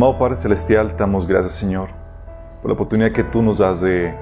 Amado 0.00 0.16
Padre 0.16 0.36
Celestial, 0.36 0.96
te 0.96 1.02
damos 1.02 1.26
gracias, 1.26 1.52
Señor, 1.52 1.90
por 2.62 2.70
la 2.70 2.72
oportunidad 2.72 3.12
que 3.12 3.22
tú 3.22 3.42
nos 3.42 3.58
das 3.58 3.82
de 3.82 4.14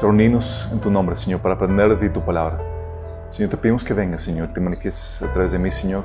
reunirnos 0.00 0.68
en 0.70 0.78
tu 0.78 0.92
nombre, 0.92 1.16
Señor, 1.16 1.40
para 1.40 1.56
aprender 1.56 1.88
de 1.88 1.96
ti 1.96 2.08
tu 2.08 2.24
palabra. 2.24 2.60
Señor, 3.28 3.50
te 3.50 3.56
pedimos 3.56 3.82
que 3.82 3.94
vengas, 3.94 4.22
Señor, 4.22 4.52
te 4.52 4.60
manifiestes 4.60 5.20
a 5.28 5.32
través 5.32 5.50
de 5.50 5.58
mí, 5.58 5.72
Señor, 5.72 6.04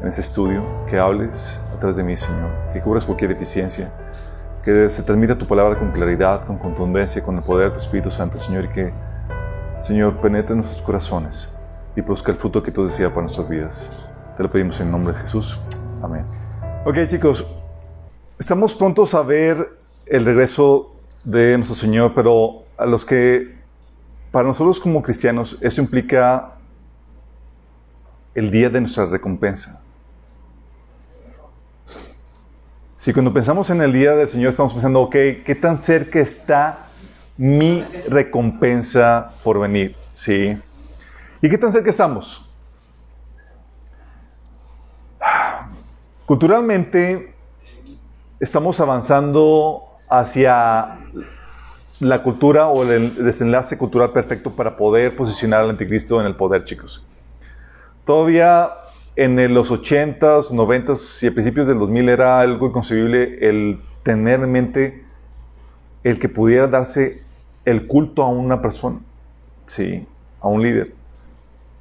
en 0.00 0.08
este 0.08 0.22
estudio, 0.22 0.64
que 0.88 0.98
hables 0.98 1.60
a 1.74 1.78
través 1.78 1.96
de 1.96 2.04
mí, 2.04 2.16
Señor, 2.16 2.48
que 2.72 2.80
cubras 2.80 3.04
cualquier 3.04 3.34
deficiencia, 3.34 3.92
que 4.64 4.88
se 4.88 5.02
transmita 5.02 5.36
tu 5.36 5.46
palabra 5.46 5.78
con 5.78 5.92
claridad, 5.92 6.46
con 6.46 6.56
contundencia, 6.56 7.22
con 7.22 7.36
el 7.36 7.42
poder 7.42 7.68
de 7.68 7.72
tu 7.74 7.80
Espíritu 7.80 8.10
Santo, 8.10 8.38
Señor, 8.38 8.64
y 8.64 8.68
que, 8.68 8.94
Señor, 9.82 10.22
penetre 10.22 10.54
en 10.54 10.60
nuestros 10.60 10.80
corazones 10.80 11.54
y 11.94 12.00
produzca 12.00 12.32
el 12.32 12.38
fruto 12.38 12.62
que 12.62 12.70
tú 12.70 12.86
deseas 12.86 13.10
para 13.10 13.24
nuestras 13.24 13.46
vidas. 13.46 13.90
Te 14.38 14.42
lo 14.42 14.50
pedimos 14.50 14.80
en 14.80 14.86
el 14.86 14.92
nombre 14.92 15.12
de 15.12 15.18
Jesús. 15.18 15.60
Amén. 16.00 16.24
Ok, 16.86 16.96
chicos, 17.08 17.46
estamos 18.38 18.74
prontos 18.74 19.14
a 19.14 19.22
ver 19.22 19.78
el 20.06 20.24
regreso 20.24 20.94
de 21.24 21.56
nuestro 21.56 21.74
Señor, 21.74 22.12
pero 22.14 22.64
a 22.76 22.86
los 22.86 23.04
que, 23.04 23.56
para 24.30 24.46
nosotros 24.46 24.78
como 24.80 25.02
cristianos, 25.02 25.58
eso 25.60 25.80
implica 25.80 26.54
el 28.34 28.50
día 28.50 28.70
de 28.70 28.80
nuestra 28.80 29.06
recompensa. 29.06 29.82
Si 32.96 33.12
cuando 33.12 33.32
pensamos 33.32 33.70
en 33.70 33.80
el 33.80 33.92
día 33.92 34.14
del 34.14 34.28
Señor 34.28 34.50
estamos 34.50 34.72
pensando, 34.72 35.00
ok, 35.02 35.12
¿qué 35.44 35.58
tan 35.60 35.78
cerca 35.78 36.18
está 36.18 36.86
mi 37.36 37.82
recompensa 38.08 39.32
por 39.42 39.60
venir? 39.60 39.96
Sí. 40.12 40.56
¿Y 41.40 41.48
qué 41.48 41.58
tan 41.58 41.70
cerca 41.70 41.90
estamos? 41.90 42.44
Culturalmente 46.26 47.37
estamos 48.40 48.78
avanzando 48.80 49.84
hacia 50.08 50.98
la 52.00 52.22
cultura 52.22 52.68
o 52.68 52.84
el 52.84 53.14
desenlace 53.24 53.76
cultural 53.76 54.12
perfecto 54.12 54.50
para 54.50 54.76
poder 54.76 55.16
posicionar 55.16 55.62
al 55.62 55.70
anticristo 55.70 56.20
en 56.20 56.26
el 56.26 56.36
poder, 56.36 56.64
chicos. 56.64 57.04
Todavía 58.04 58.70
en 59.16 59.52
los 59.52 59.72
80s, 59.72 60.50
90s 60.52 61.24
y 61.24 61.26
a 61.26 61.32
principios 61.32 61.66
del 61.66 61.78
2000 61.80 62.08
era 62.08 62.40
algo 62.40 62.68
inconcebible 62.68 63.38
el 63.40 63.80
tener 64.04 64.40
en 64.40 64.52
mente 64.52 65.04
el 66.04 66.20
que 66.20 66.28
pudiera 66.28 66.68
darse 66.68 67.22
el 67.64 67.88
culto 67.88 68.22
a 68.22 68.28
una 68.28 68.62
persona, 68.62 69.00
sí, 69.66 70.06
a 70.40 70.48
un 70.48 70.62
líder, 70.62 70.94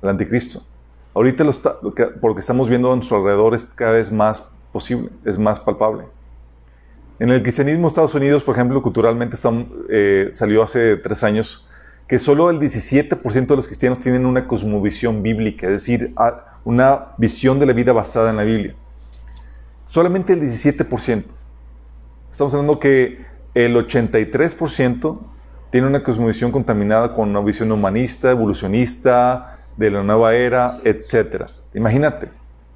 el 0.01 0.09
anticristo. 0.09 0.63
Ahorita 1.13 1.43
lo, 1.43 1.51
está, 1.51 1.79
por 1.79 2.31
lo 2.31 2.33
que 2.33 2.41
estamos 2.41 2.69
viendo 2.69 2.91
a 2.91 2.95
nuestro 2.95 3.17
alrededor 3.17 3.53
es 3.53 3.65
cada 3.65 3.93
vez 3.93 4.11
más 4.11 4.51
posible, 4.73 5.09
es 5.23 5.37
más 5.37 5.59
palpable. 5.59 6.05
En 7.19 7.29
el 7.29 7.41
cristianismo 7.41 7.87
Estados 7.87 8.13
Unidos, 8.13 8.43
por 8.43 8.55
ejemplo, 8.55 8.81
culturalmente 8.83 9.37
eh, 9.89 10.29
salió 10.33 10.61
hace 10.61 10.97
tres 10.97 11.23
años 11.23 11.67
que 12.07 12.19
solo 12.19 12.49
el 12.49 12.59
17% 12.59 13.47
de 13.47 13.55
los 13.55 13.65
cristianos 13.65 13.99
tienen 13.99 14.25
una 14.25 14.47
cosmovisión 14.47 15.23
bíblica, 15.23 15.67
es 15.67 15.73
decir, 15.73 16.13
una 16.63 17.07
visión 17.17 17.59
de 17.59 17.65
la 17.65 17.73
vida 17.73 17.91
basada 17.91 18.29
en 18.29 18.37
la 18.37 18.43
Biblia. 18.43 18.75
Solamente 19.83 20.33
el 20.33 20.41
17%. 20.41 21.23
Estamos 22.29 22.53
hablando 22.53 22.79
que 22.79 23.25
el 23.55 23.75
83% 23.75 25.19
tiene 25.71 25.87
una 25.87 26.03
cosmovisión 26.03 26.51
contaminada 26.51 27.15
con 27.15 27.29
una 27.29 27.41
visión 27.41 27.71
humanista, 27.71 28.31
evolucionista, 28.31 29.57
de 29.75 29.91
la 29.91 30.03
nueva 30.03 30.35
era, 30.35 30.79
etc. 30.83 31.45
Imagínate. 31.73 32.29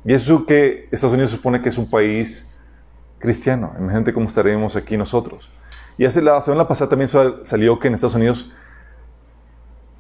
Y 0.04 0.14
eso 0.14 0.46
que 0.46 0.88
Estados 0.92 1.14
Unidos 1.14 1.32
supone 1.32 1.62
que 1.62 1.70
es 1.70 1.78
un 1.78 1.90
país 1.90 2.51
cristiano. 3.22 3.74
Imagínate 3.80 4.14
cómo 4.14 4.28
estaríamos 4.28 4.76
aquí 4.76 4.98
nosotros. 4.98 5.50
Y 5.98 6.06
hace 6.06 6.22
la 6.22 6.42
semana 6.42 6.68
pasada 6.68 6.90
también 6.90 7.10
salió 7.44 7.80
que 7.80 7.88
en 7.88 7.94
Estados 7.94 8.16
Unidos 8.16 8.54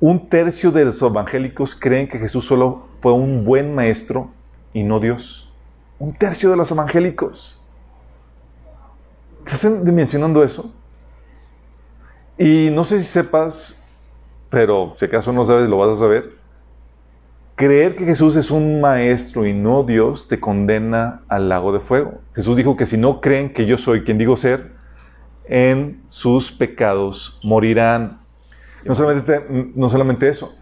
un 0.02 0.28
tercio 0.28 0.72
de 0.72 0.84
los 0.84 1.02
evangélicos 1.02 1.76
creen 1.76 2.08
que 2.08 2.18
Jesús 2.18 2.46
solo 2.46 2.88
fue 3.02 3.14
un 3.14 3.46
buen 3.46 3.76
maestro 3.76 4.32
y 4.74 4.82
no 4.84 5.00
Dios. 5.00 5.54
Un 6.00 6.14
tercio 6.14 6.50
de 6.50 6.58
los 6.58 6.72
evangélicos. 6.72 7.62
¿Estás 9.46 9.86
dimensionando 9.86 10.44
eso? 10.44 10.74
Y 12.38 12.70
no 12.72 12.84
sé 12.84 13.00
si 13.00 13.06
sepas, 13.06 13.84
pero 14.50 14.94
si 14.96 15.06
acaso 15.06 15.32
no 15.32 15.46
sabes, 15.46 15.70
lo 15.70 15.78
vas 15.78 15.96
a 15.96 16.00
saber. 16.00 16.41
Creer 17.62 17.96
que 17.96 18.06
Jesús 18.06 18.36
es 18.38 18.50
un 18.50 18.82
maestro 18.82 19.46
y 19.46 19.54
no 19.54 19.84
Dios 19.84 20.28
te 20.28 20.40
condena 20.40 21.22
al 21.28 21.48
lago 21.48 21.72
de 21.72 21.80
fuego. 21.80 22.20
Jesús 22.34 22.58
dijo 22.58 22.76
que 22.76 22.88
si 22.88 22.98
no 22.98 23.22
creen 23.22 23.54
que 23.54 23.68
yo 23.68 23.78
soy 23.78 24.04
quien 24.04 24.18
digo 24.18 24.36
ser, 24.36 24.72
en 25.46 26.02
sus 26.08 26.52
pecados 26.52 27.40
morirán. 27.44 28.20
No 28.84 28.96
solamente, 28.96 29.46
no 29.76 29.90
solamente 29.90 30.28
eso. 30.28 30.56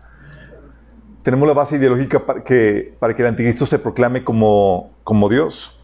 Tenemos 1.24 1.48
la 1.48 1.54
base 1.54 1.78
ideológica 1.78 2.26
para 2.26 2.44
que, 2.44 2.94
para 3.00 3.16
que 3.16 3.22
el 3.22 3.30
anticristo 3.30 3.66
se 3.66 3.80
proclame 3.80 4.26
como, 4.26 4.92
como 5.06 5.30
Dios. 5.30 5.80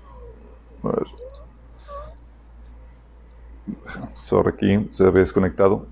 A 0.84 0.90
ver. 0.90 1.06
Sorry, 4.20 4.50
aquí 4.50 4.90
se 4.92 5.08
había 5.08 5.22
desconectado. 5.22 5.88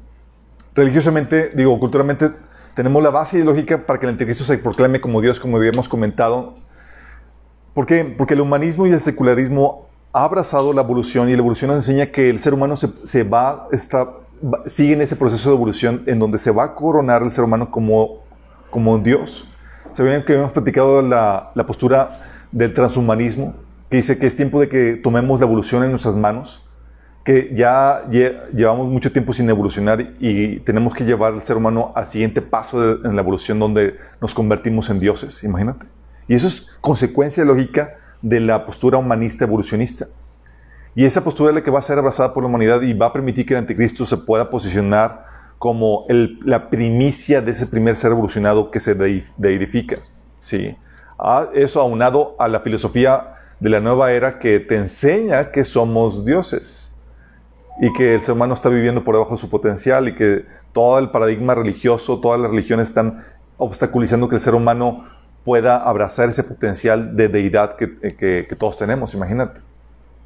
Religiosamente, 0.76 1.52
digo, 1.56 1.80
culturalmente, 1.80 2.30
tenemos 2.74 3.04
la 3.04 3.12
base 3.12 3.38
ideológica 3.38 3.86
para 3.86 4.00
que 4.00 4.06
el 4.06 4.12
anticristo 4.12 4.44
se 4.44 4.58
proclame 4.58 5.00
como 5.00 5.22
Dios, 5.22 5.40
como 5.40 5.58
habíamos 5.58 5.88
comentado. 5.88 6.56
¿Por 7.74 7.86
qué? 7.86 8.04
Porque 8.06 8.34
el 8.34 8.42
humanismo 8.42 8.88
y 8.88 8.92
el 8.92 9.00
secularismo 9.00 9.88
ha 10.12 10.26
abrazado 10.26 10.74
la 10.74 10.82
evolución 10.82 11.30
y 11.30 11.34
la 11.34 11.40
evolución 11.40 11.70
nos 11.70 11.78
enseña 11.78 12.08
que 12.12 12.30
el 12.30 12.40
ser 12.40 12.54
humano 12.54 12.76
se, 12.76 12.90
se 13.04 13.24
va, 13.24 13.68
está, 13.72 14.06
va, 14.06 14.64
sigue 14.66 14.94
en 14.94 15.02
ese 15.02 15.16
proceso 15.16 15.50
de 15.50 15.56
evolución 15.56 16.04
en 16.06 16.20
donde 16.20 16.38
se 16.38 16.52
va 16.52 16.64
a 16.66 16.76
coronar 16.76 17.24
el 17.24 17.32
ser 17.32 17.44
humano 17.44 17.72
como, 17.72 18.24
como 18.70 18.98
Dios. 19.00 19.48
Sabían 19.92 20.24
que 20.24 20.34
habíamos 20.34 20.52
platicado 20.52 21.02
la, 21.02 21.52
la 21.54 21.66
postura 21.66 22.22
del 22.52 22.74
transhumanismo, 22.74 23.56
que 23.90 23.98
dice 23.98 24.18
que 24.18 24.28
es 24.28 24.36
tiempo 24.36 24.60
de 24.60 24.70
que 24.70 24.96
tomemos 24.96 25.40
la 25.40 25.46
evolución 25.46 25.84
en 25.84 25.92
nuestras 25.92 26.16
manos 26.16 26.64
que 27.24 27.54
ya 27.56 28.04
llevamos 28.10 28.90
mucho 28.90 29.12
tiempo 29.12 29.32
sin 29.32 29.50
evolucionar 29.50 30.16
y 30.20 30.60
tenemos 30.60 30.94
que 30.94 31.06
llevar 31.06 31.34
al 31.34 31.42
ser 31.42 31.56
humano 31.56 31.94
al 31.96 32.08
siguiente 32.08 32.42
paso 32.42 33.06
en 33.06 33.16
la 33.16 33.22
evolución 33.22 33.60
donde 33.60 33.96
nos 34.20 34.34
convertimos 34.34 34.90
en 34.90 35.00
dioses, 35.00 35.44
imagínate. 35.44 35.86
Y 36.28 36.34
eso 36.34 36.48
es 36.48 36.72
consecuencia 36.82 37.46
lógica 37.46 37.96
de 38.22 38.42
la 38.42 38.66
postura 38.66 38.98
humanista 38.98 39.46
evolucionista. 39.46 40.08
Y 40.96 41.06
esa 41.06 41.24
postura 41.24 41.52
es 41.52 41.56
la 41.56 41.64
que 41.64 41.72
va 41.72 41.80
a 41.80 41.82
ser 41.82 41.98
abrazada 41.98 42.34
por 42.34 42.44
la 42.44 42.50
humanidad 42.50 42.82
y 42.82 42.94
va 42.94 43.08
a 43.08 43.14
permitir 43.14 43.46
que 43.46 43.54
el 43.54 43.60
anticristo 43.60 44.06
se 44.06 44.18
pueda 44.18 44.50
posicionar 44.50 45.26
como 45.58 46.06
la 46.10 46.70
primicia 46.70 47.42
de 47.42 47.52
ese 47.52 47.68
primer 47.68 47.96
ser 47.96 48.12
evolucionado 48.12 48.70
que 48.70 48.82
se 48.82 48.96
deidifica. 49.38 49.96
¿sí? 50.40 50.76
Eso 51.54 51.80
aunado 51.80 52.36
a 52.38 52.50
la 52.50 52.60
filosofía 52.60 53.36
de 53.62 53.70
la 53.70 53.80
nueva 53.80 54.12
era 54.12 54.40
que 54.40 54.60
te 54.60 54.76
enseña 54.76 55.52
que 55.52 55.64
somos 55.64 56.26
dioses 56.26 56.93
y 57.80 57.92
que 57.94 58.16
el 58.16 58.22
ser 58.22 58.36
humano 58.36 58.54
está 58.54 58.70
viviendo 58.70 59.04
por 59.04 59.16
debajo 59.16 59.32
de 59.32 59.38
su 59.38 59.50
potencial 59.50 60.08
y 60.08 60.16
que 60.16 60.46
todo 60.74 61.00
el 61.00 61.10
paradigma 61.10 61.56
religioso, 61.56 62.20
todas 62.20 62.40
las 62.40 62.52
religiones 62.52 62.90
están 62.90 63.24
obstaculizando 63.58 64.30
que 64.30 64.36
el 64.36 64.42
ser 64.42 64.56
humano 64.56 65.06
pueda 65.44 65.78
abrazar 65.78 66.30
ese 66.30 66.44
potencial 66.44 67.16
de 67.16 67.28
deidad 67.28 67.76
que, 67.76 67.98
que, 68.00 68.46
que 68.48 68.56
todos 68.56 68.78
tenemos, 68.78 69.14
imagínate. 69.14 69.62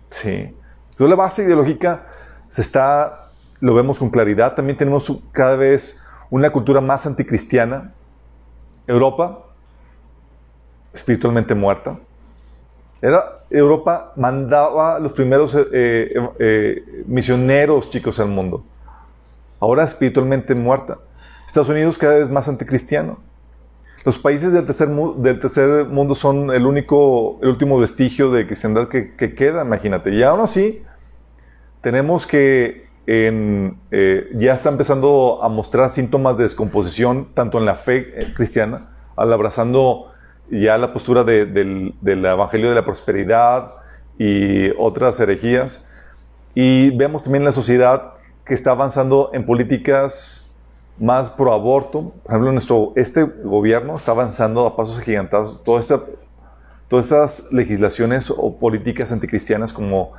Sí. 0.10 0.56
Entonces 0.90 1.10
la 1.10 1.16
base 1.16 1.44
ideológica 1.44 2.08
se 2.48 2.62
está, 2.62 3.30
lo 3.60 3.74
vemos 3.74 4.00
con 4.00 4.10
claridad, 4.10 4.54
también 4.56 4.78
tenemos 4.78 5.12
cada 5.32 5.56
vez 5.56 6.04
una 6.30 6.50
cultura 6.50 6.82
más 6.82 7.06
anticristiana. 7.06 7.94
Europa, 8.88 9.44
espiritualmente 10.94 11.54
muerta. 11.56 12.00
Era, 13.02 13.44
Europa 13.50 14.14
mandaba 14.16 15.00
los 15.00 15.14
primeros 15.14 15.54
eh, 15.56 15.68
eh, 15.72 16.30
eh, 16.40 17.04
misioneros, 17.06 17.90
chicos, 17.90 18.20
al 18.20 18.28
mundo. 18.28 18.64
Ahora 19.60 19.84
espiritualmente 19.84 20.56
muerta. 20.56 21.00
Estados 21.46 21.70
Unidos 21.70 21.98
cada 21.98 22.16
vez 22.16 22.30
más 22.30 22.50
anticristiano. 22.50 23.20
Los 24.04 24.18
países 24.18 24.54
del 24.54 24.66
tercer, 24.66 25.86
mundo 25.86 26.16
son 26.16 26.52
el 26.52 26.66
único, 26.66 27.40
el 27.42 27.50
último 27.50 27.78
vestigio 27.78 28.32
de 28.32 28.46
cristiandad 28.46 28.88
que, 28.88 29.16
que 29.16 29.36
queda, 29.36 29.64
imagínate. 29.64 30.14
Y 30.14 30.24
aún 30.24 30.40
así, 30.40 30.84
tenemos 31.82 32.26
que 32.26 32.88
ya 33.06 34.54
está 34.54 34.70
empezando 34.70 35.40
a 35.42 35.50
mostrar 35.50 35.90
síntomas 35.90 36.38
de 36.38 36.44
descomposición, 36.44 37.30
tanto 37.34 37.58
en 37.58 37.66
la 37.66 37.76
fe 37.76 38.34
cristiana, 38.34 38.90
al 39.16 39.32
abrazando 39.32 40.12
ya 40.50 40.78
la 40.78 40.94
postura 40.94 41.24
de, 41.24 41.46
del, 41.46 41.94
del, 42.02 42.26
Evangelio 42.26 42.70
de 42.70 42.76
la 42.76 42.86
Prosperidad 42.86 43.76
y 44.18 44.70
otras 44.78 45.20
herejías. 45.20 45.88
Y 46.56 46.90
vemos 46.92 47.24
también 47.24 47.44
la 47.44 47.52
sociedad 47.52 48.14
que 48.46 48.54
está 48.54 48.72
avanzando 48.72 49.30
en 49.34 49.46
políticas 49.46 50.52
más 50.98 51.30
pro 51.30 51.54
aborto. 51.54 52.14
Por 52.24 52.32
ejemplo, 52.32 52.52
nuestro, 52.52 52.94
este 52.96 53.24
gobierno 53.24 53.96
está 53.96 54.12
avanzando 54.12 54.66
a 54.66 54.76
pasos 54.76 54.98
agigantados 54.98 55.64
toda 55.64 55.80
esta, 55.80 56.02
todas 56.88 57.06
estas 57.06 57.52
legislaciones 57.52 58.32
o 58.36 58.58
políticas 58.58 59.12
anticristianas 59.12 59.74
como 59.74 60.14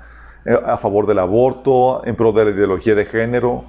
eh, 0.44 0.56
a 0.64 0.76
favor 0.76 1.06
del 1.06 1.18
aborto, 1.18 2.04
en 2.06 2.14
pro 2.14 2.32
de 2.32 2.44
la 2.44 2.50
ideología 2.52 2.94
de 2.94 3.04
género. 3.04 3.64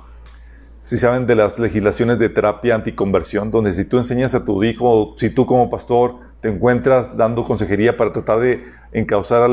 Si 0.82 0.98
saben 0.98 1.26
de 1.26 1.36
las 1.36 1.60
legislaciones 1.60 2.20
de 2.20 2.30
terapia 2.30 2.76
anticonversión, 2.76 3.52
donde 3.52 3.74
si 3.74 3.84
tú 3.86 3.98
enseñas 3.98 4.34
a 4.36 4.46
tu 4.46 4.64
hijo, 4.64 5.14
si 5.18 5.30
tú 5.30 5.46
como 5.46 5.70
pastor 5.70 6.29
te 6.42 6.50
encuentras 6.50 7.18
dando 7.18 7.44
consejería 7.44 7.98
para 7.98 8.12
tratar 8.12 8.40
de 8.40 8.64
encauzar 8.92 9.50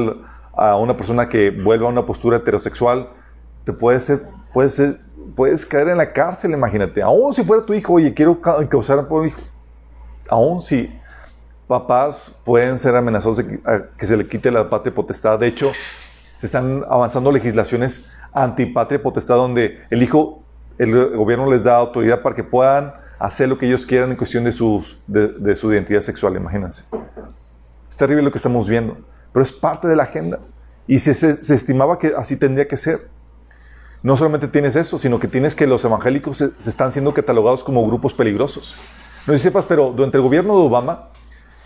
a 0.56 0.76
una 0.76 0.96
persona 0.96 1.28
que 1.28 1.50
vuelva 1.50 1.88
a 1.88 1.90
una 1.90 2.06
postura 2.06 2.38
heterosexual, 2.38 3.10
te 3.64 3.72
puede 3.72 4.00
ser, 4.00 4.22
puede 4.52 4.70
ser, 4.70 5.00
puedes 5.34 5.66
caer 5.66 5.88
en 5.88 5.98
la 5.98 6.12
cárcel, 6.12 6.52
imagínate. 6.52 7.02
Aún 7.02 7.32
si 7.32 7.42
fuera 7.42 7.64
tu 7.64 7.74
hijo, 7.74 7.94
oye, 7.94 8.14
quiero 8.14 8.40
encauzar 8.60 8.98
a 8.98 9.02
mi 9.02 9.28
hijo. 9.28 9.40
Aún 10.28 10.62
si 10.62 10.90
papás 11.66 12.40
pueden 12.44 12.78
ser 12.78 12.94
amenazados 12.94 13.38
de 13.38 13.60
que 13.96 14.06
se 14.06 14.16
le 14.16 14.26
quite 14.26 14.50
la 14.50 14.70
patria 14.70 14.94
potestad. 14.94 15.38
De 15.38 15.48
hecho, 15.48 15.72
se 16.36 16.46
están 16.46 16.84
avanzando 16.88 17.32
legislaciones 17.32 18.08
antipatria 18.32 19.02
potestad 19.02 19.36
donde 19.36 19.80
el 19.90 20.02
hijo, 20.02 20.42
el 20.78 21.16
gobierno 21.16 21.50
les 21.50 21.64
da 21.64 21.76
autoridad 21.76 22.22
para 22.22 22.36
que 22.36 22.44
puedan 22.44 22.94
hacer 23.18 23.48
lo 23.48 23.58
que 23.58 23.66
ellos 23.66 23.86
quieran 23.86 24.10
en 24.10 24.16
cuestión 24.16 24.44
de, 24.44 24.52
sus, 24.52 24.98
de, 25.06 25.56
su 25.56 25.72
identidad 25.72 26.00
sexual, 26.00 26.36
imagínense. 26.36 26.84
Es 27.88 27.96
terrible 27.96 28.22
lo 28.22 28.30
que 28.30 28.38
estamos 28.38 28.68
viendo, 28.68 28.98
pero 29.32 29.42
es 29.42 29.52
parte 29.52 29.88
de 29.88 29.96
la 29.96 30.04
agenda. 30.04 30.40
Y 30.86 30.98
se, 30.98 31.14
se, 31.14 31.54
estimaba 31.54 31.98
que 31.98 32.12
así 32.16 32.36
tendría 32.36 32.68
que 32.68 32.76
ser. 32.76 33.08
No 34.02 34.16
solamente 34.16 34.46
tienes 34.46 34.76
eso, 34.76 34.98
sino 34.98 35.18
que 35.18 35.26
tienes 35.26 35.54
que 35.54 35.66
los 35.66 35.84
evangélicos 35.84 36.36
se, 36.36 36.52
están 36.58 36.92
siendo 36.92 37.12
catalogados 37.12 37.64
como 37.64 37.84
grupos 37.86 38.14
peligrosos. 38.14 38.76
No 39.26 39.32
sé 39.32 39.38
si 39.38 39.42
sepas, 39.44 39.64
pero 39.64 39.90
durante 39.90 40.18
el 40.18 40.22
gobierno 40.22 40.54
de 40.54 40.66
Obama, 40.66 41.08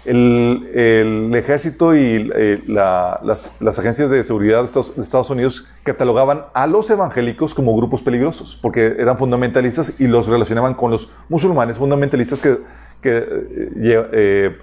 el, 0.05 1.31
ejército 1.35 1.94
y 1.94 2.31
eh, 2.35 2.62
las, 2.67 3.50
agencias 3.79 4.11
de 4.11 4.25
seguridad 4.25 4.61
de 4.61 4.67
Estados, 5.02 5.31
Unidos 5.31 5.67
catalogaban 5.82 6.47
a 6.55 6.67
los 6.67 6.91
evangélicos 6.91 7.55
como 7.55 7.76
grupos 7.76 8.02
peligrosos, 8.02 8.58
porque 8.61 8.97
eran 8.99 9.19
fundamentalistas 9.19 10.00
y 10.00 10.06
los 10.06 10.26
relacionaban 10.26 10.75
con 10.75 10.91
los 10.91 11.11
musulmanes 11.29 11.79
fundamentalistas 11.79 12.43
que, 12.43 12.58
eh, 13.02 14.08
eh, 14.12 14.58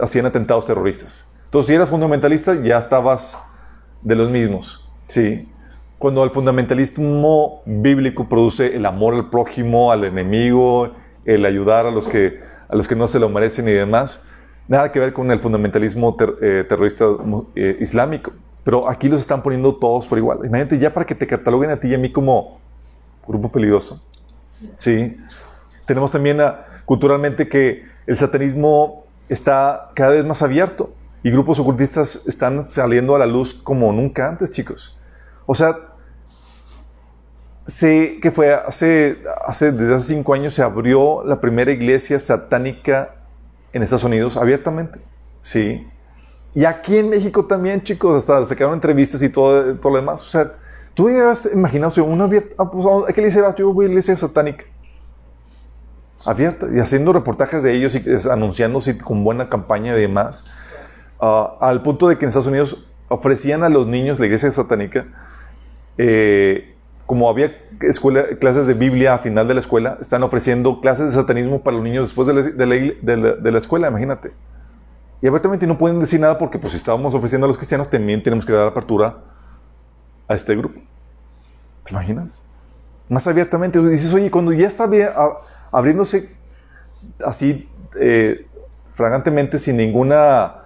hacían 0.00 0.26
atentados 0.26 0.66
terroristas. 0.66 1.30
Entonces, 1.44 1.68
si 1.68 1.74
eras 1.74 1.88
fundamentalista, 1.88 2.54
ya 2.62 2.78
estabas 2.78 3.38
de 4.02 4.14
los 4.14 4.30
mismos. 4.30 4.88
Sí. 5.06 5.48
Cuando 5.98 6.24
el 6.24 6.30
fundamentalismo 6.30 7.62
bíblico 7.66 8.28
produce 8.28 8.74
el 8.74 8.86
amor 8.86 9.14
al 9.14 9.28
prójimo, 9.28 9.92
al 9.92 10.04
enemigo, 10.04 10.92
el 11.24 11.44
ayudar 11.44 11.86
a 11.86 11.90
los 11.90 12.08
que, 12.08 12.40
a 12.68 12.74
los 12.74 12.88
que 12.88 12.96
no 12.96 13.06
se 13.08 13.18
lo 13.18 13.28
merecen 13.28 13.68
y 13.68 13.72
demás, 13.72 14.26
nada 14.70 14.92
que 14.92 15.00
ver 15.00 15.12
con 15.12 15.28
el 15.32 15.40
fundamentalismo 15.40 16.16
eh, 16.40 16.64
terrorista 16.66 17.04
eh, 17.56 17.76
islámico. 17.80 18.30
Pero 18.62 18.88
aquí 18.88 19.08
los 19.08 19.20
están 19.20 19.42
poniendo 19.42 19.74
todos 19.74 20.06
por 20.06 20.16
igual. 20.16 20.38
Imagínate 20.44 20.78
ya 20.78 20.94
para 20.94 21.04
que 21.04 21.16
te 21.16 21.26
cataloguen 21.26 21.70
a 21.70 21.76
ti 21.76 21.88
y 21.88 21.94
a 21.94 21.98
mí 21.98 22.12
como 22.12 22.60
grupo 23.26 23.50
peligroso. 23.50 24.00
Sí. 24.76 25.16
Tenemos 25.86 26.12
también 26.12 26.38
culturalmente 26.84 27.48
que 27.48 27.84
el 28.06 28.16
satanismo 28.16 29.06
está 29.28 29.90
cada 29.94 30.12
vez 30.12 30.24
más 30.24 30.40
abierto 30.40 30.92
y 31.24 31.32
grupos 31.32 31.58
ocultistas 31.58 32.22
están 32.28 32.62
saliendo 32.62 33.16
a 33.16 33.18
la 33.18 33.26
luz 33.26 33.54
como 33.54 33.92
nunca 33.92 34.28
antes, 34.28 34.52
chicos. 34.52 34.96
O 35.46 35.54
sea, 35.56 35.76
sé 37.66 38.20
que 38.22 38.30
fue 38.30 38.54
hace, 38.54 39.18
hace, 39.44 39.72
desde 39.72 39.96
hace 39.96 40.14
cinco 40.14 40.32
años 40.32 40.54
se 40.54 40.62
abrió 40.62 41.24
la 41.24 41.40
primera 41.40 41.72
iglesia 41.72 42.20
satánica 42.20 43.16
en 43.72 43.82
Estados 43.82 44.04
Unidos 44.04 44.36
abiertamente. 44.36 45.00
Sí. 45.42 45.86
Y 46.54 46.64
aquí 46.64 46.98
en 46.98 47.10
México 47.10 47.46
también, 47.46 47.82
chicos, 47.82 48.16
hasta 48.16 48.44
se 48.46 48.56
quedaron 48.56 48.74
entrevistas 48.74 49.22
y 49.22 49.28
todo, 49.28 49.76
todo 49.76 49.92
lo 49.92 49.98
demás. 50.00 50.20
O 50.22 50.26
sea, 50.26 50.52
tú 50.94 51.08
ya 51.08 51.30
has 51.30 51.48
imaginado, 51.52 52.04
una 52.04 52.24
abierta, 52.24 52.54
ah, 52.58 52.70
pues, 52.70 52.86
¿a 53.08 53.12
qué 53.12 53.20
iglesia 53.20 53.42
vas? 53.42 53.54
Yo 53.54 53.72
voy 53.72 53.84
a 53.84 53.88
la 53.88 53.92
iglesia 53.92 54.16
satánica. 54.16 54.64
Abierta, 56.26 56.66
y 56.70 56.78
haciendo 56.78 57.12
reportajes 57.12 57.62
de 57.62 57.74
ellos 57.74 57.94
y 57.94 58.04
anunciándose 58.30 58.98
con 58.98 59.24
buena 59.24 59.48
campaña 59.48 59.96
y 59.96 60.00
demás. 60.00 60.44
Ah, 61.20 61.56
al 61.60 61.82
punto 61.82 62.08
de 62.08 62.18
que 62.18 62.24
en 62.24 62.28
Estados 62.28 62.48
Unidos 62.48 62.84
ofrecían 63.08 63.62
a 63.62 63.68
los 63.68 63.86
niños 63.86 64.18
la 64.18 64.26
iglesia 64.26 64.50
satánica 64.50 65.06
eh, 65.98 66.76
como 67.10 67.28
había 67.28 67.58
escuela, 67.80 68.24
clases 68.38 68.68
de 68.68 68.74
Biblia 68.74 69.14
a 69.14 69.18
final 69.18 69.48
de 69.48 69.54
la 69.54 69.58
escuela, 69.58 69.98
están 70.00 70.22
ofreciendo 70.22 70.80
clases 70.80 71.06
de 71.06 71.12
satanismo 71.12 71.60
para 71.60 71.76
los 71.76 71.82
niños 71.82 72.06
después 72.06 72.28
de 72.28 73.50
la, 73.50 73.58
escuela, 73.58 73.88
imagínate. 73.88 74.30
Y 75.20 75.26
abiertamente 75.26 75.66
no 75.66 75.76
pueden 75.76 75.98
decir 75.98 76.20
nada 76.20 76.38
porque 76.38 76.60
pues 76.60 76.70
si 76.70 76.76
estábamos 76.76 77.12
ofreciendo 77.12 77.46
a 77.46 77.48
los 77.48 77.56
cristianos, 77.56 77.90
también 77.90 78.22
tenemos 78.22 78.46
que 78.46 78.52
dar 78.52 78.68
apertura 78.68 79.24
a 80.28 80.36
este 80.36 80.54
grupo. 80.54 80.78
¿Te 81.82 81.90
imaginas? 81.90 82.44
Más 83.08 83.26
abiertamente. 83.26 83.82
Dices, 83.82 84.14
oye, 84.14 84.30
cuando 84.30 84.52
ya 84.52 84.68
está 84.68 84.88
abriéndose 85.72 86.32
así 87.26 87.68
eh, 87.98 88.46
fragantemente, 88.94 89.58
sin 89.58 89.76
ninguna, 89.76 90.62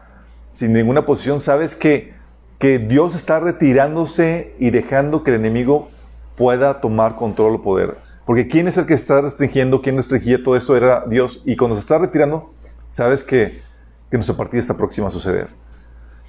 sin 0.52 0.74
ninguna 0.74 1.06
posición, 1.06 1.40
sabes 1.40 1.74
que, 1.74 2.12
que 2.58 2.78
Dios 2.78 3.14
está 3.14 3.40
retirándose 3.40 4.54
y 4.58 4.68
dejando 4.68 5.24
que 5.24 5.30
el 5.30 5.40
enemigo 5.40 5.88
pueda 6.36 6.80
tomar 6.80 7.16
control 7.16 7.56
o 7.56 7.62
poder. 7.62 7.98
Porque 8.24 8.48
¿quién 8.48 8.68
es 8.68 8.76
el 8.78 8.86
que 8.86 8.94
está 8.94 9.20
restringiendo? 9.20 9.82
¿Quién 9.82 9.96
restringía 9.96 10.42
todo 10.42 10.56
esto? 10.56 10.76
Era 10.76 11.04
Dios. 11.06 11.42
Y 11.44 11.56
cuando 11.56 11.76
se 11.76 11.80
está 11.80 11.98
retirando, 11.98 12.52
sabes 12.90 13.22
que, 13.22 13.62
que 14.10 14.16
nuestra 14.16 14.36
partida 14.36 14.60
está 14.60 14.76
próxima 14.76 15.08
a 15.08 15.10
suceder. 15.10 15.48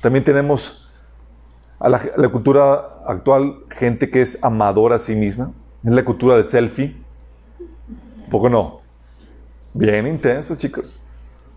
También 0.02 0.24
tenemos 0.24 0.86
a 1.80 1.90
la, 1.90 2.30
cultura 2.30 3.02
actual 3.06 3.58
gente 3.70 4.10
que 4.10 4.22
es 4.22 4.44
amadora 4.44 4.96
a 4.96 5.00
sí 5.00 5.16
misma. 5.16 5.52
Es 5.84 5.92
la 5.92 6.04
cultura 6.04 6.36
del 6.36 6.46
selfie. 6.46 6.96
¿Un 8.24 8.30
poco 8.30 8.50
no? 8.50 8.80
Bien 9.74 10.08
intenso, 10.08 10.56
chicos. 10.56 11.00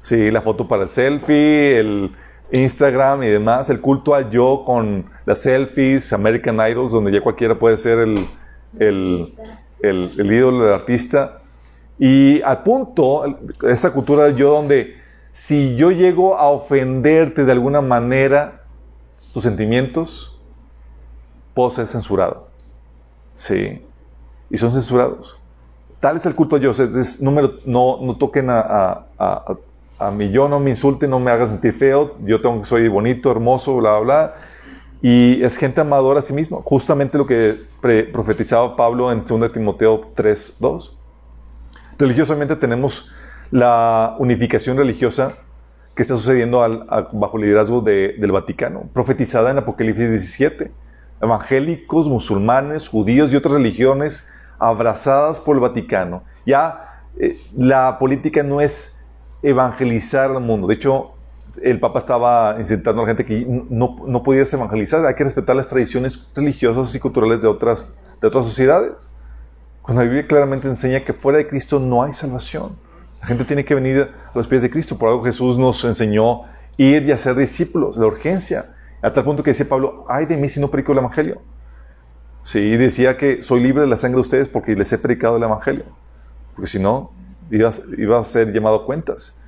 Sí, 0.01 0.31
la 0.31 0.43
foto 0.43 0.69
para 0.69 0.85
el 0.85 0.91
selfie, 0.91 1.79
el 1.79 2.17
Instagram 2.51 3.23
y 3.23 3.27
demás, 3.27 3.69
el 3.71 3.81
culto 3.81 4.15
al 4.15 4.31
yo 4.31 4.63
con 4.65 5.05
las 5.27 5.41
selfies, 5.41 6.13
American 6.13 6.57
Idols, 6.57 6.93
donde 6.93 7.13
ya 7.13 7.21
cualquiera 7.21 7.59
puede 7.59 7.77
ser 7.77 7.99
el, 7.99 8.27
el, 8.79 9.29
el, 9.83 10.33
ídolo 10.33 10.65
del 10.65 10.75
artista. 10.75 11.43
Y 11.99 12.41
al 12.43 12.63
punto, 12.63 13.25
esa 13.63 13.93
cultura 13.93 14.25
del 14.25 14.37
yo 14.37 14.51
donde 14.51 14.97
si 15.31 15.77
yo 15.77 15.91
llego 15.91 16.37
a 16.37 16.49
ofenderte 16.49 17.45
de 17.45 17.53
alguna 17.53 17.81
manera, 17.81 18.63
tus 19.35 19.43
sentimientos, 19.43 20.39
puedo 21.55 21.71
ser 21.71 21.87
censurado. 21.87 22.49
Sí. 23.35 23.85
Y 24.49 24.57
son 24.57 24.73
censurados. 24.73 25.39
Tal 26.01 26.17
es 26.17 26.25
el 26.25 26.35
culto 26.35 26.57
a 26.57 26.61
yo. 26.61 26.71
Es, 26.71 27.21
número, 27.21 27.55
no, 27.67 27.99
no 28.01 28.17
toquen 28.17 28.49
a, 28.49 29.07
a 29.19 29.57
mí 30.11 30.31
yo 30.31 30.49
no 30.49 30.61
me 30.61 30.71
insulte, 30.71 31.09
no 31.09 31.19
me 31.19 31.31
haga 31.31 31.49
sentir 31.49 31.73
feo, 31.73 32.17
yo 32.25 32.41
tengo 32.41 32.65
soy 32.65 32.89
bonito, 32.89 33.31
hermoso, 33.31 33.77
bla, 33.77 33.99
bla, 33.99 34.01
bla. 34.01 34.35
Y 35.01 35.43
es 35.45 35.57
gente 35.57 35.81
amadora 35.81 36.21
a 36.21 36.23
sí 36.23 36.33
mismo, 36.33 36.63
justamente 36.65 37.19
lo 37.19 37.27
que 37.27 37.57
profetizaba 38.13 38.75
Pablo 38.77 39.13
en 39.13 39.21
2 39.21 39.53
Timoteo 39.53 40.11
3, 40.15 40.57
2. 40.59 40.99
Religiosamente 41.99 42.57
tenemos 42.57 43.11
la 43.51 44.17
unificación 44.19 44.77
religiosa 44.77 45.35
que 45.95 46.03
está 46.03 46.17
sucediendo 46.17 46.63
al, 46.63 46.87
bajo 47.13 47.39
el 47.39 47.45
liderazgo 47.45 47.81
del 47.81 48.31
Vaticano, 48.33 48.89
profetizada 48.93 49.51
en 49.51 49.59
Apocalipsis 49.59 50.09
17. 50.09 50.73
Evangélicos, 51.21 52.09
musulmanes, 52.09 52.89
judíos 52.89 53.33
y 53.33 53.37
otras 53.37 53.55
religiones 53.55 54.31
abrazadas 54.61 55.41
por 55.41 55.57
el 55.57 55.61
Vaticano. 55.61 56.23
Ya 56.47 57.03
eh, 57.19 57.37
la 57.57 57.99
política 57.99 58.45
no 58.45 58.61
es 58.61 58.98
evangelizar 59.43 60.31
al 60.31 60.41
mundo. 60.41 60.67
De 60.67 60.75
hecho, 60.75 61.13
el 61.63 61.81
Papa 61.81 61.99
estaba 61.99 62.57
incitando 62.59 63.03
a 63.03 63.05
la 63.05 63.09
gente 63.09 63.25
que 63.25 63.47
no, 63.71 63.97
no 64.07 64.23
podías 64.23 64.53
evangelizar, 64.53 65.05
hay 65.05 65.15
que 65.15 65.25
respetar 65.25 65.57
las 65.57 65.69
tradiciones 65.69 66.29
religiosas 66.35 66.95
y 66.95 67.01
culturales 67.01 67.43
de 67.43 67.49
otras, 67.49 67.87
de 68.21 68.29
otras 68.29 68.45
sociedades. 68.45 69.13
Cuando 69.83 70.03
la 70.03 70.09
Biblia 70.09 70.27
claramente 70.27 70.69
enseña 70.69 71.01
que 71.01 71.15
fuera 71.15 71.39
de 71.39 71.47
Cristo 71.47 71.81
no 71.81 72.03
hay 72.03 72.13
salvación. 72.13 72.77
La 73.21 73.27
gente 73.27 73.45
tiene 73.45 73.65
que 73.65 73.75
venir 73.75 74.03
a 74.03 74.37
los 74.37 74.47
pies 74.47 74.63
de 74.63 74.71
Cristo. 74.71 74.99
Por 74.99 75.09
algo 75.09 75.25
Jesús 75.25 75.59
nos 75.59 75.83
enseñó 75.85 76.43
ir 76.77 77.03
y 77.05 77.13
hacer 77.13 77.35
discípulos, 77.35 77.97
la 77.97 78.07
urgencia. 78.07 78.75
A 79.01 79.13
tal 79.13 79.25
punto 79.25 79.43
que 79.43 79.51
decía 79.51 79.69
Pablo, 79.69 80.05
ay 80.09 80.27
de 80.27 80.37
mí 80.37 80.49
si 80.49 80.61
no 80.61 80.69
predico 80.69 80.93
el 80.93 80.99
Evangelio. 80.99 81.41
Sí, 82.43 82.77
decía 82.77 83.17
que 83.17 83.43
soy 83.43 83.61
libre 83.61 83.83
de 83.83 83.89
la 83.89 83.99
sangre 83.99 84.17
de 84.17 84.21
ustedes 84.23 84.49
porque 84.49 84.75
les 84.75 84.93
he 84.93 84.99
predicado 84.99 85.37
el 85.37 85.43
Evangelio. 85.43 85.85
Porque 86.55 86.69
si 86.69 86.79
no, 86.79 87.13
iba, 87.51 88.19
a 88.19 88.25
ser 88.25 88.53
llamado 88.53 88.85
cuentas. 88.85 89.39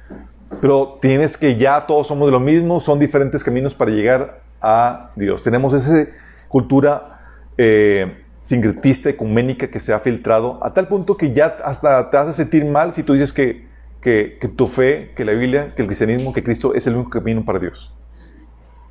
Pero 0.60 0.98
tienes 1.00 1.36
que 1.36 1.56
ya 1.56 1.86
todos 1.86 2.08
somos 2.08 2.26
de 2.26 2.32
lo 2.32 2.40
mismo, 2.40 2.80
son 2.80 2.98
diferentes 2.98 3.44
caminos 3.44 3.74
para 3.74 3.90
llegar 3.90 4.42
a 4.60 5.10
Dios. 5.14 5.42
Tenemos 5.42 5.72
esa 5.72 6.06
cultura 6.48 7.20
eh, 7.56 8.24
sincretista, 8.42 9.08
ecuménica 9.08 9.68
que 9.68 9.78
se 9.78 9.92
ha 9.92 10.00
filtrado 10.00 10.58
a 10.62 10.74
tal 10.74 10.88
punto 10.88 11.16
que 11.16 11.32
ya 11.32 11.58
hasta 11.64 12.10
te 12.10 12.16
hace 12.16 12.32
sentir 12.32 12.64
mal 12.64 12.92
si 12.92 13.02
tú 13.02 13.12
dices 13.12 13.32
que, 13.32 13.66
que, 14.00 14.38
tu 14.56 14.66
fe, 14.66 15.12
que 15.14 15.24
la 15.24 15.32
Biblia, 15.32 15.74
que 15.74 15.82
el 15.82 15.88
cristianismo, 15.88 16.32
que 16.32 16.42
Cristo 16.42 16.74
es 16.74 16.86
el 16.86 16.96
único 16.96 17.10
camino 17.10 17.44
para 17.44 17.58
Dios. 17.58 17.94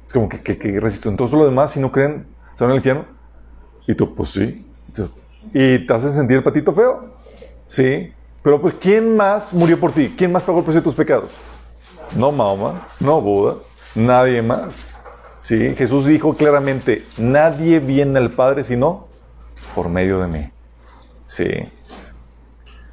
Es 0.06 0.14
como 0.14 0.30
que, 0.30 0.40
que, 0.42 0.58
que 0.58 0.80
resisto. 0.80 1.10
Entonces, 1.10 1.38
lo 1.38 1.46
demás, 1.46 1.72
si 1.72 1.80
no 1.80 1.92
creen, 1.92 2.26
se 2.54 2.64
van 2.64 2.72
al 2.72 2.78
infierno. 2.78 3.06
Y 3.88 3.96
tú, 3.96 4.16
pues 4.16 4.30
sí. 4.30 4.66
¿Y 5.54 5.86
te 5.86 5.94
hacen 5.94 6.14
sentir 6.14 6.38
el 6.38 6.44
patito 6.44 6.72
feo? 6.72 7.16
Sí. 7.68 8.12
Pero 8.42 8.62
pues, 8.62 8.74
¿quién 8.74 9.18
más 9.18 9.54
murió 9.54 9.80
por 9.80 9.92
ti? 9.92 10.14
¿Quién 10.18 10.32
más 10.32 10.44
pagó 10.44 10.60
el 10.60 10.66
precio 10.66 10.82
de 10.82 10.86
tus 10.86 10.96
pecados? 10.96 11.32
No 12.16 12.32
Mahoma, 12.32 12.88
no 13.00 13.22
Buda, 13.22 13.56
nadie 13.96 14.42
más. 14.42 14.86
Sí, 15.40 15.76
Jesús 15.76 16.06
dijo 16.06 16.36
claramente, 16.36 17.06
nadie 17.18 17.80
viene 17.80 18.20
al 18.20 18.32
Padre 18.32 18.64
sino 18.64 19.08
por 19.76 19.90
medio 19.90 20.20
de 20.20 20.28
mí. 20.28 20.52
Sí. 21.26 21.50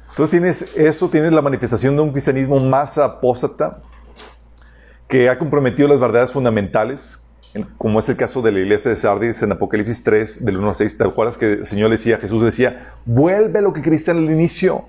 Entonces 0.09 0.31
tienes 0.31 0.75
eso, 0.75 1.09
tienes 1.09 1.33
la 1.33 1.41
manifestación 1.41 1.95
de 1.95 2.01
un 2.01 2.11
cristianismo 2.11 2.59
más 2.59 2.97
apóstata 2.97 3.81
que 5.07 5.29
ha 5.29 5.37
comprometido 5.37 5.87
las 5.87 5.99
verdades 5.99 6.31
fundamentales, 6.31 7.23
como 7.77 7.99
es 7.99 8.09
el 8.09 8.17
caso 8.17 8.41
de 8.41 8.51
la 8.51 8.59
iglesia 8.59 8.91
de 8.91 8.97
Sardis 8.97 9.41
en 9.41 9.51
Apocalipsis 9.51 10.03
3, 10.03 10.45
del 10.45 10.57
1 10.57 10.69
al 10.69 10.75
6. 10.75 10.97
¿Te 10.97 11.03
acuerdas 11.03 11.37
que 11.37 11.53
el 11.53 11.65
Señor 11.65 11.89
decía, 11.89 12.17
Jesús 12.17 12.43
decía, 12.43 12.93
vuelve 13.05 13.61
lo 13.61 13.73
que 13.73 13.81
creíste 13.81 14.11
el 14.11 14.29
inicio? 14.29 14.85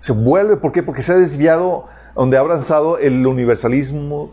Se 0.00 0.12
vuelve, 0.12 0.56
¿por 0.56 0.72
qué? 0.72 0.82
Porque 0.82 1.02
se 1.02 1.12
ha 1.12 1.16
desviado, 1.16 1.86
donde 2.16 2.36
ha 2.36 2.40
avanzado 2.40 2.98
el 2.98 3.26
universalismo, 3.26 4.26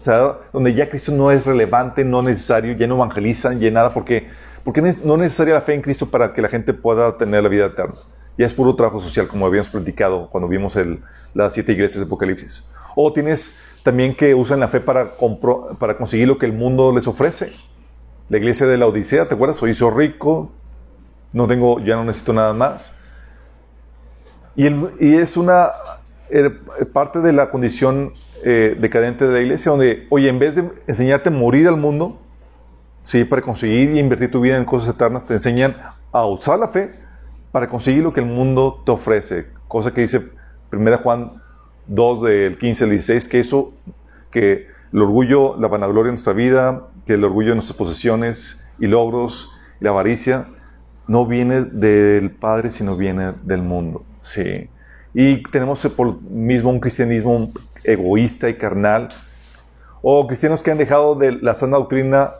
donde 0.53 0.73
ya 0.73 0.89
Cristo 0.89 1.11
no 1.11 1.29
es 1.29 1.45
relevante, 1.45 2.03
no 2.03 2.21
necesario, 2.21 2.73
ya 2.73 2.87
no 2.87 2.95
evangelizan, 2.95 3.59
ya 3.59 3.69
nada, 3.69 3.93
porque, 3.93 4.29
porque 4.63 4.81
no 4.81 4.87
es 4.87 5.03
necesaria 5.03 5.53
la 5.53 5.61
fe 5.61 5.73
en 5.73 5.81
Cristo 5.81 6.09
para 6.09 6.33
que 6.33 6.41
la 6.41 6.47
gente 6.47 6.73
pueda 6.73 7.17
tener 7.17 7.43
la 7.43 7.49
vida 7.49 7.65
eterna. 7.65 7.95
Ya 8.37 8.45
es 8.45 8.53
puro 8.53 8.75
trabajo 8.75 8.99
social, 8.99 9.27
como 9.27 9.45
habíamos 9.45 9.69
platicado 9.69 10.29
cuando 10.29 10.47
vimos 10.47 10.75
el, 10.75 11.01
las 11.33 11.53
siete 11.53 11.73
iglesias 11.73 11.99
de 11.99 12.05
Apocalipsis. 12.05 12.65
O 12.95 13.11
tienes 13.11 13.55
también 13.83 14.15
que 14.15 14.35
usan 14.35 14.59
la 14.59 14.67
fe 14.67 14.79
para, 14.79 15.13
para 15.79 15.97
conseguir 15.97 16.27
lo 16.27 16.37
que 16.37 16.45
el 16.45 16.53
mundo 16.53 16.91
les 16.93 17.07
ofrece. 17.07 17.51
La 18.29 18.37
iglesia 18.37 18.67
de 18.67 18.77
la 18.77 18.87
Odisea, 18.87 19.27
¿te 19.27 19.35
acuerdas? 19.35 19.57
Soy 19.57 19.71
hizo 19.71 19.89
rico, 19.89 20.51
no 21.31 21.47
tengo, 21.47 21.79
ya 21.79 21.95
no 21.95 22.03
necesito 22.03 22.33
nada 22.33 22.53
más. 22.53 22.96
Y, 24.57 25.13
es 25.13 25.37
una 25.37 25.69
eh, 26.31 26.49
parte 26.91 27.19
de 27.19 27.31
la 27.31 27.51
condición 27.51 28.13
eh, 28.43 28.75
decadente 28.79 29.27
de 29.27 29.33
la 29.33 29.39
iglesia, 29.39 29.69
donde, 29.69 30.07
oye, 30.09 30.29
en 30.29 30.39
vez 30.39 30.55
de 30.55 30.67
enseñarte 30.87 31.29
a 31.29 31.31
morir 31.31 31.67
al 31.67 31.77
mundo, 31.77 32.19
sí, 33.03 33.23
para 33.23 33.43
conseguir 33.43 33.91
y 33.91 33.99
invertir 33.99 34.31
tu 34.31 34.41
vida 34.41 34.57
en 34.57 34.65
cosas 34.65 34.95
eternas, 34.95 35.25
te 35.25 35.35
enseñan 35.35 35.77
a 36.11 36.25
usar 36.25 36.57
la 36.57 36.67
fe 36.67 36.91
para 37.51 37.67
conseguir 37.67 38.01
lo 38.01 38.13
que 38.13 38.21
el 38.21 38.25
mundo 38.25 38.81
te 38.83 38.91
ofrece. 38.91 39.45
Cosa 39.67 39.93
que 39.93 40.01
dice 40.01 40.31
1 40.73 40.97
Juan 40.97 41.33
2 41.85 42.21
del 42.23 42.57
15 42.57 42.85
al 42.85 42.89
16, 42.89 43.27
que 43.27 43.39
eso, 43.39 43.73
que 44.31 44.65
el 44.91 45.01
orgullo, 45.03 45.55
la 45.59 45.67
vanagloria 45.67 46.07
de 46.07 46.13
nuestra 46.13 46.33
vida, 46.33 46.87
que 47.05 47.13
el 47.13 47.23
orgullo 47.23 47.49
de 47.49 47.55
nuestras 47.55 47.77
posesiones 47.77 48.67
y 48.79 48.87
logros 48.87 49.51
y 49.79 49.83
la 49.83 49.91
avaricia 49.91 50.47
no 51.05 51.27
viene 51.27 51.61
del 51.61 52.31
Padre, 52.31 52.71
sino 52.71 52.97
viene 52.97 53.33
del 53.43 53.61
mundo. 53.61 54.03
Sí. 54.19 54.69
Y 55.13 55.43
tenemos 55.43 55.85
por 55.95 56.21
mismo 56.21 56.69
un 56.69 56.79
cristianismo 56.79 57.51
egoísta 57.83 58.49
y 58.49 58.55
carnal, 58.55 59.09
o 60.01 60.27
cristianos 60.27 60.61
que 60.61 60.71
han 60.71 60.77
dejado 60.77 61.15
de 61.15 61.33
la 61.33 61.55
sana 61.55 61.77
doctrina 61.77 62.31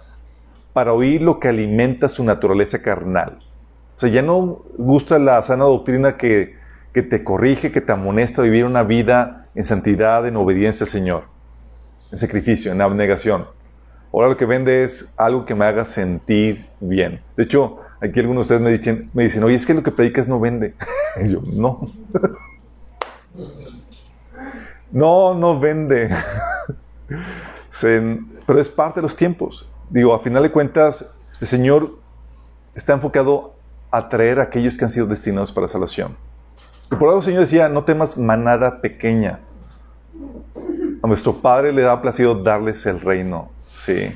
para 0.73 0.93
oír 0.93 1.21
lo 1.21 1.39
que 1.39 1.47
alimenta 1.47 2.07
su 2.07 2.23
naturaleza 2.23 2.81
carnal. 2.81 3.39
O 3.95 3.99
sea, 3.99 4.09
ya 4.09 4.21
no 4.21 4.61
gusta 4.77 5.17
la 5.17 5.41
sana 5.41 5.63
doctrina 5.63 6.17
que, 6.17 6.55
te 6.93 7.23
corrige, 7.23 7.71
que 7.71 7.81
te 7.81 7.91
amonesta 7.91 8.41
a 8.41 8.45
vivir 8.45 8.65
una 8.65 8.83
vida 8.83 9.47
en 9.55 9.65
santidad, 9.65 10.27
en 10.27 10.35
obediencia 10.35 10.83
al 10.83 10.91
Señor, 10.91 11.23
en 12.11 12.17
sacrificio, 12.17 12.71
en 12.71 12.81
abnegación. 12.81 13.47
Ahora 14.13 14.29
lo 14.29 14.37
que 14.37 14.45
vende 14.45 14.83
es 14.83 15.13
algo 15.17 15.45
que 15.45 15.55
me 15.55 15.65
haga 15.65 15.85
sentir 15.85 16.67
bien. 16.79 17.21
De 17.35 17.43
hecho, 17.43 17.79
aquí 18.01 18.19
algunos 18.19 18.47
de 18.47 18.55
ustedes 18.55 18.61
me 18.61 18.71
dicen, 18.71 19.09
me 19.13 19.23
dicen 19.23 19.43
oye, 19.43 19.55
es 19.55 19.65
que 19.65 19.73
lo 19.73 19.83
que 19.83 19.91
predicas 19.91 20.27
no 20.27 20.39
vende. 20.39 20.75
yo, 21.25 21.41
no. 21.53 21.91
no, 24.91 25.33
no 25.33 25.59
vende. 25.59 26.09
pero 28.45 28.59
es 28.59 28.69
parte 28.69 28.99
de 28.99 29.03
los 29.03 29.15
tiempos. 29.15 29.69
Digo, 29.89 30.13
a 30.13 30.19
final 30.19 30.43
de 30.43 30.51
cuentas, 30.51 31.15
el 31.39 31.47
Señor 31.47 31.97
está 32.75 32.93
enfocado 32.93 33.55
atraer 33.91 34.39
a 34.39 34.43
aquellos 34.43 34.77
que 34.77 34.85
han 34.85 34.91
sido 34.91 35.07
destinados 35.07 35.51
para 35.51 35.67
salvación. 35.67 36.15
Y 36.91 36.95
por 36.95 37.09
algo 37.09 37.19
el 37.19 37.25
Señor 37.25 37.41
decía, 37.41 37.69
no 37.69 37.83
temas 37.83 38.17
manada 38.17 38.81
pequeña. 38.81 39.39
A 41.01 41.07
nuestro 41.07 41.33
Padre 41.33 41.73
le 41.73 41.81
da 41.81 42.01
placido 42.01 42.35
darles 42.35 42.85
el 42.85 42.99
reino. 42.99 43.49
Sí. 43.77 44.13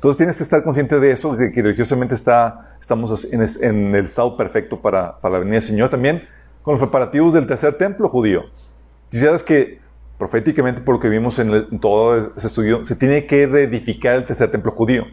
Entonces 0.00 0.16
tienes 0.16 0.38
que 0.38 0.44
estar 0.44 0.64
consciente 0.64 0.98
de 0.98 1.10
eso, 1.10 1.36
de 1.36 1.52
que 1.52 1.60
religiosamente 1.60 2.14
está, 2.14 2.70
estamos 2.80 3.28
en, 3.30 3.94
el 3.94 4.06
estado 4.06 4.34
perfecto 4.34 4.80
para, 4.80 5.20
para, 5.20 5.34
la 5.34 5.38
venida 5.40 5.56
del 5.56 5.62
Señor. 5.62 5.90
También 5.90 6.26
con 6.62 6.72
los 6.72 6.80
preparativos 6.80 7.34
del 7.34 7.46
tercer 7.46 7.74
templo 7.74 8.08
judío. 8.08 8.44
Si 9.10 9.18
sabes 9.18 9.42
que 9.42 9.78
proféticamente, 10.16 10.80
por 10.80 10.94
lo 10.94 11.00
que 11.00 11.10
vimos 11.10 11.38
en, 11.38 11.78
todo 11.80 12.32
ese 12.34 12.46
estudio, 12.46 12.82
se 12.82 12.96
tiene 12.96 13.26
que 13.26 13.46
reedificar 13.46 14.16
el 14.16 14.24
tercer 14.24 14.50
templo 14.50 14.72
judío. 14.72 15.04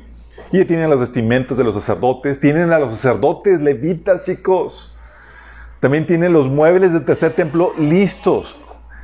Y 0.53 0.63
tienen 0.63 0.89
las 0.89 1.01
vestimentas 1.01 1.57
de 1.57 1.65
los 1.65 1.75
sacerdotes, 1.75 2.39
tienen 2.39 2.71
a 2.71 2.79
los 2.79 2.95
sacerdotes 2.95 3.59
levitas, 3.61 4.23
chicos. 4.23 4.95
También 5.81 6.05
tienen 6.05 6.31
los 6.31 6.47
muebles 6.47 6.93
del 6.93 7.03
tercer 7.03 7.33
templo 7.33 7.73
listos. 7.77 8.57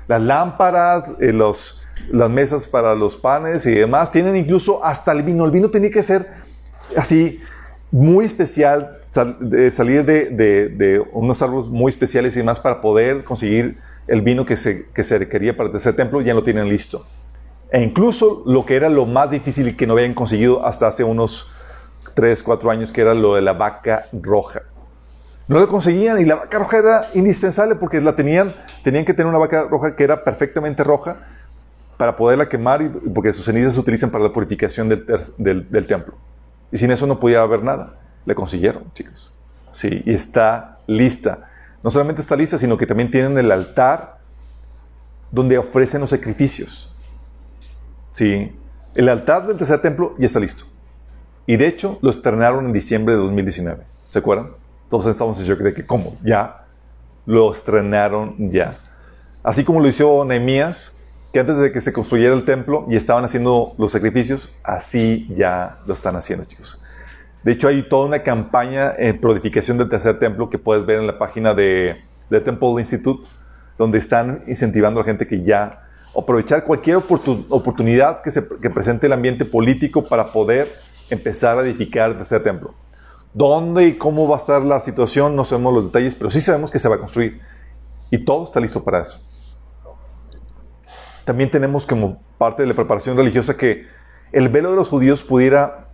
Las 0.07 0.21
lámparas, 0.21 1.11
eh, 1.19 1.33
los, 1.33 1.82
las 2.11 2.29
mesas 2.29 2.67
para 2.67 2.95
los 2.95 3.17
panes 3.17 3.65
y 3.65 3.71
demás. 3.71 4.11
Tienen 4.11 4.35
incluso 4.35 4.83
hasta 4.83 5.11
el 5.11 5.23
vino. 5.23 5.45
El 5.45 5.51
vino 5.51 5.69
tenía 5.69 5.89
que 5.89 6.03
ser 6.03 6.27
así 6.95 7.39
muy 7.91 8.25
especial, 8.25 8.99
salir 9.69 10.05
de, 10.05 10.29
de, 10.29 11.03
unos 11.11 11.41
árboles 11.41 11.67
muy 11.67 11.89
especiales 11.89 12.35
y 12.35 12.39
demás 12.39 12.59
para 12.59 12.81
poder 12.81 13.23
conseguir 13.23 13.77
el 14.07 14.21
vino 14.21 14.45
que 14.45 14.55
se, 14.55 14.87
que 14.87 15.03
se 15.03 15.17
requería 15.17 15.55
para 15.55 15.69
el 15.69 15.95
templo. 15.95 16.21
Ya 16.21 16.33
lo 16.33 16.43
tienen 16.43 16.69
listo. 16.69 17.05
E 17.71 17.81
incluso 17.81 18.43
lo 18.45 18.65
que 18.65 18.75
era 18.75 18.89
lo 18.89 19.05
más 19.05 19.31
difícil 19.31 19.67
y 19.67 19.75
que 19.75 19.87
no 19.87 19.93
habían 19.93 20.13
conseguido 20.13 20.65
hasta 20.65 20.87
hace 20.87 21.03
unos 21.03 21.49
3, 22.13 22.43
4 22.43 22.69
años, 22.71 22.91
que 22.91 23.01
era 23.01 23.13
lo 23.13 23.35
de 23.35 23.41
la 23.41 23.53
vaca 23.53 24.05
roja. 24.11 24.61
No 25.47 25.59
lo 25.59 25.67
conseguían 25.67 26.21
y 26.21 26.25
la 26.25 26.35
vaca 26.35 26.59
roja 26.59 26.77
era 26.77 27.01
indispensable 27.15 27.75
porque 27.75 27.99
la 27.99 28.15
tenían, 28.15 28.53
tenían 28.83 29.05
que 29.05 29.13
tener 29.13 29.27
una 29.27 29.39
vaca 29.39 29.63
roja 29.63 29.95
que 29.95 30.03
era 30.03 30.23
perfectamente 30.23 30.83
roja 30.83 31.32
para 32.03 32.17
poderla 32.17 32.49
quemar 32.49 32.81
y 32.81 32.89
porque 32.89 33.31
sus 33.31 33.45
cenizas 33.45 33.75
se 33.75 33.79
utilizan 33.79 34.09
para 34.09 34.25
la 34.25 34.33
purificación 34.33 34.89
del, 34.89 35.05
del, 35.37 35.87
templo. 35.87 36.15
Y 36.69 36.75
sin 36.75 36.91
eso 36.91 37.07
no 37.07 37.17
podía 37.17 37.41
haber 37.41 37.63
nada. 37.63 37.97
Le 38.25 38.35
consiguieron, 38.35 38.91
chicos. 38.91 39.33
Sí, 39.71 40.03
y 40.05 40.13
está 40.13 40.79
lista. 40.85 41.49
No 41.81 41.89
solamente 41.89 42.19
está 42.19 42.35
lista, 42.35 42.57
sino 42.57 42.77
que 42.77 42.85
también 42.85 43.09
tienen 43.09 43.37
el 43.37 43.49
altar 43.53 44.17
donde 45.31 45.57
ofrecen 45.57 46.01
los 46.01 46.09
sacrificios. 46.09 46.93
Sí, 48.11 48.53
el 48.93 49.07
altar 49.07 49.47
del 49.47 49.55
tercer 49.55 49.81
templo 49.81 50.13
ya 50.17 50.25
está 50.25 50.41
listo. 50.41 50.65
Y 51.47 51.55
de 51.55 51.67
hecho 51.67 51.99
lo 52.01 52.09
estrenaron 52.09 52.65
en 52.65 52.73
diciembre 52.73 53.13
de 53.13 53.21
2019. 53.21 53.81
¿Se 54.09 54.19
acuerdan? 54.19 54.49
Entonces 54.83 55.11
estamos 55.11 55.39
en 55.39 55.45
shock 55.45 55.59
de 55.59 55.73
que, 55.73 55.85
¿cómo? 55.85 56.17
Ya 56.21 56.65
lo 57.25 57.49
estrenaron 57.49 58.51
ya. 58.51 58.77
Así 59.41 59.63
como 59.63 59.79
lo 59.79 59.87
hizo 59.87 60.25
Nehemías, 60.25 60.92
que 61.33 61.39
antes 61.39 61.57
de 61.57 61.71
que 61.71 61.81
se 61.81 61.91
construyera 61.91 62.35
el 62.35 62.45
templo 62.45 62.85
y 62.87 62.95
estaban 62.95 63.25
haciendo 63.25 63.73
los 63.79 63.91
sacrificios, 63.91 64.53
así 64.63 65.27
ya 65.35 65.79
lo 65.87 65.95
están 65.95 66.15
haciendo, 66.15 66.45
chicos. 66.45 66.79
De 67.43 67.51
hecho, 67.51 67.67
hay 67.67 67.81
toda 67.89 68.05
una 68.05 68.19
campaña 68.19 68.93
en 68.95 69.19
prodificación 69.19 69.79
del 69.79 69.89
tercer 69.89 70.19
templo 70.19 70.49
que 70.49 70.59
puedes 70.59 70.85
ver 70.85 70.99
en 70.99 71.07
la 71.07 71.17
página 71.17 71.55
de, 71.55 71.99
de 72.29 72.39
Temple 72.39 72.73
Institute, 72.77 73.27
donde 73.79 73.97
están 73.97 74.43
incentivando 74.45 74.99
a 74.99 75.03
la 75.03 75.07
gente 75.07 75.27
que 75.27 75.43
ya 75.43 75.89
aprovechar 76.15 76.65
cualquier 76.65 76.97
oportunidad 76.97 78.21
que, 78.21 78.29
se, 78.29 78.43
presente 78.43 79.07
el 79.07 79.13
ambiente 79.13 79.43
político 79.43 80.05
para 80.05 80.27
poder 80.27 80.71
empezar 81.09 81.57
a 81.57 81.61
edificar 81.61 82.11
el 82.11 82.17
tercer 82.17 82.43
templo. 82.43 82.75
¿Dónde 83.33 83.87
y 83.87 83.97
cómo 83.97 84.27
va 84.27 84.35
a 84.35 84.39
estar 84.39 84.61
la 84.61 84.79
situación? 84.79 85.35
No 85.35 85.43
sabemos 85.43 85.73
los 85.73 85.85
detalles, 85.85 86.15
pero 86.15 86.29
sí 86.29 86.39
sabemos 86.39 86.69
que 86.69 86.77
se 86.77 86.87
va 86.87 86.95
a 86.95 86.99
construir. 86.99 87.41
Y 88.11 88.23
todo 88.23 88.45
está 88.45 88.59
listo 88.59 88.83
para 88.83 89.01
eso. 89.01 89.19
También 91.25 91.49
tenemos 91.49 91.85
como 91.85 92.21
parte 92.37 92.63
de 92.63 92.67
la 92.67 92.73
preparación 92.73 93.15
religiosa 93.15 93.55
que 93.55 93.85
el 94.31 94.49
velo 94.49 94.71
de 94.71 94.75
los 94.75 94.89
judíos 94.89 95.23
pudiera, 95.23 95.87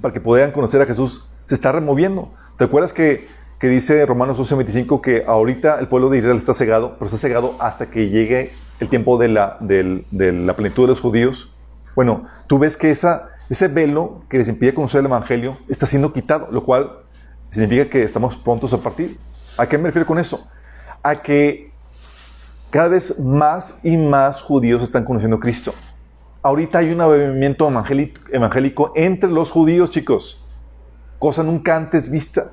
para 0.00 0.14
que 0.14 0.20
pudieran 0.20 0.52
conocer 0.52 0.80
a 0.80 0.86
Jesús, 0.86 1.28
se 1.44 1.54
está 1.54 1.72
removiendo. 1.72 2.32
¿Te 2.56 2.64
acuerdas 2.64 2.92
que, 2.92 3.28
que 3.58 3.68
dice 3.68 4.06
Romanos 4.06 4.40
11:25 4.40 5.00
que 5.00 5.24
ahorita 5.26 5.78
el 5.80 5.88
pueblo 5.88 6.08
de 6.08 6.18
Israel 6.18 6.38
está 6.38 6.54
cegado, 6.54 6.94
pero 6.94 7.06
está 7.06 7.18
cegado 7.18 7.56
hasta 7.58 7.86
que 7.90 8.08
llegue 8.08 8.52
el 8.80 8.88
tiempo 8.88 9.18
de 9.18 9.28
la, 9.28 9.58
de, 9.60 10.04
la 10.32 10.56
plenitud 10.56 10.84
de 10.84 10.88
los 10.88 11.00
judíos, 11.00 11.52
bueno, 11.94 12.26
tú 12.46 12.58
ves 12.58 12.76
que 12.76 12.90
esa, 12.90 13.28
ese 13.50 13.68
velo 13.68 14.22
que 14.28 14.38
les 14.38 14.48
impide 14.48 14.72
conocer 14.72 15.00
el 15.00 15.06
Evangelio 15.06 15.58
está 15.68 15.86
siendo 15.86 16.12
quitado, 16.12 16.48
lo 16.50 16.64
cual 16.64 17.00
significa 17.50 17.90
que 17.90 18.02
estamos 18.02 18.36
prontos 18.36 18.72
a 18.72 18.78
partir. 18.78 19.18
¿A 19.58 19.66
qué 19.68 19.76
me 19.76 19.88
refiero 19.88 20.06
con 20.06 20.18
eso? 20.18 20.48
A 21.02 21.16
que 21.16 21.69
cada 22.70 22.88
vez 22.88 23.18
más 23.18 23.80
y 23.82 23.96
más 23.96 24.42
judíos 24.42 24.82
están 24.82 25.04
conociendo 25.04 25.36
a 25.36 25.40
Cristo. 25.40 25.74
Ahorita 26.42 26.78
hay 26.78 26.90
un 26.90 26.98
movimiento 26.98 27.68
evangélico, 27.68 28.92
entre 28.94 29.30
los 29.30 29.50
judíos, 29.50 29.90
chicos. 29.90 30.42
cosa 31.18 31.42
nunca 31.42 31.76
antes 31.76 32.10
vista. 32.10 32.50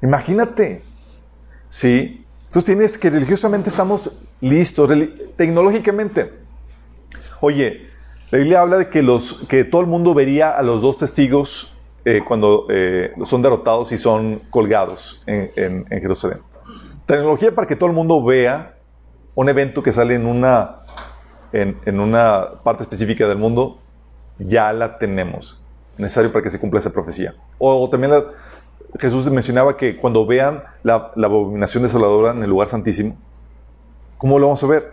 Imagínate. 0.00 0.82
¿Sí? 1.68 2.24
Entonces 2.46 2.64
tienes 2.64 2.96
que 2.96 3.10
religiosamente 3.10 3.68
estamos 3.68 4.12
listos, 4.40 4.90
tecnológicamente. 5.36 6.32
Oye, 7.40 7.88
la 8.30 8.38
Biblia 8.38 8.60
habla 8.60 8.78
de 8.78 8.88
que, 8.88 9.02
los, 9.02 9.44
que 9.48 9.64
todo 9.64 9.80
el 9.80 9.86
mundo 9.86 10.14
vería 10.14 10.50
a 10.50 10.62
los 10.62 10.82
dos 10.82 10.96
testigos 10.96 11.74
eh, 12.04 12.22
cuando 12.26 12.66
eh, 12.70 13.12
son 13.24 13.42
derrotados 13.42 13.92
y 13.92 13.98
son 13.98 14.40
colgados 14.50 15.22
en, 15.26 15.84
Jerusalén. 15.86 16.38
Tecnología 17.06 17.54
para 17.54 17.66
que 17.66 17.76
todo 17.76 17.88
el 17.88 17.94
mundo 17.94 18.22
vea 18.22 18.77
un 19.38 19.48
evento 19.48 19.84
que 19.84 19.92
sale 19.92 20.16
en 20.16 20.26
una, 20.26 20.80
en, 21.52 21.78
en 21.84 22.00
una 22.00 22.60
parte 22.64 22.82
específica 22.82 23.28
del 23.28 23.38
mundo, 23.38 23.78
ya 24.36 24.72
la 24.72 24.98
tenemos. 24.98 25.62
Necesario 25.96 26.32
para 26.32 26.42
que 26.42 26.50
se 26.50 26.58
cumpla 26.58 26.80
esa 26.80 26.92
profecía. 26.92 27.36
O, 27.56 27.88
también 27.88 28.12
Jesús 28.98 29.30
mencionaba 29.30 29.76
que 29.76 29.96
cuando 29.96 30.26
vean 30.26 30.64
la, 30.82 31.12
la, 31.14 31.28
abominación 31.28 31.84
desoladora 31.84 32.32
en 32.32 32.42
el 32.42 32.50
lugar 32.50 32.68
santísimo, 32.68 33.16
¿cómo 34.16 34.40
lo 34.40 34.46
vamos 34.46 34.64
a 34.64 34.66
ver? 34.66 34.92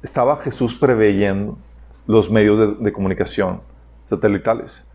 estaba 0.00 0.36
Jesús 0.36 0.76
preveyendo 0.76 1.58
los 2.06 2.30
medios 2.30 2.80
de, 2.80 2.92
comunicación 2.92 3.60
satelitales. 4.04 4.88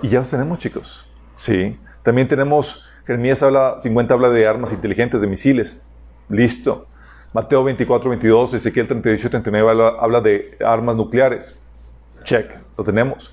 Y 0.00 0.08
ya 0.08 0.20
los 0.20 0.30
tenemos, 0.30 0.56
chicos. 0.56 1.06
Sí. 1.36 1.78
También 2.02 2.26
tenemos, 2.26 2.86
Jeremías 3.04 3.42
habla, 3.42 3.76
50 3.78 4.14
habla 4.14 4.30
de 4.30 4.46
armas 4.46 4.72
inteligentes, 4.72 5.20
de 5.20 5.26
misiles. 5.26 5.82
Listo. 6.28 6.86
Mateo 7.32 7.62
24, 7.62 8.10
22, 8.10 8.54
Ezequiel 8.54 8.88
38, 8.88 9.30
39 9.30 9.96
habla, 9.98 10.20
de 10.20 10.56
armas 10.64 10.96
nucleares. 10.96 11.58
Check, 12.24 12.50
lo 12.76 12.84
tenemos. 12.84 13.32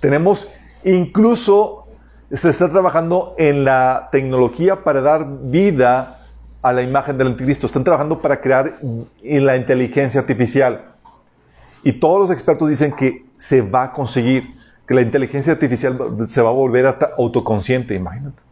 Tenemos 0.00 0.48
incluso, 0.84 1.88
se 2.30 2.48
está 2.48 2.68
trabajando 2.68 3.34
en 3.38 3.64
la 3.64 4.08
tecnología 4.10 4.82
para 4.82 5.00
dar 5.00 5.26
vida 5.44 6.18
a 6.62 6.72
la 6.72 6.82
imagen 6.82 7.18
del 7.18 7.28
anticristo. 7.28 7.66
Están 7.66 7.84
trabajando 7.84 8.20
para 8.20 8.40
crear 8.40 8.80
la 9.22 9.56
inteligencia 9.56 10.20
artificial. 10.20 10.86
Y 11.82 11.92
todos 11.92 12.20
los 12.20 12.30
expertos 12.30 12.68
dicen 12.68 12.92
que 12.92 13.24
se 13.36 13.62
va 13.62 13.84
a 13.84 13.92
conseguir, 13.92 14.54
que 14.86 14.94
la 14.94 15.02
inteligencia 15.02 15.52
artificial 15.52 15.98
se 16.26 16.42
va 16.42 16.50
a 16.50 16.52
volver 16.52 16.98
autoconsciente, 17.16 17.94
imagínate. 17.94 18.42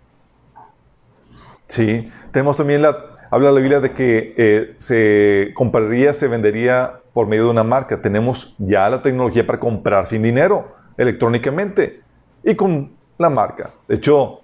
Sí, 1.66 2.10
tenemos 2.32 2.56
también 2.56 2.80
la, 2.80 2.96
habla 3.30 3.52
la 3.52 3.60
Biblia 3.60 3.80
de 3.80 3.92
que 3.92 4.34
eh, 4.36 4.74
se 4.76 5.52
compraría, 5.54 6.14
se 6.14 6.28
vendería 6.28 7.00
por 7.12 7.26
medio 7.26 7.44
de 7.44 7.50
una 7.50 7.64
marca. 7.64 8.00
Tenemos 8.00 8.54
ya 8.58 8.88
la 8.88 9.02
tecnología 9.02 9.46
para 9.46 9.58
comprar 9.58 10.06
sin 10.06 10.22
dinero, 10.22 10.74
electrónicamente, 10.96 12.02
y 12.44 12.54
con 12.54 12.92
la 13.18 13.30
marca. 13.30 13.70
De 13.86 13.96
hecho, 13.96 14.40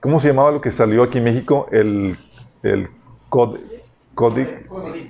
¿cómo 0.00 0.20
se 0.20 0.28
llamaba 0.28 0.50
lo 0.52 0.60
que 0.60 0.70
salió 0.70 1.02
aquí 1.02 1.18
en 1.18 1.24
México? 1.24 1.68
El, 1.72 2.16
el 2.62 2.88
Cody. 3.28 3.60
Cody. 4.14 4.44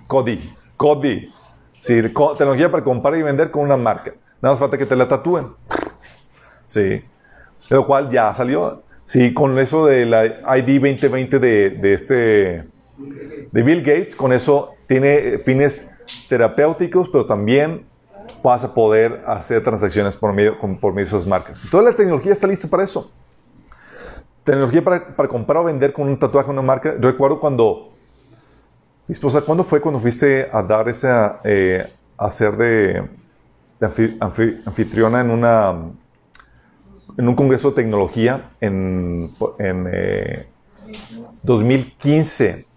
Cody. 0.06 0.54
Cody. 0.76 1.32
Sí, 1.80 2.02
tecnología 2.02 2.70
para 2.70 2.84
comprar 2.84 3.16
y 3.16 3.22
vender 3.22 3.50
con 3.50 3.62
una 3.62 3.76
marca. 3.76 4.12
Nada 4.40 4.52
más 4.52 4.60
falta 4.60 4.78
que 4.78 4.86
te 4.86 4.96
la 4.96 5.08
tatúen. 5.08 5.48
Sí. 6.66 7.02
Lo 7.68 7.86
cual 7.86 8.10
ya 8.10 8.34
salió. 8.34 8.82
Sí, 9.06 9.32
con 9.32 9.58
eso 9.58 9.86
de 9.86 10.04
la 10.04 10.26
ID 10.58 10.80
2020 10.80 11.38
de, 11.38 11.70
de 11.70 11.94
este 11.94 12.68
de 12.98 13.62
Bill 13.62 13.80
Gates, 13.82 14.16
con 14.16 14.32
eso 14.32 14.74
tiene 14.86 15.38
fines 15.44 15.90
terapéuticos, 16.28 17.08
pero 17.08 17.26
también 17.26 17.86
vas 18.42 18.64
a 18.64 18.74
poder 18.74 19.22
hacer 19.26 19.62
transacciones 19.62 20.16
por 20.16 20.32
medio, 20.32 20.58
por 20.58 20.92
medio 20.92 21.10
de 21.10 21.16
esas 21.16 21.26
marcas. 21.26 21.66
Toda 21.70 21.82
la 21.82 21.94
tecnología 21.94 22.32
está 22.32 22.46
lista 22.46 22.68
para 22.68 22.84
eso. 22.84 23.10
Tecnología 24.44 24.82
para, 24.82 25.16
para 25.16 25.28
comprar 25.28 25.62
o 25.62 25.64
vender 25.64 25.92
con 25.92 26.08
un 26.08 26.18
tatuaje, 26.18 26.50
una 26.50 26.62
marca. 26.62 26.94
Recuerdo 26.98 27.38
cuando 27.38 27.90
mi 29.08 29.12
esposa, 29.12 29.40
¿cuándo 29.40 29.64
fue 29.64 29.80
cuando 29.80 30.00
fuiste 30.00 30.50
a 30.52 30.62
dar 30.62 30.86
esa, 30.88 31.40
eh, 31.42 31.90
a 32.18 32.30
ser 32.30 32.56
de, 32.58 33.08
anfitriona 34.66 35.22
en 35.22 35.30
una, 35.30 35.74
en 37.16 37.28
un 37.28 37.34
congreso 37.34 37.70
de 37.70 37.76
tecnología 37.76 38.50
en, 38.60 39.34
en 39.58 40.46
2015? 41.42 42.67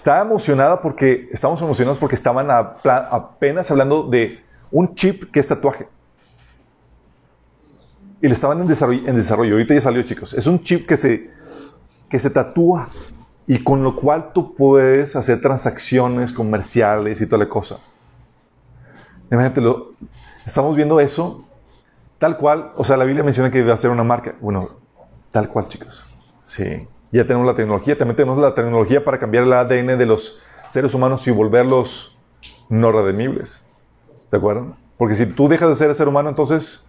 Estaba 0.00 0.22
emocionada 0.22 0.80
porque, 0.80 1.28
estábamos 1.30 1.60
emocionados 1.60 1.98
porque 1.98 2.14
estaban 2.14 2.48
apenas 2.50 3.70
hablando 3.70 4.04
de 4.04 4.38
un 4.70 4.94
chip 4.94 5.30
que 5.30 5.40
es 5.40 5.46
tatuaje. 5.46 5.88
Y 8.22 8.28
lo 8.28 8.32
estaban 8.32 8.62
en 8.62 8.66
desarrollo, 8.66 9.06
en 9.06 9.14
desarrollo. 9.14 9.52
Ahorita 9.52 9.74
ya 9.74 9.82
salió, 9.82 10.02
chicos. 10.02 10.32
Es 10.32 10.46
un 10.46 10.58
chip 10.62 10.88
que 10.88 10.96
se, 10.96 11.30
que 12.08 12.18
se 12.18 12.30
tatúa 12.30 12.88
y 13.46 13.62
con 13.62 13.82
lo 13.82 13.94
cual 13.94 14.32
tú 14.32 14.54
puedes 14.54 15.16
hacer 15.16 15.42
transacciones 15.42 16.32
comerciales 16.32 17.20
y 17.20 17.26
toda 17.26 17.44
la 17.44 17.50
cosa. 17.50 17.76
Imagínate, 19.30 19.60
estamos 20.46 20.76
viendo 20.76 20.98
eso 20.98 21.46
tal 22.18 22.38
cual, 22.38 22.72
o 22.74 22.84
sea, 22.84 22.96
la 22.96 23.04
Biblia 23.04 23.22
menciona 23.22 23.50
que 23.50 23.58
debe 23.58 23.72
hacer 23.72 23.90
una 23.90 24.02
marca. 24.02 24.34
Bueno, 24.40 24.70
tal 25.30 25.50
cual, 25.50 25.68
chicos. 25.68 26.06
Sí, 26.42 26.88
ya 27.12 27.24
tenemos 27.24 27.46
la 27.46 27.54
tecnología, 27.54 27.98
también 27.98 28.16
tenemos 28.16 28.38
la 28.38 28.54
tecnología 28.54 29.02
para 29.02 29.18
cambiar 29.18 29.44
el 29.44 29.52
ADN 29.52 29.98
de 29.98 30.06
los 30.06 30.38
seres 30.68 30.94
humanos 30.94 31.26
y 31.26 31.30
volverlos 31.30 32.16
no 32.68 32.92
redimibles. 32.92 33.64
¿De 34.30 34.36
acuerdo? 34.36 34.76
Porque 34.96 35.14
si 35.14 35.26
tú 35.26 35.48
dejas 35.48 35.70
de 35.70 35.74
ser 35.74 35.94
ser 35.94 36.06
humano, 36.06 36.28
entonces 36.28 36.88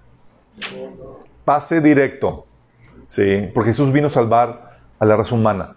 pase 1.44 1.82
directo. 1.82 2.46
Sí, 3.08 3.50
porque 3.54 3.72
Jesús 3.72 3.92
vino 3.92 4.08
a 4.08 4.10
salvar 4.10 4.80
a 5.00 5.06
la 5.06 5.16
raza 5.16 5.36
humana 5.36 5.76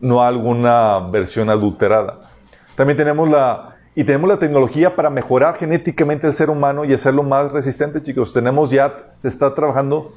no 0.00 0.22
alguna 0.22 1.00
versión 1.10 1.50
adulterada. 1.50 2.30
También 2.74 2.96
tenemos 2.96 3.28
la, 3.28 3.76
y 3.94 4.04
tenemos 4.04 4.28
la 4.28 4.38
tecnología 4.38 4.94
para 4.94 5.10
mejorar 5.10 5.56
genéticamente 5.56 6.26
el 6.26 6.34
ser 6.34 6.50
humano 6.50 6.84
y 6.84 6.92
hacerlo 6.92 7.22
más 7.22 7.50
resistente, 7.52 8.02
chicos. 8.02 8.32
Tenemos 8.32 8.70
ya, 8.70 9.12
se 9.16 9.28
está 9.28 9.52
trabajando, 9.54 10.12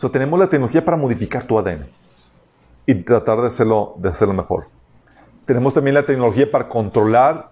o 0.00 0.10
tenemos 0.10 0.38
la 0.38 0.48
tecnología 0.48 0.84
para 0.84 0.96
modificar 0.96 1.42
tu 1.42 1.58
ADN 1.58 1.99
y 2.86 2.94
tratar 2.96 3.40
de 3.40 3.48
hacerlo, 3.48 3.94
de 3.98 4.08
hacerlo 4.08 4.34
mejor. 4.34 4.68
Tenemos 5.44 5.74
también 5.74 5.94
la 5.94 6.06
tecnología 6.06 6.50
para 6.50 6.68
controlar 6.68 7.50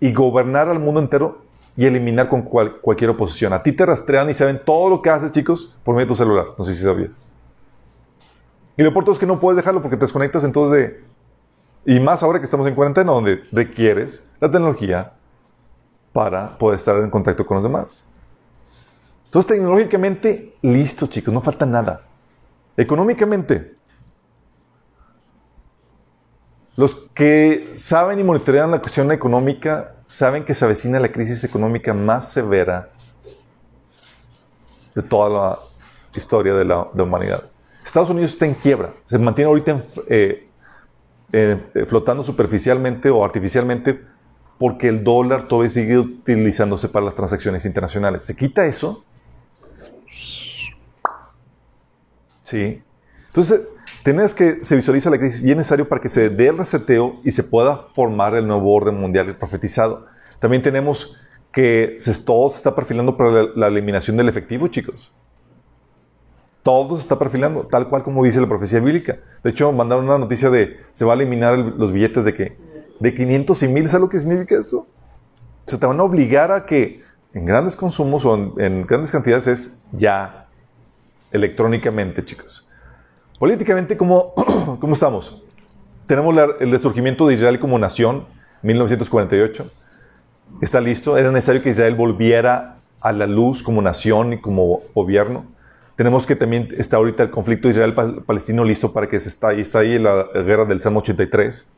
y 0.00 0.12
gobernar 0.12 0.68
al 0.68 0.78
mundo 0.78 1.00
entero 1.00 1.42
y 1.76 1.86
eliminar 1.86 2.28
con 2.28 2.42
cualquier 2.42 3.10
oposición. 3.10 3.52
A 3.52 3.62
ti 3.62 3.72
te 3.72 3.86
rastrean 3.86 4.28
y 4.30 4.34
saben 4.34 4.60
todo 4.64 4.88
lo 4.88 5.00
que 5.00 5.10
haces, 5.10 5.30
chicos, 5.30 5.74
por 5.84 5.94
medio 5.94 6.06
de 6.06 6.08
tu 6.08 6.14
celular. 6.16 6.46
No 6.58 6.64
sé 6.64 6.74
si 6.74 6.82
sabías. 6.82 7.24
Y 8.76 8.82
lo 8.82 8.88
importante 8.88 9.12
es 9.12 9.18
que 9.20 9.26
no 9.26 9.40
puedes 9.40 9.56
dejarlo 9.56 9.80
porque 9.80 9.96
te 9.96 10.04
desconectas 10.04 10.44
entonces 10.44 10.78
de... 11.84 11.94
Y 11.94 12.00
más 12.00 12.22
ahora 12.22 12.38
que 12.38 12.44
estamos 12.44 12.66
en 12.66 12.74
cuarentena, 12.74 13.12
donde 13.12 13.42
requieres 13.52 14.28
la 14.40 14.50
tecnología 14.50 15.12
para 16.12 16.58
poder 16.58 16.76
estar 16.78 16.96
en 16.96 17.10
contacto 17.10 17.46
con 17.46 17.54
los 17.54 17.64
demás. 17.64 18.08
Entonces, 19.26 19.48
tecnológicamente, 19.48 20.56
listo, 20.62 21.06
chicos, 21.06 21.32
no 21.32 21.40
falta 21.40 21.64
nada. 21.64 22.02
Económicamente, 22.76 23.77
los 26.78 26.94
que 27.12 27.70
saben 27.72 28.20
y 28.20 28.22
monitorean 28.22 28.70
la 28.70 28.78
cuestión 28.78 29.10
económica 29.10 29.96
saben 30.06 30.44
que 30.44 30.54
se 30.54 30.64
avecina 30.64 31.00
la 31.00 31.10
crisis 31.10 31.42
económica 31.42 31.92
más 31.92 32.30
severa 32.30 32.90
de 34.94 35.02
toda 35.02 35.28
la 35.28 35.58
historia 36.14 36.54
de 36.54 36.64
la, 36.64 36.82
humanidad. 36.94 37.50
Estados 37.82 38.10
Unidos 38.10 38.30
está 38.30 38.46
en 38.46 38.54
quiebra, 38.54 38.92
se 39.06 39.18
mantiene 39.18 39.48
ahorita 39.48 39.82
eh, 40.06 40.48
eh, 41.32 41.56
flotando 41.88 42.22
superficialmente 42.22 43.10
o 43.10 43.24
artificialmente 43.24 44.00
porque 44.56 44.86
el 44.86 45.02
dólar 45.02 45.48
todavía 45.48 45.70
sigue 45.70 45.98
utilizándose 45.98 46.88
para 46.88 47.06
las 47.06 47.16
transacciones 47.16 47.64
internacionales. 47.64 48.22
¿Se 48.22 48.36
quita 48.36 48.64
eso? 48.66 49.04
Sí. 52.44 52.80
Entonces, 53.26 53.66
tenés 54.02 54.34
que 54.34 54.64
se 54.64 54.76
visualiza 54.76 55.10
la 55.10 55.18
crisis 55.18 55.44
y 55.44 55.50
es 55.50 55.56
necesario 55.56 55.88
para 55.88 56.00
que 56.00 56.08
se 56.08 56.30
dé 56.30 56.48
el 56.48 56.58
reseteo 56.58 57.20
y 57.24 57.30
se 57.30 57.44
pueda 57.44 57.88
formar 57.94 58.34
el 58.34 58.46
nuevo 58.46 58.74
orden 58.74 58.98
mundial 58.98 59.36
profetizado. 59.36 60.06
También 60.38 60.62
tenemos 60.62 61.16
que 61.52 61.96
todo 62.24 62.50
se 62.50 62.56
está 62.56 62.74
perfilando 62.74 63.16
para 63.16 63.44
la 63.54 63.66
eliminación 63.66 64.16
del 64.16 64.28
efectivo, 64.28 64.68
chicos. 64.68 65.12
Todo 66.62 66.96
se 66.96 67.02
está 67.02 67.18
perfilando, 67.18 67.66
tal 67.66 67.88
cual 67.88 68.02
como 68.02 68.22
dice 68.24 68.40
la 68.40 68.46
profecía 68.46 68.80
bíblica. 68.80 69.18
De 69.42 69.50
hecho, 69.50 69.72
mandaron 69.72 70.04
una 70.04 70.18
noticia 70.18 70.50
de 70.50 70.78
se 70.92 71.04
va 71.04 71.14
a 71.14 71.16
eliminar 71.16 71.58
los 71.58 71.92
billetes 71.92 72.24
de 72.24 72.34
que 72.34 72.56
de 73.00 73.14
500 73.14 73.62
y 73.62 73.68
1000. 73.68 73.88
¿Sabes 73.88 74.02
lo 74.02 74.08
que 74.08 74.20
significa 74.20 74.58
eso? 74.58 74.86
Se 75.66 75.78
te 75.78 75.86
van 75.86 75.98
a 75.98 76.02
obligar 76.02 76.52
a 76.52 76.66
que 76.66 77.00
en 77.32 77.44
grandes 77.44 77.76
consumos 77.76 78.24
o 78.24 78.54
en, 78.58 78.86
grandes 78.86 79.12
cantidades 79.12 79.46
es 79.46 79.78
ya 79.92 80.48
electrónicamente, 81.32 82.24
chicos. 82.24 82.67
Políticamente, 83.38 83.96
¿cómo, 83.96 84.34
cómo 84.80 84.94
estamos? 84.94 85.44
Tenemos 86.06 86.36
el 86.58 86.70
resurgimiento 86.72 87.26
de 87.28 87.34
Israel 87.34 87.60
como 87.60 87.78
nación, 87.78 88.26
1948. 88.62 89.70
Está 90.60 90.80
listo. 90.80 91.16
Era 91.16 91.30
necesario 91.30 91.62
que 91.62 91.68
Israel 91.68 91.94
volviera 91.94 92.80
a 93.00 93.12
la 93.12 93.28
luz 93.28 93.62
como 93.62 93.80
nación 93.80 94.32
y 94.32 94.40
como 94.40 94.80
gobierno. 94.92 95.46
Tenemos 95.94 96.26
que 96.26 96.34
también 96.34 96.68
está 96.76 96.96
ahorita 96.96 97.22
el 97.22 97.30
conflicto 97.30 97.68
Israel-Palestino 97.68 98.64
listo 98.64 98.92
para 98.92 99.08
que 99.08 99.20
se 99.20 99.28
está 99.28 99.48
ahí, 99.48 99.60
está 99.60 99.80
ahí 99.80 99.98
la 100.00 100.24
guerra 100.32 100.64
del 100.64 100.80
Salmo 100.80 100.98
83. 100.98 101.70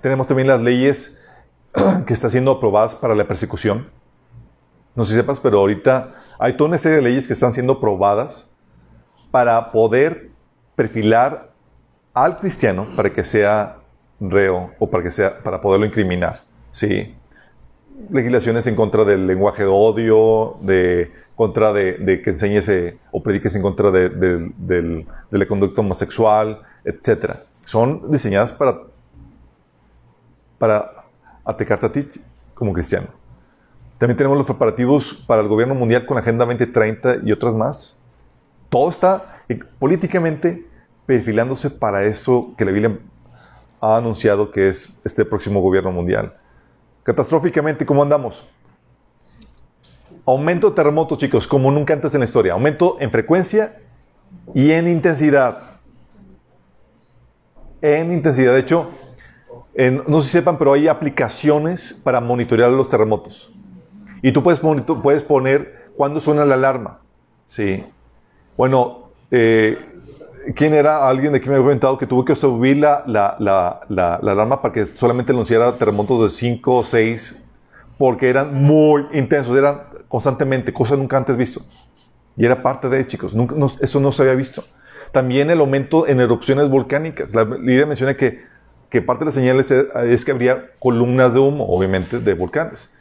Tenemos 0.00 0.26
también 0.26 0.48
las 0.48 0.60
leyes 0.60 1.20
que 2.06 2.12
están 2.12 2.30
siendo 2.30 2.50
aprobadas 2.50 2.96
para 2.96 3.14
la 3.14 3.28
persecución. 3.28 3.88
No 4.96 5.04
sé 5.04 5.10
si 5.10 5.16
sepas, 5.16 5.38
pero 5.38 5.60
ahorita 5.60 6.14
hay 6.40 6.54
toda 6.54 6.68
una 6.68 6.78
serie 6.78 6.96
de 6.96 7.02
leyes 7.02 7.28
que 7.28 7.34
están 7.34 7.52
siendo 7.52 7.74
aprobadas 7.74 8.50
para 9.30 9.70
poder 9.70 10.37
perfilar 10.78 11.50
al 12.14 12.38
cristiano 12.38 12.86
para 12.94 13.12
que 13.12 13.24
sea 13.24 13.78
reo 14.20 14.70
o 14.78 14.88
para 14.88 15.02
que 15.02 15.10
sea 15.10 15.42
para 15.42 15.60
poderlo 15.60 15.84
incriminar. 15.84 16.42
Sí. 16.70 17.16
Legislaciones 18.10 18.64
en 18.68 18.76
contra 18.76 19.04
del 19.04 19.26
lenguaje 19.26 19.64
de 19.64 19.68
odio, 19.68 20.56
de 20.60 21.10
contra 21.34 21.72
de, 21.72 22.22
que 22.22 22.30
enseñes 22.30 22.70
o 23.10 23.20
prediques 23.20 23.56
en 23.56 23.62
contra 23.62 23.90
de, 23.90 24.08
de, 24.08 25.04
la 25.32 25.46
conducta 25.46 25.80
homosexual, 25.80 26.62
etc. 26.84 27.38
Son 27.64 28.08
diseñadas 28.08 28.52
para, 28.52 28.82
para 30.58 30.92
atacarte 31.44 31.86
a 31.86 31.92
ti 31.92 32.06
como 32.54 32.72
cristiano. 32.72 33.08
También 33.98 34.16
tenemos 34.16 34.38
los 34.38 34.46
preparativos 34.46 35.12
para 35.26 35.42
el 35.42 35.48
gobierno 35.48 35.74
mundial 35.74 36.06
con 36.06 36.14
la 36.14 36.20
Agenda 36.20 36.44
2030 36.44 37.16
y 37.24 37.32
otras 37.32 37.54
más. 37.54 37.98
Todo 38.68 38.90
está 38.90 39.42
políticamente 39.80 40.67
perfilándose 41.08 41.70
para 41.70 42.04
eso 42.04 42.52
que 42.58 42.66
la 42.66 42.70
Biblia 42.70 42.98
ha 43.80 43.96
anunciado 43.96 44.50
que 44.50 44.68
es 44.68 44.90
este 45.06 45.24
próximo 45.24 45.62
gobierno 45.62 45.90
mundial. 45.90 46.36
Catastróficamente, 47.02 47.86
¿cómo 47.86 48.02
andamos? 48.02 48.46
Aumento 50.26 50.68
de 50.68 50.76
terremotos, 50.76 51.16
chicos, 51.16 51.46
como 51.46 51.70
nunca 51.70 51.94
antes 51.94 52.12
en 52.12 52.20
la 52.20 52.26
historia. 52.26 52.52
Aumento 52.52 52.98
en 53.00 53.10
frecuencia 53.10 53.80
y 54.52 54.70
en 54.72 54.86
intensidad. 54.86 55.78
En 57.80 58.12
intensidad. 58.12 58.52
De 58.52 58.60
hecho, 58.60 58.90
no 60.06 60.20
sé 60.20 60.26
si 60.26 60.32
sepan, 60.32 60.58
pero 60.58 60.74
hay 60.74 60.88
aplicaciones 60.88 61.94
para 62.04 62.20
monitorear 62.20 62.70
los 62.70 62.86
terremotos. 62.86 63.50
Y 64.20 64.32
tú 64.32 64.42
puedes, 64.42 64.60
puedes 64.60 65.22
poner 65.22 65.90
cuándo 65.96 66.20
suena 66.20 66.44
la 66.44 66.56
alarma. 66.56 67.00
Sí. 67.46 67.82
Bueno, 68.58 69.08
eh, 69.30 69.87
¿quién 70.54 70.74
era 70.74 71.08
alguien 71.08 71.32
de 71.32 71.38
aquí 71.38 71.48
me 71.48 71.56
había 71.56 71.64
comentado 71.64 71.98
que 71.98 72.06
tuvo 72.06 72.24
que 72.24 72.34
subir 72.34 72.78
la, 72.78 73.02
la, 73.06 73.36
la, 73.88 74.14
alarma 74.16 74.62
para 74.62 74.72
que 74.72 74.86
solamente 74.86 75.32
anunciara 75.32 75.72
terremotos 75.76 76.22
de 76.22 76.30
5 76.30 76.76
o 76.76 76.84
6 76.84 77.42
porque 77.98 78.28
eran 78.28 78.54
muy 78.54 79.06
intensos, 79.12 79.56
eran 79.56 79.82
constantemente, 80.06 80.72
cosas 80.72 80.98
nunca 80.98 81.16
antes 81.16 81.36
visto. 81.36 81.62
Y 82.36 82.44
era 82.44 82.62
parte 82.62 82.88
de, 82.88 83.04
chicos, 83.06 83.34
nunca, 83.34 83.56
eso 83.80 84.00
no 84.00 84.12
se 84.12 84.22
había 84.22 84.36
visto. 84.36 84.64
También 85.10 85.50
el 85.50 85.58
aumento 85.58 86.06
en 86.06 86.20
erupciones 86.20 86.68
volcánicas. 86.68 87.34
La 87.34 87.44
Lidia 87.44 87.86
menciona 87.86 88.16
que, 88.16 88.44
que 88.88 89.02
parte 89.02 89.20
de 89.20 89.26
las 89.26 89.34
señales 89.34 89.70
es, 89.70 90.24
que 90.24 90.30
habría 90.30 90.70
columnas 90.78 91.34
de 91.34 91.40
humo, 91.40 91.66
obviamente, 91.66 92.20
de 92.20 92.34
volcanes. 92.34 92.92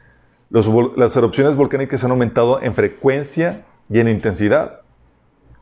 las 0.50 1.16
erupciones 1.16 1.56
volcánicas 1.56 2.04
han 2.04 2.12
aumentado 2.12 2.62
en 2.62 2.74
frecuencia 2.74 3.66
y 3.90 4.00
en 4.00 4.08
intensidad. 4.08 4.82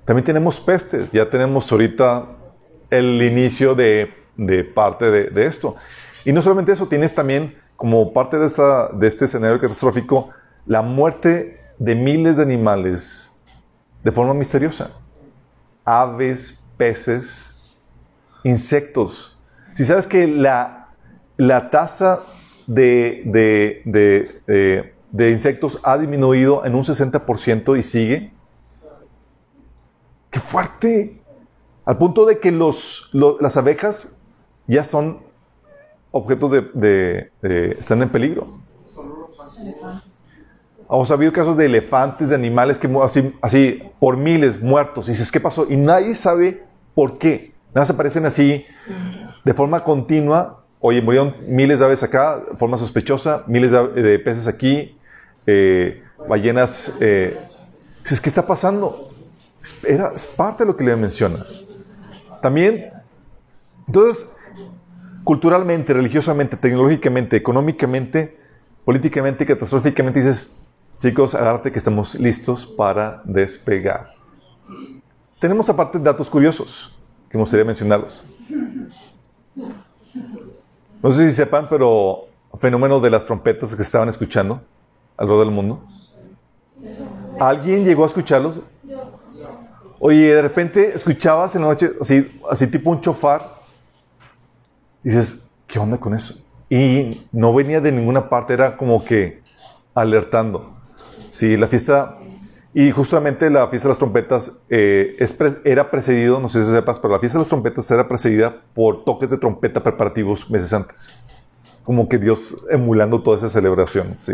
También 0.05 0.23
tenemos 0.23 0.59
pestes, 0.59 1.11
ya 1.11 1.29
tenemos 1.29 1.71
ahorita 1.71 2.27
el 2.89 3.21
inicio 3.21 3.73
de, 3.75 4.13
parte 4.73 5.09
de, 5.09 5.45
esto. 5.45 5.75
Y 6.23 6.31
no 6.31 6.41
solamente 6.41 6.71
eso, 6.71 6.87
tienes 6.87 7.13
también 7.13 7.57
como 7.75 8.13
parte 8.13 8.37
de, 8.37 8.47
esta, 8.47 8.89
de 8.89 9.07
este 9.07 9.25
escenario 9.25 9.59
catastrófico 9.59 10.29
la 10.65 10.81
muerte 10.81 11.59
de 11.77 11.95
miles 11.95 12.37
de 12.37 12.43
animales 12.43 13.31
de 14.03 14.11
forma 14.11 14.33
misteriosa. 14.33 14.91
Aves, 15.83 16.63
peces, 16.77 17.51
insectos. 18.43 19.37
Si 19.73 19.83
sabes 19.83 20.07
que 20.07 20.27
la, 20.27 20.89
la 21.37 21.69
tasa 21.69 22.21
de, 22.67 23.23
de, 23.25 23.81
de, 23.85 24.93
de, 25.11 25.29
insectos 25.31 25.79
ha 25.83 25.97
disminuido 25.97 26.65
en 26.65 26.75
un 26.75 26.83
60% 26.83 27.77
y 27.77 27.83
sigue, 27.83 28.31
¡Qué 30.35 30.41
fuerte! 30.41 31.17
Al 31.85 31.97
punto 31.97 32.25
de 32.25 32.39
que 32.39 32.51
los, 32.51 33.09
las 33.13 33.55
abejas 33.55 34.17
ya 34.67 34.83
son 34.83 35.19
objetos 36.11 36.51
de, 36.51 37.31
están 37.79 38.01
en 38.01 38.09
peligro. 38.09 38.59
Hemos 40.89 41.09
habido 41.09 41.31
casos 41.31 41.55
de 41.55 41.67
elefantes, 41.67 42.27
de 42.27 42.35
animales 42.35 42.77
que 42.77 42.89
así, 43.01 43.33
así 43.41 43.81
por 43.97 44.17
miles 44.17 44.61
muertos. 44.61 45.07
Y 45.07 45.11
dices, 45.11 45.31
¿qué 45.31 45.39
pasó? 45.39 45.67
Y 45.69 45.77
nadie 45.77 46.13
sabe 46.15 46.65
por 46.93 47.17
qué. 47.17 47.53
Nada 47.73 47.85
se 47.85 47.93
aparecen 47.93 48.25
así 48.25 48.65
de 49.45 49.53
forma 49.53 49.85
continua. 49.85 50.65
Oye, 50.81 51.01
murieron 51.01 51.33
miles 51.47 51.79
de 51.79 51.85
aves 51.85 52.03
acá, 52.03 52.41
de 52.51 52.57
forma 52.57 52.75
sospechosa, 52.75 53.45
miles 53.47 53.71
de, 53.71 54.19
peces 54.19 54.47
aquí, 54.47 54.97
eh, 55.47 56.03
ballenas. 56.27 56.97
Eh. 56.99 57.39
Dices, 58.03 58.19
¿qué 58.19 58.27
está 58.27 58.45
pasando? 58.45 59.14
Era, 59.87 60.11
parte 60.35 60.63
de 60.63 60.67
lo 60.67 60.77
que 60.77 60.83
le 60.83 60.95
menciona. 60.95 61.45
También, 62.41 62.91
entonces, 63.87 64.31
culturalmente, 65.23 65.93
religiosamente, 65.93 66.57
tecnológicamente, 66.57 67.35
económicamente, 67.35 68.37
políticamente, 68.83 69.45
catastróficamente, 69.45 70.19
dices, 70.19 70.61
chicos, 70.99 71.35
agárrate 71.35 71.71
que 71.71 71.79
estamos 71.79 72.15
listos 72.15 72.65
para 72.65 73.21
despegar. 73.25 74.13
Tenemos 75.39 75.69
aparte 75.69 75.99
datos 75.99 76.29
curiosos 76.29 76.97
que 77.29 77.37
me 77.37 77.41
gustaría 77.41 77.65
mencionarlos. 77.65 78.23
No 81.01 81.11
sé 81.11 81.29
si 81.29 81.35
sepan, 81.35 81.67
pero 81.69 82.27
fenómeno 82.57 82.99
de 82.99 83.09
las 83.09 83.25
trompetas 83.25 83.71
que 83.71 83.77
se 83.77 83.83
estaban 83.83 84.09
escuchando 84.09 84.61
alrededor 85.17 85.45
del 85.45 85.53
mundo. 85.53 85.83
¿Alguien 87.39 87.83
llegó 87.83 88.03
a 88.03 88.07
escucharlos? 88.07 88.61
Oye, 89.99 90.35
de 90.35 90.41
repente 90.41 90.93
escuchabas 90.93 91.55
en 91.55 91.61
la 91.61 91.67
noche 91.69 91.91
así, 91.99 92.39
así 92.49 92.67
tipo 92.67 92.89
un 92.89 93.01
chofar. 93.01 93.55
Y 95.03 95.09
dices, 95.09 95.47
¿qué 95.67 95.79
onda 95.79 95.97
con 95.97 96.13
eso? 96.13 96.35
Y 96.69 97.11
no 97.31 97.53
venía 97.53 97.79
de 97.79 97.91
ninguna 97.91 98.27
parte, 98.27 98.53
era 98.53 98.75
como 98.75 99.03
que 99.03 99.41
alertando. 99.93 100.75
Sí, 101.31 101.57
la 101.57 101.67
fiesta, 101.67 102.17
y 102.73 102.91
justamente 102.91 103.49
la 103.49 103.67
fiesta 103.69 103.87
de 103.87 103.91
las 103.91 103.99
trompetas 103.99 104.51
eh, 104.69 105.15
era 105.63 105.91
precedido, 105.91 106.39
no 106.39 106.49
sé 106.49 106.63
si 106.63 106.71
sepas, 106.71 106.99
pero 106.99 107.13
la 107.13 107.19
fiesta 107.19 107.37
de 107.37 107.41
las 107.43 107.49
trompetas 107.49 107.89
era 107.91 108.07
precedida 108.07 108.63
por 108.73 109.05
toques 109.05 109.29
de 109.29 109.37
trompeta 109.37 109.83
preparativos 109.83 110.49
meses 110.49 110.73
antes. 110.73 111.13
Como 111.83 112.09
que 112.09 112.17
Dios 112.17 112.57
emulando 112.69 113.21
toda 113.21 113.37
esa 113.37 113.49
celebración, 113.49 114.17
sí. 114.17 114.33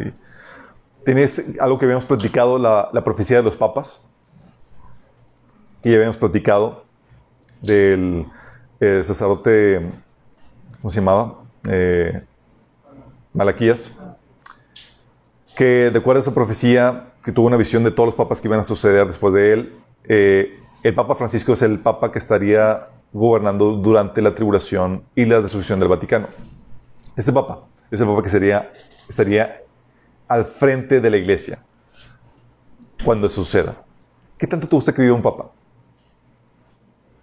Tienes 1.03 1.43
algo 1.59 1.77
que 1.77 1.85
habíamos 1.85 2.05
platicado, 2.05 2.57
la, 2.57 2.89
la 2.93 3.03
profecía 3.03 3.37
de 3.37 3.43
los 3.43 3.57
papas 3.57 4.07
y 5.83 5.89
ya 5.89 5.95
habíamos 5.95 6.17
platicado 6.17 6.85
del 7.61 8.25
eh, 8.79 9.01
sacerdote, 9.03 9.81
¿cómo 10.81 10.91
se 10.91 10.99
llamaba? 10.99 11.39
Eh, 11.69 12.21
Malaquías, 13.33 13.97
que 15.55 15.91
de 15.91 15.97
acuerdo 15.97 16.19
a 16.19 16.21
esa 16.21 16.33
profecía, 16.33 17.13
que 17.23 17.31
tuvo 17.31 17.47
una 17.47 17.57
visión 17.57 17.83
de 17.83 17.91
todos 17.91 18.07
los 18.07 18.15
papas 18.15 18.41
que 18.41 18.47
iban 18.47 18.59
a 18.59 18.63
suceder 18.63 19.07
después 19.07 19.33
de 19.33 19.53
él, 19.53 19.75
eh, 20.05 20.59
el 20.83 20.95
Papa 20.95 21.15
Francisco 21.15 21.53
es 21.53 21.61
el 21.61 21.79
Papa 21.79 22.11
que 22.11 22.19
estaría 22.19 22.87
gobernando 23.13 23.73
durante 23.73 24.21
la 24.21 24.33
tribulación 24.33 25.03
y 25.15 25.25
la 25.25 25.41
destrucción 25.41 25.79
del 25.79 25.89
Vaticano. 25.89 26.27
Este 27.15 27.31
Papa 27.31 27.61
es 27.91 28.01
el 28.01 28.07
Papa 28.07 28.23
que 28.23 28.29
sería, 28.29 28.71
estaría 29.07 29.61
al 30.27 30.45
frente 30.45 31.01
de 31.01 31.09
la 31.09 31.17
iglesia 31.17 31.59
cuando 33.03 33.29
suceda. 33.29 33.75
¿Qué 34.37 34.47
tanto 34.47 34.67
te 34.67 34.75
gusta 34.75 34.93
que 34.93 35.01
viva 35.01 35.13
un 35.15 35.21
Papa? 35.21 35.51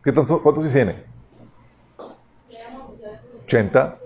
¿Qué 0.03 0.13
tanto, 0.13 0.43
¿Cuántos 0.43 0.73
tiene? 0.73 1.05
80. 3.45 3.99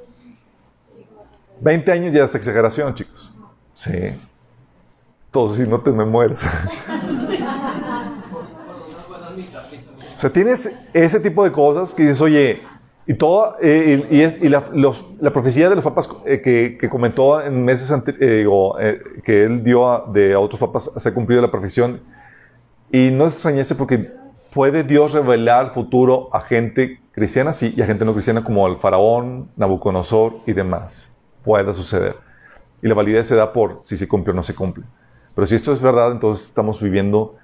20 1.60 1.92
años 1.92 2.14
ya 2.14 2.24
es 2.24 2.34
exageración, 2.34 2.94
chicos. 2.94 3.34
Sí. 3.74 4.08
Todos, 5.30 5.56
si 5.56 5.66
no 5.66 5.80
te 5.80 5.90
me 5.90 6.04
mueres. 6.04 6.44
o 10.14 10.18
sea, 10.18 10.30
tienes 10.30 10.72
ese 10.92 11.20
tipo 11.20 11.44
de 11.44 11.52
cosas 11.52 11.94
que 11.94 12.02
dices, 12.02 12.20
oye, 12.20 12.62
y 13.06 13.14
todo, 13.14 13.56
eh, 13.60 14.38
y, 14.40 14.48
la, 14.48 14.64
profecía 15.32 15.68
de 15.68 15.74
los 15.74 15.82
papas 15.84 16.08
eh, 16.24 16.40
que, 16.40 16.78
que, 16.78 16.88
comentó 16.88 17.42
en 17.42 17.64
meses 17.64 17.90
anteriores, 17.90 18.76
eh, 18.80 19.02
que 19.24 19.42
él 19.44 19.64
dio 19.64 19.90
a, 19.90 20.04
de 20.12 20.34
a 20.34 20.38
otros 20.38 20.60
papas, 20.60 20.90
se 20.96 21.08
ha 21.08 21.14
cumplido 21.14 21.42
la 21.42 21.50
profesión. 21.50 22.00
Y 22.92 23.10
no 23.10 23.24
extrañese 23.24 23.74
porque 23.74 24.12
¿Puede 24.52 24.84
Dios 24.84 25.12
revelar 25.12 25.66
el 25.66 25.70
futuro 25.72 26.28
a 26.32 26.42
gente 26.42 27.00
cristiana? 27.12 27.54
Sí, 27.54 27.72
y 27.74 27.80
a 27.80 27.86
gente 27.86 28.04
no 28.04 28.12
cristiana 28.12 28.44
como 28.44 28.66
el 28.66 28.76
faraón, 28.76 29.50
Nabucodonosor 29.56 30.40
y 30.46 30.52
demás. 30.52 31.16
Puede 31.42 31.72
suceder. 31.72 32.16
Y 32.82 32.88
la 32.88 32.94
validez 32.94 33.28
se 33.28 33.34
da 33.34 33.52
por 33.52 33.80
si 33.82 33.96
se 33.96 34.06
cumple 34.06 34.32
o 34.32 34.36
no 34.36 34.42
se 34.42 34.54
cumple. 34.54 34.84
Pero 35.34 35.46
si 35.46 35.54
esto 35.54 35.72
es 35.72 35.80
verdad, 35.80 36.12
entonces 36.12 36.44
estamos 36.44 36.82
viviendo 36.82 37.36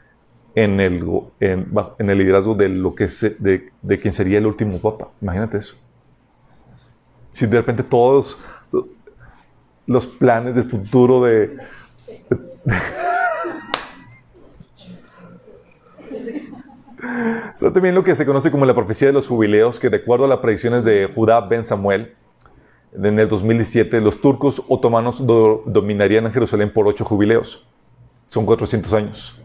en 0.54 0.80
el, 0.80 1.02
en, 1.40 2.10
el 2.10 2.18
liderazgo 2.18 2.54
de, 2.54 2.68
lo 2.68 2.94
que 2.94 3.08
se, 3.08 3.30
de, 3.38 3.70
de 3.80 3.98
quien 3.98 4.12
sería 4.12 4.36
el 4.36 4.46
último 4.46 4.78
papa. 4.78 5.08
Imagínate 5.22 5.58
eso. 5.58 5.76
Si 7.30 7.46
de 7.46 7.56
repente 7.56 7.84
todos 7.84 8.38
los 9.86 10.06
planes 10.06 10.54
del 10.54 10.68
futuro 10.68 11.24
de... 11.24 11.56
Está 17.54 17.72
también 17.72 17.94
lo 17.94 18.04
que 18.04 18.14
se 18.14 18.26
conoce 18.26 18.50
como 18.50 18.66
la 18.66 18.74
profecía 18.74 19.08
de 19.08 19.12
los 19.12 19.28
jubileos, 19.28 19.78
que 19.78 19.90
de 19.90 19.98
acuerdo 19.98 20.24
a 20.24 20.28
las 20.28 20.38
predicciones 20.38 20.84
de 20.84 21.10
Judá 21.12 21.40
Ben 21.40 21.64
Samuel, 21.64 22.14
en 22.92 23.18
el 23.18 23.28
2017, 23.28 24.00
los 24.00 24.20
turcos 24.20 24.62
otomanos 24.68 25.24
dominarían 25.26 26.24
en 26.26 26.32
Jerusalén 26.32 26.72
por 26.72 26.88
ocho 26.88 27.04
jubileos. 27.04 27.66
Son 28.26 28.46
400 28.46 28.92
años. 28.94 29.40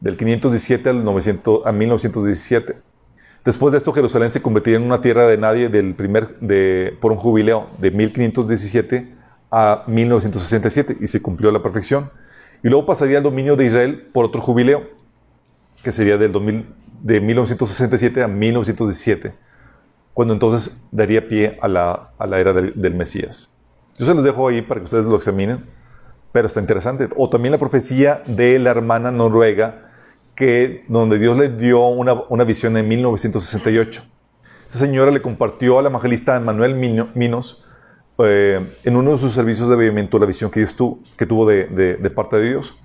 Del 0.00 0.16
517 0.16 0.88
al 0.90 1.04
900, 1.04 1.64
a 1.64 1.72
1917. 1.72 2.76
Después 3.44 3.72
de 3.72 3.78
esto, 3.78 3.92
Jerusalén 3.92 4.30
se 4.30 4.42
convertiría 4.42 4.78
en 4.78 4.84
una 4.84 5.00
tierra 5.00 5.26
de 5.26 5.38
nadie 5.38 5.68
del 5.68 5.94
primer, 5.94 6.38
de, 6.40 6.96
por 7.00 7.12
un 7.12 7.18
jubileo 7.18 7.68
de 7.78 7.90
1517 7.90 9.14
a 9.50 9.84
1967 9.86 10.96
y 11.00 11.06
se 11.06 11.22
cumplió 11.22 11.52
la 11.52 11.62
perfección. 11.62 12.10
Y 12.62 12.68
luego 12.68 12.86
pasaría 12.86 13.18
al 13.18 13.22
dominio 13.22 13.54
de 13.54 13.66
Israel 13.66 14.08
por 14.12 14.24
otro 14.24 14.40
jubileo, 14.40 14.88
que 15.84 15.92
sería 15.92 16.18
del 16.18 16.32
2000, 16.32 16.66
de 17.02 17.20
1967 17.20 18.22
a 18.22 18.28
1917, 18.28 19.34
cuando 20.12 20.34
entonces 20.34 20.84
daría 20.90 21.28
pie 21.28 21.58
a 21.60 21.68
la, 21.68 22.10
a 22.18 22.26
la 22.26 22.40
era 22.40 22.52
del, 22.52 22.72
del, 22.74 22.94
Mesías. 22.94 23.54
Yo 23.96 24.06
se 24.06 24.14
los 24.14 24.24
dejo 24.24 24.48
ahí 24.48 24.62
para 24.62 24.80
que 24.80 24.84
ustedes 24.84 25.04
lo 25.04 25.14
examinen, 25.14 25.64
pero 26.32 26.48
está 26.48 26.60
interesante. 26.60 27.08
O 27.16 27.28
también 27.30 27.52
la 27.52 27.58
profecía 27.58 28.22
de 28.26 28.58
la 28.58 28.70
hermana 28.70 29.12
noruega, 29.12 29.92
que, 30.34 30.84
donde 30.88 31.18
Dios 31.20 31.38
le 31.38 31.48
dio 31.50 31.86
una, 31.86 32.14
una 32.28 32.42
visión 32.42 32.76
en 32.76 32.88
1968. 32.88 34.02
Esa 34.66 34.78
señora 34.78 35.10
le 35.10 35.22
compartió 35.22 35.78
a 35.78 35.82
la 35.82 35.90
evangelista 35.90 36.40
Manuel 36.40 36.74
Minos 36.74 37.64
eh, 38.18 38.64
en 38.84 38.96
uno 38.96 39.12
de 39.12 39.18
sus 39.18 39.32
servicios 39.32 39.68
de 39.68 39.74
avivamiento 39.74 40.18
la 40.18 40.26
visión 40.26 40.50
que, 40.50 40.64
tuvo, 40.66 41.00
que 41.16 41.26
tuvo 41.26 41.46
de, 41.46 41.66
de, 41.66 42.10
parte 42.10 42.36
de 42.36 42.50
Dios. 42.50 42.78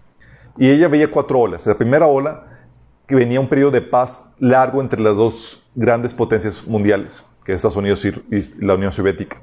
Y 0.58 0.70
ella 0.70 0.88
veía 0.88 1.10
cuatro 1.10 1.40
olas. 1.40 1.66
La 1.68 1.78
primera 1.78 2.08
ola, 2.08 2.59
que 3.10 3.16
venía 3.16 3.42
un 3.42 3.50
periodo 3.50 3.72
de 3.72 3.82
paz 3.82 4.24
largo 4.40 4.80
entre 4.80 5.02
las 5.02 5.16
dos 5.16 5.68
grandes 5.76 6.14
potencias 6.14 6.66
mundiales, 6.66 7.26
que 7.44 7.52
es 7.52 7.58
Estados 7.58 7.76
Unidos 7.76 8.06
y, 8.06 8.14
la 8.66 8.76
Unión 8.76 8.94
Soviética. 8.94 9.42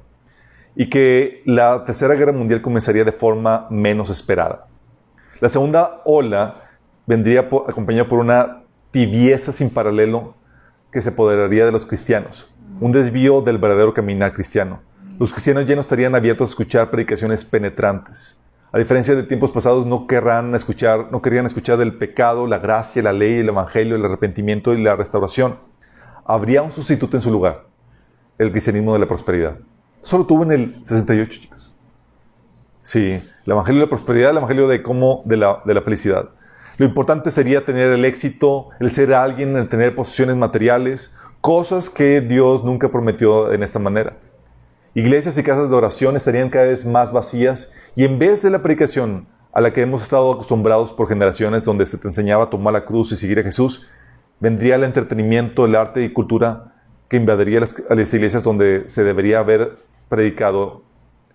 Y 0.75 0.89
que 0.89 1.43
la 1.45 1.85
tercera 1.85 2.15
guerra 2.15 2.33
mundial 2.33 2.63
comenzaría 2.63 3.05
de 3.05 3.13
forma 3.13 3.67
menos 3.69 4.09
esperada. 4.09 4.69
La 5.41 5.51
segunda 5.51 6.01
ola 6.07 6.63
vendría 7.07 7.41
acompañada 7.41 8.09
por 8.09 8.21
una 8.21 8.63
tibieza 8.91 9.53
sin 9.53 9.69
paralelo 9.69 10.35
que 10.91 11.03
se 11.03 11.11
apoderaría 11.11 11.67
de 11.67 11.73
los 11.73 11.85
cristianos, 11.85 12.49
un 12.81 12.93
desvío 12.93 13.43
del 13.43 13.59
verdadero 13.59 13.93
caminar 13.93 14.33
cristiano 14.33 14.81
los 15.19 15.33
cristianos 15.33 15.65
ya 15.65 15.75
no 15.75 15.81
estarían 15.81 16.15
abiertos 16.15 16.51
a 16.51 16.53
escuchar 16.53 16.91
predicaciones 16.91 17.43
penetrantes. 17.43 18.39
A 18.77 18.79
diferencia 18.79 19.15
de 19.17 19.23
tiempos 19.23 19.53
pasados, 19.53 19.87
no 19.87 20.07
querrán 20.07 20.55
escuchar, 20.55 21.11
no 21.11 21.23
querían 21.23 21.47
escuchar 21.47 21.79
del 21.79 21.97
pecado, 21.97 22.47
la 22.47 22.59
gracia, 22.59 23.03
la 23.03 23.15
ley, 23.15 23.39
el 23.39 23.49
evangelio, 23.49 23.97
el 23.97 24.05
arrepentimiento 24.05 24.75
y 24.75 24.83
la 24.83 24.95
restauración. 24.95 25.59
Habría 26.27 26.61
un 26.61 26.71
sustituto 26.71 27.17
en 27.17 27.23
su 27.23 27.31
lugar, 27.31 27.65
el 28.37 28.51
cristianismo 28.51 28.93
de 28.93 28.99
la 28.99 29.07
prosperidad. 29.07 29.57
Solo 30.03 30.27
tuvo 30.27 30.43
en 30.43 30.53
el 30.53 30.81
68, 30.85 31.41
chicos. 31.41 31.75
Sí, 32.83 33.13
el 33.13 33.51
evangelio 33.51 33.81
de 33.81 33.87
la 33.87 33.89
prosperidad, 33.89 34.33
el 34.33 34.37
evangelio 34.37 34.69
de 34.69 34.83
cómo, 34.83 35.23
de 35.25 35.39
la, 35.39 35.63
de 35.65 35.73
la 35.73 35.81
felicidad. 35.81 36.29
Lo 36.77 36.85
importante 36.85 37.31
sería 37.31 37.65
tener 37.65 37.93
el 37.93 38.05
éxito, 38.05 38.69
el 38.79 38.91
ser 38.91 39.15
alguien, 39.15 39.57
el 39.57 39.71
tener 39.71 39.95
posesiones 39.95 40.37
materiales, 40.37 41.17
cosas 41.41 41.89
que 41.89 42.21
Dios 42.21 42.63
nunca 42.63 42.91
prometió 42.91 43.55
en 43.55 43.63
esta 43.63 43.79
manera. 43.79 44.19
Iglesias 44.97 45.37
y 45.37 45.43
casas 45.43 45.69
de 45.69 45.77
oración 45.77 46.17
estarían 46.17 46.49
cada 46.49 46.69
vez 46.69 46.87
más 46.87 47.13
vacías 47.13 47.75
y 47.95 48.07
en 48.07 48.19
vez 48.19 48.41
de 48.41 48.49
la 48.49 48.63
predicación 48.63 49.27
a 49.53 49.61
la 49.61 49.75
que 49.75 49.83
hemos 49.83 50.01
estado 50.01 50.33
acostumbrados 50.33 50.95
por 50.95 51.07
generaciones 51.07 51.65
donde 51.65 51.85
se 51.85 51.99
te 51.99 52.09
enseñaba 52.09 52.45
a 52.45 52.49
tomar 52.49 52.73
la 52.73 52.87
cruz 52.87 53.13
y 53.13 53.17
seguir 53.17 53.39
a 53.39 53.43
Jesús, 53.43 53.87
vendría 54.41 54.77
el 54.77 54.85
entretenimiento, 54.85 55.67
el 55.67 55.77
arte 55.77 56.03
y 56.03 56.15
cultura 56.15 56.73
que 57.09 57.19
invadiría 57.19 57.61
las, 57.61 58.15
iglesias 58.15 58.43
donde 58.43 58.85
se 58.89 59.05
debería 59.05 59.41
haber 59.41 59.75
predicado, 60.09 60.83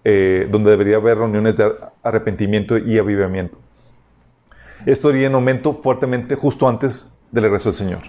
eh, 0.05 0.47
donde 0.51 0.71
debería 0.71 0.95
haber 0.95 1.19
reuniones 1.19 1.55
de 1.55 1.71
arrepentimiento 2.01 2.79
y 2.79 2.97
avivamiento. 2.97 3.59
Esto 4.87 5.11
iría 5.11 5.27
en 5.27 5.35
aumento 5.35 5.81
fuertemente 5.83 6.33
justo 6.33 6.67
antes 6.67 7.13
del 7.31 7.43
regreso 7.43 7.69
del 7.69 7.75
Señor. 7.75 8.01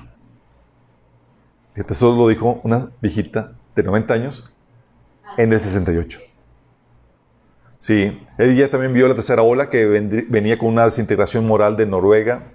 Eso 1.75 2.17
lo 2.17 2.27
dijo 2.29 2.59
una 2.65 2.89
viejita 3.03 3.53
de 3.77 3.83
90 3.83 4.15
años 4.15 4.53
en 5.37 5.53
el 5.53 5.61
68. 5.61 6.21
Sí, 7.79 8.23
ella 8.39 8.71
también 8.71 8.93
vio 8.93 9.09
la 9.09 9.15
tercera 9.15 9.43
ola 9.43 9.69
que 9.69 9.85
venía 9.87 10.57
con 10.57 10.69
una 10.69 10.85
desintegración 10.85 11.47
moral 11.47 11.77
de 11.77 11.85
Noruega, 11.85 12.53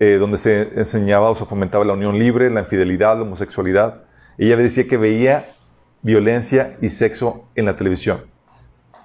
eh, 0.00 0.16
donde 0.18 0.38
se 0.38 0.76
enseñaba 0.76 1.30
o 1.30 1.36
se 1.36 1.44
fomentaba 1.44 1.84
la 1.84 1.92
unión 1.92 2.18
libre, 2.18 2.50
la 2.50 2.62
infidelidad, 2.62 3.16
la 3.16 3.22
homosexualidad. 3.22 4.02
Ella 4.38 4.56
decía 4.56 4.88
que 4.88 4.96
veía 4.96 5.54
violencia 6.02 6.76
y 6.82 6.88
sexo 6.88 7.48
en 7.54 7.66
la 7.66 7.76
televisión. 7.76 8.24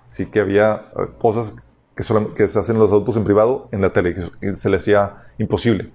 Sí, 0.08 0.26
que 0.26 0.40
había 0.40 0.86
eh, 0.98 1.08
cosas 1.20 1.56
que, 1.96 2.04
que 2.36 2.48
se 2.48 2.58
hacen 2.58 2.80
los 2.80 2.92
adultos 2.92 3.16
en 3.18 3.24
privado 3.24 3.70
en 3.72 3.82
la 3.82 3.94
tele, 3.94 4.16
que 4.16 4.56
se 4.56 4.68
le 4.68 4.78
hacía 4.78 5.18
imposible. 5.38 5.92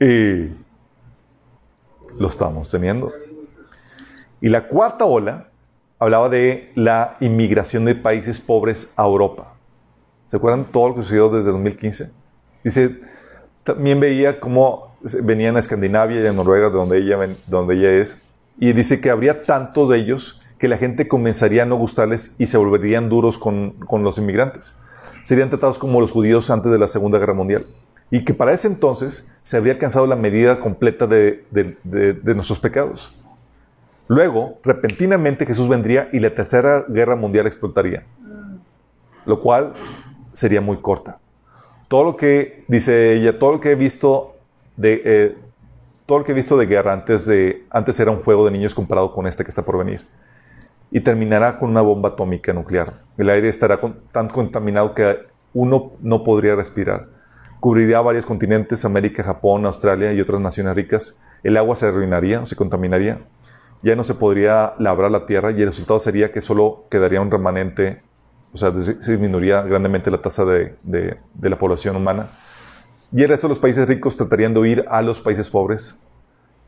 Y 0.00 0.50
lo 2.18 2.26
estamos 2.26 2.68
teniendo. 2.68 3.12
Y 4.40 4.48
la 4.48 4.66
cuarta 4.66 5.04
ola 5.04 5.51
hablaba 6.02 6.28
de 6.28 6.72
la 6.74 7.16
inmigración 7.20 7.84
de 7.84 7.94
países 7.94 8.40
pobres 8.40 8.92
a 8.96 9.04
Europa. 9.04 9.54
¿Se 10.26 10.36
acuerdan 10.36 10.64
todo 10.64 10.88
lo 10.88 10.94
que 10.96 11.02
sucedió 11.02 11.28
desde 11.28 11.52
2015? 11.52 12.10
Dice, 12.64 13.00
también 13.62 14.00
veía 14.00 14.40
cómo 14.40 14.96
venían 15.22 15.56
a 15.56 15.60
Escandinavia 15.60 16.20
y 16.20 16.26
a 16.26 16.32
Noruega, 16.32 16.70
de 16.70 16.76
donde 16.76 16.98
ella, 16.98 17.18
donde 17.46 17.76
ella 17.76 17.92
es, 17.92 18.20
y 18.58 18.72
dice 18.72 19.00
que 19.00 19.10
habría 19.10 19.42
tantos 19.42 19.90
de 19.90 19.98
ellos 19.98 20.40
que 20.58 20.66
la 20.66 20.76
gente 20.76 21.06
comenzaría 21.06 21.62
a 21.62 21.66
no 21.66 21.76
gustarles 21.76 22.34
y 22.36 22.46
se 22.46 22.56
volverían 22.56 23.08
duros 23.08 23.38
con, 23.38 23.72
con 23.86 24.02
los 24.02 24.18
inmigrantes. 24.18 24.74
Serían 25.22 25.50
tratados 25.50 25.78
como 25.78 26.00
los 26.00 26.10
judíos 26.10 26.50
antes 26.50 26.72
de 26.72 26.78
la 26.78 26.88
Segunda 26.88 27.18
Guerra 27.18 27.34
Mundial. 27.34 27.66
Y 28.10 28.24
que 28.24 28.34
para 28.34 28.52
ese 28.52 28.66
entonces 28.66 29.30
se 29.42 29.56
habría 29.56 29.74
alcanzado 29.74 30.06
la 30.08 30.16
medida 30.16 30.58
completa 30.58 31.06
de, 31.06 31.44
de, 31.50 31.76
de, 31.84 32.12
de 32.12 32.34
nuestros 32.34 32.58
pecados. 32.58 33.12
Luego, 34.12 34.58
repentinamente 34.62 35.46
Jesús 35.46 35.70
vendría 35.70 36.10
y 36.12 36.18
la 36.18 36.34
tercera 36.34 36.84
guerra 36.86 37.16
mundial 37.16 37.46
explotaría, 37.46 38.04
lo 39.24 39.40
cual 39.40 39.72
sería 40.34 40.60
muy 40.60 40.76
corta. 40.76 41.18
Todo 41.88 42.04
lo 42.04 42.16
que, 42.18 42.62
dice 42.68 43.14
ella, 43.14 43.38
todo 43.38 43.52
lo 43.52 43.60
que 43.60 43.70
he 43.70 43.74
visto 43.74 44.36
de, 44.76 45.00
eh, 45.02 45.38
todo 46.04 46.18
lo 46.18 46.24
que 46.26 46.32
he 46.32 46.34
visto 46.34 46.58
de 46.58 46.66
guerra 46.66 46.92
antes, 46.92 47.24
de, 47.24 47.64
antes 47.70 47.98
era 48.00 48.10
un 48.10 48.22
juego 48.22 48.44
de 48.44 48.50
niños 48.50 48.74
comparado 48.74 49.14
con 49.14 49.26
este 49.26 49.44
que 49.44 49.48
está 49.48 49.64
por 49.64 49.78
venir. 49.78 50.06
Y 50.90 51.00
terminará 51.00 51.58
con 51.58 51.70
una 51.70 51.80
bomba 51.80 52.10
atómica 52.10 52.52
nuclear. 52.52 52.92
El 53.16 53.30
aire 53.30 53.48
estará 53.48 53.80
tan 54.12 54.28
contaminado 54.28 54.94
que 54.94 55.20
uno 55.54 55.92
no 56.02 56.22
podría 56.22 56.54
respirar. 56.54 57.08
Cubriría 57.60 58.02
varios 58.02 58.26
continentes, 58.26 58.84
América, 58.84 59.22
Japón, 59.22 59.64
Australia 59.64 60.12
y 60.12 60.20
otras 60.20 60.38
naciones 60.38 60.74
ricas. 60.74 61.18
El 61.42 61.56
agua 61.56 61.76
se 61.76 61.86
arruinaría 61.86 62.42
o 62.42 62.44
se 62.44 62.56
contaminaría 62.56 63.20
ya 63.82 63.96
no 63.96 64.04
se 64.04 64.14
podría 64.14 64.74
labrar 64.78 65.10
la 65.10 65.26
tierra 65.26 65.50
y 65.50 65.60
el 65.60 65.66
resultado 65.66 65.98
sería 66.00 66.32
que 66.32 66.40
solo 66.40 66.84
quedaría 66.90 67.20
un 67.20 67.30
remanente, 67.30 68.02
o 68.52 68.56
sea, 68.56 68.70
disminuiría 68.70 69.62
grandemente 69.62 70.10
la 70.10 70.22
tasa 70.22 70.44
de, 70.44 70.76
de, 70.82 71.18
la 71.50 71.58
población 71.58 71.96
humana. 71.96 72.30
Y 73.12 73.22
el 73.22 73.28
resto 73.28 73.48
de 73.48 73.50
los 73.50 73.58
países 73.58 73.86
ricos 73.88 74.16
tratarían 74.16 74.54
de 74.54 74.60
huir 74.60 74.84
a 74.88 75.02
los 75.02 75.20
países 75.20 75.50
pobres, 75.50 76.00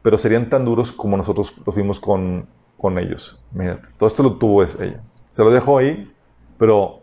pero 0.02 0.18
serían 0.18 0.48
tan 0.48 0.64
duros 0.64 0.92
como 0.92 1.16
nosotros 1.16 1.62
lo 1.64 1.72
fuimos 1.72 2.00
con, 2.00 2.46
con 2.76 2.98
ellos. 2.98 3.42
Mírate, 3.52 3.88
todo 3.96 4.06
esto 4.06 4.22
lo 4.22 4.36
tuvo 4.36 4.62
ella. 4.62 5.02
Se 5.30 5.42
lo 5.42 5.50
dejo 5.50 5.78
ahí, 5.78 6.12
pero 6.58 7.00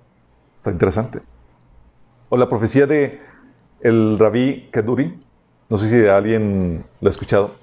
está 0.56 0.72
interesante. 0.72 1.22
O 2.30 2.38
la 2.38 2.48
profecía 2.48 2.86
de 2.86 3.20
el 3.82 4.20
rabí 4.20 4.70
Kaduri, 4.72 5.20
no 5.70 5.78
sé 5.78 5.90
si 5.90 6.08
alguien 6.08 6.86
lo 7.00 7.08
ha 7.08 7.12
escuchado. 7.12 7.56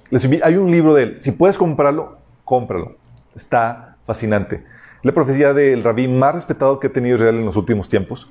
hay 0.43 0.55
un 0.57 0.71
libro 0.71 0.93
de 0.93 1.03
él. 1.03 1.17
Si 1.21 1.31
puedes 1.31 1.57
comprarlo, 1.57 2.18
cómpralo. 2.49 2.95
Está 3.35 3.97
fascinante. 4.07 4.63
La 5.03 5.11
profecía 5.11 5.53
del 5.53 5.83
rabí 5.83 6.07
más 6.07 6.33
respetado 6.33 6.79
que 6.79 6.87
ha 6.87 6.91
tenido 6.91 7.15
Israel 7.15 7.35
en 7.35 7.45
los 7.45 7.55
últimos 7.55 7.87
tiempos. 7.87 8.27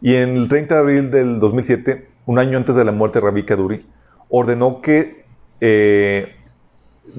Y 0.00 0.16
en 0.16 0.36
el 0.36 0.48
30 0.48 0.74
de 0.74 0.80
abril 0.80 1.10
del 1.12 1.38
2007, 1.38 2.10
un 2.26 2.40
año 2.40 2.58
antes 2.58 2.74
de 2.74 2.84
la 2.84 2.90
muerte 2.90 3.20
de 3.20 3.26
Rabí 3.26 3.44
Kaduri, 3.44 3.86
ordenó 4.28 4.82
que 4.82 5.24
eh, 5.60 6.34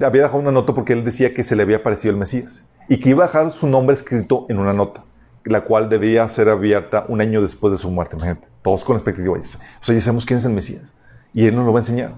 había 0.02 0.24
dejado 0.24 0.40
una 0.40 0.52
nota 0.52 0.74
porque 0.74 0.92
él 0.92 1.06
decía 1.06 1.34
que 1.34 1.46
se 1.46 1.56
le 1.56 1.64
había 1.64 1.78
aparecido 1.78 2.12
el 2.12 2.20
Mesías 2.20 2.68
y 2.90 3.00
que 3.00 3.12
iba 3.12 3.24
a 3.24 3.28
dejar 3.28 3.50
su 3.52 3.66
nombre 3.66 3.94
escrito 3.94 4.46
en 4.50 4.60
una 4.60 4.74
nota, 4.74 5.06
la 5.46 5.62
cual 5.62 5.88
debía 5.88 6.28
ser 6.28 6.50
abierta 6.50 7.06
un 7.08 7.22
año 7.22 7.42
después 7.42 7.72
de 7.72 7.78
su 7.78 7.90
muerte. 7.90 8.18
Imagínate, 8.18 8.50
todos 8.62 8.84
con 8.84 8.98
expectativa. 8.98 9.34
O 9.34 9.42
sea, 9.42 9.96
ya 9.96 10.02
sabemos 10.02 10.26
quién 10.26 10.40
es 10.40 10.46
el 10.46 10.52
Mesías. 10.52 10.94
Y 11.34 11.48
Él 11.48 11.56
nos 11.56 11.66
lo 11.66 11.72
va 11.72 11.80
a 11.80 11.84
enseñar. 11.84 12.16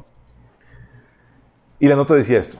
Y 1.79 1.87
la 1.87 1.95
nota 1.95 2.15
decía 2.15 2.39
esto. 2.39 2.59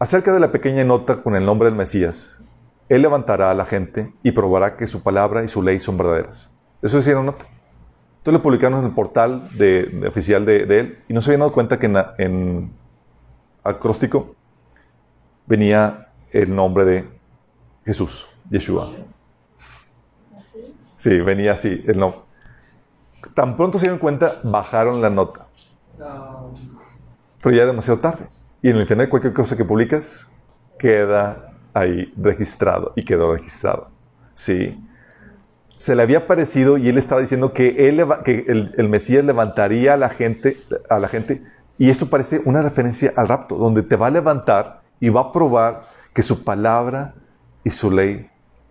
Acerca 0.00 0.32
de 0.32 0.38
la 0.38 0.52
pequeña 0.52 0.84
nota 0.84 1.22
con 1.22 1.34
el 1.34 1.44
nombre 1.44 1.68
del 1.68 1.76
Mesías, 1.76 2.40
Él 2.88 3.02
levantará 3.02 3.50
a 3.50 3.54
la 3.54 3.64
gente 3.64 4.14
y 4.22 4.30
probará 4.30 4.76
que 4.76 4.86
su 4.86 5.02
palabra 5.02 5.42
y 5.42 5.48
su 5.48 5.60
ley 5.60 5.80
son 5.80 5.96
verdaderas. 5.96 6.54
Eso 6.82 7.00
la 7.00 7.22
nota. 7.24 7.46
Entonces 8.18 8.32
lo 8.34 8.42
publicaron 8.42 8.78
en 8.78 8.84
el 8.86 8.92
portal 8.92 9.50
de, 9.58 10.06
oficial 10.08 10.46
de, 10.46 10.62
Él 10.62 11.02
y 11.08 11.14
no 11.14 11.20
se 11.20 11.30
habían 11.30 11.40
dado 11.40 11.52
cuenta 11.52 11.80
que 11.80 11.86
en, 11.86 11.96
en 12.18 12.72
acróstico 13.64 14.36
venía 15.46 16.12
el 16.30 16.54
nombre 16.54 16.84
de 16.84 17.08
Jesús, 17.84 18.28
Yeshua. 18.50 18.92
Sí, 20.94 21.20
venía 21.20 21.52
así 21.54 21.82
el 21.88 21.98
nombre. 21.98 22.20
Tan 23.34 23.56
pronto 23.56 23.78
se 23.78 23.86
dieron 23.86 23.98
cuenta, 23.98 24.40
bajaron 24.44 25.02
la 25.02 25.10
nota. 25.10 25.48
Pero 27.42 27.56
ya 27.56 27.66
demasiado 27.66 27.98
tarde. 27.98 28.28
Y 28.62 28.70
en 28.70 28.76
el 28.76 28.82
internet 28.82 29.08
cualquier 29.08 29.32
cosa 29.32 29.56
que 29.56 29.64
publicas 29.64 30.30
queda 30.78 31.52
ahí 31.74 32.12
registrado 32.16 32.92
y 32.96 33.04
quedó 33.04 33.32
registrado. 33.32 33.90
Sí. 34.34 34.84
Se 35.76 35.94
le 35.94 36.02
había 36.02 36.26
parecido 36.26 36.76
y 36.76 36.88
él 36.88 36.98
estaba 36.98 37.20
diciendo 37.20 37.52
que, 37.52 37.88
él, 37.88 38.04
que 38.24 38.44
el, 38.48 38.74
el, 38.76 38.88
Mesías 38.88 39.24
levantaría 39.24 39.94
a 39.94 39.96
la, 39.96 40.08
gente, 40.08 40.56
a 40.90 40.98
la 40.98 41.08
gente. 41.08 41.42
Y 41.78 41.90
esto 41.90 42.10
parece 42.10 42.40
una 42.44 42.62
referencia 42.62 43.12
al 43.16 43.28
rapto, 43.28 43.56
donde 43.56 43.82
te 43.82 43.94
va 43.94 44.08
a 44.08 44.10
levantar 44.10 44.82
y 44.98 45.08
va 45.10 45.20
a 45.20 45.32
probar 45.32 45.82
que 46.12 46.22
su 46.22 46.42
palabra 46.42 47.14
y 47.62 47.70
su 47.70 47.92
ley 47.92 48.28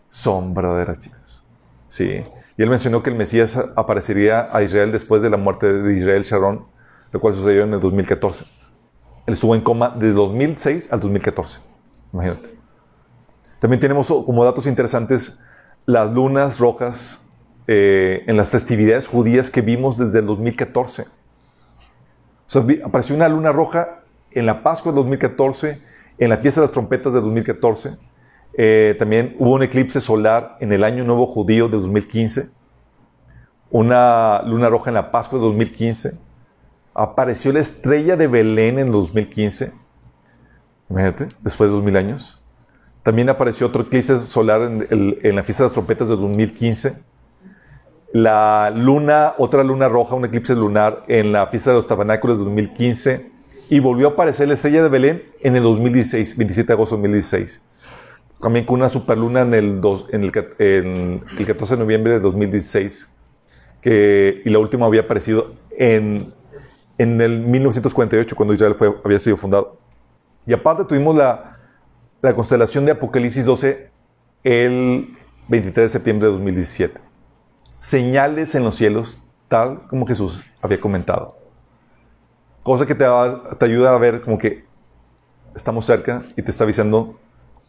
son 0.10 0.54
verdaderas, 0.54 1.00
chicos. 1.00 1.44
Sí. 1.88 2.24
Y 2.58 2.64
él 2.64 2.70
mencionó 2.70 3.04
que 3.04 3.10
el 3.10 3.16
Mesías 3.16 3.58
aparecería 3.76 4.50
a 4.52 4.64
Israel 4.64 4.92
después 4.92 5.22
de 5.22 5.30
la 5.30 5.38
muerte 5.38 5.72
de 5.72 5.98
Israel 5.98 6.24
Sharon, 6.24 6.66
lo 7.12 7.20
cual 7.22 7.34
sucedió 7.34 7.64
en 7.64 7.74
el 7.74 7.80
2014. 7.80 8.57
Él 9.28 9.34
estuvo 9.34 9.54
en 9.56 9.62
coma 9.62 9.90
de 9.90 10.14
2006 10.14 10.92
al 10.92 11.02
2014. 11.02 11.60
Imagínate. 12.14 12.58
También 13.60 13.82
tenemos 13.82 14.08
como 14.08 14.46
datos 14.46 14.68
interesantes 14.68 15.40
las 15.86 16.14
lunas 16.14 16.60
rojas 16.60 17.30
eh, 17.68 18.24
en 18.26 18.38
las 18.38 18.50
festividades 18.50 19.08
judías 19.08 19.52
que 19.52 19.62
vimos 19.62 19.98
desde 19.98 20.20
el 20.20 20.28
2014. 20.28 21.02
O 21.02 21.08
sea, 22.46 22.64
apareció 22.86 23.18
una 23.18 23.28
luna 23.28 23.52
roja 23.52 24.04
en 24.32 24.46
la 24.46 24.64
Pascua 24.64 24.94
del 24.94 25.02
2014, 25.02 25.82
en 26.20 26.30
la 26.30 26.38
fiesta 26.38 26.62
de 26.62 26.68
las 26.68 26.72
trompetas 26.72 27.12
del 27.12 27.24
2014. 27.24 27.98
Eh, 28.54 28.96
también 28.98 29.36
hubo 29.40 29.56
un 29.56 29.64
eclipse 29.64 30.00
solar 30.00 30.56
en 30.62 30.72
el 30.72 30.86
Año 30.86 31.04
Nuevo 31.04 31.28
Judío 31.28 31.68
de 31.68 31.76
2015. 31.76 32.50
Una 33.72 34.42
luna 34.44 34.70
roja 34.70 34.90
en 34.90 34.96
la 34.96 35.12
Pascua 35.12 35.38
de 35.38 35.46
2015 35.46 36.27
apareció 36.98 37.54
la 37.54 37.60
estrella 37.60 38.18
de 38.18 38.28
Belén 38.28 38.80
en 38.80 38.92
2015. 38.92 39.72
Imagínate, 40.90 41.28
después 41.42 41.70
de 41.70 41.76
2000 41.76 41.96
años. 41.96 42.44
También 43.04 43.30
apareció 43.30 43.68
otro 43.68 43.84
eclipse 43.84 44.18
solar 44.20 44.62
en, 44.62 45.36
la 45.36 45.44
fiesta 45.44 45.64
de 45.64 45.68
las 45.68 45.74
trompetas 45.74 46.10
de 46.10 46.16
2015. 46.16 47.04
La 48.14 48.74
luna, 48.76 49.36
otra 49.38 49.64
luna 49.64 49.88
roja, 49.88 50.16
un 50.16 50.26
eclipse 50.26 50.56
lunar 50.56 51.06
en 51.08 51.32
la 51.32 51.48
fiesta 51.48 51.70
de 51.70 51.78
los 51.78 51.88
tabernáculos 51.88 52.40
de 52.40 52.46
2015. 52.46 53.32
Y 53.70 53.80
volvió 53.80 54.08
a 54.08 54.12
aparecer 54.12 54.48
la 54.48 54.56
estrella 54.56 54.82
de 54.82 54.90
Belén 54.90 55.24
en 55.42 55.56
el 55.56 55.64
2016, 55.64 56.36
27 56.36 56.68
de 56.68 56.74
agosto 56.74 56.96
de 56.96 57.02
2016. 57.04 57.62
También 58.42 58.66
con 58.66 58.80
una 58.80 58.90
superluna 58.90 59.42
en 59.42 59.54
el, 59.54 59.82
en 60.12 60.24
el, 60.24 60.32
en 60.58 61.24
el 61.38 61.46
14 61.46 61.76
de 61.76 61.80
noviembre 61.80 62.14
de 62.14 62.20
2016. 62.22 63.14
Que, 63.82 64.42
y 64.44 64.50
la 64.50 64.58
última 64.58 64.88
había 64.88 65.02
aparecido 65.02 65.54
en 65.78 66.34
en 66.98 67.22
el 67.22 67.40
1948, 67.40 68.36
cuando 68.36 68.54
Israel 68.54 68.76
había 69.04 69.20
sido 69.20 69.38
fundado. 69.38 69.78
Y 70.46 70.54
aparte 70.54 70.86
tuvimos 70.86 71.16
la, 71.16 71.58
la 72.22 72.34
constelación 72.34 72.86
de 72.86 72.94
Apocalipsis 72.94 73.46
12 73.46 73.92
el 74.44 75.18
23 75.48 75.86
de 75.86 75.90
septiembre 75.90 76.28
de 76.28 76.34
2017. 76.34 77.02
Señales 77.80 78.56
en 78.56 78.64
los 78.64 78.76
cielos, 78.76 79.24
tal 79.48 79.88
como 79.88 80.08
Jesús 80.08 80.44
había 80.62 80.80
comentado. 80.80 81.38
Cosa 82.64 82.86
que 82.86 82.96
te, 82.96 83.06
te 83.60 83.66
ayuda 83.66 83.94
a 83.94 83.98
ver 83.98 84.22
como 84.22 84.38
que 84.38 84.66
estamos 85.56 85.86
cerca 85.86 86.24
y 86.36 86.42
te 86.42 86.52
está 86.52 86.64
avisando, 86.64 87.20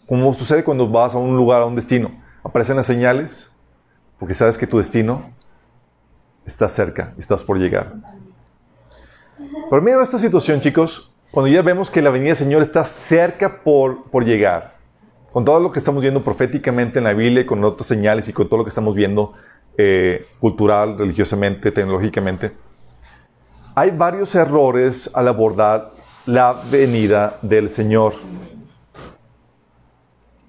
como 0.06 0.32
sucede 0.34 0.64
cuando 0.64 0.88
vas 0.88 1.14
a 1.14 1.18
un 1.18 1.36
lugar, 1.36 1.62
a 1.62 1.66
un 1.66 1.76
destino. 1.76 2.10
Aparecen 2.42 2.76
las 2.76 2.86
señales 2.86 3.54
porque 4.18 4.34
sabes 4.34 4.58
que 4.58 4.66
tu 4.66 4.78
destino 4.78 5.32
está 6.48 6.68
cerca 6.68 7.14
estás 7.18 7.44
por 7.44 7.58
llegar. 7.58 7.94
Por 9.68 9.82
medio 9.82 9.98
de 9.98 10.04
esta 10.04 10.16
situación, 10.16 10.60
chicos, 10.60 11.12
cuando 11.30 11.48
ya 11.48 11.60
vemos 11.60 11.90
que 11.90 12.00
la 12.00 12.08
venida 12.08 12.28
del 12.28 12.36
Señor 12.36 12.62
está 12.62 12.84
cerca 12.84 13.62
por, 13.62 14.10
por 14.10 14.24
llegar, 14.24 14.78
con 15.30 15.44
todo 15.44 15.60
lo 15.60 15.70
que 15.70 15.78
estamos 15.78 16.00
viendo 16.00 16.24
proféticamente 16.24 16.96
en 16.98 17.04
la 17.04 17.12
Biblia, 17.12 17.44
con 17.44 17.62
otras 17.62 17.86
señales 17.86 18.26
y 18.30 18.32
con 18.32 18.48
todo 18.48 18.58
lo 18.60 18.64
que 18.64 18.70
estamos 18.70 18.94
viendo 18.94 19.34
eh, 19.76 20.24
cultural, 20.40 20.96
religiosamente, 20.98 21.70
tecnológicamente, 21.70 22.56
hay 23.74 23.90
varios 23.90 24.34
errores 24.34 25.10
al 25.14 25.28
abordar 25.28 25.92
la 26.24 26.62
venida 26.70 27.38
del 27.42 27.68
Señor. 27.68 28.14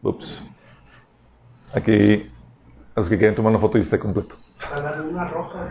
Ups. 0.02 0.46
Aquí, 1.74 2.32
a 2.96 3.00
los 3.02 3.10
que 3.10 3.18
quieren 3.18 3.36
tomar 3.36 3.50
una 3.50 3.60
foto 3.60 3.78
y 3.78 3.82
está 3.82 4.00
completo. 4.00 4.36
Una 5.12 5.28
roja. 5.28 5.68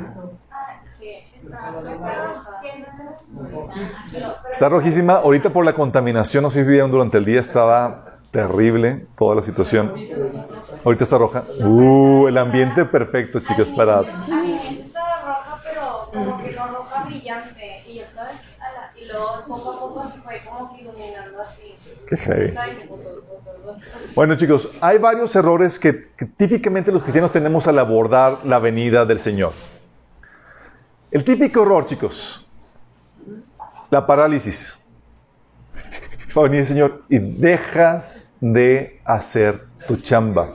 Está 4.51 4.69
rojísima. 4.69 5.15
Ahorita 5.15 5.51
por 5.51 5.65
la 5.65 5.73
contaminación, 5.73 6.43
no 6.43 6.51
sé 6.51 6.63
si 6.65 6.69
vieron 6.69 6.91
durante 6.91 7.19
el 7.19 7.25
día, 7.25 7.41
estaba 7.41 8.19
terrible 8.31 9.07
toda 9.17 9.37
la 9.37 9.43
situación. 9.43 9.95
Ahorita 10.85 11.05
está 11.05 11.19
roja. 11.19 11.45
Uh, 11.61 12.29
el 12.29 12.39
ambiente 12.39 12.85
perfecto, 12.85 13.41
chicos, 13.41 13.71
para... 13.71 14.01
Estaba 14.01 15.21
roja, 15.23 15.61
pero 15.65 16.11
como 16.13 16.43
que 16.43 16.53
no 16.53 16.67
roja 16.67 17.05
brillante. 17.05 17.83
Y, 17.87 18.01
estaba, 18.01 18.29
y 18.97 19.07
luego 19.07 19.45
poco 19.47 19.71
a 19.73 19.79
poco 19.79 20.11
se 20.13 20.21
fue 20.21 20.43
como 20.45 20.75
que 20.75 20.83
iluminando 20.83 21.41
así. 21.41 21.75
Qué 22.07 22.17
heavy. 22.17 22.55
Bueno, 24.15 24.35
chicos, 24.35 24.71
hay 24.81 24.99
varios 24.99 25.35
errores 25.37 25.79
que, 25.79 26.09
que 26.17 26.27
típicamente 26.27 26.91
los 26.91 27.03
cristianos 27.03 27.33
tenemos 27.33 27.67
al 27.69 27.79
abordar 27.79 28.39
la 28.45 28.59
venida 28.59 29.05
del 29.05 29.21
Señor. 29.21 29.53
El 31.11 31.25
típico 31.25 31.63
error, 31.63 31.87
chicos, 31.87 32.47
la 33.91 34.07
parálisis. 34.07 34.79
Va 36.37 36.43
a 36.43 36.45
venir 36.45 36.61
el 36.61 36.67
Señor 36.67 37.03
y 37.09 37.19
dejas 37.19 38.35
de 38.41 39.01
hacer 39.05 39.67
tu 39.87 39.97
chamba. 39.97 40.51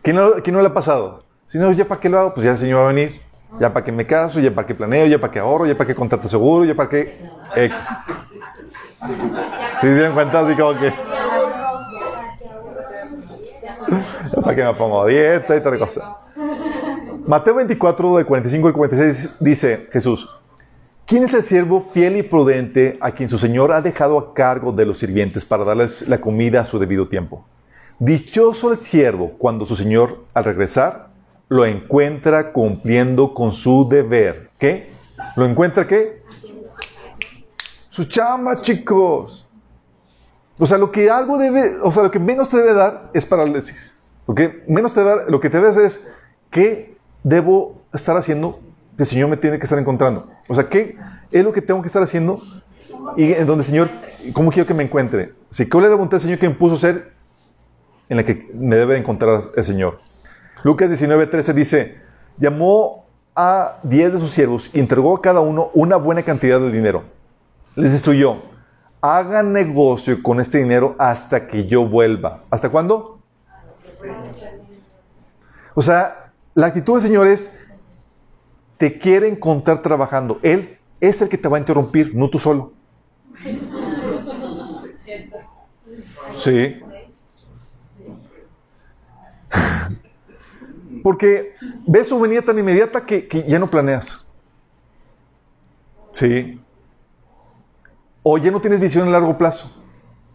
¿Quién 0.00 0.16
no, 0.16 0.30
no 0.34 0.60
le 0.62 0.66
ha 0.66 0.74
pasado? 0.74 1.22
Si 1.46 1.58
no, 1.58 1.70
¿ya 1.72 1.84
para 1.84 2.00
qué 2.00 2.08
lo 2.08 2.18
hago? 2.18 2.34
Pues 2.34 2.44
ya 2.44 2.52
el 2.52 2.58
Señor 2.58 2.80
va 2.80 2.84
a 2.86 2.92
venir. 2.92 3.20
Ya 3.60 3.72
para 3.72 3.84
qué 3.84 3.92
me 3.92 4.06
caso, 4.06 4.40
ya 4.40 4.50
para 4.52 4.66
qué 4.66 4.74
planeo, 4.74 5.06
ya 5.06 5.20
para 5.20 5.30
qué 5.30 5.38
ahorro, 5.38 5.66
ya 5.66 5.76
para 5.76 5.86
qué 5.86 5.94
contrato 5.94 6.26
seguro, 6.26 6.64
ya 6.64 6.74
para 6.74 6.88
qué 6.88 7.30
X. 7.54 7.86
¿Sí 9.80 9.86
se 9.86 10.00
dan 10.00 10.14
cuenta? 10.14 10.40
Así 10.40 10.56
como 10.56 10.78
que... 10.80 10.94
Ya 14.34 14.42
para 14.42 14.56
qué 14.56 14.64
me 14.64 14.72
pongo 14.72 15.06
dieta 15.06 15.54
y 15.54 15.60
tal 15.60 15.78
cosa. 15.78 16.16
Mateo 17.26 17.54
24, 17.54 18.16
de 18.16 18.24
45 18.24 18.68
y 18.68 18.72
46 18.72 19.36
dice 19.38 19.88
Jesús, 19.92 20.28
¿quién 21.06 21.22
es 21.22 21.32
el 21.34 21.44
siervo 21.44 21.80
fiel 21.80 22.16
y 22.16 22.24
prudente 22.24 22.98
a 23.00 23.12
quien 23.12 23.28
su 23.28 23.38
Señor 23.38 23.70
ha 23.70 23.80
dejado 23.80 24.18
a 24.18 24.34
cargo 24.34 24.72
de 24.72 24.84
los 24.84 24.98
sirvientes 24.98 25.44
para 25.44 25.64
darles 25.64 26.08
la 26.08 26.20
comida 26.20 26.62
a 26.62 26.64
su 26.64 26.80
debido 26.80 27.06
tiempo? 27.08 27.44
Dichoso 28.00 28.72
el 28.72 28.76
siervo 28.76 29.34
cuando 29.38 29.66
su 29.66 29.76
Señor 29.76 30.24
al 30.34 30.44
regresar 30.44 31.10
lo 31.48 31.64
encuentra 31.64 32.52
cumpliendo 32.52 33.34
con 33.34 33.52
su 33.52 33.88
deber. 33.88 34.50
¿Qué? 34.58 34.90
¿Lo 35.36 35.44
encuentra 35.44 35.86
qué? 35.86 36.22
Su 37.88 38.04
chama, 38.04 38.60
chicos. 38.62 39.48
O 40.58 40.66
sea, 40.66 40.76
lo 40.76 40.90
que 40.90 41.08
algo 41.08 41.38
debe, 41.38 41.70
o 41.84 41.92
sea, 41.92 42.02
lo 42.02 42.10
que 42.10 42.18
menos 42.18 42.48
te 42.48 42.56
debe 42.56 42.72
dar 42.72 43.10
es 43.14 43.24
parálisis. 43.24 43.96
Lo 44.26 44.34
que 44.34 44.64
menos 44.66 44.92
te 44.92 45.00
debe 45.00 45.16
dar, 45.16 45.30
lo 45.30 45.38
que 45.38 45.50
te 45.50 45.58
debe 45.58 45.70
hacer 45.70 45.84
es 45.84 46.08
que 46.50 46.91
debo 47.22 47.82
estar 47.92 48.16
haciendo 48.16 48.60
que 48.96 49.04
el 49.04 49.06
Señor 49.06 49.28
me 49.28 49.36
tiene 49.36 49.58
que 49.58 49.64
estar 49.64 49.78
encontrando? 49.78 50.30
O 50.48 50.54
sea, 50.54 50.68
¿qué 50.68 50.96
es 51.30 51.44
lo 51.44 51.52
que 51.52 51.62
tengo 51.62 51.80
que 51.82 51.86
estar 51.86 52.02
haciendo? 52.02 52.40
Y 53.16 53.32
en 53.32 53.46
donde 53.46 53.62
el 53.62 53.68
Señor, 53.68 53.90
¿cómo 54.32 54.50
quiero 54.50 54.66
que 54.66 54.74
me 54.74 54.84
encuentre? 54.84 55.34
Si, 55.50 55.68
¿Cuál 55.68 55.84
es 55.84 55.90
la 55.90 55.96
voluntad 55.96 56.18
Señor 56.18 56.38
que 56.38 56.48
me 56.48 56.54
puso 56.54 56.76
ser 56.76 57.12
en 58.08 58.16
la 58.16 58.24
que 58.24 58.50
me 58.54 58.76
debe 58.76 58.96
encontrar 58.96 59.40
el 59.56 59.64
Señor? 59.64 60.00
Lucas 60.62 60.90
19:13 60.90 61.52
dice, 61.54 62.00
llamó 62.38 63.06
a 63.34 63.78
diez 63.82 64.12
de 64.12 64.20
sus 64.20 64.30
siervos 64.30 64.70
y 64.72 64.80
entregó 64.80 65.16
a 65.16 65.22
cada 65.22 65.40
uno 65.40 65.70
una 65.74 65.96
buena 65.96 66.22
cantidad 66.22 66.60
de 66.60 66.70
dinero. 66.70 67.04
Les 67.74 67.92
instruyó, 67.92 68.42
hagan 69.00 69.52
negocio 69.52 70.22
con 70.22 70.38
este 70.40 70.58
dinero 70.58 70.94
hasta 70.98 71.46
que 71.48 71.66
yo 71.66 71.86
vuelva. 71.86 72.44
¿Hasta 72.50 72.68
cuándo? 72.68 73.20
O 75.74 75.82
sea, 75.82 76.21
la 76.54 76.66
actitud 76.66 76.94
del 76.94 77.02
Señor 77.02 77.26
es, 77.26 77.52
te 78.76 78.98
quiere 78.98 79.28
encontrar 79.28 79.80
trabajando. 79.82 80.38
Él 80.42 80.78
es 81.00 81.20
el 81.22 81.28
que 81.28 81.38
te 81.38 81.48
va 81.48 81.56
a 81.56 81.60
interrumpir, 81.60 82.14
no 82.14 82.28
tú 82.28 82.38
solo. 82.38 82.72
Sí. 86.36 86.80
Porque 91.02 91.54
ves 91.86 92.08
su 92.08 92.18
venida 92.20 92.42
tan 92.42 92.58
inmediata 92.58 93.04
que, 93.04 93.44
ya 93.48 93.58
no 93.58 93.70
planeas. 93.70 94.26
Sí. 96.12 96.60
O 98.22 98.38
ya 98.38 98.50
no 98.50 98.60
tienes 98.60 98.78
visión 98.78 99.08
a 99.08 99.10
largo 99.10 99.36
plazo. 99.36 99.74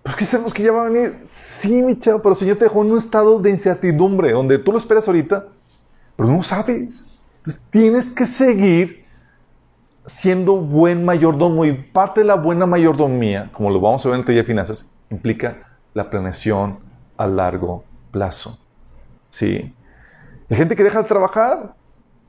Pues 0.04 0.16
que 0.16 0.26
sabemos 0.26 0.54
que 0.54 0.64
ya 0.64 0.72
va 0.72 0.86
a 0.86 0.90
venir. 0.90 1.18
Sí, 1.22 1.82
mi 1.84 1.98
chavo, 2.00 2.22
pero 2.22 2.32
el 2.32 2.38
Señor 2.38 2.58
te 2.58 2.66
dejó 2.66 2.82
en 2.82 2.92
un 2.92 2.98
estado 2.98 3.40
de 3.40 3.50
incertidumbre, 3.50 4.32
donde 4.32 4.58
tú 4.58 4.72
lo 4.72 4.78
esperas 4.78 5.08
ahorita, 5.08 5.48
pero 6.18 6.30
no 6.30 6.44
sabes. 6.44 7.08
Entonces 7.38 7.66
tienes 7.70 8.10
que 8.10 8.26
seguir 8.26 9.06
siendo 10.06 10.58
buen 10.58 11.06
mayordomo. 11.06 11.64
Y 11.64 11.74
parte 11.74 12.22
de 12.22 12.26
la 12.26 12.36
buena 12.36 12.66
mayordomía, 12.66 13.50
como 13.54 13.70
lo 13.70 13.80
vamos 13.80 14.06
a 14.06 14.10
ver 14.10 14.16
en 14.16 14.20
el 14.22 14.26
taller 14.26 14.44
de 14.44 14.48
finanzas, 14.48 14.92
implica 15.10 15.78
la 15.94 16.10
planeación 16.10 16.80
a 17.16 17.28
largo 17.28 17.84
plazo. 18.12 18.60
Sí. 19.30 19.74
Hay 20.50 20.58
gente 20.58 20.76
que 20.76 20.84
deja 20.84 21.04
de 21.04 21.08
trabajar. 21.08 21.76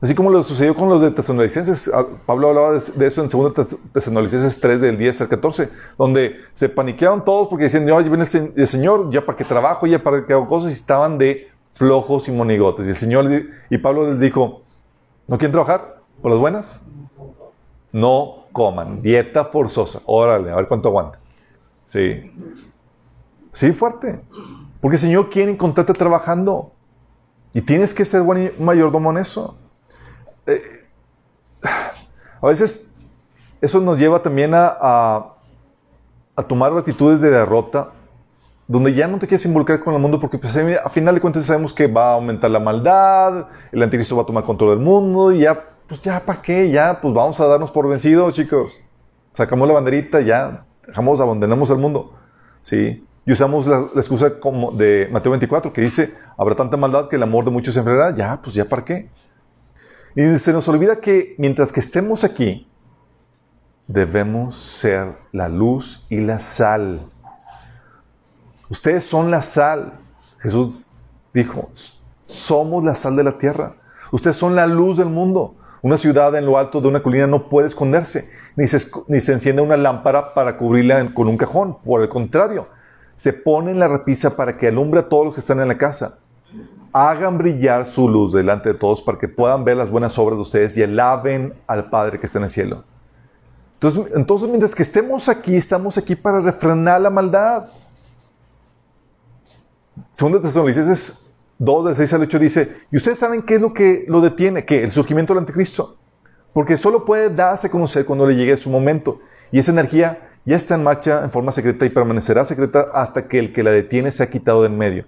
Así 0.01 0.15
como 0.15 0.31
lo 0.31 0.45
sucedió 0.45 0.77
con 0.77 0.89
los 0.89 1.01
de 1.01 1.11
Tesanolicenses. 1.11 1.91
Ah, 1.93 2.07
Pablo 2.25 2.49
hablaba 2.49 2.79
de, 2.79 3.07
eso 3.07 3.21
en 3.21 3.29
2 3.29 3.67
Tesanolicenses 3.93 4.61
3 4.61 4.81
del 4.81 4.97
10 4.97 5.23
al 5.23 5.29
14, 5.29 5.71
donde 5.97 6.37
se 6.53 6.69
paniquearon 6.69 7.25
todos 7.25 7.49
porque 7.49 7.65
decían, 7.65 7.85
no, 7.85 7.97
viene 7.97 8.25
el, 8.55 8.69
Señor, 8.69 9.11
ya 9.11 9.27
para 9.27 9.37
qué 9.37 9.45
trabajo, 9.45 9.89
ya 9.89 10.01
para 10.01 10.25
qué 10.25 10.35
hago 10.35 10.49
cosas, 10.49 10.71
y 10.71 10.75
estaban 10.75 11.19
de 11.19 11.49
flojos 11.79 12.29
y 12.29 12.33
monigotes. 12.33 12.87
Y 12.87 12.91
el 12.91 12.97
Señor 12.97 13.31
y 13.71 13.79
Pablo 13.79 14.11
les 14.11 14.21
dijo, 14.21 14.63
¿no 15.29 15.39
quieren 15.39 15.53
trabajar 15.53 16.03
por 16.21 16.33
las 16.33 16.41
buenas? 16.41 16.81
No 17.93 18.47
coman, 18.53 19.01
dieta 19.01 19.45
forzosa. 19.47 20.01
Órale, 20.05 20.51
a 20.51 20.57
ver 20.57 20.69
cuánto 20.69 20.89
aguanta. 20.89 21.19
Sí. 21.85 22.33
Sí, 23.53 23.73
fuerte. 23.73 24.21
Porque 24.81 24.97
el 24.97 25.01
Señor 25.01 25.31
quiere 25.31 25.53
encontrarte 25.53 25.93
trabajando. 25.93 26.73
Y 27.55 27.63
tienes 27.63 27.95
que 27.95 28.05
ser 28.05 28.23
buen 28.23 28.53
mayordomo 28.59 29.11
en 29.11 29.19
eso. 29.19 29.57
Eh, 30.47 30.61
a 32.41 32.47
veces 32.47 32.91
eso 33.61 33.81
nos 33.81 33.99
lleva 33.99 34.21
también 34.21 34.55
a, 34.55 34.77
a, 36.37 36.43
tomar 36.47 36.77
actitudes 36.77 37.21
de 37.21 37.31
derrota, 37.31 37.93
donde 38.69 38.93
ya 38.93 39.09
no 39.09 39.19
te 39.19 39.27
quieres 39.27 39.45
involucrar 39.47 39.81
con 39.81 39.95
el 39.95 40.01
mundo 40.01 40.21
porque 40.21 40.39
pues, 40.39 40.55
a 40.57 40.91
final 40.91 41.15
de 41.15 41.21
cuentas 41.23 41.47
sabemos 41.47 41.73
que 41.73 41.87
va 41.87 42.11
a 42.11 42.15
aumentar 42.15 42.51
la 42.51 42.61
maldad, 42.61 43.49
el 43.73 43.83
anticristo 43.83 44.15
va 44.15 44.23
a 44.23 44.27
tomar 44.27 44.45
control 44.45 44.77
del 44.77 44.85
mundo 44.85 45.33
y 45.33 45.41
ya, 45.41 45.65
pues 45.87 46.01
ya, 46.03 46.21
¿para 46.21 46.43
qué? 46.43 46.71
Ya, 46.71 47.01
pues 47.01 47.15
vamos 47.15 47.41
a 47.41 47.47
darnos 47.47 47.71
por 47.71 47.89
vencidos, 47.89 48.35
chicos. 48.35 48.79
Sacamos 49.33 49.67
la 49.67 49.75
banderita, 49.75 50.21
ya, 50.21 50.67
dejamos, 50.87 51.19
abandonamos 51.19 51.71
el 51.71 51.79
mundo. 51.79 52.13
¿Sí? 52.61 53.05
Y 53.25 53.33
usamos 53.33 53.67
la, 53.67 53.89
excusa 53.95 54.39
como 54.39 54.73
de 54.73 55.09
Mateo 55.11 55.33
24 55.33 55.73
que 55.73 55.81
dice, 55.81 56.15
habrá 56.37 56.55
tanta 56.55 56.77
maldad 56.77 57.09
que 57.09 57.17
el 57.17 57.23
amor 57.23 57.47
de 57.47 57.51
muchos 57.51 57.73
se 57.73 57.81
enfriará. 57.81 58.15
Ya, 58.15 58.41
pues 58.43 58.55
ya 58.55 58.67
para 58.67 58.85
qué. 58.85 59.09
Y 60.15 60.39
se 60.39 60.53
nos 60.53 60.69
olvida 60.69 60.97
que 60.97 61.35
mientras 61.39 61.73
que 61.73 61.81
estemos 61.81 62.23
aquí, 62.23 62.69
debemos 63.87 64.55
ser 64.55 65.17
la 65.33 65.49
luz 65.49 66.07
y 66.11 66.19
la 66.19 66.39
sal. 66.39 67.11
Ustedes 68.69 69.05
son 69.05 69.31
la 69.31 69.43
sal. 69.43 69.93
Jesús 70.39 70.87
dijo, 71.33 71.71
somos 72.27 72.85
la 72.85 72.95
sal 72.95 73.17
de 73.17 73.25
la 73.25 73.39
tierra. 73.39 73.75
Ustedes 74.13 74.37
son 74.37 74.55
la 74.55 74.67
luz 74.67 74.97
del 74.97 75.09
mundo. 75.09 75.55
Una 75.81 75.97
ciudad 75.97 76.35
en 76.37 76.45
lo 76.45 76.59
alto 76.59 76.81
de 76.81 76.89
una 76.89 77.03
colina 77.03 77.27
no 77.27 77.49
puede 77.49 77.69
esconderse, 77.69 78.29
ni 78.57 78.67
se, 78.67 78.79
ni 79.07 79.19
enciende 79.19 79.63
una 79.63 79.77
lámpara 79.77 80.35
para 80.35 80.57
cubrirla 80.57 81.15
con 81.15 81.29
un 81.29 81.37
cajón. 81.37 81.79
Por 81.85 82.03
el 82.03 82.09
contrario, 82.09 82.67
se 83.15 83.33
pone 83.33 83.71
en 83.71 83.79
la 83.79 83.89
repisa 83.89 84.37
para 84.37 84.57
que 84.57 84.69
alumbre 84.69 85.01
a 85.01 85.09
todos 85.09 85.27
los 85.27 85.35
que 85.35 85.41
están 85.41 85.61
en 85.61 85.69
la 85.69 85.79
casa. 85.79 86.19
Hagan 86.93 87.39
brillar 87.39 87.87
su 87.87 88.09
luz 88.09 88.33
delante 88.33 88.71
de 88.71 88.75
todos 88.75 89.03
para 89.03 89.19
que 89.19 89.29
puedan 89.29 89.65
ver 89.65 89.77
las 89.77 89.91
buenas 89.91 90.19
obras 90.19 90.37
de 90.37 90.43
ustedes 90.43 90.77
y 90.77 90.83
alaben 90.83 91.55
al 91.67 91.91
Padre 91.91 92.19
que 92.19 92.27
está 92.27 92.39
en 92.39 92.45
el 92.45 92.51
cielo. 92.51 92.85
Entonces, 93.75 94.13
entonces 94.17 94.49
mientras 94.49 94.75
que 94.75 94.83
estemos 94.83 95.29
aquí, 95.29 95.55
estamos 95.55 95.97
aquí 95.97 96.17
para 96.17 96.41
refrenar 96.41 97.01
la 97.01 97.11
maldad. 97.11 97.69
Segundo 100.19 100.41
Tesalonicenses 100.41 101.31
2, 101.59 101.91
de 101.91 101.95
6 101.95 102.15
al 102.15 102.23
8 102.23 102.39
dice, 102.41 102.73
y 102.91 102.97
ustedes 102.97 103.19
saben 103.19 103.43
qué 103.43 103.55
es 103.55 103.61
lo 103.61 103.73
que 103.73 104.05
lo 104.09 104.21
detiene, 104.21 104.65
que 104.65 104.83
el 104.83 104.91
surgimiento 104.91 105.33
del 105.33 105.43
anticristo. 105.43 105.97
Porque 106.53 106.77
solo 106.77 107.05
puede 107.05 107.31
darse 107.31 107.69
a 107.69 107.71
conocer 107.71 108.05
cuando 108.05 108.27
le 108.27 108.35
llegue 108.35 108.57
su 108.57 108.69
momento. 108.69 109.21
Y 109.53 109.61
esa 109.61 109.71
energía 109.71 110.29
ya 110.45 110.57
está 110.57 110.75
en 110.75 110.83
marcha 110.83 111.23
en 111.23 111.31
forma 111.31 111.53
secreta 111.53 111.87
y 111.87 111.91
permanecerá 111.91 112.45
secreta 112.45 112.89
hasta 112.93 113.29
que 113.29 113.39
el 113.39 113.53
que 113.53 113.63
la 113.63 113.71
detiene 113.71 114.11
se 114.11 114.25
ha 114.25 114.29
quitado 114.29 114.63
de 114.63 114.67
en 114.67 114.77
medio. 114.77 115.05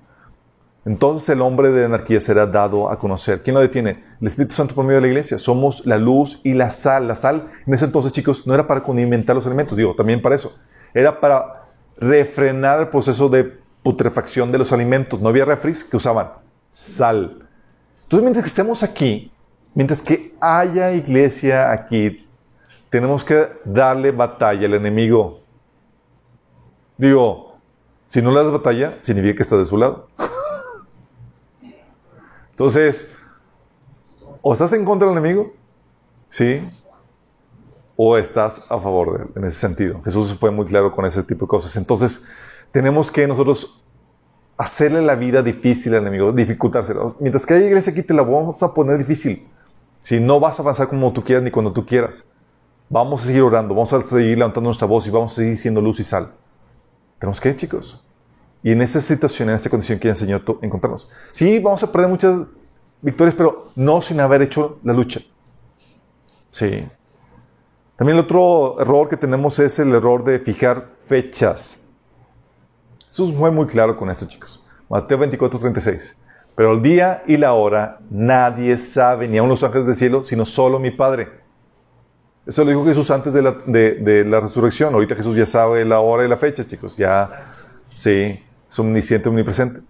Entonces 0.85 1.29
el 1.31 1.41
hombre 1.43 1.71
de 1.71 1.87
anarquía 1.87 2.21
será 2.21 2.47
dado 2.47 2.89
a 2.89 2.97
conocer. 2.97 3.43
¿Quién 3.43 3.55
lo 3.55 3.61
detiene? 3.61 4.05
El 4.21 4.29
Espíritu 4.29 4.55
Santo 4.55 4.77
por 4.77 4.85
medio 4.85 4.99
de 4.99 5.09
la 5.09 5.09
iglesia. 5.09 5.39
Somos 5.39 5.85
la 5.87 5.99
luz 5.99 6.41
y 6.45 6.53
la 6.53 6.71
sal. 6.71 7.09
La 7.09 7.17
sal 7.17 7.51
en 7.67 7.75
ese 7.75 7.87
entonces, 7.87 8.13
chicos, 8.13 8.47
no 8.47 8.55
era 8.55 8.65
para 8.65 8.85
condimentar 8.85 9.35
los 9.35 9.45
alimentos, 9.45 9.77
digo, 9.77 9.93
también 9.97 10.23
para 10.23 10.37
eso. 10.37 10.57
Era 10.95 11.19
para 11.19 11.65
refrenar 11.99 12.79
el 12.79 12.89
proceso 12.91 13.29
de 13.29 13.60
putrefacción 13.83 14.53
de 14.53 14.59
los 14.59 14.73
alimentos. 14.73 15.21
No 15.21 15.29
había 15.29 15.45
refris 15.45 15.85
que 15.85 15.97
usaban 15.97 16.33
sal. 16.71 17.49
Entonces, 18.05 18.23
mientras 18.23 18.45
que 18.45 18.49
estemos 18.49 18.83
aquí, 18.83 19.33
mientras 19.75 20.03
que 20.03 20.35
haya 20.41 20.93
iglesia 20.93 21.71
aquí, 21.73 22.27
tenemos 22.89 23.25
que 23.25 23.49
darle 23.65 24.11
batalla 24.11 24.67
al 24.67 24.75
enemigo. 24.75 25.41
Digo, 26.97 27.57
si 28.07 28.21
no 28.21 28.31
le 28.31 28.43
das 28.43 28.53
batalla, 28.53 28.99
significa 29.01 29.37
que 29.37 29.43
estás 29.43 29.61
de 29.61 29.65
su 29.65 29.77
lado. 29.77 30.09
Entonces, 32.51 33.15
o 34.43 34.53
estás 34.53 34.73
en 34.73 34.85
contra 34.85 35.09
del 35.09 35.17
enemigo, 35.17 35.53
¿sí? 36.29 36.63
O 37.97 38.17
estás 38.17 38.65
a 38.69 38.79
favor 38.81 39.17
de 39.17 39.25
él, 39.25 39.31
en 39.37 39.45
ese 39.45 39.59
sentido. 39.59 40.03
Jesús 40.03 40.35
fue 40.35 40.51
muy 40.51 40.67
claro 40.67 40.93
con 40.93 41.07
ese 41.07 41.23
tipo 41.23 41.47
de 41.47 41.49
cosas. 41.49 41.77
Entonces, 41.77 42.27
tenemos 42.73 43.11
que 43.11 43.27
nosotros 43.27 43.83
hacerle 44.57 45.03
la 45.03 45.15
vida 45.15 45.43
difícil 45.43 45.95
al 45.95 46.03
enemigo, 46.03 46.33
dificultársela. 46.33 47.03
Mientras 47.19 47.47
que 47.47 47.55
haya 47.55 47.67
iglesia 47.67 47.93
aquí, 47.93 48.03
te 48.03 48.13
la 48.13 48.23
vamos 48.23 48.63
a 48.63 48.75
poner 48.75 48.99
difícil. 48.99 49.49
Si 50.01 50.21
no 50.21 50.39
vas 50.39 50.59
a 50.59 50.63
avanzar 50.63 50.89
como 50.89 51.13
tú 51.13 51.25
quieras 51.25 51.43
ni 51.43 51.51
cuando 51.51 51.73
tú 51.73 51.87
quieras. 51.87 52.27
Vamos 52.89 53.23
a 53.23 53.27
seguir 53.27 53.43
orando, 53.43 53.75
vamos 53.75 53.93
a 53.93 54.03
seguir 54.03 54.37
levantando 54.37 54.69
nuestra 54.69 54.87
voz 54.87 55.07
y 55.07 55.11
vamos 55.11 55.33
a 55.33 55.37
seguir 55.37 55.57
siendo 55.57 55.81
luz 55.81 56.01
y 56.01 56.05
sal. 56.05 56.33
Tenemos 57.19 57.41
que, 57.41 57.57
chicos. 57.57 58.05
Y 58.63 58.73
en 58.73 58.83
esa 58.83 59.01
situación, 59.01 59.49
en 59.49 59.55
esa 59.55 59.71
condición 59.71 59.99
que 59.99 60.09
el 60.09 60.17
Señor 60.17 60.43
encontrarnos. 60.61 61.09
Sí, 61.33 61.59
vamos 61.59 61.83
a 61.83 61.91
perder 61.91 62.11
muchas 62.11 62.41
victorias, 63.01 63.35
pero 63.35 63.71
no 63.75 64.03
sin 64.03 64.21
haber 64.21 64.43
hecho 64.43 64.79
la 64.83 64.93
lucha. 64.93 65.21
Sí. 66.51 66.87
También 67.97 68.19
el 68.19 68.25
otro 68.25 68.81
error 68.81 69.09
que 69.09 69.17
tenemos 69.17 69.59
es 69.59 69.79
el 69.79 69.95
error 69.95 70.25
de 70.25 70.39
fijar 70.39 70.89
fechas. 70.99 71.83
Jesús 73.11 73.35
fue 73.37 73.51
muy 73.51 73.67
claro 73.67 73.97
con 73.97 74.09
esto, 74.09 74.27
chicos. 74.27 74.63
Mateo 74.89 75.19
24, 75.19 75.59
36. 75.59 76.17
Pero 76.55 76.73
el 76.73 76.83
día 76.83 77.23
y 77.27 77.37
la 77.37 77.55
hora 77.55 77.99
nadie 78.09 78.79
sabe, 78.79 79.29
ni 79.29 79.39
aun 79.39 79.49
los 79.49 79.63
ángeles 79.65 79.87
del 79.87 79.97
cielo, 79.97 80.25
sino 80.25 80.45
solo 80.45 80.79
mi 80.79 80.93
Padre. 80.93 81.29
Eso 82.47 82.65
lo 82.65 82.71
dijo 82.71 82.85
Jesús 82.85 83.11
antes 83.11 83.33
de 83.33 83.43
la, 83.43 83.53
de, 83.67 84.25
la, 84.25 84.41
resurrección. 84.41 84.95
Ahorita 84.95 85.15
Jesús 85.15 85.37
ya 85.37 85.47
sabe 85.47 85.85
la 85.85 86.01
hora 86.01 86.25
y 86.25 86.29
la 86.29 86.37
fecha, 86.37 86.67
chicos. 86.67 86.97
Ya, 86.97 87.53
sí, 87.95 88.45
es 88.69 88.79
omnisciente, 88.79 89.29
omnipresente. 89.29 89.81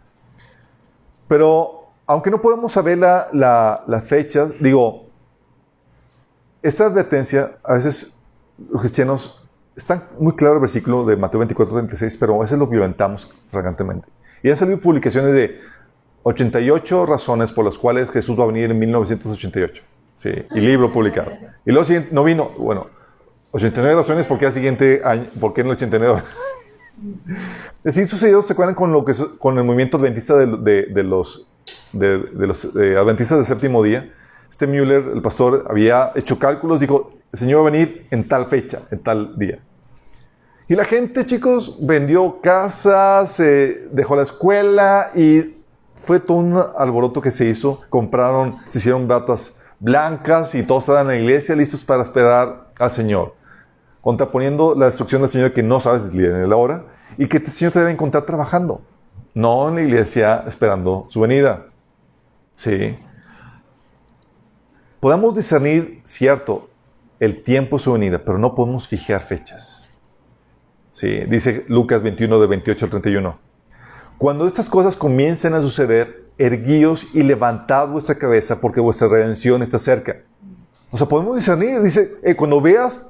Pero, 1.29 1.91
aunque 2.07 2.31
no 2.31 2.41
podemos 2.43 2.73
saber 2.73 2.99
la, 2.99 3.29
la, 3.33 4.01
fecha, 4.01 4.47
digo, 4.59 5.07
esta 6.63 6.87
advertencia, 6.87 7.59
a 7.63 7.75
veces 7.75 8.21
los 8.71 8.81
cristianos, 8.81 9.40
está 9.77 10.09
muy 10.19 10.35
claro 10.35 10.55
el 10.55 10.61
versículo 10.61 11.05
de 11.05 11.17
Mateo 11.17 11.41
24, 11.41 11.75
36, 11.75 12.17
pero 12.19 12.37
a 12.37 12.39
veces 12.41 12.59
lo 12.59 12.67
violentamos 12.67 13.31
fragantemente. 13.51 14.09
Y 14.43 14.51
han 14.51 14.57
salido 14.57 14.81
publicaciones 14.81 15.33
de 15.33 15.61
88 16.23 17.07
razones 17.07 17.53
por 17.53 17.65
las 17.65 17.79
cuales 17.79 18.11
Jesús 18.11 18.39
va 18.39 18.45
a 18.45 18.47
venir 18.47 18.71
en 18.71 18.79
1988. 18.79 19.83
Sí, 20.17 20.31
y 20.51 20.61
libro 20.61 20.93
publicado. 20.93 21.33
Y 21.65 21.71
luego 21.71 21.85
siguiente, 21.85 22.11
no 22.13 22.23
vino, 22.25 22.51
bueno, 22.59 22.89
89 23.53 24.01
razones 24.01 24.27
porque 24.27 24.47
al 24.47 24.53
siguiente 24.53 25.01
año, 25.03 25.27
¿por 25.41 25.55
qué 25.55 25.63
en 25.63 25.69
el 25.69 25.73
89? 25.73 26.23
Así 27.85 28.07
sucedió, 28.07 28.43
¿se 28.43 28.53
acuerdan 28.53 28.75
con, 28.75 28.93
lo 28.93 29.05
que, 29.05 29.15
con 29.39 29.57
el 29.57 29.65
movimiento 29.65 29.97
adventista 29.97 30.37
de, 30.37 30.87
de, 30.87 31.03
los, 31.03 31.49
de, 31.93 32.19
los 32.35 32.65
eh, 32.77 32.97
adventistas 32.99 33.39
del 33.39 33.47
séptimo 33.47 33.83
día? 33.83 34.13
Este 34.51 34.67
Müller, 34.67 35.13
el 35.15 35.23
pastor, 35.23 35.67
había 35.71 36.13
hecho 36.15 36.39
cálculos, 36.39 36.81
dijo, 36.81 37.09
el 37.33 37.39
Señor 37.39 37.59
va 37.65 37.69
a 37.69 37.71
venir 37.71 38.07
en 38.11 38.27
tal 38.27 38.47
fecha, 38.47 38.83
en 38.91 39.03
tal 39.03 39.39
día. 39.39 39.61
Y 40.69 40.77
la 40.77 40.85
gente, 40.85 41.27
chicos, 41.27 41.77
vendió 41.81 42.41
casas, 42.41 43.41
eh, 43.41 43.89
dejó 43.91 44.15
la 44.15 44.23
escuela 44.23 45.11
y 45.17 45.57
fue 45.97 46.21
todo 46.21 46.37
un 46.37 46.63
alboroto 46.77 47.21
que 47.21 47.31
se 47.31 47.47
hizo. 47.47 47.81
Compraron, 47.89 48.57
se 48.69 48.79
hicieron 48.79 49.09
batas 49.09 49.59
blancas 49.81 50.55
y 50.55 50.63
todos 50.63 50.89
están 50.89 51.01
en 51.03 51.07
la 51.09 51.17
iglesia 51.17 51.57
listos 51.57 51.85
para 51.85 52.03
esperar 52.03 52.71
al 52.79 52.91
Señor. 52.91 53.35
Contraponiendo 54.01 54.75
la 54.75 54.87
destrucción 54.87 55.23
del 55.23 55.31
Señor 55.31 55.53
que 55.53 55.63
no 55.63 55.81
sabes 55.81 56.07
ni 56.13 56.23
la 56.23 56.57
hora 56.57 56.85
y 57.19 57.27
que 57.27 57.39
el 57.39 57.51
Señor 57.51 57.73
te 57.73 57.81
debe 57.81 57.91
encontrar 57.91 58.25
trabajando, 58.25 58.81
no 59.35 59.69
en 59.69 59.75
la 59.75 59.83
iglesia 59.83 60.45
esperando 60.47 61.07
su 61.09 61.21
venida. 61.21 61.67
Sí. 62.55 62.97
Podemos 65.01 65.35
discernir, 65.35 66.01
cierto, 66.05 66.70
el 67.21 67.43
tiempo 67.45 67.79
su 67.79 67.93
venida, 67.93 68.25
pero 68.25 68.39
no 68.39 68.55
podemos 68.55 68.89
fijar 68.89 69.21
fechas. 69.21 69.89
Sí, 70.91 71.21
dice 71.29 71.65
Lucas 71.69 72.03
21 72.03 72.41
de 72.41 72.47
28 72.47 72.85
al 72.87 72.91
31. 72.91 73.39
Cuando 74.19 74.47
estas 74.47 74.69
cosas 74.69 74.97
comiencen 74.97 75.55
a 75.55 75.61
suceder, 75.61 76.25
erguíos 76.37 77.09
y 77.15 77.23
levantad 77.23 77.89
vuestra 77.89 78.17
cabeza 78.17 78.61
porque 78.61 78.81
vuestra 78.81 79.09
redención 79.09 79.63
está 79.63 79.79
cerca. 79.79 80.23
O 80.91 80.97
sea, 80.97 81.07
podemos 81.07 81.37
discernir, 81.37 81.81
dice, 81.83 82.17
eh, 82.23 82.35
cuando 82.35 82.61
veas 82.61 83.09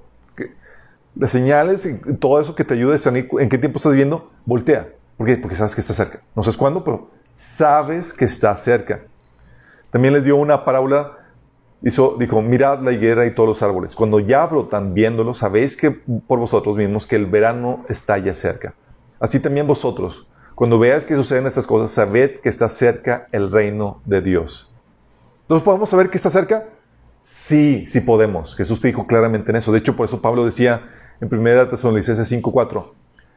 las 1.14 1.32
señales 1.32 1.86
y 1.86 2.14
todo 2.14 2.40
eso 2.40 2.54
que 2.54 2.64
te 2.64 2.74
ayuda 2.74 2.90
a 2.90 2.92
discernir 2.94 3.28
en 3.38 3.48
qué 3.48 3.58
tiempo 3.58 3.78
estás 3.78 3.92
viviendo, 3.92 4.30
voltea. 4.44 4.88
¿Por 5.16 5.26
qué? 5.26 5.36
Porque 5.36 5.56
sabes 5.56 5.74
que 5.74 5.80
está 5.80 5.94
cerca. 5.94 6.20
No 6.34 6.42
sabes 6.42 6.56
cuándo, 6.56 6.84
pero 6.84 7.10
sabes 7.36 8.12
que 8.12 8.24
está 8.24 8.56
cerca. 8.56 9.02
También 9.90 10.14
les 10.14 10.24
dio 10.24 10.36
una 10.36 10.64
parábola 10.64 11.18
Dijo, 11.82 12.42
mirad 12.42 12.80
la 12.80 12.92
higuera 12.92 13.24
y 13.24 13.34
todos 13.34 13.48
los 13.48 13.62
árboles. 13.62 13.96
Cuando 13.96 14.20
ya 14.20 14.46
brotan 14.46 14.92
viéndolo, 14.92 15.32
sabéis 15.32 15.76
que 15.76 15.90
por 15.90 16.38
vosotros 16.38 16.76
mismos 16.76 17.06
que 17.06 17.16
el 17.16 17.26
verano 17.26 17.84
está 17.88 18.18
ya 18.18 18.34
cerca. 18.34 18.74
Así 19.18 19.40
también 19.40 19.66
vosotros, 19.66 20.26
cuando 20.54 20.78
veáis 20.78 21.06
que 21.06 21.14
suceden 21.14 21.46
estas 21.46 21.66
cosas, 21.66 21.90
sabed 21.90 22.40
que 22.40 22.50
está 22.50 22.68
cerca 22.68 23.28
el 23.32 23.50
reino 23.50 24.02
de 24.04 24.20
Dios. 24.20 24.70
Entonces, 25.42 25.64
¿podemos 25.64 25.88
saber 25.88 26.10
que 26.10 26.18
está 26.18 26.28
cerca? 26.28 26.66
Sí, 27.22 27.84
sí 27.86 28.00
podemos. 28.00 28.54
Jesús 28.54 28.80
te 28.80 28.88
dijo 28.88 29.06
claramente 29.06 29.50
en 29.50 29.56
eso. 29.56 29.72
De 29.72 29.78
hecho, 29.78 29.96
por 29.96 30.04
eso 30.06 30.20
Pablo 30.20 30.44
decía 30.44 30.82
en 31.20 31.34
1 31.34 31.68
Tesalonicenses 31.68 32.30
5.4, 32.30 32.92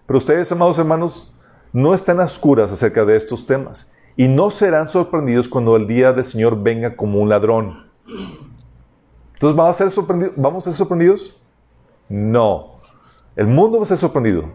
pero 0.06 0.18
ustedes, 0.18 0.52
amados 0.52 0.78
hermanos, 0.78 1.34
no 1.72 1.94
están 1.94 2.20
a 2.20 2.26
oscuras 2.26 2.72
acerca 2.72 3.06
de 3.06 3.16
estos 3.16 3.46
temas 3.46 3.89
y 4.16 4.28
no 4.28 4.50
serán 4.50 4.88
sorprendidos 4.88 5.48
cuando 5.48 5.76
el 5.76 5.88
día 5.88 6.14
del 6.14 6.26
Señor 6.26 6.62
venga 6.62 6.96
como 6.96 7.20
un 7.20 7.30
ladrón. 7.30 7.93
Entonces, 8.08 9.56
¿vamos 9.56 9.70
a 9.70 9.74
ser 9.74 9.91
sorprendidos? 9.91 10.34
¿Vamos 10.38 10.68
a 10.68 10.72
ser 10.72 10.78
sorprendidos? 10.78 11.36
No. 12.10 12.74
El 13.36 13.47
mundo 13.47 13.78
va 13.78 13.84
a 13.84 13.88
ser 13.88 13.97
sorprendido. 13.97 14.51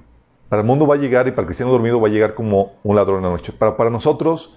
Para 0.48 0.62
el 0.62 0.66
mundo 0.66 0.86
va 0.86 0.94
a 0.94 0.98
llegar 0.98 1.28
y 1.28 1.32
para 1.32 1.42
el 1.42 1.46
cristiano 1.46 1.72
dormido 1.72 2.00
va 2.00 2.08
a 2.08 2.10
llegar 2.10 2.34
como 2.34 2.72
un 2.82 2.96
ladrón 2.96 3.18
en 3.18 3.24
la 3.24 3.30
noche. 3.30 3.52
Para, 3.52 3.76
para 3.76 3.90
nosotros, 3.90 4.54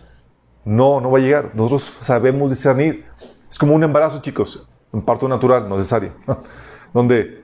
no, 0.64 1.02
no 1.02 1.12
va 1.12 1.18
a 1.18 1.22
llegar. 1.22 1.52
Nosotros 1.54 1.94
sabemos 2.00 2.50
discernir. 2.50 3.06
Es 3.50 3.58
como 3.58 3.74
un 3.74 3.84
embarazo, 3.84 4.22
chicos. 4.22 4.68
Un 4.92 5.02
parto 5.02 5.28
natural, 5.28 5.68
no 5.68 5.78
necesario. 5.78 6.14
Donde 6.94 7.44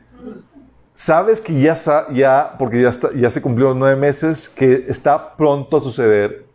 sabes 0.93 1.41
que 1.41 1.59
ya, 1.59 1.75
ya 2.11 2.55
porque 2.57 2.81
ya, 2.81 2.91
ya 3.15 3.31
se 3.31 3.41
cumplieron 3.41 3.77
nueve 3.79 3.95
meses, 3.95 4.49
que 4.49 4.85
está 4.87 5.35
pronto 5.35 5.77
a 5.77 5.81
suceder 5.81 6.47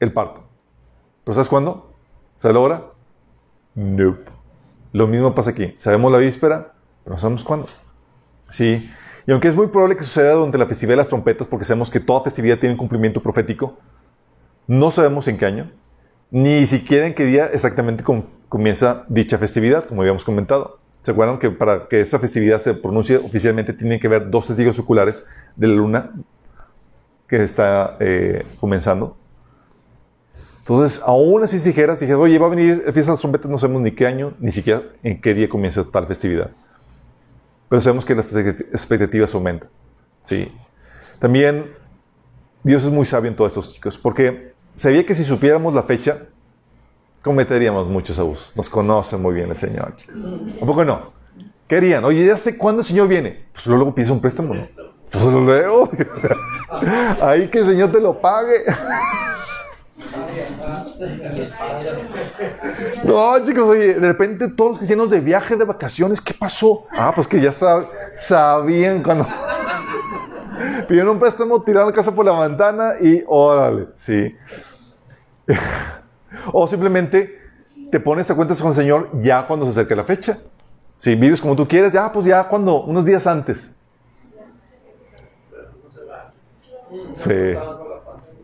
el 0.00 0.12
parto. 0.12 0.42
¿Pero 1.24 1.34
sabes 1.34 1.48
cuándo? 1.48 1.92
¿Sabes 2.36 2.54
la 2.54 2.60
hora? 2.60 2.95
Nope. 3.76 4.32
Lo 4.92 5.06
mismo 5.06 5.34
pasa 5.34 5.50
aquí. 5.50 5.74
Sabemos 5.76 6.10
la 6.10 6.18
víspera, 6.18 6.72
pero 7.04 7.14
no 7.14 7.20
sabemos 7.20 7.44
cuándo. 7.44 7.68
Sí. 8.48 8.90
Y 9.26 9.32
aunque 9.32 9.48
es 9.48 9.54
muy 9.54 9.66
probable 9.68 9.96
que 9.96 10.04
suceda 10.04 10.32
durante 10.32 10.56
la 10.56 10.66
festividad 10.66 10.94
de 10.94 10.98
las 10.98 11.08
trompetas, 11.08 11.46
porque 11.46 11.64
sabemos 11.64 11.90
que 11.90 12.00
toda 12.00 12.22
festividad 12.24 12.58
tiene 12.58 12.74
un 12.74 12.78
cumplimiento 12.78 13.22
profético, 13.22 13.78
no 14.66 14.90
sabemos 14.90 15.28
en 15.28 15.36
qué 15.36 15.46
año, 15.46 15.70
ni 16.30 16.66
siquiera 16.66 17.06
en 17.06 17.14
qué 17.14 17.24
día 17.24 17.46
exactamente 17.46 18.02
comienza 18.48 19.04
dicha 19.08 19.36
festividad, 19.36 19.84
como 19.84 20.00
habíamos 20.00 20.24
comentado. 20.24 20.78
¿Se 21.02 21.10
acuerdan 21.10 21.38
que 21.38 21.50
para 21.50 21.86
que 21.88 22.00
esa 22.00 22.18
festividad 22.18 22.58
se 22.58 22.74
pronuncie 22.74 23.16
oficialmente 23.18 23.72
tienen 23.72 24.00
que 24.00 24.06
haber 24.06 24.30
dos 24.30 24.46
testigos 24.46 24.78
oculares 24.78 25.26
de 25.54 25.68
la 25.68 25.74
luna 25.74 26.12
que 27.28 27.44
está 27.44 27.96
eh, 28.00 28.44
comenzando? 28.58 29.16
Entonces, 30.68 31.00
aún 31.06 31.44
así 31.44 31.60
si 31.60 31.68
dijeras, 31.68 32.00
dijeras, 32.00 32.20
oye, 32.20 32.40
va 32.40 32.46
a 32.46 32.50
venir 32.50 32.82
el 32.84 32.92
fiesta 32.92 33.12
de 33.12 33.14
las 33.14 33.20
trompetas, 33.20 33.48
no 33.48 33.56
sabemos 33.56 33.82
ni 33.82 33.92
qué 33.92 34.04
año, 34.04 34.34
ni 34.40 34.50
siquiera 34.50 34.82
en 35.04 35.20
qué 35.20 35.32
día 35.32 35.48
comienza 35.48 35.84
tal 35.84 36.08
festividad. 36.08 36.50
Pero 37.68 37.80
sabemos 37.80 38.04
que 38.04 38.16
las 38.16 38.26
expectativas 38.32 39.32
aumentan. 39.32 39.70
¿sí? 40.22 40.50
También, 41.20 41.72
Dios 42.64 42.82
es 42.82 42.90
muy 42.90 43.04
sabio 43.04 43.30
en 43.30 43.36
todos 43.36 43.52
estos 43.52 43.74
chicos, 43.74 43.96
porque 43.96 44.54
sabía 44.74 45.06
que 45.06 45.14
si 45.14 45.22
supiéramos 45.22 45.72
la 45.72 45.84
fecha, 45.84 46.22
cometeríamos 47.22 47.86
muchos 47.86 48.18
abusos. 48.18 48.56
Nos 48.56 48.68
conoce 48.68 49.16
muy 49.16 49.34
bien 49.34 49.50
el 49.50 49.56
Señor, 49.56 49.94
chicos. 49.94 50.28
¿A 50.60 50.66
poco 50.66 50.84
no? 50.84 51.12
¿Qué 51.68 51.76
harían? 51.76 52.04
Oye, 52.04 52.26
ya 52.26 52.36
sé 52.36 52.58
cuándo 52.58 52.80
el 52.80 52.86
Señor 52.86 53.06
viene. 53.06 53.46
Pues 53.52 53.68
luego 53.68 53.94
pides 53.94 54.10
un 54.10 54.20
préstamo, 54.20 54.52
¿no? 54.52 54.62
Pues 55.12 55.24
lo 55.26 55.46
leo. 55.46 55.88
Ahí 57.22 57.46
que 57.46 57.60
el 57.60 57.66
Señor 57.66 57.92
te 57.92 58.00
lo 58.00 58.20
pague. 58.20 58.64
No, 63.04 63.44
chicos, 63.44 63.62
oye, 63.62 63.94
de 63.94 64.06
repente 64.06 64.48
todos 64.48 64.70
los 64.70 64.78
cristianos 64.78 65.10
de 65.10 65.20
viaje, 65.20 65.56
de 65.56 65.64
vacaciones, 65.64 66.20
¿qué 66.20 66.34
pasó? 66.34 66.80
Ah, 66.96 67.12
pues 67.14 67.28
que 67.28 67.40
ya 67.40 67.52
sabían 68.14 69.02
cuando 69.02 69.26
pidieron 70.88 71.10
un 71.14 71.20
préstamo, 71.20 71.62
tiraron 71.62 71.88
la 71.88 71.94
casa 71.94 72.12
por 72.12 72.24
la 72.24 72.40
ventana 72.40 72.92
y 73.00 73.22
órale, 73.26 73.88
sí. 73.94 74.34
o 76.52 76.66
simplemente 76.66 77.38
te 77.90 78.00
pones 78.00 78.30
a 78.30 78.34
cuentas 78.34 78.60
con 78.60 78.70
el 78.70 78.76
Señor 78.76 79.10
ya 79.20 79.46
cuando 79.46 79.66
se 79.66 79.72
acerca 79.72 79.94
la 79.94 80.04
fecha. 80.04 80.38
Si 80.96 81.14
vives 81.14 81.40
como 81.40 81.54
tú 81.54 81.68
quieres, 81.68 81.92
ya, 81.92 82.10
pues 82.10 82.24
ya 82.24 82.44
cuando, 82.44 82.82
unos 82.82 83.04
días 83.04 83.26
antes. 83.26 83.74
Sí. 87.14 87.54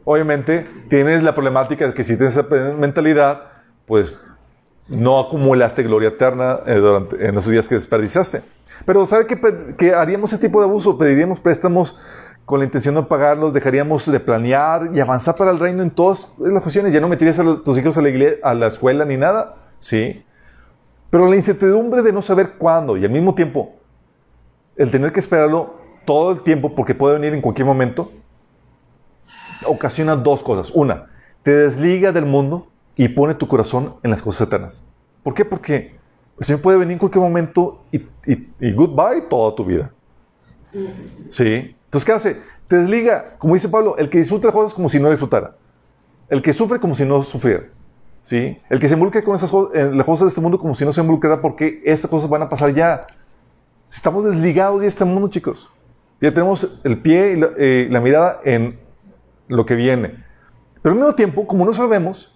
Obviamente, 0.04 0.68
tienes 0.88 1.22
la 1.22 1.34
problemática 1.34 1.86
de 1.86 1.94
que 1.94 2.04
si 2.04 2.16
tienes 2.16 2.36
esa 2.36 2.48
mentalidad, 2.78 3.42
pues 3.86 4.18
no 4.88 5.20
acumulaste 5.20 5.82
gloria 5.82 6.08
eterna 6.08 6.60
eh, 6.66 6.74
durante, 6.74 7.26
en 7.26 7.34
los 7.34 7.46
días 7.48 7.68
que 7.68 7.76
desperdiciaste. 7.76 8.42
Pero 8.84 9.06
¿sabe 9.06 9.26
qué, 9.78 9.94
haríamos 9.94 10.32
ese 10.32 10.46
tipo 10.46 10.60
de 10.60 10.66
abuso? 10.66 10.98
Pediríamos 10.98 11.40
préstamos 11.40 12.00
con 12.44 12.58
la 12.58 12.64
intención 12.64 12.94
de 12.96 13.02
pagarlos, 13.04 13.54
dejaríamos 13.54 14.10
de 14.10 14.18
planear 14.18 14.90
y 14.92 15.00
avanzar 15.00 15.36
para 15.36 15.52
el 15.52 15.60
reino 15.60 15.82
en 15.82 15.90
todas 15.90 16.32
las 16.38 16.62
cuestiones. 16.62 16.92
Ya 16.92 17.00
no 17.00 17.08
meterías 17.08 17.38
a 17.38 17.62
tus 17.62 17.78
hijos 17.78 17.96
a 17.96 18.02
la, 18.02 18.08
iglesia, 18.08 18.38
a 18.42 18.54
la 18.54 18.66
escuela 18.66 19.04
ni 19.04 19.16
nada, 19.16 19.56
¿sí? 19.78 20.24
Pero 21.10 21.28
la 21.28 21.36
incertidumbre 21.36 22.02
de 22.02 22.12
no 22.12 22.22
saber 22.22 22.54
cuándo 22.58 22.96
y 22.96 23.04
al 23.04 23.10
mismo 23.10 23.34
tiempo 23.34 23.76
el 24.76 24.90
tener 24.90 25.12
que 25.12 25.20
esperarlo 25.20 25.76
todo 26.04 26.32
el 26.32 26.42
tiempo 26.42 26.74
porque 26.74 26.94
puede 26.94 27.14
venir 27.14 27.34
en 27.34 27.40
cualquier 27.40 27.66
momento, 27.66 28.10
ocasiona 29.66 30.16
dos 30.16 30.42
cosas. 30.42 30.70
Una, 30.74 31.06
te 31.42 31.50
desliga 31.50 32.12
del 32.12 32.26
mundo 32.26 32.68
y 32.96 33.08
pone 33.08 33.34
tu 33.34 33.48
corazón 33.48 33.96
en 34.02 34.10
las 34.10 34.22
cosas 34.22 34.46
eternas. 34.46 34.82
¿Por 35.22 35.34
qué? 35.34 35.44
Porque 35.44 35.94
el 36.38 36.44
Señor 36.44 36.60
puede 36.60 36.78
venir 36.78 36.92
en 36.92 36.98
cualquier 36.98 37.22
momento 37.22 37.82
y, 37.92 38.02
y, 38.26 38.72
goodbye 38.72 39.22
toda 39.28 39.54
tu 39.54 39.64
vida. 39.64 39.92
¿Sí? 41.28 41.76
Entonces, 41.84 42.04
¿qué 42.04 42.12
hace? 42.12 42.40
Te 42.66 42.76
desliga, 42.76 43.36
como 43.38 43.54
dice 43.54 43.68
Pablo, 43.68 43.96
el 43.98 44.08
que 44.08 44.18
disfruta 44.18 44.48
las 44.48 44.54
cosas 44.54 44.74
como 44.74 44.88
si 44.88 44.98
no 44.98 45.10
disfrutara. 45.10 45.56
El 46.28 46.40
que 46.40 46.52
sufre 46.52 46.80
como 46.80 46.94
si 46.94 47.04
no 47.04 47.22
sufriera. 47.22 47.64
¿Sí? 48.22 48.56
El 48.70 48.78
que 48.78 48.88
se 48.88 48.94
involucra 48.94 49.22
con 49.22 49.34
esas 49.34 49.50
cosas, 49.50 49.74
en 49.74 49.96
las 49.96 50.06
cosas 50.06 50.22
de 50.22 50.28
este 50.28 50.40
mundo 50.40 50.58
como 50.58 50.74
si 50.74 50.84
no 50.84 50.92
se 50.92 51.00
involucrara 51.00 51.40
porque 51.40 51.82
esas 51.84 52.08
cosas 52.08 52.30
van 52.30 52.42
a 52.42 52.48
pasar 52.48 52.72
ya. 52.74 53.06
Estamos 53.90 54.24
desligados 54.24 54.80
de 54.80 54.86
este 54.86 55.04
mundo, 55.04 55.28
chicos. 55.28 55.68
Ya 56.20 56.32
tenemos 56.32 56.80
el 56.84 56.98
pie 56.98 57.32
y 57.32 57.36
la, 57.36 57.50
eh, 57.58 57.88
la 57.90 58.00
mirada 58.00 58.40
en 58.44 58.78
lo 59.48 59.66
que 59.66 59.74
viene. 59.74 60.24
Pero 60.82 60.94
al 60.94 60.98
mismo 60.98 61.14
tiempo, 61.14 61.46
como 61.46 61.64
no 61.64 61.72
sabemos, 61.72 62.34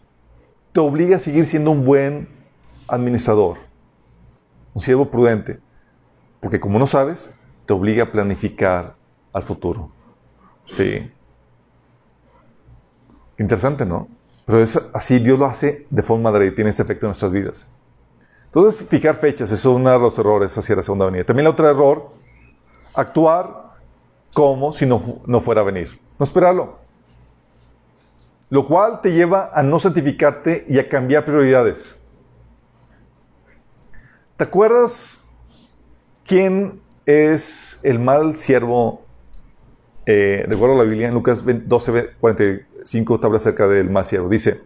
te 0.73 0.81
obliga 0.81 1.17
a 1.17 1.19
seguir 1.19 1.47
siendo 1.47 1.71
un 1.71 1.85
buen 1.85 2.29
administrador, 2.87 3.59
un 4.75 4.81
siervo 4.81 5.11
prudente, 5.11 5.59
porque 6.41 6.61
como 6.61 6.79
no 6.79 6.87
sabes, 6.87 7.35
te 7.67 7.73
obliga 7.73 8.05
a 8.05 8.13
planificar 8.13 8.95
al 9.33 9.43
futuro. 9.43 9.91
Sí. 10.67 11.11
Interesante, 13.39 13.85
¿no? 13.85 14.09
Pero 14.45 14.61
es 14.61 14.81
así, 14.95 15.19
Dios 15.19 15.39
lo 15.39 15.47
hace 15.47 15.87
de 15.91 16.03
forma 16.03 16.33
y 16.45 16.55
tiene 16.55 16.71
este 16.71 16.83
efecto 16.83 17.07
en 17.07 17.09
nuestras 17.09 17.33
vidas. 17.33 17.69
Entonces, 18.45 18.87
fijar 18.89 19.17
fechas, 19.17 19.51
es 19.51 19.65
uno 19.65 19.91
de 19.91 19.99
los 19.99 20.17
errores 20.19 20.57
hacia 20.57 20.77
la 20.77 20.83
segunda 20.83 21.07
venida. 21.07 21.25
También 21.25 21.47
el 21.47 21.53
otro 21.53 21.69
error, 21.69 22.11
actuar 22.95 23.75
como 24.33 24.71
si 24.71 24.87
no, 24.87 25.03
no 25.27 25.41
fuera 25.41 25.63
a 25.63 25.65
venir. 25.65 26.01
No 26.19 26.25
esperarlo 26.25 26.86
lo 28.51 28.67
cual 28.67 29.01
te 29.01 29.13
lleva 29.13 29.51
a 29.53 29.63
no 29.63 29.79
santificarte 29.79 30.65
y 30.69 30.79
a 30.79 30.89
cambiar 30.89 31.25
prioridades. 31.25 32.01
¿Te 34.37 34.45
acuerdas 34.45 35.29
quién 36.27 36.81
es 37.07 37.81
el 37.83 37.99
mal 37.99 38.37
siervo? 38.37 39.03
Eh, 40.05 40.45
de 40.49 40.55
acuerdo 40.55 40.77
a 40.77 40.79
la 40.79 40.85
Biblia, 40.85 41.09
en 41.09 41.15
Lucas 41.15 41.43
12, 41.45 42.15
45 42.21 43.21
habla 43.23 43.39
acerca 43.39 43.67
del 43.67 43.91
mal 43.91 44.07
siervo. 44.07 44.29
Dice, 44.29 44.61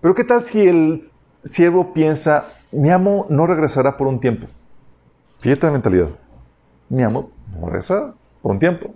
pero 0.00 0.14
¿qué 0.14 0.24
tal 0.24 0.42
si 0.42 0.66
el 0.66 1.10
siervo 1.44 1.92
piensa, 1.92 2.46
mi 2.72 2.90
amo 2.90 3.26
no 3.28 3.46
regresará 3.46 3.96
por 3.96 4.08
un 4.08 4.18
tiempo. 4.18 4.46
Fíjate 5.40 5.66
la 5.66 5.72
mentalidad. 5.72 6.10
Mi 6.88 7.02
amo 7.02 7.30
no 7.52 7.66
regresará 7.66 8.14
por 8.42 8.52
un 8.52 8.58
tiempo. 8.58 8.94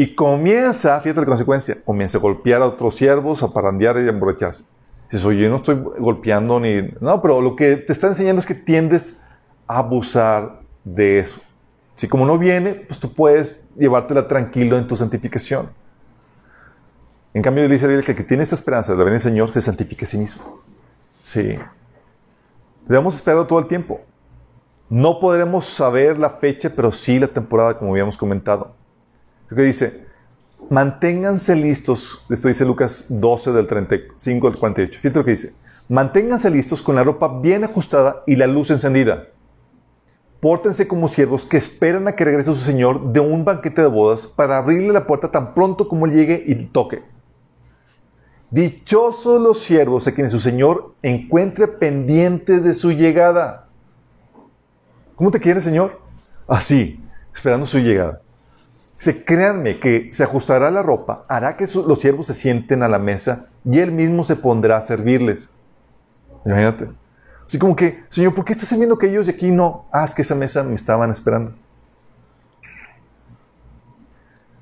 Y 0.00 0.14
comienza, 0.14 0.98
fíjate 1.02 1.20
la 1.20 1.26
consecuencia, 1.26 1.76
comienza 1.84 2.16
a 2.16 2.22
golpear 2.22 2.62
a 2.62 2.68
otros 2.68 2.94
siervos, 2.94 3.42
a 3.42 3.52
parandear 3.52 3.96
y 3.98 4.06
a 4.06 4.08
emborracharse. 4.08 4.64
Dices, 5.10 5.26
oye, 5.26 5.42
yo 5.42 5.50
no 5.50 5.56
estoy 5.56 5.74
golpeando 5.74 6.58
ni... 6.58 6.90
No, 7.02 7.20
pero 7.20 7.42
lo 7.42 7.54
que 7.54 7.76
te 7.76 7.92
está 7.92 8.06
enseñando 8.06 8.40
es 8.40 8.46
que 8.46 8.54
tiendes 8.54 9.20
a 9.66 9.76
abusar 9.76 10.62
de 10.84 11.18
eso. 11.18 11.42
Si 11.96 12.08
como 12.08 12.24
no 12.24 12.38
viene, 12.38 12.76
pues 12.76 12.98
tú 12.98 13.12
puedes 13.12 13.68
llevártela 13.76 14.26
tranquilo 14.26 14.78
en 14.78 14.88
tu 14.88 14.96
santificación. 14.96 15.68
En 17.34 17.42
cambio, 17.42 17.68
dice 17.68 17.86
la 17.86 18.00
que 18.00 18.12
el 18.12 18.16
que 18.16 18.24
tiene 18.24 18.42
esta 18.42 18.54
esperanza 18.54 18.92
de 18.92 18.96
la 18.96 19.04
venida 19.04 19.18
del 19.18 19.32
Señor 19.32 19.50
se 19.50 19.60
santifique 19.60 20.06
a 20.06 20.08
sí 20.08 20.16
mismo. 20.16 20.62
Sí. 21.20 21.58
Debemos 22.88 23.16
esperarlo 23.16 23.46
todo 23.46 23.58
el 23.58 23.66
tiempo. 23.66 24.00
No 24.88 25.20
podremos 25.20 25.66
saber 25.66 26.16
la 26.18 26.30
fecha, 26.30 26.72
pero 26.74 26.90
sí 26.90 27.18
la 27.18 27.28
temporada, 27.28 27.76
como 27.76 27.90
habíamos 27.90 28.16
comentado. 28.16 28.79
Que 29.54 29.62
dice, 29.62 30.06
manténganse 30.70 31.56
listos, 31.56 32.24
esto 32.30 32.46
dice 32.46 32.64
Lucas 32.64 33.06
12 33.08 33.52
del 33.52 33.66
35 33.66 34.46
al 34.46 34.56
48. 34.56 35.00
Fíjate 35.00 35.18
lo 35.18 35.24
que 35.24 35.32
dice, 35.32 35.54
manténganse 35.88 36.50
listos 36.50 36.82
con 36.82 36.94
la 36.94 37.02
ropa 37.02 37.40
bien 37.40 37.64
ajustada 37.64 38.22
y 38.28 38.36
la 38.36 38.46
luz 38.46 38.70
encendida. 38.70 39.26
Pórtense 40.38 40.86
como 40.86 41.08
siervos 41.08 41.44
que 41.44 41.56
esperan 41.56 42.06
a 42.06 42.12
que 42.12 42.24
regrese 42.24 42.54
su 42.54 42.60
Señor 42.60 43.12
de 43.12 43.18
un 43.18 43.44
banquete 43.44 43.82
de 43.82 43.88
bodas 43.88 44.28
para 44.28 44.56
abrirle 44.56 44.92
la 44.92 45.06
puerta 45.06 45.30
tan 45.32 45.52
pronto 45.52 45.88
como 45.88 46.06
llegue 46.06 46.44
y 46.46 46.54
toque. 46.66 47.02
Dichosos 48.50 49.40
los 49.40 49.58
siervos 49.58 50.06
a 50.06 50.12
quienes 50.12 50.32
su 50.32 50.40
Señor 50.40 50.94
encuentre 51.02 51.66
pendientes 51.66 52.62
de 52.62 52.72
su 52.72 52.92
llegada. 52.92 53.68
¿Cómo 55.16 55.30
te 55.30 55.40
quiere, 55.40 55.60
Señor? 55.60 56.00
Así, 56.46 57.04
esperando 57.34 57.66
su 57.66 57.78
llegada. 57.78 58.22
Se 59.00 59.24
créanme 59.24 59.78
que 59.78 60.10
se 60.12 60.24
ajustará 60.24 60.70
la 60.70 60.82
ropa, 60.82 61.24
hará 61.26 61.56
que 61.56 61.64
los 61.64 61.98
siervos 61.98 62.26
se 62.26 62.34
sienten 62.34 62.82
a 62.82 62.88
la 62.88 62.98
mesa 62.98 63.46
y 63.64 63.78
él 63.78 63.92
mismo 63.92 64.24
se 64.24 64.36
pondrá 64.36 64.76
a 64.76 64.82
servirles. 64.82 65.48
Imagínate. 66.44 66.90
Así 67.46 67.58
como 67.58 67.74
que, 67.74 68.04
Señor, 68.10 68.34
¿por 68.34 68.44
qué 68.44 68.52
estás 68.52 68.76
viendo 68.76 68.98
que 68.98 69.06
ellos 69.06 69.24
de 69.24 69.32
aquí 69.32 69.50
no? 69.50 69.86
Ah, 69.90 70.04
es 70.04 70.14
que 70.14 70.20
esa 70.20 70.34
mesa 70.34 70.62
me 70.64 70.74
estaban 70.74 71.10
esperando. 71.10 71.54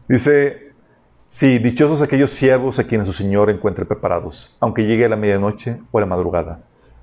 Dice, 0.07 0.71
sí, 1.27 1.59
dichosos 1.59 2.01
aquellos 2.01 2.31
siervos 2.31 2.79
a 2.79 2.85
quienes 2.85 3.09
su 3.09 3.13
Señor 3.13 3.51
encuentre 3.51 3.87
preparados, 3.87 4.57
aunque 4.61 4.87
llegue 4.87 5.07
a 5.07 5.09
la 5.09 5.17
medianoche 5.17 5.81
o 5.91 5.99
a 5.99 6.03
la 6.03 6.07
madrugada. 6.07 6.61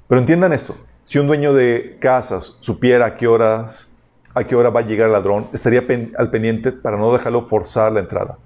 Pero 0.08 0.22
entiendan 0.22 0.54
esto, 0.54 0.78
si 1.04 1.20
un 1.20 1.28
dueño 1.28 1.52
de 1.52 1.98
casas 2.00 2.60
supiera 2.62 3.06
a 3.08 3.18
qué 3.18 3.28
horas 3.28 3.94
a 4.36 4.44
qué 4.44 4.56
hora 4.56 4.70
va 4.70 4.82
a 4.82 4.86
llegar 4.86 5.08
el 5.08 5.14
ladrón, 5.14 5.48
estaría 5.54 5.84
al 6.18 6.30
pendiente 6.30 6.74
para 6.74 6.98
no 6.98 7.12
dejarlo 7.14 7.44
forzar 7.44 7.92
la 7.94 8.02
entrada. 8.02 8.38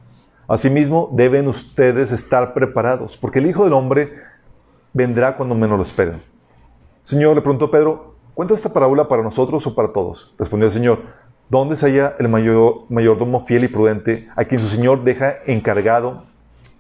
Asimismo, 0.47 1.09
deben 1.11 1.47
ustedes 1.47 2.11
estar 2.11 2.53
preparados, 2.53 3.17
porque 3.17 3.39
el 3.39 3.47
Hijo 3.47 3.63
del 3.63 3.73
Hombre 3.73 4.13
vendrá 4.93 5.35
cuando 5.35 5.55
menos 5.55 5.77
lo 5.77 5.83
esperen. 5.83 6.21
Señor, 7.03 7.35
le 7.35 7.41
preguntó 7.41 7.71
Pedro, 7.71 8.15
¿cuenta 8.35 8.53
esta 8.53 8.71
parábola 8.71 9.07
para 9.07 9.23
nosotros 9.23 9.65
o 9.65 9.75
para 9.75 9.91
todos? 9.91 10.33
Respondió 10.37 10.67
el 10.67 10.73
Señor, 10.73 10.99
¿dónde 11.49 11.75
se 11.75 11.87
halla 11.87 12.15
el 12.19 12.29
mayor, 12.29 12.85
mayordomo 12.89 13.43
fiel 13.45 13.63
y 13.63 13.67
prudente 13.67 14.27
a 14.35 14.45
quien 14.45 14.61
su 14.61 14.67
Señor 14.67 15.03
deja 15.03 15.35
encargado 15.47 16.23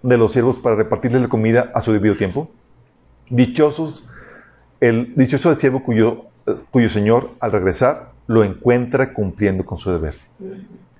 de 0.03 0.17
los 0.17 0.33
siervos 0.33 0.59
para 0.59 0.75
repartirle 0.75 1.19
la 1.19 1.29
comida 1.29 1.71
a 1.73 1.81
su 1.81 1.91
debido 1.91 2.15
tiempo? 2.15 2.49
Dichosos, 3.29 4.03
el 4.79 5.13
dichoso 5.15 5.49
el 5.49 5.55
siervo 5.55 5.83
cuyo, 5.83 6.25
cuyo 6.71 6.89
Señor, 6.89 7.31
al 7.39 7.51
regresar, 7.51 8.18
lo 8.29 8.43
encuentra 8.43 9.11
cumpliendo 9.11 9.65
con 9.65 9.79
su 9.79 9.91
deber. 9.91 10.13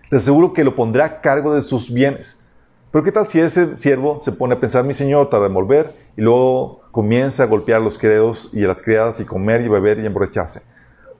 Les 0.09 0.23
aseguro 0.23 0.51
que 0.51 0.63
lo 0.63 0.75
pondrá 0.75 1.05
a 1.05 1.21
cargo 1.21 1.53
de 1.53 1.61
sus 1.61 1.93
bienes. 1.93 2.41
Pero 2.89 3.03
¿qué 3.03 3.11
tal 3.11 3.27
si 3.27 3.39
ese 3.39 3.75
siervo 3.75 4.19
se 4.23 4.31
pone 4.31 4.55
a 4.55 4.59
pensar, 4.59 4.83
mi 4.83 4.95
señor, 4.95 5.29
tarda 5.29 5.45
en 5.45 5.53
volver, 5.53 5.93
y 6.17 6.21
luego 6.21 6.81
comienza 6.89 7.43
a 7.43 7.45
golpear 7.45 7.81
a 7.81 7.83
los 7.83 7.99
criados 7.99 8.49
y 8.51 8.63
a 8.63 8.67
las 8.67 8.81
criadas 8.81 9.19
y 9.19 9.25
comer 9.25 9.61
y 9.61 9.67
beber 9.67 9.99
y 9.99 10.07
emborracharse? 10.07 10.63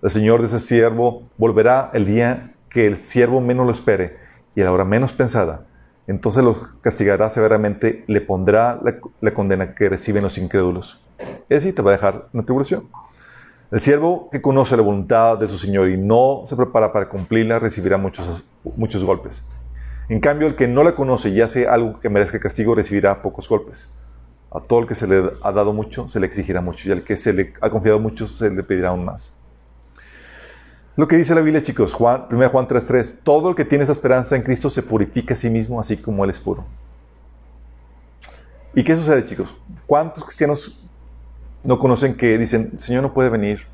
El 0.02 0.10
señor 0.10 0.40
de 0.40 0.48
ese 0.48 0.58
siervo 0.58 1.30
volverá 1.38 1.92
el 1.94 2.08
día 2.08 2.56
que 2.72 2.88
el 2.88 2.98
siervo 2.98 3.40
menos 3.40 3.68
lo 3.68 3.72
espere 3.72 4.18
y 4.56 4.62
a 4.62 4.66
la 4.66 4.72
hora 4.72 4.86
menos 4.86 5.14
pensada. 5.14 5.68
Entonces 6.08 6.44
los 6.44 6.70
castigará 6.80 7.30
severamente, 7.30 8.04
le 8.08 8.22
pondrá 8.22 8.80
la, 9.22 9.32
condena 9.36 9.76
que 9.76 9.90
reciben 9.90 10.24
los 10.24 10.40
incrédulos. 10.40 11.06
Ese 11.50 11.72
te 11.72 11.84
va 11.84 11.92
a 11.92 11.94
dejar 11.94 12.30
en 12.34 12.40
la 12.40 12.46
tribulación. 12.46 12.90
El 13.72 13.80
siervo 13.80 14.30
que 14.32 14.42
conoce 14.42 14.76
la 14.76 14.82
voluntad 14.82 15.38
de 15.38 15.48
su 15.48 15.58
Señor 15.60 15.90
y 15.90 15.98
no 15.98 16.42
se 16.46 16.56
prepara 16.56 16.92
para 16.92 17.08
cumplirla 17.08 17.60
recibirá 17.60 18.00
muchos, 18.00 18.44
muchos 18.76 19.04
golpes. 19.04 19.46
En 20.10 20.20
cambio, 20.20 20.48
el 20.48 20.56
que 20.56 20.68
no 20.68 20.84
la 20.84 20.96
conoce 20.96 21.30
y 21.30 21.40
hace 21.40 21.68
algo 21.68 22.00
que 22.00 22.10
merezca 22.10 22.40
castigo 22.40 22.74
recibirá 22.74 23.22
pocos 23.22 23.48
golpes. 23.48 23.94
A 24.52 24.60
todo 24.60 24.80
el 24.80 24.88
que 24.88 24.96
se 24.96 25.06
le 25.06 25.34
ha 25.44 25.52
dado 25.52 25.72
mucho, 25.72 26.10
se 26.10 26.20
le 26.20 26.26
exigirá 26.26 26.62
mucho, 26.62 26.90
y 26.90 26.92
al 26.92 27.04
que 27.04 27.16
se 27.16 27.32
le 27.32 27.54
ha 27.62 27.70
confiado 27.70 28.00
mucho, 28.00 28.28
se 28.28 28.50
le 28.50 28.64
pedirá 28.64 28.90
aún 28.90 29.06
más. 29.06 29.38
Lo 30.96 31.08
que 31.08 31.16
dice 31.16 31.36
la 31.36 31.42
Biblia, 31.42 31.62
chicos, 31.62 31.94
Juan, 31.94 32.26
1 32.32 32.50
Juan 32.50 32.68
3:3, 32.68 33.20
todo 33.24 33.50
el 33.50 33.56
que 33.56 33.66
tiene 33.66 33.84
esa 33.84 33.94
esperanza 33.94 34.36
en 34.36 34.42
Cristo 34.42 34.72
se 34.72 34.82
purifica 34.82 35.36
a 35.36 35.38
sí 35.38 35.52
mismo, 35.52 35.80
así 35.80 35.96
como 35.96 36.24
Él 36.24 36.32
es 36.32 36.40
puro. 36.40 36.66
¿Y 38.74 38.84
qué 38.84 38.96
sucede, 38.96 39.24
chicos? 39.26 39.56
¿Cuántos 39.86 40.24
cristianos 40.24 40.79
no 41.64 41.80
conocen 41.80 42.16
que 42.16 42.38
dicen, 42.38 42.78
Señor 42.78 43.04
no 43.04 43.14
puede 43.14 43.30
venir 43.30 43.66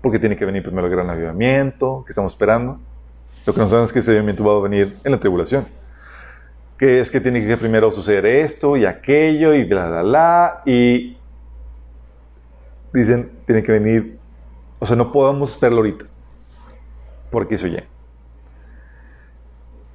porque 0.00 0.18
tiene 0.18 0.36
que 0.36 0.44
venir 0.44 0.62
primero 0.62 0.86
el 0.86 0.92
gran 0.92 1.08
avivamiento 1.08 2.02
que 2.04 2.10
estamos 2.10 2.32
esperando. 2.32 2.80
Lo 3.46 3.54
que 3.54 3.60
no 3.60 3.68
saben 3.68 3.84
es 3.84 3.92
que 3.92 4.00
ese 4.00 4.10
avivamiento 4.10 4.44
va 4.44 4.58
a 4.58 4.60
venir 4.60 4.96
en 5.04 5.12
la 5.12 5.18
tribulación. 5.18 5.66
Que 6.76 7.00
es 7.00 7.10
que 7.10 7.20
tiene 7.20 7.46
que 7.46 7.56
primero 7.56 7.90
suceder 7.92 8.26
esto 8.26 8.76
y 8.76 8.84
aquello 8.84 9.54
y 9.54 9.64
bla, 9.64 9.88
bla, 9.88 10.02
bla. 10.02 10.62
Y 10.66 11.16
dicen, 12.92 13.30
tiene 13.46 13.62
que 13.62 13.72
venir. 13.72 14.18
O 14.80 14.86
sea, 14.86 14.96
no 14.96 15.12
podemos 15.12 15.52
esperarlo 15.52 15.78
ahorita. 15.78 16.04
Porque 17.30 17.54
eso 17.54 17.68
ya. 17.68 17.84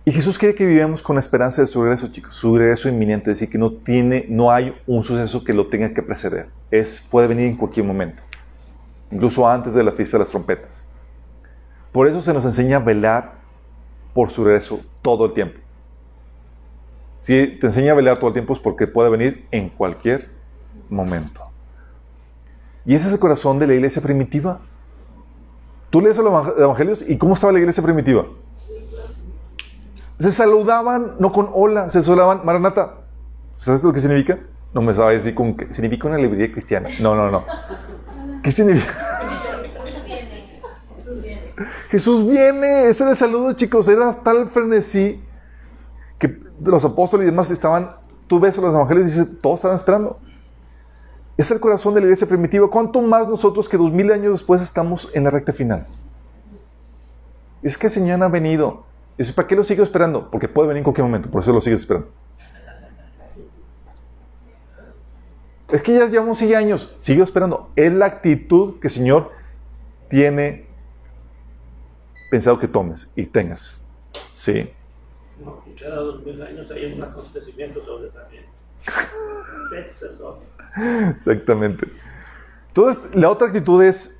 Y 0.07 0.13
Jesús 0.13 0.37
quiere 0.37 0.55
que 0.55 0.65
vivamos 0.65 1.01
con 1.01 1.17
la 1.17 1.19
esperanza 1.19 1.59
de 1.59 1.67
su 1.67 1.81
regreso, 1.81 2.07
chicos, 2.07 2.33
su 2.33 2.57
regreso 2.57 2.87
inminente, 2.87 3.29
es 3.29 3.39
decir, 3.39 3.49
que 3.51 3.57
no 3.57 3.73
tiene, 3.73 4.25
no 4.29 4.49
hay 4.49 4.73
un 4.87 5.03
suceso 5.03 5.43
que 5.43 5.51
lo 5.51 5.67
tenga 5.67 5.93
que 5.93 6.01
preceder. 6.01 6.47
Es, 6.71 7.01
puede 7.01 7.27
venir 7.27 7.47
en 7.47 7.57
cualquier 7.57 7.85
momento, 7.85 8.23
incluso 9.11 9.45
antes 9.45 9.73
de 9.73 9.83
la 9.83 9.91
fiesta 9.91 10.15
de 10.15 10.19
las 10.19 10.29
trompetas. 10.29 10.85
Por 11.91 12.07
eso 12.07 12.21
se 12.21 12.33
nos 12.33 12.45
enseña 12.45 12.77
a 12.77 12.79
velar 12.79 13.33
por 14.13 14.29
su 14.29 14.45
regreso 14.45 14.79
todo 15.01 15.25
el 15.25 15.33
tiempo. 15.33 15.59
Si 17.19 17.57
te 17.59 17.65
enseña 17.65 17.91
a 17.91 17.95
velar 17.95 18.17
todo 18.17 18.29
el 18.29 18.33
tiempo 18.33 18.53
es 18.53 18.59
porque 18.59 18.87
puede 18.87 19.09
venir 19.09 19.45
en 19.51 19.67
cualquier 19.67 20.29
momento. 20.87 21.41
Y 22.85 22.95
ese 22.95 23.07
es 23.07 23.11
el 23.11 23.19
corazón 23.19 23.59
de 23.59 23.67
la 23.67 23.73
iglesia 23.73 24.01
primitiva. 24.01 24.61
Tú 25.89 25.99
lees 25.99 26.17
los 26.17 26.57
evangelios 26.57 27.03
y 27.05 27.17
¿cómo 27.17 27.33
estaba 27.33 27.51
la 27.51 27.59
iglesia 27.59 27.83
primitiva? 27.83 28.25
Se 30.20 30.32
saludaban, 30.32 31.11
no 31.20 31.32
con 31.32 31.49
hola, 31.53 31.89
se 31.89 32.01
saludaban, 32.01 32.41
Maranata. 32.43 32.95
¿Sabes 33.55 33.84
lo 33.84 33.93
que 33.93 33.99
significa? 33.99 34.39
No 34.74 34.82
me 34.82 34.93
sabes 34.93 35.24
decir 35.24 35.36
con 35.36 35.55
qué. 35.55 35.72
Significa 35.74 36.07
una 36.07 36.18
librería 36.18 36.51
cristiana. 36.51 36.89
No, 36.99 37.15
no, 37.15 37.30
no. 37.30 37.43
¿Qué 38.43 38.51
significa? 38.51 38.93
Jesús 41.89 42.28
viene. 42.28 42.88
Ese 42.88 43.03
era 43.03 43.11
el 43.11 43.18
saludo, 43.18 43.53
chicos. 43.53 43.88
Era 43.88 44.13
tal 44.24 44.47
frenesí 44.47 45.24
que 46.18 46.39
los 46.63 46.84
apóstoles 46.84 47.28
y 47.28 47.32
demás 47.32 47.51
estaban. 47.51 47.95
Tú 48.28 48.39
ves 48.39 48.57
los 48.57 48.74
evangelios 48.74 49.07
y 49.07 49.09
dices, 49.09 49.39
todos 49.39 49.59
estaban 49.59 49.78
esperando. 49.78 50.20
Es 51.38 51.51
el 51.51 51.59
corazón 51.59 51.93
de 51.93 52.01
la 52.01 52.07
iglesia 52.07 52.28
primitiva. 52.28 52.70
¿Cuánto 52.70 53.01
más 53.01 53.28
nosotros 53.28 53.70
que 53.70 53.78
dos 53.78 53.91
mil 53.91 54.11
años 54.11 54.39
después 54.39 54.61
estamos 54.61 55.09
en 55.13 55.24
la 55.24 55.30
recta 55.30 55.53
final? 55.53 55.86
Es 57.61 57.78
que 57.78 57.88
el 57.88 57.91
Señor 57.91 58.24
ha 58.24 58.28
venido. 58.28 58.86
Y 59.18 59.24
dice, 59.24 59.34
¿para 59.34 59.47
qué 59.47 59.55
lo 59.55 59.63
sigo 59.63 59.84
esperando? 59.84 60.30
Porque 60.30 60.47
puede 60.47 60.68
venir 60.68 60.80
en 60.80 60.84
cualquier 60.84 61.05
momento, 61.05 61.30
por 61.30 61.41
eso 61.41 61.51
lo 61.51 61.61
sigues 61.61 61.82
esperando. 61.82 62.11
Es 65.70 65.82
que 65.82 65.93
ya 65.93 66.07
llevamos 66.07 66.38
6 66.38 66.55
años, 66.55 66.95
sigue 66.97 67.24
esperando. 67.24 67.72
Es 67.76 67.91
la 67.91 68.05
actitud 68.05 68.80
que 68.80 68.88
el 68.88 68.93
Señor 68.93 69.32
tiene 70.09 70.68
pensado 72.32 72.57
que 72.59 72.68
tomes 72.68 73.11
y 73.15 73.26
tengas. 73.26 73.78
Sí. 74.34 74.72
cada 75.80 75.97
dos 75.97 76.24
mil 76.24 76.41
años 76.41 76.70
hay 76.72 76.93
un 76.93 77.03
acontecimiento 77.03 77.84
sobresaliente. 77.84 78.47
Exactamente. 81.15 81.88
Entonces, 82.68 83.15
la 83.15 83.30
otra 83.30 83.47
actitud 83.47 83.84
es 83.84 84.20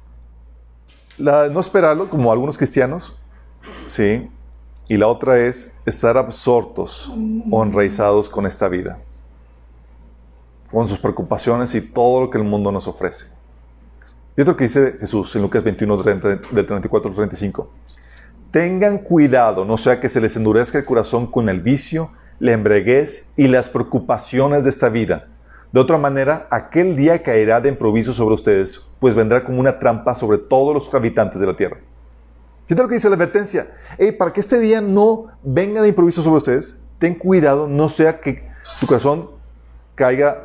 la 1.18 1.44
de 1.44 1.50
no 1.52 1.60
esperarlo, 1.60 2.10
como 2.10 2.32
algunos 2.32 2.58
cristianos, 2.58 3.16
¿sí? 3.86 4.30
Y 4.88 4.98
la 4.98 5.08
otra 5.08 5.38
es 5.38 5.74
estar 5.86 6.18
absortos 6.18 7.12
o 7.52 7.64
enraizados 7.64 8.30
con 8.30 8.46
esta 8.46 8.70
vida, 8.70 9.00
con 10.72 10.88
sus 10.88 10.98
preocupaciones 11.00 11.76
y 11.76 11.82
todo 11.82 12.22
lo 12.22 12.30
que 12.30 12.38
el 12.38 12.46
mundo 12.46 12.72
nos 12.72 12.88
ofrece. 12.88 13.28
Fíjate 14.36 14.52
lo 14.52 14.58
que 14.58 14.64
dice 14.66 14.98
Jesús 15.00 15.36
en 15.36 15.42
Lucas 15.42 15.64
21, 15.64 15.98
30, 16.04 16.28
del 16.52 16.66
34 16.66 17.10
al 17.10 17.16
35. 17.16 17.70
Tengan 18.52 19.00
cuidado, 19.00 19.66
no 19.66 19.76
sea 19.76 20.00
que 20.00 20.10
se 20.10 20.22
les 20.22 20.36
endurezca 20.38 20.78
el 20.78 20.86
corazón 20.86 21.28
con 21.28 21.50
el 21.50 21.60
vicio, 21.60 22.12
la 22.40 22.54
embriaguez 22.54 23.32
y 23.36 23.48
las 23.48 23.70
preocupaciones 23.70 24.64
de 24.64 24.70
esta 24.70 24.90
vida. 24.90 25.28
De 25.74 25.82
otra 25.82 25.98
manera, 25.98 26.48
aquel 26.50 26.96
día 26.96 27.22
caerá 27.22 27.60
de 27.60 27.70
improviso 27.70 28.14
sobre 28.14 28.36
ustedes, 28.36 28.88
pues 29.00 29.16
vendrá 29.16 29.44
como 29.44 29.60
una 29.60 29.80
trampa 29.80 30.16
sobre 30.16 30.38
todos 30.38 30.74
los 30.74 30.94
habitantes 30.94 31.42
de 31.42 31.48
la 31.48 31.58
tierra. 31.58 31.78
Fíjate 32.68 32.84
lo 32.84 32.90
que 32.90 32.96
dice 32.96 33.10
la 33.10 33.16
advertencia. 33.16 33.74
Hey, 33.98 34.12
para 34.12 34.34
que 34.34 34.42
este 34.42 34.60
día 34.60 34.82
no 34.82 35.28
venga 35.42 35.82
de 35.82 35.88
improviso 35.88 36.22
sobre 36.22 36.38
ustedes, 36.38 36.78
ten 37.00 37.16
cuidado, 37.16 37.68
no 37.68 37.88
sea 37.88 38.20
que 38.20 38.50
tu 38.80 38.88
corazón 38.88 39.30
caiga, 39.96 40.44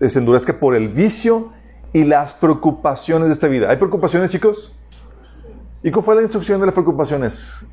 se 0.00 0.18
endurezca 0.18 0.58
por 0.58 0.74
el 0.74 0.88
vicio 0.88 1.52
y 1.92 2.02
las 2.04 2.34
preocupaciones 2.34 3.28
de 3.28 3.34
esta 3.34 3.46
vida. 3.46 3.70
¿Hay 3.70 3.76
preocupaciones, 3.76 4.30
chicos? 4.30 4.74
¿Y 5.84 5.92
cuál 5.92 6.04
fue 6.04 6.14
la 6.16 6.22
instrucción 6.22 6.58
de 6.58 6.66
las 6.66 6.72
preocupaciones? 6.72 7.64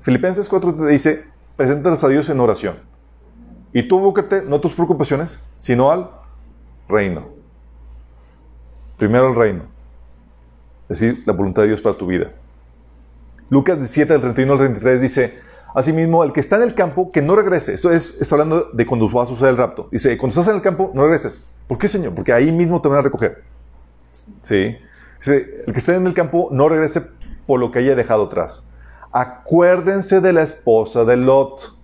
Filipenses 0.00 0.48
4 0.48 0.74
te 0.74 0.86
dice, 0.86 1.24
preséntalas 1.56 2.04
a 2.04 2.08
Dios 2.08 2.28
en 2.28 2.38
oración. 2.38 2.76
Y 3.72 3.88
tú 3.88 3.98
búscate 3.98 4.42
no 4.42 4.60
tus 4.60 4.72
preocupaciones, 4.72 5.40
sino 5.58 5.90
al 5.90 6.10
reino. 6.88 7.28
Primero 8.96 9.28
el 9.28 9.34
reino. 9.34 9.75
Es 10.88 11.00
decir, 11.00 11.22
la 11.26 11.32
voluntad 11.32 11.62
de 11.62 11.68
Dios 11.68 11.80
para 11.80 11.96
tu 11.96 12.06
vida. 12.06 12.32
Lucas 13.50 13.78
17, 13.78 14.12
del 14.12 14.22
31 14.22 14.52
al 14.52 14.58
33 14.58 15.00
dice, 15.00 15.38
Asimismo, 15.76 16.24
el 16.24 16.32
que 16.32 16.40
está 16.40 16.56
en 16.56 16.62
el 16.62 16.74
campo, 16.74 17.12
que 17.12 17.20
no 17.20 17.36
regrese. 17.36 17.74
Esto 17.74 17.90
es, 17.90 18.16
está 18.18 18.36
hablando 18.36 18.70
de 18.72 18.86
cuando 18.86 19.10
va 19.10 19.24
a 19.24 19.26
suceder 19.26 19.50
el 19.50 19.58
rapto. 19.58 19.88
Dice, 19.92 20.16
cuando 20.16 20.32
estás 20.32 20.48
en 20.48 20.56
el 20.56 20.62
campo, 20.62 20.90
no 20.94 21.02
regreses. 21.02 21.42
¿Por 21.68 21.76
qué, 21.76 21.86
Señor? 21.86 22.14
Porque 22.14 22.32
ahí 22.32 22.50
mismo 22.50 22.80
te 22.80 22.88
van 22.88 23.00
a 23.00 23.02
recoger. 23.02 23.44
Sí. 24.40 24.78
Dice, 25.18 25.64
el 25.66 25.72
que 25.74 25.78
esté 25.78 25.94
en 25.94 26.06
el 26.06 26.14
campo, 26.14 26.48
no 26.50 26.70
regrese 26.70 27.02
por 27.46 27.60
lo 27.60 27.70
que 27.70 27.80
haya 27.80 27.94
dejado 27.94 28.24
atrás. 28.24 28.66
Acuérdense 29.12 30.22
de 30.22 30.32
la 30.32 30.42
esposa 30.42 31.04
de 31.04 31.18
Lot. 31.18 31.76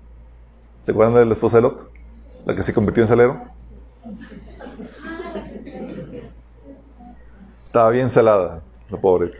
¿Se 0.80 0.92
acuerdan 0.92 1.14
de 1.14 1.26
la 1.26 1.34
esposa 1.34 1.58
de 1.58 1.62
Lot? 1.64 1.90
La 2.46 2.56
que 2.56 2.62
se 2.62 2.72
convirtió 2.72 3.02
en 3.02 3.08
salero. 3.08 3.42
Estaba 7.62 7.90
bien 7.90 8.08
salada, 8.08 8.62
la 8.92 9.00
pobre. 9.00 9.30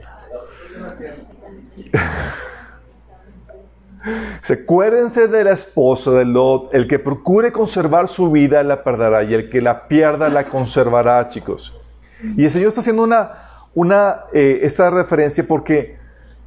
Se 4.41 4.55
acuérdense 4.55 5.29
de 5.29 5.45
la 5.45 5.53
esposa 5.53 6.11
de 6.11 6.25
Lot. 6.25 6.75
El 6.75 6.89
que 6.89 6.99
procure 6.99 7.53
conservar 7.53 8.09
su 8.09 8.31
vida 8.31 8.63
la 8.65 8.83
perderá 8.83 9.23
y 9.23 9.35
el 9.35 9.49
que 9.49 9.61
la 9.61 9.87
pierda 9.87 10.29
la 10.29 10.49
conservará, 10.49 11.29
chicos. 11.29 11.79
Y 12.37 12.45
el 12.45 12.51
Señor 12.51 12.69
está 12.69 12.81
haciendo 12.81 13.05
una, 13.05 13.31
una 13.75 14.25
eh, 14.33 14.61
esta 14.63 14.91
referencia 14.91 15.45
porque, 15.47 15.99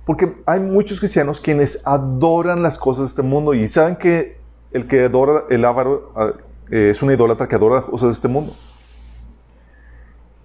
porque 0.06 0.36
hay 0.45 0.60
muchos 0.60 0.99
cristianos 0.99 1.39
quienes 1.39 1.82
adoran 1.86 2.62
las 2.62 2.78
cosas 2.78 3.06
de 3.06 3.10
este 3.10 3.24
mundo 3.24 3.53
y 3.53 3.68
saben 3.68 3.95
que 3.95 4.38
el 4.72 4.88
que 4.88 5.06
adora 5.06 5.43
el 5.49 5.64
ávaro 5.64 6.12
ah, 6.16 6.34
eh, 6.72 6.89
es 6.89 7.01
una 7.01 7.14
idólatra 7.14 7.47
que 7.47 7.56
adora 7.56 7.76
las 7.76 7.86
cosas 7.86 8.10
de 8.10 8.14
este 8.14 8.28
mundo. 8.28 8.53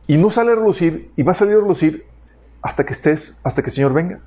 Y 0.06 0.16
no 0.16 0.30
sale 0.30 0.52
a 0.52 0.54
relucir 0.56 1.10
y 1.16 1.22
va 1.22 1.32
a 1.32 1.34
salir 1.34 1.56
a 1.56 1.60
relucir 1.60 2.06
hasta 2.62 2.84
que 2.84 2.92
estés, 2.92 3.40
hasta 3.44 3.62
que 3.62 3.68
el 3.68 3.74
Señor 3.74 3.92
venga. 3.92 4.20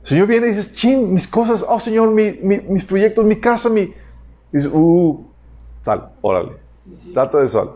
El 0.00 0.06
Señor 0.06 0.26
viene 0.26 0.46
y 0.46 0.50
dices, 0.50 0.74
chin, 0.74 1.12
mis 1.12 1.28
cosas, 1.28 1.64
oh 1.66 1.78
Señor, 1.78 2.10
mis 2.10 2.84
proyectos, 2.84 3.24
mi 3.24 3.36
casa, 3.36 3.68
mi... 3.68 3.82
Y 3.82 3.94
dices, 4.52 4.70
uh, 4.72 5.24
sal, 5.82 6.12
órale, 6.20 6.56
trata 7.12 7.38
de 7.38 7.48
sal. 7.48 7.72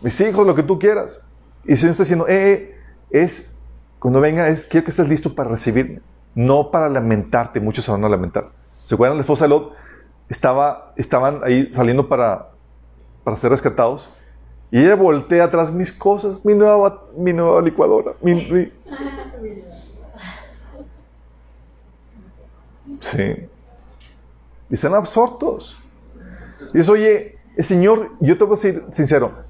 Mis 0.00 0.20
hijos, 0.20 0.46
lo 0.46 0.54
que 0.54 0.62
tú 0.62 0.78
quieras. 0.78 1.24
Y 1.64 1.72
el 1.72 1.76
Señor 1.76 1.92
está 1.92 2.02
diciendo, 2.02 2.26
eh, 2.26 2.52
eh, 2.52 2.76
es, 3.10 3.56
cuando 3.98 4.20
venga, 4.20 4.48
es, 4.48 4.64
quiero 4.64 4.84
que 4.84 4.90
estés 4.90 5.08
listo 5.08 5.34
para 5.34 5.50
recibirme, 5.50 6.00
no 6.34 6.70
para 6.70 6.88
lamentarte. 6.88 7.60
Muchos 7.60 7.84
se 7.84 7.92
van 7.92 8.04
a 8.04 8.08
lamentar. 8.08 8.50
¿Se 8.86 8.94
acuerdan? 8.94 9.18
La 9.18 9.22
esposa 9.22 9.44
de 9.44 9.50
Lot 9.50 9.72
estaba, 10.28 10.92
estaban 10.96 11.40
ahí 11.44 11.68
saliendo 11.70 12.08
para, 12.08 12.50
para 13.22 13.36
ser 13.36 13.50
rescatados. 13.50 14.12
Y 14.72 14.80
ella 14.80 14.96
voltea 14.96 15.44
atrás 15.44 15.70
mis 15.70 15.92
cosas, 15.92 16.42
mi 16.46 16.54
nueva, 16.54 17.04
mi 17.14 17.34
nueva 17.34 17.60
licuadora, 17.60 18.14
mi, 18.22 18.72
Sí. 22.98 23.48
Y 24.70 24.72
están 24.72 24.94
absortos. 24.94 25.78
Y 26.72 26.78
dice, 26.78 26.90
oye, 26.90 27.38
el 27.54 27.64
Señor, 27.64 28.12
yo 28.20 28.38
te 28.38 28.44
voy 28.44 28.54
a 28.54 28.56
decir 28.56 28.82
sincero, 28.92 29.44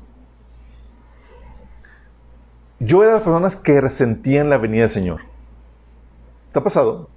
yo 2.81 3.05
era 3.05 3.13
de 3.13 3.19
las 3.19 3.23
personas 3.23 3.55
que 3.55 3.81
resentían 3.81 4.51
la 4.51 4.59
venida 4.59 4.83
del 4.83 4.91
Señor. 4.91 5.21
¿Te 6.51 6.59
ha 6.59 6.65
pasado? 6.65 7.09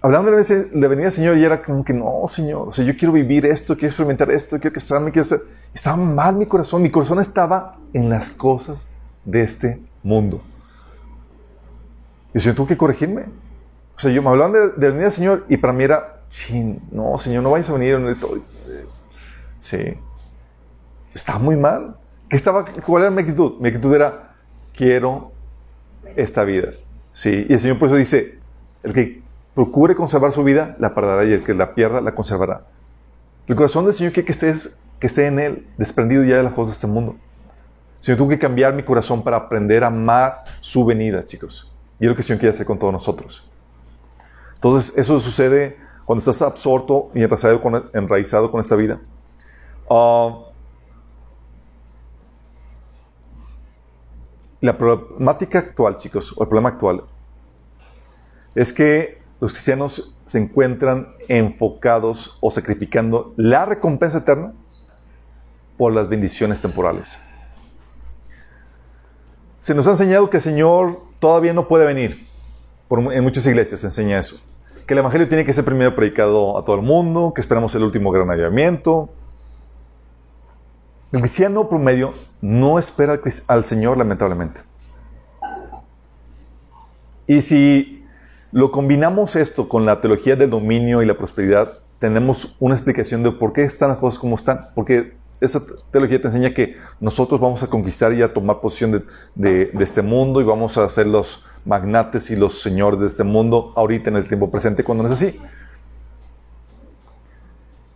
Hablando 0.00 0.32
de 0.32 0.68
la 0.72 0.88
venida 0.88 1.04
del 1.04 1.12
Señor 1.12 1.38
y 1.38 1.44
era 1.44 1.62
como 1.62 1.84
que 1.84 1.92
no, 1.92 2.26
Señor, 2.26 2.68
o 2.68 2.72
sea, 2.72 2.84
yo 2.84 2.96
quiero 2.96 3.12
vivir 3.12 3.46
esto, 3.46 3.74
quiero 3.74 3.88
experimentar 3.88 4.32
esto, 4.32 4.58
quiero 4.58 4.72
que 4.72 4.80
estarme, 4.80 5.12
quiero 5.12 5.26
hacer. 5.26 5.42
Estaba 5.72 5.96
mal 5.96 6.36
mi 6.36 6.46
corazón, 6.46 6.82
mi 6.82 6.90
corazón 6.90 7.20
estaba 7.20 7.78
en 7.92 8.08
las 8.08 8.30
cosas 8.30 8.88
de 9.24 9.42
este 9.42 9.80
mundo. 10.02 10.42
Y 12.32 12.38
el 12.38 12.40
Señor 12.40 12.56
tuvo 12.56 12.66
que 12.66 12.76
corregirme. 12.76 13.22
O 13.96 13.98
sea, 13.98 14.10
yo 14.12 14.22
me 14.22 14.28
hablaban 14.28 14.52
de, 14.52 14.90
venir 14.90 15.06
al 15.06 15.12
Señor 15.12 15.44
y 15.48 15.56
para 15.56 15.72
mí 15.72 15.84
era, 15.84 16.20
no, 16.90 17.16
Señor, 17.18 17.42
no 17.42 17.50
vayas 17.50 17.70
a 17.70 17.72
venir. 17.72 17.98
Sí. 19.60 19.98
Estaba 21.14 21.38
muy 21.38 21.56
mal. 21.56 21.96
¿Qué 22.28 22.36
estaba, 22.36 22.64
¿Cuál 22.64 23.04
era 23.04 23.10
mi 23.10 23.20
actitud? 23.20 23.58
Mi 23.60 23.68
actitud 23.68 23.94
era, 23.94 24.34
quiero 24.74 25.32
esta 26.14 26.44
vida. 26.44 26.72
Sí. 27.12 27.46
Y 27.48 27.54
el 27.54 27.60
Señor 27.60 27.78
por 27.78 27.88
eso 27.88 27.96
dice, 27.96 28.38
el 28.82 28.92
que 28.92 29.22
procure 29.54 29.94
conservar 29.94 30.32
su 30.32 30.44
vida, 30.44 30.76
la 30.78 30.94
perderá 30.94 31.24
y 31.24 31.32
el 31.32 31.42
que 31.42 31.54
la 31.54 31.74
pierda, 31.74 32.02
la 32.02 32.14
conservará. 32.14 32.66
El 33.46 33.56
corazón 33.56 33.86
del 33.86 33.94
Señor 33.94 34.12
quiere 34.12 34.26
que, 34.26 34.32
estés, 34.32 34.78
que 35.00 35.06
esté 35.06 35.26
en 35.26 35.38
Él, 35.38 35.66
desprendido 35.76 36.24
ya 36.24 36.36
de 36.36 36.42
las 36.42 36.52
cosas 36.52 36.68
de 36.68 36.72
este 36.74 36.86
mundo. 36.86 37.16
Señor 38.00 38.18
tuvo 38.18 38.28
que 38.28 38.38
cambiar 38.38 38.74
mi 38.74 38.82
corazón 38.82 39.22
para 39.22 39.36
aprender 39.36 39.84
a 39.84 39.88
amar 39.88 40.44
su 40.60 40.84
venida, 40.84 41.24
chicos. 41.24 41.72
Y 41.98 42.04
es 42.04 42.08
lo 42.08 42.14
que 42.14 42.20
el 42.20 42.26
Señor 42.26 42.40
quiere 42.40 42.54
hacer 42.54 42.66
con 42.66 42.78
todos 42.78 42.92
nosotros. 42.92 43.48
Entonces, 44.54 44.96
eso 44.96 45.18
sucede 45.20 45.76
cuando 46.04 46.20
estás 46.20 46.40
absorto 46.42 47.10
y 47.14 47.22
enraizado 47.22 47.60
con, 47.60 47.90
enraizado 47.94 48.50
con 48.50 48.60
esta 48.60 48.76
vida. 48.76 49.00
Ah, 49.90 50.38
la 54.60 54.78
problemática 54.78 55.58
actual, 55.58 55.96
chicos, 55.96 56.32
o 56.36 56.42
el 56.42 56.48
problema 56.48 56.70
actual, 56.70 57.04
es 58.54 58.72
que 58.72 59.20
los 59.40 59.52
cristianos 59.52 60.16
se 60.24 60.38
encuentran 60.38 61.14
enfocados 61.28 62.38
o 62.40 62.50
sacrificando 62.50 63.34
la 63.36 63.66
recompensa 63.66 64.18
eterna 64.18 64.54
por 65.76 65.92
las 65.92 66.08
bendiciones 66.08 66.60
temporales. 66.60 67.18
Se 69.58 69.74
nos 69.74 69.86
ha 69.86 69.90
enseñado 69.90 70.30
que 70.30 70.38
el 70.38 70.42
Señor 70.42 71.02
todavía 71.18 71.52
no 71.52 71.68
puede 71.68 71.86
venir 71.86 72.26
en 72.90 73.24
muchas 73.24 73.46
iglesias 73.46 73.80
se 73.80 73.86
enseña 73.86 74.18
eso. 74.18 74.36
Que 74.86 74.94
el 74.94 74.98
Evangelio 74.98 75.28
tiene 75.28 75.44
que 75.44 75.52
ser 75.52 75.64
primero 75.64 75.94
predicado 75.96 76.56
a 76.56 76.64
todo 76.64 76.76
el 76.76 76.82
mundo, 76.82 77.32
que 77.34 77.40
esperamos 77.40 77.74
el 77.74 77.82
último 77.82 78.12
gran 78.12 78.30
avivamiento. 78.30 79.10
El 81.12 81.20
cristiano 81.20 81.68
promedio 81.68 82.14
no 82.40 82.78
espera 82.78 83.20
al 83.48 83.64
Señor, 83.64 83.98
lamentablemente. 83.98 84.60
Y 87.26 87.40
si 87.40 88.04
lo 88.52 88.70
combinamos 88.70 89.34
esto 89.34 89.68
con 89.68 89.84
la 89.84 90.00
teología 90.00 90.36
del 90.36 90.50
dominio 90.50 91.02
y 91.02 91.06
la 91.06 91.18
prosperidad, 91.18 91.78
tenemos 91.98 92.54
una 92.60 92.76
explicación 92.76 93.24
de 93.24 93.32
por 93.32 93.52
qué 93.52 93.64
están 93.64 93.88
las 93.88 93.98
cosas 93.98 94.20
como 94.20 94.36
están. 94.36 94.68
Porque 94.76 95.15
esa 95.40 95.62
teología 95.90 96.20
te 96.20 96.28
enseña 96.28 96.54
que 96.54 96.76
nosotros 97.00 97.40
vamos 97.40 97.62
a 97.62 97.66
conquistar 97.66 98.12
y 98.12 98.22
a 98.22 98.32
tomar 98.32 98.60
posición 98.60 99.04
de, 99.34 99.70
este 99.80 100.02
mundo 100.02 100.40
y 100.40 100.44
vamos 100.44 100.78
a 100.78 100.88
ser 100.88 101.06
los 101.06 101.44
magnates 101.64 102.30
y 102.30 102.36
los 102.36 102.62
señores 102.62 103.00
de 103.00 103.06
este 103.06 103.24
mundo 103.24 103.72
ahorita 103.76 104.10
en 104.10 104.16
el 104.16 104.26
tiempo 104.26 104.50
presente 104.50 104.82
cuando 104.82 105.04
no 105.04 105.12
es 105.12 105.22
así. 105.22 105.38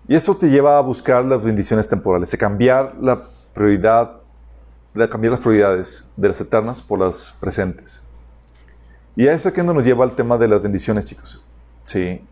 Y 0.07 0.14
eso 0.14 0.36
te 0.36 0.51
lleva 0.51 0.76
a 0.76 0.80
buscar 0.80 1.24
las 1.24 1.43
bendiciones 1.43 1.88
temporales, 1.88 2.34
a 2.34 2.36
cambiar 2.36 2.97
la 3.01 3.28
prioridad, 3.55 4.20
a 4.95 5.09
cambiar 5.09 5.32
las 5.32 5.41
prioridades 5.41 6.11
de 6.16 6.28
las 6.28 6.41
eternas 6.41 6.82
por 6.82 6.99
las 6.99 7.36
presentes. 7.41 8.03
Y 9.16 9.28
a 9.28 9.32
eso 9.32 9.53
que 9.53 9.62
nos 9.62 9.84
lleva 9.84 10.05
al 10.05 10.14
tema 10.14 10.36
de 10.36 10.49
las 10.49 10.61
bendiciones, 10.61 11.05
chicos. 11.05 11.45
Sí. 11.84 12.24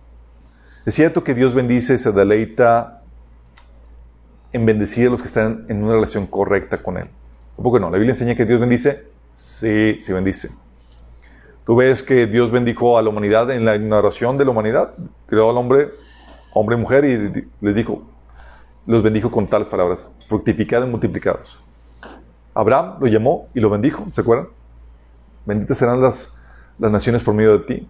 Es 0.84 0.94
cierto 0.94 1.22
que 1.22 1.34
Dios 1.34 1.54
bendice, 1.54 1.98
se 1.98 2.12
deleita 2.12 2.97
en 4.52 4.66
bendecir 4.66 5.08
a 5.08 5.10
los 5.10 5.20
que 5.20 5.28
están 5.28 5.66
en 5.68 5.82
una 5.82 5.94
relación 5.94 6.26
correcta 6.26 6.82
con 6.82 6.98
Él. 6.98 7.08
¿Por 7.56 7.72
qué 7.72 7.80
no? 7.80 7.90
La 7.90 7.96
Biblia 7.96 8.12
enseña 8.12 8.34
que 8.34 8.44
Dios 8.44 8.60
bendice. 8.60 9.06
Sí, 9.34 9.96
sí 9.98 10.12
bendice. 10.12 10.50
Tú 11.66 11.76
ves 11.76 12.02
que 12.02 12.26
Dios 12.26 12.50
bendijo 12.50 12.96
a 12.96 13.02
la 13.02 13.10
humanidad 13.10 13.50
en 13.50 13.64
la 13.64 13.76
ignoración 13.76 14.38
de 14.38 14.44
la 14.44 14.52
humanidad. 14.52 14.94
Creó 15.26 15.50
al 15.50 15.56
hombre, 15.56 15.90
hombre 16.52 16.76
y 16.76 16.78
mujer, 16.78 17.04
y 17.04 17.46
les 17.60 17.76
dijo, 17.76 18.02
los 18.86 19.02
bendijo 19.02 19.30
con 19.30 19.46
tales 19.46 19.68
palabras, 19.68 20.08
fructificad 20.28 20.82
y 20.82 20.86
multiplicados. 20.86 21.58
Abraham 22.54 22.96
lo 23.00 23.06
llamó 23.06 23.48
y 23.54 23.60
lo 23.60 23.68
bendijo, 23.68 24.06
¿se 24.10 24.22
acuerdan? 24.22 24.48
Benditas 25.44 25.76
serán 25.76 26.00
las, 26.00 26.34
las 26.78 26.90
naciones 26.90 27.22
por 27.22 27.34
medio 27.34 27.58
de 27.58 27.64
ti. 27.64 27.88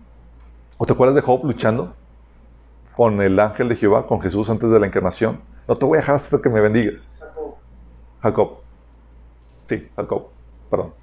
¿O 0.76 0.86
te 0.86 0.92
acuerdas 0.92 1.14
de 1.14 1.22
Job 1.22 1.44
luchando 1.44 1.94
con 2.96 3.22
el 3.22 3.38
ángel 3.38 3.68
de 3.68 3.76
Jehová, 3.76 4.06
con 4.06 4.20
Jesús 4.20 4.50
antes 4.50 4.70
de 4.70 4.80
la 4.80 4.86
encarnación? 4.86 5.40
No 5.69 5.77
te 5.77 5.85
voy 5.85 5.99
a 5.99 6.01
dejar 6.01 6.16
hasta 6.16 6.41
que 6.41 6.49
me 6.49 6.61
bendigas. 6.62 7.12
Jacob. 8.23 8.61
Sí, 9.69 9.87
Jacob. 9.95 10.29
Perdón. 10.71 10.95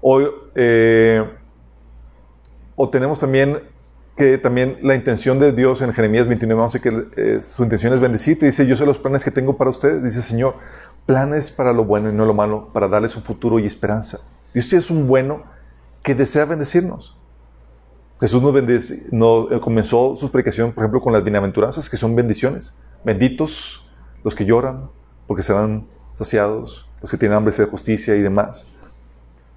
O, 0.00 0.20
eh, 0.54 1.30
o 2.74 2.88
tenemos 2.88 3.18
también 3.18 3.60
que 4.16 4.38
también 4.38 4.78
la 4.82 4.94
intención 4.94 5.38
de 5.38 5.52
Dios 5.52 5.80
en 5.82 5.92
Jeremías 5.92 6.26
29, 6.26 6.62
11, 6.62 6.80
que 6.80 7.06
eh, 7.16 7.42
su 7.42 7.62
intención 7.62 7.92
es 7.92 8.00
bendecirte. 8.00 8.46
Dice, 8.46 8.66
yo 8.66 8.74
sé 8.74 8.86
los 8.86 8.98
planes 8.98 9.22
que 9.22 9.30
tengo 9.30 9.56
para 9.56 9.70
ustedes. 9.70 10.02
Dice, 10.02 10.22
Señor, 10.22 10.56
planes 11.06 11.50
para 11.50 11.72
lo 11.72 11.84
bueno 11.84 12.08
y 12.08 12.12
no 12.12 12.24
lo 12.24 12.34
malo, 12.34 12.72
para 12.72 12.88
darles 12.88 13.14
un 13.14 13.22
futuro 13.22 13.58
y 13.58 13.66
esperanza. 13.66 14.20
Dios 14.54 14.72
es 14.72 14.90
un 14.90 15.06
bueno 15.06 15.44
que 16.02 16.14
desea 16.14 16.46
bendecirnos. 16.46 17.16
Jesús 18.20 18.42
nos, 18.42 18.52
bendice, 18.52 19.06
eh, 19.12 19.60
comenzó 19.60 20.16
su 20.16 20.30
predicación, 20.30 20.72
por 20.72 20.82
ejemplo, 20.82 21.00
con 21.00 21.12
las 21.12 21.22
bienaventuranzas, 21.22 21.88
que 21.88 21.96
son 21.96 22.16
bendiciones. 22.16 22.74
Benditos 23.04 23.87
los 24.24 24.34
que 24.34 24.44
lloran, 24.44 24.90
porque 25.26 25.42
serán 25.42 25.86
saciados, 26.14 26.88
los 27.00 27.10
que 27.10 27.16
tienen 27.16 27.36
hambre 27.36 27.54
de 27.54 27.64
justicia 27.66 28.16
y 28.16 28.20
demás. 28.20 28.66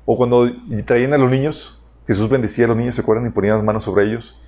O 0.05 0.17
cuando 0.17 0.49
traían 0.85 1.13
a 1.13 1.17
los 1.17 1.31
niños, 1.31 1.81
Jesús 2.07 2.29
bendecía 2.29 2.65
a 2.65 2.67
los 2.69 2.77
niños, 2.77 2.95
¿se 2.95 3.01
acuerdan? 3.01 3.27
Y 3.27 3.29
ponía 3.29 3.55
las 3.55 3.63
manos 3.63 3.83
sobre 3.83 4.05
ellos. 4.05 4.39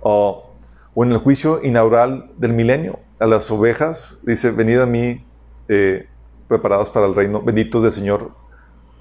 O, 0.00 0.52
en 0.96 1.12
el 1.12 1.18
juicio 1.18 1.60
inaugural 1.62 2.30
del 2.38 2.52
milenio, 2.52 3.00
a 3.18 3.26
las 3.26 3.50
ovejas, 3.50 4.20
dice, 4.24 4.50
venid 4.50 4.80
a 4.80 4.86
mí 4.86 5.24
eh, 5.68 6.08
preparados 6.48 6.90
para 6.90 7.06
el 7.06 7.14
reino, 7.14 7.42
benditos 7.42 7.82
del 7.82 7.92
Señor, 7.92 8.30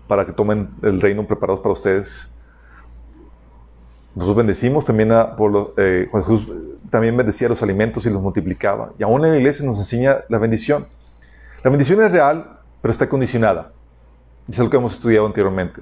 para 0.08 0.26
que 0.26 0.32
tomen 0.32 0.70
el 0.82 1.00
reino 1.00 1.26
preparados 1.26 1.62
para 1.62 1.74
ustedes. 1.74 2.35
Nosotros 4.16 4.38
bendecimos 4.38 4.86
también 4.86 5.12
a, 5.12 5.36
por 5.36 5.74
eh, 5.78 6.08
cuando 6.10 6.30
Jesús 6.30 6.52
también 6.90 7.18
bendecía 7.18 7.50
los 7.50 7.62
alimentos 7.62 8.06
y 8.06 8.10
los 8.10 8.22
multiplicaba. 8.22 8.94
Y 8.98 9.04
aún 9.04 9.24
en 9.26 9.32
la 9.32 9.38
iglesia 9.38 9.66
nos 9.66 9.78
enseña 9.78 10.20
la 10.30 10.40
bendición. 10.40 10.88
La 11.64 11.70
bendición 11.70 12.02
es 12.02 12.12
real, 12.12 12.60
pero 12.82 12.92
está 12.92 13.10
condicionada. 13.10 13.74
Es 14.48 14.58
algo 14.60 14.72
que 14.72 14.78
hemos 14.78 14.94
estudiado 14.94 15.26
anteriormente. 15.26 15.82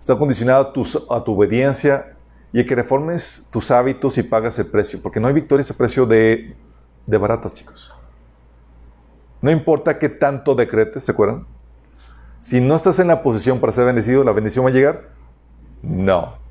Está 0.00 0.16
condicionada 0.18 0.60
a 0.60 0.72
tu, 0.72 0.82
a 1.10 1.22
tu 1.22 1.36
obediencia 1.36 2.16
y 2.52 2.60
a 2.60 2.66
que 2.66 2.74
reformes 2.74 3.48
tus 3.52 3.70
hábitos 3.70 4.18
y 4.18 4.24
pagas 4.24 4.58
el 4.58 4.66
precio. 4.66 5.00
Porque 5.00 5.20
no 5.20 5.28
hay 5.28 5.34
victoria 5.34 5.64
a 5.68 5.74
precio 5.74 6.06
de, 6.06 6.56
de 7.06 7.18
baratas, 7.18 7.54
chicos. 7.54 7.92
No 9.40 9.52
importa 9.52 9.98
qué 9.98 10.08
tanto 10.08 10.56
decretes, 10.56 11.04
¿se 11.04 11.12
acuerdan? 11.12 11.46
Si 12.40 12.60
no 12.60 12.74
estás 12.74 12.98
en 12.98 13.08
la 13.08 13.22
posición 13.22 13.60
para 13.60 13.72
ser 13.72 13.84
bendecido, 13.84 14.24
¿la 14.24 14.32
bendición 14.32 14.64
va 14.64 14.70
a 14.70 14.72
llegar? 14.72 15.10
No. 15.82 16.47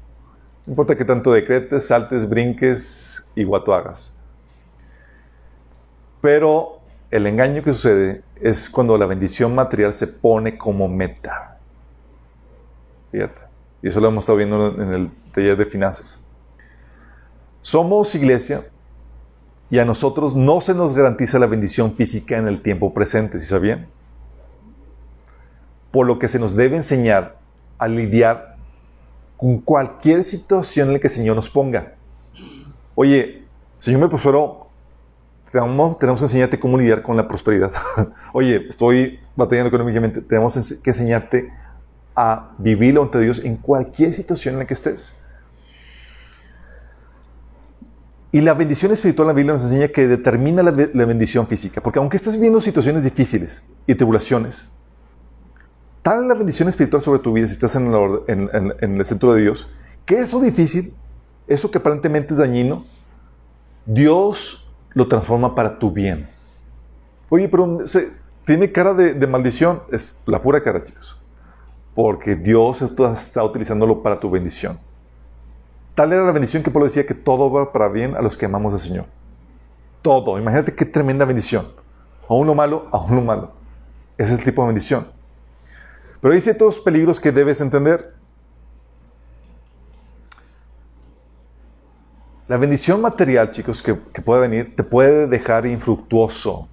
No 0.68 0.74
importa 0.74 0.98
qué 0.98 1.06
tanto 1.06 1.32
decretes, 1.32 1.88
saltes, 1.88 2.28
brinques 2.28 3.24
y 3.36 3.46
guato 3.46 3.74
hagas. 3.74 4.14
Pero 6.20 6.82
el 7.10 7.26
engaño 7.26 7.64
que 7.64 7.72
sucede 7.72 8.22
es 8.36 8.70
cuando 8.70 8.98
la 8.98 9.06
bendición 9.06 9.56
material 9.56 9.94
se 9.94 10.08
pone 10.08 10.58
como 10.58 10.90
meta. 10.90 11.58
Fíjate. 13.14 13.44
Y 13.82 13.88
eso 13.88 14.02
lo 14.02 14.10
hemos 14.10 14.26
estado 14.26 14.40
viendo 14.40 14.82
en 14.82 14.94
el 14.94 15.12
taller 15.32 15.56
de 15.56 15.66
finanzas. 15.66 16.22
Somos 17.62 18.14
iglesia 18.14 18.68
y 19.70 19.80
a 19.80 19.86
nosotros 19.86 20.36
no 20.36 20.60
se 20.60 20.74
nos 20.74 20.94
garantiza 20.94 21.40
la 21.40 21.48
bendición 21.48 21.96
física 21.96 22.38
en 22.38 22.46
el 22.50 22.62
tiempo 22.62 22.94
presente, 22.94 23.40
¿sí 23.40 23.46
sabían? 23.46 23.88
Por 25.92 26.08
lo 26.08 26.20
que 26.20 26.28
se 26.28 26.40
nos 26.40 26.56
debe 26.58 26.76
enseñar 26.76 27.38
a 27.78 27.88
lidiar 27.88 28.57
con 29.38 29.60
cualquier 29.60 30.24
situación 30.24 30.90
en 30.90 30.96
la 30.96 31.00
que 31.00 31.08
el 31.08 31.14
Señor 31.14 31.36
nos 31.36 31.50
ponga. 31.50 31.94
Oye, 32.96 33.44
Señor 33.78 34.02
me 34.02 34.10
prosperó, 34.10 34.68
tenemos, 35.52 35.98
tenemos 36.00 36.20
que 36.20 36.26
enseñarte 36.26 36.60
cómo 36.60 36.78
lidiar 36.78 37.04
con 37.04 37.16
la 37.16 37.28
prosperidad. 37.28 37.72
Oye, 38.34 38.68
estoy 38.68 39.20
batallando 39.36 39.70
económicamente, 39.70 40.22
tenemos 40.22 40.82
que 40.84 40.90
enseñarte 40.90 41.52
a 42.16 42.52
vivir 42.58 42.98
ante 42.98 43.20
Dios 43.20 43.40
en 43.46 43.58
cualquier 43.58 44.14
situación 44.14 44.56
en 44.56 44.60
la 44.60 44.68
que 44.68 44.74
estés. 44.74 45.16
Y 48.32 48.42
la 48.42 48.54
bendición 48.54 48.92
espiritual, 48.92 49.28
la 49.28 49.34
Biblia 49.34 49.54
nos 49.54 49.64
enseña 49.64 49.88
que 49.88 50.08
determina 50.08 50.62
la, 50.62 50.72
bendición 50.72 51.48
física. 51.48 51.82
Porque 51.82 52.00
aunque 52.00 52.18
estés 52.18 52.34
viviendo 52.34 52.60
situaciones 52.60 53.04
difíciles 53.04 53.64
y 53.86 53.96
tribulaciones, 53.96 54.70
tal 56.08 56.22
es 56.22 56.28
la 56.28 56.36
bendición 56.36 56.70
espiritual 56.70 57.02
sobre 57.02 57.20
tu 57.20 57.34
vida 57.34 57.48
si 57.48 57.52
estás 57.52 57.76
en 57.76 57.92
el, 57.92 59.06
centro 59.06 59.34
de 59.34 59.42
Dios, 59.42 59.70
que 60.06 60.16
eso 60.16 60.40
difícil, 60.40 60.94
eso 61.48 61.70
que 61.70 61.80
aparentemente 61.80 62.34
es 62.34 62.40
dañino, 62.40 62.86
Dios 63.86 64.74
lo 64.94 65.10
transforma 65.10 65.54
para 65.54 65.78
tu 65.78 65.92
bien. 65.92 66.30
Oye, 67.28 67.50
pero 67.50 67.80
tiene 68.46 68.72
cara 68.72 68.94
de, 68.94 69.16
de 69.16 69.28
maldición. 69.28 69.84
Es 69.92 70.18
la 70.26 70.42
pura 70.42 70.64
cara, 70.64 70.82
chicos. 70.82 71.22
Porque 71.94 72.38
Dios 72.38 72.82
está 72.82 73.44
utilizándolo 73.44 74.02
para 74.02 74.18
tu 74.18 74.30
bendición. 74.30 74.80
Tal 75.94 76.14
era 76.14 76.24
la 76.24 76.32
bendición 76.32 76.64
que 76.64 76.72
Pablo 76.72 76.86
decía 76.86 77.06
que 77.06 77.16
todo 77.16 77.52
va 77.52 77.74
para 77.74 77.90
bien 77.90 78.16
a 78.16 78.22
los 78.22 78.38
que 78.38 78.46
amamos 78.46 78.72
al 78.72 78.80
Señor. 78.80 79.08
Todo. 80.02 80.40
Imagínate 80.40 80.74
qué 80.74 80.86
tremenda 80.86 81.26
bendición. 81.26 81.68
Aún 82.30 82.48
lo 82.48 82.56
malo, 82.56 82.88
aún 82.94 83.14
lo 83.14 83.22
malo. 83.24 83.52
Ese 84.18 84.32
es 84.32 84.40
el 84.40 84.46
tipo 84.46 84.62
de 84.62 84.68
bendición. 84.68 85.17
Pero 86.22 86.34
hay 86.34 86.42
ciertos 86.42 86.80
peligros 86.80 87.20
que 87.20 87.32
debes 87.32 87.62
entender. 87.62 88.16
La 92.48 92.58
bendición 92.58 93.02
material, 93.02 93.52
chicos, 93.52 93.84
que, 93.84 93.94
puede 93.94 94.42
venir, 94.42 94.76
te 94.76 94.84
puede 94.84 95.28
dejar 95.28 95.66
infructuoso. 95.66 96.70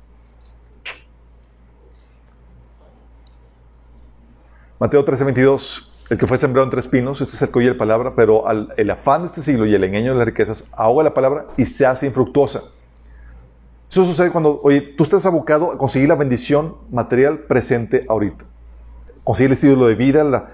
Mateo 4.78 5.05
13, 5.05 5.24
22. 5.24 5.90
El 6.11 6.18
que 6.18 6.26
fue 6.26 6.36
sembrado 6.36 6.64
entre 6.64 6.80
espinos, 6.80 7.20
este 7.20 7.34
es 7.34 7.42
el 7.42 7.51
oye 7.55 7.70
la 7.70 7.78
palabra, 7.78 8.14
pero 8.14 8.45
el 8.76 8.90
afán 8.90 9.22
de 9.22 9.26
este 9.28 9.40
siglo 9.40 9.64
y 9.66 9.74
el 9.74 9.82
engaño 9.82 10.12
de 10.12 10.18
las 10.18 10.26
riquezas 10.26 10.68
ahoga 10.72 11.03
la 11.03 11.14
palabra 11.14 11.47
y 11.57 11.64
se 11.64 11.86
hace 11.86 12.07
infructuosa. 12.07 12.62
Eso 13.90 14.05
sucede 14.05 14.30
cuando, 14.30 14.61
oye, 14.62 14.80
tú 14.80 15.03
estás 15.03 15.24
abocado 15.24 15.72
a 15.72 15.78
conseguir 15.78 16.09
la 16.09 16.14
bendición 16.14 16.76
material 16.90 17.40
presente 17.40 18.05
ahorita. 18.09 18.45
Conseguir 19.25 19.51
el 19.51 19.55
estilo 19.55 19.87
de 19.87 19.95
vida 19.95 20.51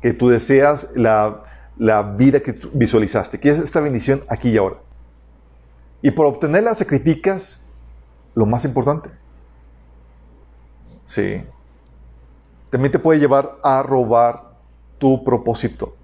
que 0.00 0.12
tú 0.12 0.28
deseas, 0.28 0.90
la, 0.94 1.44
la 1.76 2.02
vida 2.02 2.40
que 2.40 2.58
visualizaste. 2.72 3.38
Quieres 3.38 3.60
esta 3.60 3.80
bendición 3.80 4.22
aquí 4.28 4.50
y 4.50 4.56
ahora. 4.56 4.76
Y 6.00 6.10
por 6.10 6.26
obtenerla 6.26 6.74
sacrificas 6.74 7.66
lo 8.34 8.46
más 8.46 8.64
importante. 8.64 9.10
Sí. 11.04 11.42
También 12.70 12.90
te 12.90 12.98
puede 12.98 13.20
llevar 13.20 13.58
a 13.62 13.82
robar 13.82 14.52
tu 14.98 15.22
propósito. 15.22 15.94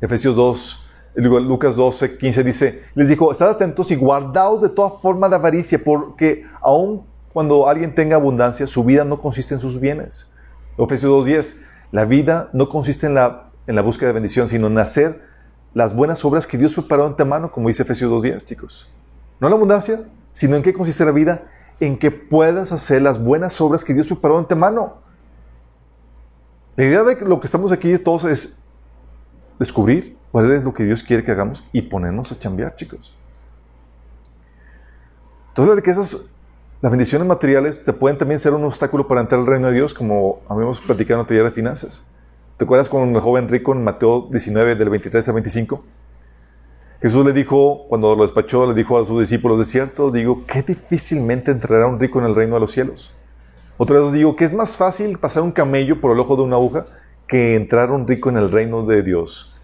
Efesios 0.00 0.34
2, 0.34 0.84
Lucas 1.16 1.76
12, 1.76 2.16
15 2.16 2.44
dice, 2.44 2.82
les 2.94 3.08
dijo, 3.08 3.30
estad 3.30 3.50
atentos 3.50 3.90
y 3.90 3.96
guardaos 3.96 4.62
de 4.62 4.70
toda 4.70 4.90
forma 4.90 5.28
de 5.28 5.36
avaricia, 5.36 5.82
porque 5.82 6.44
aun 6.62 7.04
cuando 7.32 7.68
alguien 7.68 7.94
tenga 7.94 8.16
abundancia, 8.16 8.66
su 8.66 8.82
vida 8.84 9.04
no 9.04 9.20
consiste 9.20 9.54
en 9.54 9.60
sus 9.60 9.78
bienes. 9.78 10.29
Efesios 10.84 11.10
2, 11.10 11.26
10, 11.26 11.58
la 11.92 12.04
vida 12.04 12.50
no 12.52 12.68
consiste 12.68 13.06
en 13.06 13.14
la, 13.14 13.50
en 13.66 13.74
la 13.74 13.82
búsqueda 13.82 14.08
de 14.08 14.14
bendición, 14.14 14.48
sino 14.48 14.68
en 14.68 14.78
hacer 14.78 15.22
las 15.74 15.94
buenas 15.94 16.24
obras 16.24 16.46
que 16.46 16.58
Dios 16.58 16.74
preparó 16.74 17.14
en 17.16 17.28
mano, 17.28 17.52
como 17.52 17.68
dice 17.68 17.82
Efesios 17.82 18.10
2.10, 18.10 18.44
chicos. 18.44 18.90
No 19.40 19.46
en 19.46 19.50
la 19.50 19.56
abundancia, 19.56 20.00
sino 20.32 20.56
en 20.56 20.62
qué 20.62 20.72
consiste 20.72 21.04
la 21.04 21.12
vida, 21.12 21.46
en 21.80 21.98
que 21.98 22.10
puedas 22.10 22.72
hacer 22.72 23.02
las 23.02 23.22
buenas 23.22 23.60
obras 23.60 23.84
que 23.84 23.94
Dios 23.94 24.06
preparó 24.06 24.46
en 24.48 24.58
mano. 24.58 24.98
La 26.76 26.84
idea 26.84 27.02
de 27.02 27.16
lo 27.26 27.40
que 27.40 27.46
estamos 27.46 27.72
aquí 27.72 27.96
todos 27.98 28.24
es 28.24 28.58
descubrir 29.58 30.16
cuál 30.30 30.50
es 30.52 30.64
lo 30.64 30.72
que 30.72 30.84
Dios 30.84 31.02
quiere 31.02 31.22
que 31.22 31.30
hagamos 31.30 31.64
y 31.72 31.82
ponernos 31.82 32.32
a 32.32 32.38
chambear, 32.38 32.74
chicos. 32.76 33.16
Entonces, 35.48 35.82
que 35.82 35.90
esas, 35.90 36.30
las 36.82 36.90
bendiciones 36.90 37.28
materiales 37.28 37.84
te 37.84 37.92
pueden 37.92 38.16
también 38.16 38.40
ser 38.40 38.54
un 38.54 38.64
obstáculo 38.64 39.06
para 39.06 39.20
entrar 39.20 39.40
al 39.40 39.46
reino 39.46 39.66
de 39.66 39.74
Dios, 39.74 39.92
como 39.92 40.40
habíamos 40.48 40.80
platicado 40.80 41.20
en 41.20 41.24
la 41.24 41.28
taller 41.28 41.44
de 41.44 41.50
finanzas. 41.50 42.06
¿Te 42.56 42.64
acuerdas 42.64 42.88
con 42.88 43.14
el 43.14 43.20
joven 43.20 43.48
rico 43.50 43.72
en 43.72 43.84
Mateo 43.84 44.28
19, 44.30 44.76
del 44.76 44.88
23 44.88 45.28
al 45.28 45.34
25? 45.34 45.84
Jesús 47.02 47.24
le 47.24 47.34
dijo, 47.34 47.86
cuando 47.88 48.14
lo 48.14 48.22
despachó, 48.22 48.66
le 48.66 48.74
dijo 48.74 48.98
a 48.98 49.04
sus 49.04 49.20
discípulos, 49.20 49.58
de 49.58 49.66
cierto, 49.66 50.10
digo, 50.10 50.44
qué 50.46 50.62
difícilmente 50.62 51.50
entrará 51.50 51.86
un 51.86 52.00
rico 52.00 52.18
en 52.18 52.26
el 52.26 52.34
reino 52.34 52.54
de 52.54 52.60
los 52.60 52.72
cielos. 52.72 53.12
Otra 53.76 53.96
vez 53.96 54.06
os 54.06 54.12
digo 54.12 54.36
que 54.36 54.44
es 54.46 54.54
más 54.54 54.76
fácil 54.76 55.18
pasar 55.18 55.42
un 55.42 55.52
camello 55.52 56.00
por 56.00 56.12
el 56.12 56.20
ojo 56.20 56.36
de 56.36 56.42
una 56.42 56.56
aguja 56.56 56.86
que 57.26 57.56
entrar 57.56 57.90
un 57.90 58.06
rico 58.06 58.30
en 58.30 58.38
el 58.38 58.50
reino 58.50 58.84
de 58.84 59.02
Dios. 59.02 59.54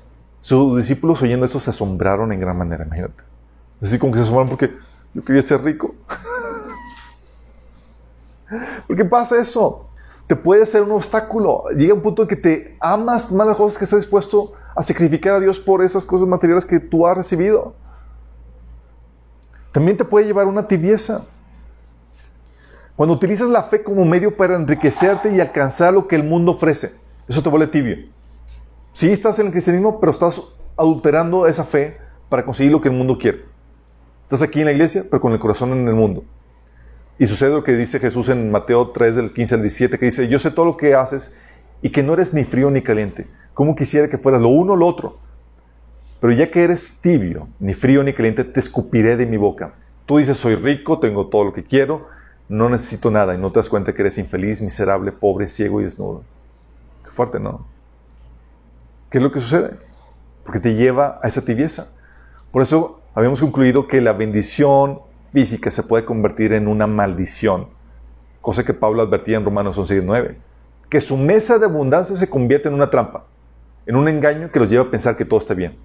Sus 0.40 0.76
discípulos 0.76 1.20
oyendo 1.22 1.46
eso 1.46 1.60
se 1.60 1.70
asombraron 1.70 2.30
en 2.32 2.40
gran 2.40 2.56
manera, 2.56 2.84
imagínate. 2.84 3.24
Así 3.82 3.98
como 3.98 4.12
que 4.12 4.18
se 4.18 4.24
asombraron 4.24 4.50
porque 4.50 4.74
yo 5.14 5.22
quería 5.24 5.42
ser 5.42 5.62
rico. 5.62 5.94
¿Por 8.86 8.96
qué 8.96 9.04
pasa 9.04 9.38
eso? 9.40 9.86
te 10.26 10.34
puede 10.34 10.66
ser 10.66 10.82
un 10.82 10.92
obstáculo. 10.92 11.64
Llega 11.76 11.94
un 11.94 12.02
punto 12.02 12.22
en 12.22 12.28
que 12.28 12.36
te 12.36 12.76
amas 12.80 13.30
más 13.32 13.46
las 13.46 13.56
cosas 13.56 13.78
que 13.78 13.84
estás 13.84 14.00
dispuesto 14.00 14.52
a 14.74 14.82
sacrificar 14.82 15.34
a 15.34 15.40
Dios 15.40 15.60
por 15.60 15.82
esas 15.82 16.04
cosas 16.04 16.26
materiales 16.28 16.66
que 16.66 16.80
tú 16.80 17.06
has 17.06 17.16
recibido. 17.16 17.74
También 19.72 19.96
te 19.96 20.04
puede 20.04 20.26
llevar 20.26 20.46
una 20.46 20.66
tibieza. 20.66 21.26
Cuando 22.96 23.14
utilizas 23.14 23.48
la 23.48 23.62
fe 23.64 23.82
como 23.82 24.04
medio 24.04 24.36
para 24.36 24.56
enriquecerte 24.56 25.34
y 25.34 25.40
alcanzar 25.40 25.92
lo 25.92 26.08
que 26.08 26.16
el 26.16 26.24
mundo 26.24 26.52
ofrece, 26.52 26.94
eso 27.28 27.42
te 27.42 27.50
vuelve 27.50 27.66
tibio. 27.66 27.96
Sí 28.92 29.12
estás 29.12 29.38
en 29.38 29.46
el 29.46 29.52
cristianismo, 29.52 30.00
pero 30.00 30.10
estás 30.12 30.40
adulterando 30.76 31.46
esa 31.46 31.64
fe 31.64 31.98
para 32.30 32.44
conseguir 32.44 32.72
lo 32.72 32.80
que 32.80 32.88
el 32.88 32.94
mundo 32.94 33.18
quiere. 33.18 33.44
Estás 34.22 34.42
aquí 34.42 34.60
en 34.60 34.66
la 34.66 34.72
iglesia, 34.72 35.04
pero 35.08 35.20
con 35.20 35.32
el 35.32 35.38
corazón 35.38 35.72
en 35.72 35.86
el 35.86 35.94
mundo. 35.94 36.24
Y 37.18 37.26
sucede 37.26 37.54
lo 37.54 37.64
que 37.64 37.72
dice 37.72 37.98
Jesús 37.98 38.28
en 38.28 38.50
Mateo 38.50 38.90
3 38.90 39.16
del 39.16 39.32
15 39.32 39.54
al 39.54 39.60
17, 39.62 39.98
que 39.98 40.06
dice, 40.06 40.28
yo 40.28 40.38
sé 40.38 40.50
todo 40.50 40.66
lo 40.66 40.76
que 40.76 40.94
haces 40.94 41.34
y 41.80 41.90
que 41.90 42.02
no 42.02 42.12
eres 42.12 42.34
ni 42.34 42.44
frío 42.44 42.70
ni 42.70 42.82
caliente. 42.82 43.26
¿Cómo 43.54 43.74
quisiera 43.74 44.08
que 44.08 44.18
fueras 44.18 44.42
lo 44.42 44.48
uno 44.48 44.74
o 44.74 44.76
lo 44.76 44.86
otro? 44.86 45.18
Pero 46.20 46.32
ya 46.32 46.50
que 46.50 46.62
eres 46.62 47.00
tibio, 47.00 47.48
ni 47.58 47.72
frío 47.72 48.02
ni 48.02 48.12
caliente, 48.12 48.44
te 48.44 48.60
escupiré 48.60 49.16
de 49.16 49.26
mi 49.26 49.36
boca. 49.36 49.74
Tú 50.04 50.18
dices, 50.18 50.36
soy 50.36 50.56
rico, 50.56 50.98
tengo 50.98 51.28
todo 51.28 51.44
lo 51.44 51.52
que 51.52 51.64
quiero, 51.64 52.08
no 52.48 52.68
necesito 52.68 53.10
nada 53.10 53.34
y 53.34 53.38
no 53.38 53.50
te 53.50 53.58
das 53.58 53.68
cuenta 53.68 53.94
que 53.94 54.02
eres 54.02 54.18
infeliz, 54.18 54.60
miserable, 54.60 55.10
pobre, 55.10 55.48
ciego 55.48 55.80
y 55.80 55.84
desnudo. 55.84 56.22
Qué 57.04 57.10
fuerte, 57.10 57.40
¿no? 57.40 57.66
¿Qué 59.10 59.18
es 59.18 59.24
lo 59.24 59.32
que 59.32 59.40
sucede? 59.40 59.76
Porque 60.44 60.60
te 60.60 60.74
lleva 60.74 61.18
a 61.22 61.28
esa 61.28 61.44
tibieza. 61.44 61.92
Por 62.52 62.62
eso 62.62 63.00
habíamos 63.14 63.40
concluido 63.40 63.88
que 63.88 64.00
la 64.00 64.12
bendición 64.12 65.00
física 65.36 65.70
se 65.70 65.82
puede 65.82 66.06
convertir 66.06 66.54
en 66.54 66.66
una 66.66 66.86
maldición, 66.86 67.68
cosa 68.40 68.64
que 68.64 68.72
Pablo 68.72 69.02
advertía 69.02 69.36
en 69.36 69.44
Romanos 69.44 69.76
11.9. 69.76 70.34
que 70.88 70.98
su 70.98 71.14
mesa 71.18 71.58
de 71.58 71.66
abundancia 71.66 72.16
se 72.16 72.30
convierte 72.30 72.68
en 72.68 72.74
una 72.74 72.88
trampa, 72.88 73.26
en 73.84 73.96
un 73.96 74.08
engaño 74.08 74.50
que 74.50 74.58
los 74.58 74.70
lleva 74.70 74.84
a 74.84 74.90
pensar 74.90 75.14
que 75.14 75.26
todo 75.26 75.38
está 75.38 75.52
bien. 75.52 75.76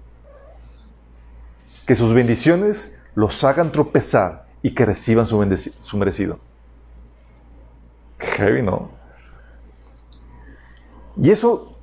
Que 1.86 1.94
sus 1.94 2.14
bendiciones 2.14 2.96
los 3.14 3.44
hagan 3.44 3.72
tropezar 3.72 4.46
y 4.62 4.74
que 4.74 4.86
reciban 4.86 5.26
su, 5.26 5.36
su 5.82 5.98
merecido. 5.98 6.38
Heavy, 8.20 8.62
¿no? 8.62 8.90
Y 11.18 11.30
eso 11.30 11.76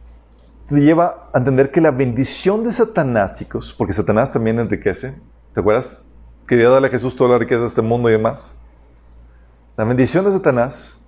te 0.65 0.81
lleva 0.81 1.29
a 1.31 1.37
entender 1.37 1.69
que 1.69 1.81
la 1.81 1.91
bendición 1.91 2.63
de 2.63 2.71
Satanás, 2.71 3.35
chicos, 3.35 3.75
porque 3.77 3.93
Satanás 3.93 4.31
también 4.31 4.57
enriquece, 4.57 5.21
¿te 5.53 5.59
acuerdas? 5.59 6.01
Quería 6.49 6.67
darle 6.67 6.87
a 6.87 6.89
Jesús 6.89 7.15
toda 7.15 7.29
la 7.29 7.37
riqueza 7.37 7.61
de 7.61 7.67
este 7.67 7.83
mundo 7.83 8.09
y 8.09 8.13
demás. 8.13 8.55
La 9.77 9.83
bendición 9.83 10.25
de 10.25 10.31
Satanás 10.31 10.99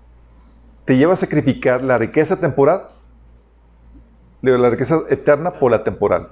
te 0.86 0.96
lleva 0.98 1.14
a 1.14 1.16
sacrificar 1.16 1.84
la 1.84 1.98
riqueza 1.98 2.40
temporal, 2.40 2.90
la 4.44 4.70
riqueza 4.70 5.02
eterna 5.10 5.58
por 5.58 5.72
la 5.72 5.84
temporal. 5.84 6.30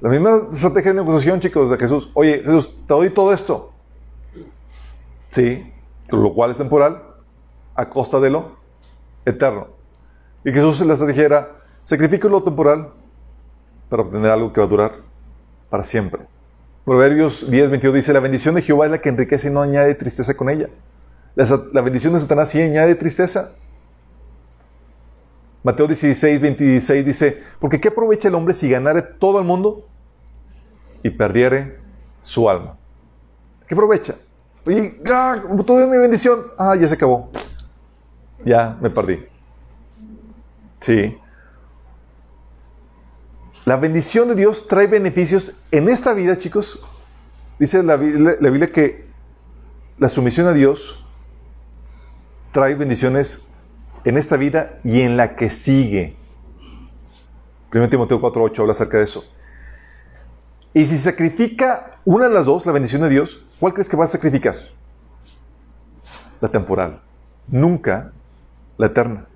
La 0.00 0.08
misma 0.08 0.48
estrategia 0.52 0.90
de 0.90 1.00
negociación, 1.00 1.38
chicos, 1.38 1.70
de 1.70 1.78
Jesús. 1.78 2.10
Oye, 2.14 2.42
Jesús, 2.42 2.76
te 2.88 2.92
doy 2.92 3.10
todo 3.10 3.32
esto. 3.32 3.70
Sí, 5.28 5.72
lo 6.08 6.34
cual 6.34 6.50
es 6.50 6.58
temporal, 6.58 7.04
a 7.76 7.88
costa 7.88 8.18
de 8.18 8.30
lo 8.30 8.56
eterno. 9.24 9.68
Y 10.44 10.50
Jesús 10.50 10.80
la 10.84 10.94
estrategia 10.94 11.24
era, 11.24 11.56
sacrifico 11.84 12.28
lo 12.28 12.42
temporal 12.42 12.90
para 13.88 14.02
obtener 14.02 14.32
algo 14.32 14.52
que 14.52 14.60
va 14.60 14.66
a 14.66 14.70
durar 14.70 15.09
para 15.70 15.84
siempre. 15.84 16.22
Proverbios 16.84 17.50
10, 17.50 17.70
22 17.70 17.94
dice, 17.94 18.12
la 18.12 18.20
bendición 18.20 18.54
de 18.56 18.62
Jehová 18.62 18.86
es 18.86 18.90
la 18.90 18.98
que 18.98 19.08
enriquece 19.08 19.48
y 19.48 19.50
no 19.50 19.62
añade 19.62 19.94
tristeza 19.94 20.34
con 20.34 20.50
ella. 20.50 20.68
La, 21.36 21.80
bendición 21.80 22.12
de 22.12 22.20
Satanás 22.20 22.48
sí 22.50 22.60
añade 22.60 22.94
tristeza. 22.96 23.52
Mateo 25.62 25.86
16, 25.86 26.40
26 26.40 27.04
dice, 27.04 27.42
porque 27.60 27.80
¿qué 27.80 27.88
aprovecha 27.88 28.28
el 28.28 28.34
hombre 28.34 28.54
si 28.54 28.68
ganare 28.68 29.02
todo 29.02 29.38
el 29.38 29.44
mundo 29.44 29.86
y 31.02 31.10
perdiere 31.10 31.78
su 32.22 32.48
alma? 32.48 32.76
¿Qué 33.68 33.74
aprovecha? 33.74 34.16
Y 34.66 34.96
ah, 35.10 35.40
tuve 35.64 35.86
mi 35.86 35.96
bendición. 35.96 36.46
Ah, 36.58 36.74
ya 36.76 36.88
se 36.88 36.94
acabó. 36.94 37.30
Ya 38.44 38.76
me 38.80 38.90
perdí. 38.90 39.24
Sí. 40.80 41.16
La 43.70 43.76
bendición 43.76 44.26
de 44.26 44.34
Dios 44.34 44.66
trae 44.66 44.88
beneficios 44.88 45.60
en 45.70 45.88
esta 45.88 46.12
vida, 46.12 46.34
chicos. 46.34 46.80
Dice 47.56 47.84
la 47.84 47.96
Biblia, 47.96 48.66
que 48.66 49.06
la 49.96 50.08
sumisión 50.08 50.48
a 50.48 50.52
Dios 50.52 51.06
trae 52.50 52.74
bendiciones 52.74 53.46
en 54.02 54.16
esta 54.16 54.36
vida 54.36 54.80
y 54.82 55.02
en 55.02 55.16
la 55.16 55.36
que 55.36 55.50
sigue. 55.50 56.16
1 57.72 57.88
Timoteo 57.88 58.20
4.8 58.20 58.58
habla 58.58 58.72
acerca 58.72 58.98
de 58.98 59.04
eso. 59.04 59.24
Y 60.74 60.84
si 60.84 60.96
sacrifica 60.96 62.00
una 62.04 62.26
de 62.26 62.34
las 62.34 62.46
dos, 62.46 62.66
la 62.66 62.72
bendición 62.72 63.02
de 63.02 63.08
Dios, 63.10 63.46
¿cuál 63.60 63.72
crees 63.72 63.88
que 63.88 63.96
va 63.96 64.02
a 64.02 64.08
sacrificar? 64.08 64.56
La 66.40 66.48
temporal. 66.48 67.02
Nunca 67.46 68.10
la 68.78 68.86
eterna. 68.86 69.29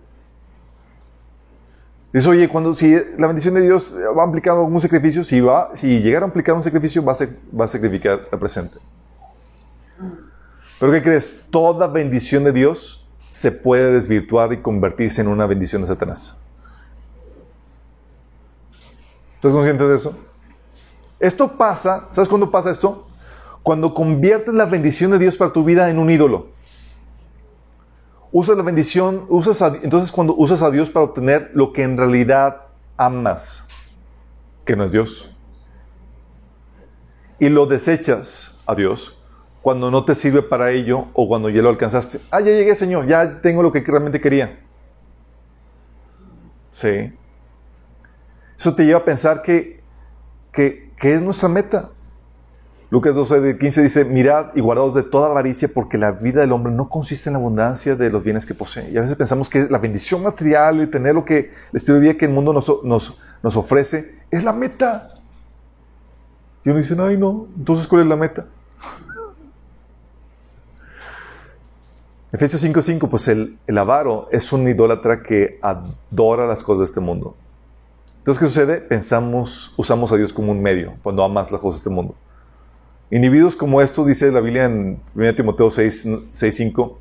Dice, 2.15 2.29
oye, 2.29 2.49
cuando, 2.49 2.75
si 2.75 2.95
la 3.19 3.27
bendición 3.27 3.55
de 3.55 3.63
Dios 3.63 3.93
va 4.17 4.23
a 4.23 4.27
implicar 4.27 4.57
algún 4.57 4.81
sacrificio, 4.81 5.25
si, 5.25 5.41
va, 5.41 5.75
si 5.75 6.01
llegara 6.01 6.25
a 6.25 6.29
implicar 6.29 6.55
un 6.55 6.63
sacrificio, 6.63 7.05
va 7.05 7.11
a, 7.11 7.17
va 7.59 7.65
a 7.65 7.69
sacrificar 7.69 8.29
el 8.31 8.39
presente. 8.39 8.79
Pero 10.79 10.93
¿qué 10.93 11.03
crees? 11.03 11.43
Toda 11.51 11.89
bendición 11.89 12.45
de 12.45 12.53
Dios 12.53 13.05
se 13.31 13.51
puede 13.51 13.91
desvirtuar 13.91 14.53
y 14.53 14.59
convertirse 14.59 15.23
en 15.23 15.27
una 15.27 15.45
bendición 15.47 15.83
de 15.83 15.89
Satanás. 15.89 16.37
¿Estás 19.35 19.53
consciente 19.53 19.85
de 19.85 19.97
eso? 19.97 20.17
Esto 21.19 21.57
pasa, 21.57 22.07
¿sabes 22.13 22.29
cuándo 22.29 22.49
pasa 22.49 22.71
esto? 22.71 23.09
Cuando 23.65 23.93
conviertes 23.93 24.55
la 24.55 24.67
bendición 24.67 25.11
de 25.11 25.19
Dios 25.19 25.37
para 25.37 25.53
tu 25.53 25.65
vida 25.65 25.91
en 25.91 25.99
un 25.99 26.11
ídolo. 26.11 26.47
Usas 28.37 28.57
la 28.57 28.65
bendición, 28.65 29.27
usas 29.29 29.63
entonces 29.85 30.11
cuando 30.11 30.35
usas 30.35 30.61
a 30.63 30.73
Dios 30.73 30.91
para 30.91 31.05
obtener 31.05 31.53
lo 31.55 31.73
que 31.73 31.85
en 31.85 31.97
realidad 31.97 32.63
amas, 32.97 33.65
que 34.65 34.75
no 34.75 34.83
es 34.83 34.91
Dios. 34.91 35.31
Y 37.39 37.49
lo 37.49 37.67
desechas 37.67 38.59
a 38.67 38.75
Dios 38.75 39.17
cuando 39.63 39.89
no 39.89 40.05
te 40.05 40.17
sirve 40.17 40.43
para 40.43 40.73
ello 40.73 41.07
o 41.13 41.29
cuando 41.29 41.49
ya 41.49 41.63
lo 41.63 41.69
alcanzaste. 41.69 42.19
Ah, 42.33 42.41
ya 42.41 42.47
llegué, 42.47 42.75
Señor, 42.75 43.07
ya 43.07 43.41
tengo 43.41 43.63
lo 43.63 43.71
que 43.71 43.83
realmente 43.83 44.21
quería. 44.21 44.59
Sí. 46.73 47.13
Eso 48.59 48.75
te 48.75 48.85
lleva 48.85 48.99
a 48.99 49.05
pensar 49.05 49.43
que, 49.43 49.81
que, 50.51 50.91
que 50.99 51.15
es 51.15 51.23
nuestra 51.23 51.49
meta. 51.49 51.91
Lucas 52.95 53.17
12, 53.17 53.59
15 53.59 53.83
dice, 53.83 54.05
mirad 54.05 54.53
y 54.55 54.61
guardaos 54.61 54.95
de 54.95 55.03
toda 55.03 55.29
avaricia 55.29 55.67
porque 55.67 55.99
la 55.99 56.13
vida 56.13 56.43
del 56.43 56.53
hombre 56.53 56.73
no 56.73 56.89
consiste 56.89 57.29
en 57.29 57.33
la 57.33 57.41
abundancia 57.41 57.97
de 57.97 58.09
los 58.09 58.23
bienes 58.23 58.47
que 58.47 58.55
posee. 58.55 58.89
Y 58.93 58.97
a 58.97 59.01
veces 59.01 59.17
pensamos 59.17 59.51
que 59.51 59.67
la 59.69 59.79
bendición 59.79 60.23
material 60.23 60.81
y 60.81 60.87
tener 60.87 61.13
lo 61.13 61.25
que, 61.25 61.51
el 61.73 61.77
estilo 61.77 61.97
de 61.97 62.03
vida 62.03 62.15
que 62.15 62.27
el 62.27 62.31
mundo 62.31 62.53
nos, 62.53 62.73
nos, 62.85 63.19
nos 63.43 63.57
ofrece 63.57 64.21
es 64.31 64.45
la 64.45 64.53
meta. 64.53 65.09
Y 66.63 66.71
uno 66.71 66.79
dice, 66.79 66.95
ay 67.01 67.19
no, 67.19 67.49
entonces 67.57 67.89
¿cuál 67.89 68.03
es 68.03 68.07
la 68.07 68.15
meta? 68.15 68.47
Efesios 72.33 72.65
5:5, 72.65 73.09
pues 73.09 73.27
el, 73.27 73.59
el 73.67 73.77
avaro 73.77 74.29
es 74.31 74.53
un 74.53 74.69
idólatra 74.69 75.21
que 75.21 75.59
adora 75.63 76.47
las 76.47 76.63
cosas 76.63 76.79
de 76.79 76.85
este 76.85 77.01
mundo. 77.01 77.35
Entonces, 78.19 78.39
¿qué 78.39 78.47
sucede? 78.47 78.81
Pensamos, 78.81 79.75
usamos 79.77 80.13
a 80.13 80.17
Dios 80.17 80.33
como 80.33 80.53
un 80.53 80.63
medio 80.63 80.95
cuando 81.03 81.25
amas 81.25 81.51
las 81.51 81.61
cosas 81.61 81.81
de 81.81 81.89
este 81.89 81.91
mundo. 81.91 82.15
Individuos 83.11 83.55
como 83.55 83.81
estos, 83.81 84.07
dice 84.07 84.33
la 84.33 84.41
Biblia 84.41 84.65
en 84.65 85.01
1 85.15 85.35
Timoteo 85.35 85.69
6:5, 85.71 86.97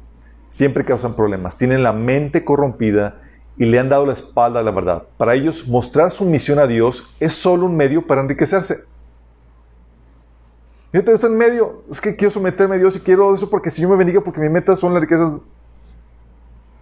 siempre 0.49 0.85
causan 0.85 1.15
problemas. 1.15 1.57
Tienen 1.57 1.81
la 1.83 1.93
mente 1.93 2.43
corrompida 2.43 3.21
y 3.57 3.65
le 3.65 3.79
han 3.79 3.89
dado 3.89 4.05
la 4.05 4.13
espalda 4.13 4.59
a 4.59 4.63
la 4.63 4.71
verdad. 4.71 5.03
Para 5.17 5.35
ellos, 5.35 5.67
mostrar 5.67 6.11
su 6.11 6.25
misión 6.25 6.59
a 6.59 6.67
Dios 6.67 7.15
es 7.19 7.33
solo 7.33 7.65
un 7.65 7.75
medio 7.75 8.05
para 8.05 8.21
enriquecerse. 8.21 8.83
Fíjate, 10.91 11.13
es 11.13 11.23
en 11.23 11.37
medio. 11.37 11.81
Es 11.89 11.99
que 11.99 12.15
quiero 12.15 12.31
someterme 12.31 12.75
a 12.75 12.79
Dios 12.79 12.95
y 12.95 12.99
quiero 12.99 13.33
eso 13.33 13.49
porque 13.49 13.71
si 13.71 13.81
yo 13.81 13.89
me 13.89 13.95
bendiga, 13.95 14.21
porque 14.21 14.39
mi 14.39 14.49
meta 14.49 14.75
son 14.75 14.93
las 14.93 15.01
riquezas 15.01 15.33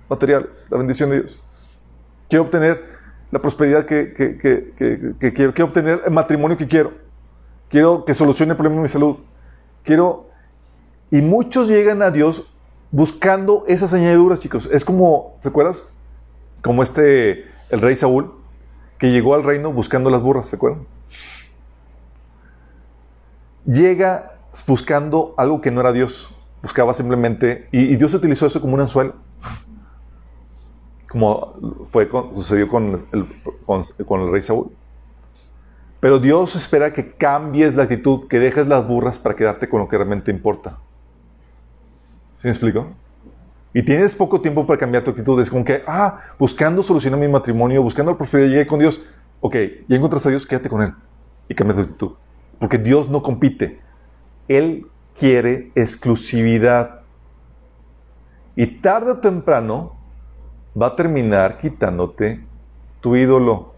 materiales, 0.10 0.68
la 0.70 0.78
bendición 0.78 1.10
de 1.12 1.22
Dios. 1.22 1.40
Quiero 2.30 2.44
obtener 2.44 2.84
la 3.30 3.42
prosperidad 3.42 3.86
que, 3.86 4.14
que, 4.14 4.38
que 4.38 5.34
quiero. 5.34 5.54
Quiero 5.54 5.68
obtener 5.68 6.02
el 6.06 6.12
matrimonio 6.12 6.58
que 6.58 6.68
quiero. 6.68 7.01
Quiero 7.72 8.04
que 8.04 8.14
solucione 8.14 8.52
el 8.52 8.58
problema 8.58 8.76
de 8.78 8.82
mi 8.84 8.90
salud. 8.90 9.18
Quiero... 9.84 10.30
Y 11.10 11.22
muchos 11.22 11.68
llegan 11.68 12.02
a 12.02 12.12
Dios 12.12 12.54
buscando 12.92 13.64
esas 13.68 13.94
añadiduras, 13.94 14.40
chicos. 14.40 14.70
Es 14.72 14.86
como, 14.86 15.38
¿te 15.42 15.50
acuerdas? 15.50 15.88
Como 16.62 16.84
este, 16.84 17.46
el 17.70 17.82
rey 17.82 17.96
Saúl, 17.96 18.34
que 18.98 19.12
llegó 19.12 19.34
al 19.34 19.44
reino 19.44 19.74
buscando 19.74 20.10
las 20.10 20.22
burras, 20.22 20.50
¿te 20.50 20.56
acuerdan? 20.56 20.86
Llega 23.66 24.40
buscando 24.68 25.34
algo 25.38 25.60
que 25.60 25.72
no 25.72 25.82
era 25.82 25.92
Dios. 25.92 26.34
buscaba 26.62 26.94
simplemente, 26.94 27.68
y, 27.72 27.96
Dios 27.96 28.14
utilizó 28.14 28.46
eso 28.46 28.62
como 28.62 28.76
un 28.76 28.82
anzuelo, 28.82 29.16
como 31.10 31.86
fue 31.86 32.08
sucedió 32.36 32.68
con 32.68 32.96
con 34.06 34.22
el 34.22 34.32
rey 34.32 34.42
Saúl. 34.42 34.72
Pero 36.02 36.20
Dios 36.20 36.56
espera 36.56 36.92
que 36.92 37.14
cambies 37.14 37.76
la 37.76 37.84
actitud, 37.84 38.28
que 38.28 38.40
dejes 38.40 38.68
las 38.68 38.86
burras 38.86 39.20
para 39.20 39.36
quedarte 39.36 39.70
con 39.70 39.80
lo 39.80 39.88
que 39.88 39.96
realmente 39.96 40.32
importa. 40.32 40.80
¿Sí 42.40 42.48
me 42.48 42.50
explico? 42.50 42.88
Y 43.72 43.84
tienes 43.84 44.16
poco 44.16 44.42
tiempo 44.42 44.66
para 44.66 44.80
cambiar 44.80 45.04
tu 45.04 45.12
actitud. 45.12 45.40
Es 45.40 45.52
como 45.52 45.64
que, 45.64 45.84
ah, 45.86 46.20
buscando 46.40 46.82
solucionar 46.82 47.20
mi 47.20 47.28
matrimonio, 47.28 47.84
buscando 47.84 48.12
la 48.12 48.18
prosperidad, 48.18 48.50
llegué 48.50 48.68
con 48.68 48.80
Dios. 48.80 49.02
Ok, 49.42 49.56
ya 49.88 49.96
encontraste 49.96 50.30
a 50.30 50.32
Dios, 50.32 50.46
quédate 50.46 50.70
con 50.70 50.82
Él 50.82 50.94
y 51.48 51.54
cambia 51.54 51.76
tu 51.76 51.82
actitud. 51.82 52.12
Porque 52.60 52.80
Dios 52.80 53.08
no 53.08 53.22
compite. 53.22 53.80
Él 54.48 54.88
quiere 55.18 55.72
exclusividad. 55.76 57.02
Y 58.56 58.66
tarde 58.82 59.12
o 59.12 59.18
temprano 59.20 59.96
va 60.80 60.88
a 60.88 60.96
terminar 60.96 61.60
quitándote 61.60 62.44
tu 63.02 63.16
ídolo. 63.16 63.71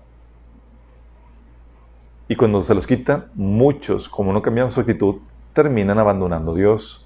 Y 2.34 2.36
cuando 2.36 2.64
se 2.64 2.74
los 2.74 2.88
quitan, 2.88 3.28
muchos, 3.36 4.10
como 4.10 4.34
no 4.34 4.42
cambian 4.42 4.72
su 4.72 4.80
actitud, 4.80 5.18
terminan 5.54 6.00
abandonando 6.00 6.54
a 6.54 6.56
Dios. 6.56 7.06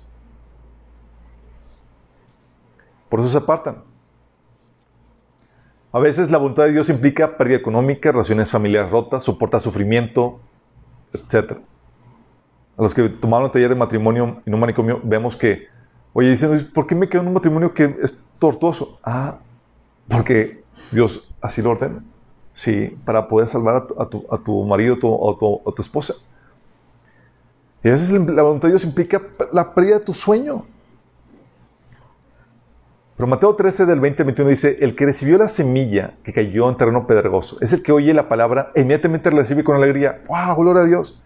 Por 3.10 3.20
eso 3.20 3.28
se 3.28 3.38
apartan. 3.40 3.84
A 5.92 6.00
veces 6.00 6.32
la 6.32 6.38
voluntad 6.38 6.64
de 6.64 6.72
Dios 6.72 6.88
implica 6.88 7.36
pérdida 7.36 7.58
económica, 7.58 8.14
relaciones 8.14 8.50
familiares 8.50 8.90
rotas, 8.90 9.22
soporta 9.22 9.60
sufrimiento, 9.60 10.40
etc. 11.12 11.58
A 12.78 12.82
los 12.82 12.94
que 12.94 13.10
tomaron 13.10 13.48
el 13.48 13.52
taller 13.52 13.72
de 13.72 13.76
matrimonio 13.76 14.42
en 14.46 14.54
un 14.54 14.60
manicomio, 14.62 15.02
vemos 15.04 15.36
que, 15.36 15.68
oye, 16.14 16.30
dicen, 16.30 16.72
¿por 16.74 16.88
qué 16.88 16.96
me 16.96 17.10
quedo 17.10 17.24
en 17.24 17.28
un 17.28 17.34
matrimonio 17.34 17.74
que 17.74 17.98
es 18.02 18.24
tortuoso? 18.40 18.98
Ah, 19.04 19.40
porque 20.08 20.64
Dios 20.90 21.36
así 21.42 21.62
lo 21.62 21.72
ordena. 21.72 22.02
¿Sí? 22.58 22.98
Para 23.06 23.28
poder 23.28 23.48
salvar 23.48 23.86
a 24.00 24.40
tu, 24.40 24.64
marido 24.64 24.98
o 25.04 25.32
a 25.70 25.76
tu, 25.76 25.82
esposa. 25.82 26.16
Y 27.84 27.88
a 27.88 27.92
veces 27.92 28.10
la 28.10 28.42
voluntad 28.42 28.68
de 28.68 28.72
Dios 28.72 28.84
implica 28.84 29.22
la 29.54 29.76
pérdida 29.76 30.00
de 30.00 30.06
tu 30.06 30.14
sueño. 30.14 30.66
Pero 33.16 33.28
Mateo 33.28 33.56
13 33.56 33.86
del 33.86 34.00
20 34.00 34.24
al 34.24 34.26
21 34.26 34.50
dice, 34.50 34.78
el 34.82 34.96
que 34.96 35.06
recibió 35.06 35.38
la 35.38 35.48
semilla 35.48 36.16
que 36.24 36.34
cayó 36.34 36.68
en 36.68 36.78
terreno 36.78 37.06
pedregoso, 37.06 37.58
es 37.62 37.74
el 37.74 37.84
que 37.84 37.92
oye 37.92 38.12
la 38.16 38.28
palabra 38.28 38.72
e 38.74 38.82
inmediatamente 38.82 39.30
la 39.30 39.38
recibe 39.38 39.64
con 39.64 39.76
alegría. 39.76 40.24
¡Wow! 40.28 40.56
Gloria 40.56 40.82
a 40.82 40.86
Dios. 40.86 41.22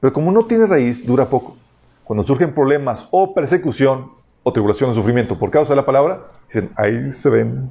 Pero 0.00 0.12
como 0.12 0.32
no 0.32 0.44
tiene 0.44 0.66
raíz, 0.66 1.06
dura 1.06 1.30
poco. 1.30 1.56
Cuando 2.04 2.24
surgen 2.24 2.54
problemas 2.54 3.08
o 3.10 3.32
persecución 3.32 4.12
o 4.42 4.52
tribulación 4.52 4.90
o 4.90 4.94
sufrimiento 4.94 5.38
por 5.38 5.50
causa 5.50 5.72
de 5.72 5.76
la 5.76 5.86
palabra, 5.86 6.24
dicen, 6.46 6.70
ahí 6.76 7.10
se 7.10 7.30
ven 7.30 7.70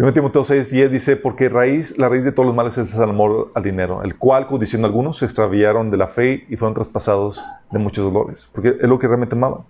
1 0.00 0.12
Timoteo 0.12 0.44
6, 0.44 0.70
10 0.70 0.92
dice, 0.92 1.16
porque 1.16 1.48
raíz, 1.48 1.98
la 1.98 2.08
raíz 2.08 2.22
de 2.22 2.30
todos 2.30 2.46
los 2.46 2.54
males 2.54 2.78
es 2.78 2.94
el 2.94 3.02
amor 3.02 3.50
al 3.56 3.64
dinero, 3.64 4.04
el 4.04 4.16
cual, 4.16 4.46
diciendo 4.60 4.86
algunos, 4.86 5.18
se 5.18 5.24
extraviaron 5.24 5.90
de 5.90 5.96
la 5.96 6.06
fe 6.06 6.46
y 6.48 6.54
fueron 6.54 6.72
traspasados 6.74 7.44
de 7.72 7.80
muchos 7.80 8.04
dolores, 8.04 8.48
porque 8.54 8.76
es 8.80 8.88
lo 8.88 8.96
que 8.96 9.08
realmente 9.08 9.34
amaban. 9.34 9.64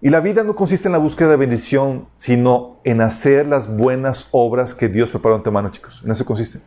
Y 0.00 0.10
la 0.10 0.18
vida 0.18 0.42
no 0.42 0.56
consiste 0.56 0.88
en 0.88 0.92
la 0.92 0.98
búsqueda 0.98 1.30
de 1.30 1.36
bendición, 1.36 2.08
sino 2.16 2.78
en 2.82 3.00
hacer 3.00 3.46
las 3.46 3.72
buenas 3.76 4.30
obras 4.32 4.74
que 4.74 4.88
Dios 4.88 5.12
preparó 5.12 5.36
antemano, 5.36 5.70
chicos. 5.70 6.02
En 6.04 6.10
eso 6.10 6.24
consiste. 6.24 6.60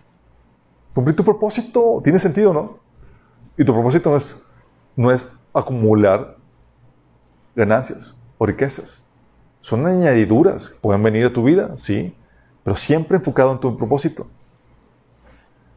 Cumplir 0.93 1.17
tu 1.17 1.25
propósito. 1.25 1.99
Tiene 2.01 2.19
sentido, 2.19 2.53
¿no? 2.53 2.79
Y 3.57 3.65
tu 3.65 3.73
propósito 3.73 4.09
no 4.09 4.15
es, 4.15 4.41
no 4.95 5.11
es 5.11 5.29
acumular 5.53 6.37
ganancias 7.55 8.21
o 8.37 8.45
riquezas. 8.45 9.05
Son 9.59 9.85
añadiduras. 9.85 10.77
Pueden 10.81 11.03
venir 11.03 11.25
a 11.25 11.33
tu 11.33 11.43
vida, 11.43 11.71
sí 11.75 12.15
pero 12.63 12.75
siempre 12.75 13.17
enfocado 13.17 13.51
en 13.51 13.59
tu 13.59 13.75
propósito. 13.75 14.27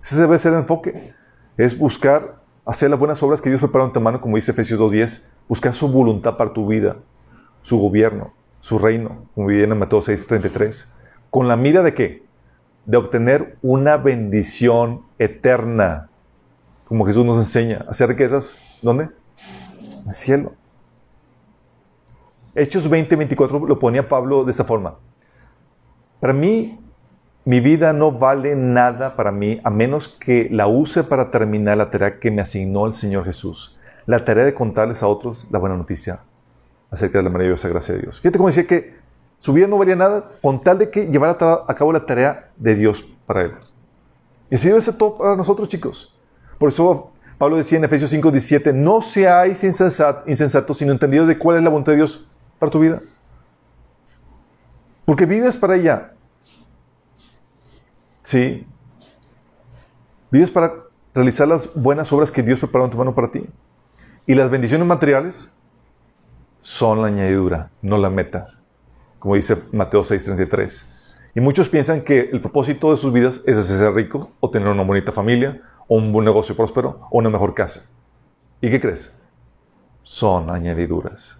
Ese 0.03 0.21
debe 0.21 0.39
ser 0.39 0.53
el 0.53 0.61
enfoque. 0.61 1.15
Es 1.57 1.79
buscar 1.79 2.43
hacer 2.65 2.91
las 2.91 2.99
buenas 2.99 3.23
obras 3.23 3.41
que 3.41 3.49
Dios 3.49 3.61
preparó 3.61 3.87
en 3.87 3.93
tu 3.93 4.01
mano, 4.01 4.21
como 4.21 4.37
dice 4.37 4.53
Efesios 4.53 4.81
2.10, 4.81 5.29
buscar 5.49 5.75
su 5.75 5.89
voluntad 5.89 6.37
para 6.37 6.53
tu 6.53 6.67
vida, 6.67 6.97
su 7.63 7.79
gobierno, 7.79 8.33
su 8.61 8.79
reino, 8.79 9.27
como 9.35 9.49
viene 9.49 9.73
en 9.73 9.79
Mateo 9.79 10.01
6.33. 10.01 10.89
¿Con 11.31 11.49
la 11.49 11.57
mira 11.57 11.83
de 11.83 11.95
qué? 11.95 12.23
De 12.87 12.97
obtener 12.97 13.57
una 13.63 13.97
bendición 13.97 15.03
eterna, 15.19 16.11
como 16.87 17.07
Jesús 17.07 17.25
nos 17.25 17.39
enseña. 17.39 17.85
Hacer 17.89 18.09
riquezas, 18.09 18.57
¿dónde? 18.83 19.09
En 20.03 20.09
el 20.09 20.15
cielo. 20.15 20.53
Hechos 22.55 22.91
20.24 22.91 23.67
lo 23.67 23.79
ponía 23.79 24.09
Pablo 24.09 24.45
de 24.45 24.51
esta 24.51 24.65
forma. 24.65 24.97
Para 26.21 26.33
mí, 26.33 26.79
mi 27.45 27.61
vida 27.61 27.93
no 27.93 28.13
vale 28.13 28.57
nada 28.57 29.17
para 29.17 29.31
mí 29.31 29.61
a 29.65 29.71
menos 29.71 30.09
que 30.09 30.49
la 30.51 30.67
use 30.67 31.05
para 31.05 31.31
terminar 31.31 31.77
la 31.77 31.91
tarea 31.91 32.19
que 32.19 32.31
me 32.31 32.41
asignó 32.41 32.87
el 32.87 32.95
Señor 32.95 33.25
Jesús. 33.25 33.77
La 34.07 34.25
tarea 34.25 34.45
de 34.45 34.55
contarles 34.55 35.03
a 35.03 35.09
otros 35.09 35.47
la 35.51 35.59
buena 35.59 35.77
noticia 35.77 36.21
acerca 36.91 37.19
de 37.19 37.25
la 37.25 37.31
maravillosa 37.31 37.69
gracia 37.69 37.95
de 37.95 38.03
Dios. 38.03 38.21
Fíjate 38.21 38.39
cómo 38.39 38.49
decía 38.49 38.67
que 38.67 38.95
su 39.39 39.53
vida 39.53 39.67
no 39.67 39.77
valía 39.77 39.97
nada 39.97 40.31
con 40.41 40.63
tal 40.63 40.79
de 40.79 40.91
que 40.91 41.07
llevara 41.07 41.37
a 41.67 41.75
cabo 41.75 41.93
la 41.93 42.07
tarea 42.07 42.51
de 42.57 42.75
Dios 42.75 43.05
para 43.27 43.43
él. 43.43 43.53
Y 44.51 44.55
así 44.55 44.69
debe 44.69 44.81
ser 44.81 44.95
todo 44.95 45.19
para 45.19 45.37
nosotros, 45.37 45.69
chicos. 45.69 46.15
Por 46.59 46.71
eso 46.71 47.11
Pablo 47.37 47.57
decía 47.57 47.79
en 47.79 47.85
Efesios 47.85 48.11
5, 48.11 48.31
17, 48.31 48.73
no 48.73 49.03
seáis 49.03 49.63
insensatos, 49.65 50.79
sino 50.79 50.93
entendidos 50.93 51.29
de 51.29 51.37
cuál 51.37 51.59
es 51.59 51.63
la 51.63 51.69
voluntad 51.69 51.93
de 51.93 51.97
Dios 51.97 52.27
para 52.59 52.71
tu 52.71 52.79
vida. 52.79 53.03
Porque 55.05 55.27
vives 55.27 55.57
para 55.57 55.77
ella. 55.77 56.13
Sí. 58.23 58.67
Vives 60.31 60.51
para 60.51 60.73
realizar 61.15 61.47
las 61.47 61.73
buenas 61.75 62.13
obras 62.13 62.33
que 62.33 62.43
Dios 62.43 62.59
preparó 62.59 62.87
en 62.87 62.91
tu 62.91 62.99
mano 62.99 63.15
para 63.15 63.31
ti. 63.31 63.47
Y 64.27 64.35
las 64.35 64.51
bendiciones 64.51 64.87
materiales 64.87 65.55
son 66.59 67.03
la 67.03 67.09
añadidura, 67.09 67.71
no 67.83 67.99
la 67.99 68.09
meta. 68.09 68.59
Como 69.19 69.35
dice 69.35 69.63
Mateo 69.73 70.03
6:33. 70.03 70.87
Y 71.35 71.41
muchos 71.41 71.69
piensan 71.69 72.03
que 72.03 72.31
el 72.33 72.41
propósito 72.41 72.91
de 72.91 72.97
sus 72.97 73.13
vidas 73.13 73.43
es 73.47 73.65
ser 73.67 73.93
rico 73.93 74.31
o 74.41 74.51
tener 74.51 74.69
una 74.69 74.85
bonita 74.85 75.13
familia 75.13 75.61
o 75.89 75.97
un 75.97 76.13
buen 76.13 76.25
negocio 76.25 76.57
próspero 76.57 77.07
o 77.11 77.19
una 77.19 77.29
mejor 77.29 77.55
casa. 77.55 77.87
¿Y 78.61 78.71
qué 78.71 78.81
crees? 78.81 79.15
Son 80.03 80.49
añadiduras, 80.49 81.39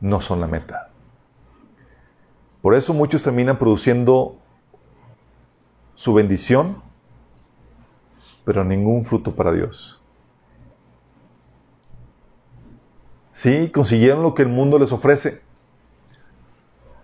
no 0.00 0.20
son 0.20 0.40
la 0.40 0.46
meta. 0.46 0.89
Por 2.62 2.74
eso 2.74 2.92
muchos 2.92 3.22
terminan 3.22 3.58
produciendo 3.58 4.36
su 5.94 6.12
bendición, 6.14 6.82
pero 8.44 8.64
ningún 8.64 9.04
fruto 9.04 9.34
para 9.34 9.52
Dios. 9.52 10.02
Sí, 13.32 13.70
consiguieron 13.70 14.22
lo 14.22 14.34
que 14.34 14.42
el 14.42 14.48
mundo 14.48 14.78
les 14.78 14.92
ofrece. 14.92 15.40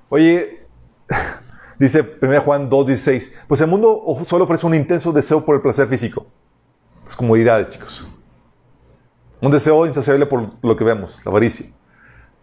Oye, 0.09 0.67
dice 1.79 2.19
1 2.21 2.41
Juan 2.43 2.71
2.16, 2.71 3.33
pues 3.49 3.61
el 3.61 3.69
mundo 3.69 4.03
solo 4.25 4.45
ofrece 4.45 4.67
un 4.67 4.75
intenso 4.75 5.13
deseo 5.13 5.45
por 5.45 5.55
el 5.55 5.63
placer 5.63 5.89
físico. 5.89 6.27
Las 7.05 7.17
comodidades, 7.17 7.71
chicos. 7.71 8.07
Un 9.41 9.51
deseo 9.51 9.87
insaciable 9.87 10.27
por 10.27 10.53
lo 10.63 10.77
que 10.77 10.85
vemos, 10.85 11.21
la 11.25 11.31
avaricia. 11.31 11.67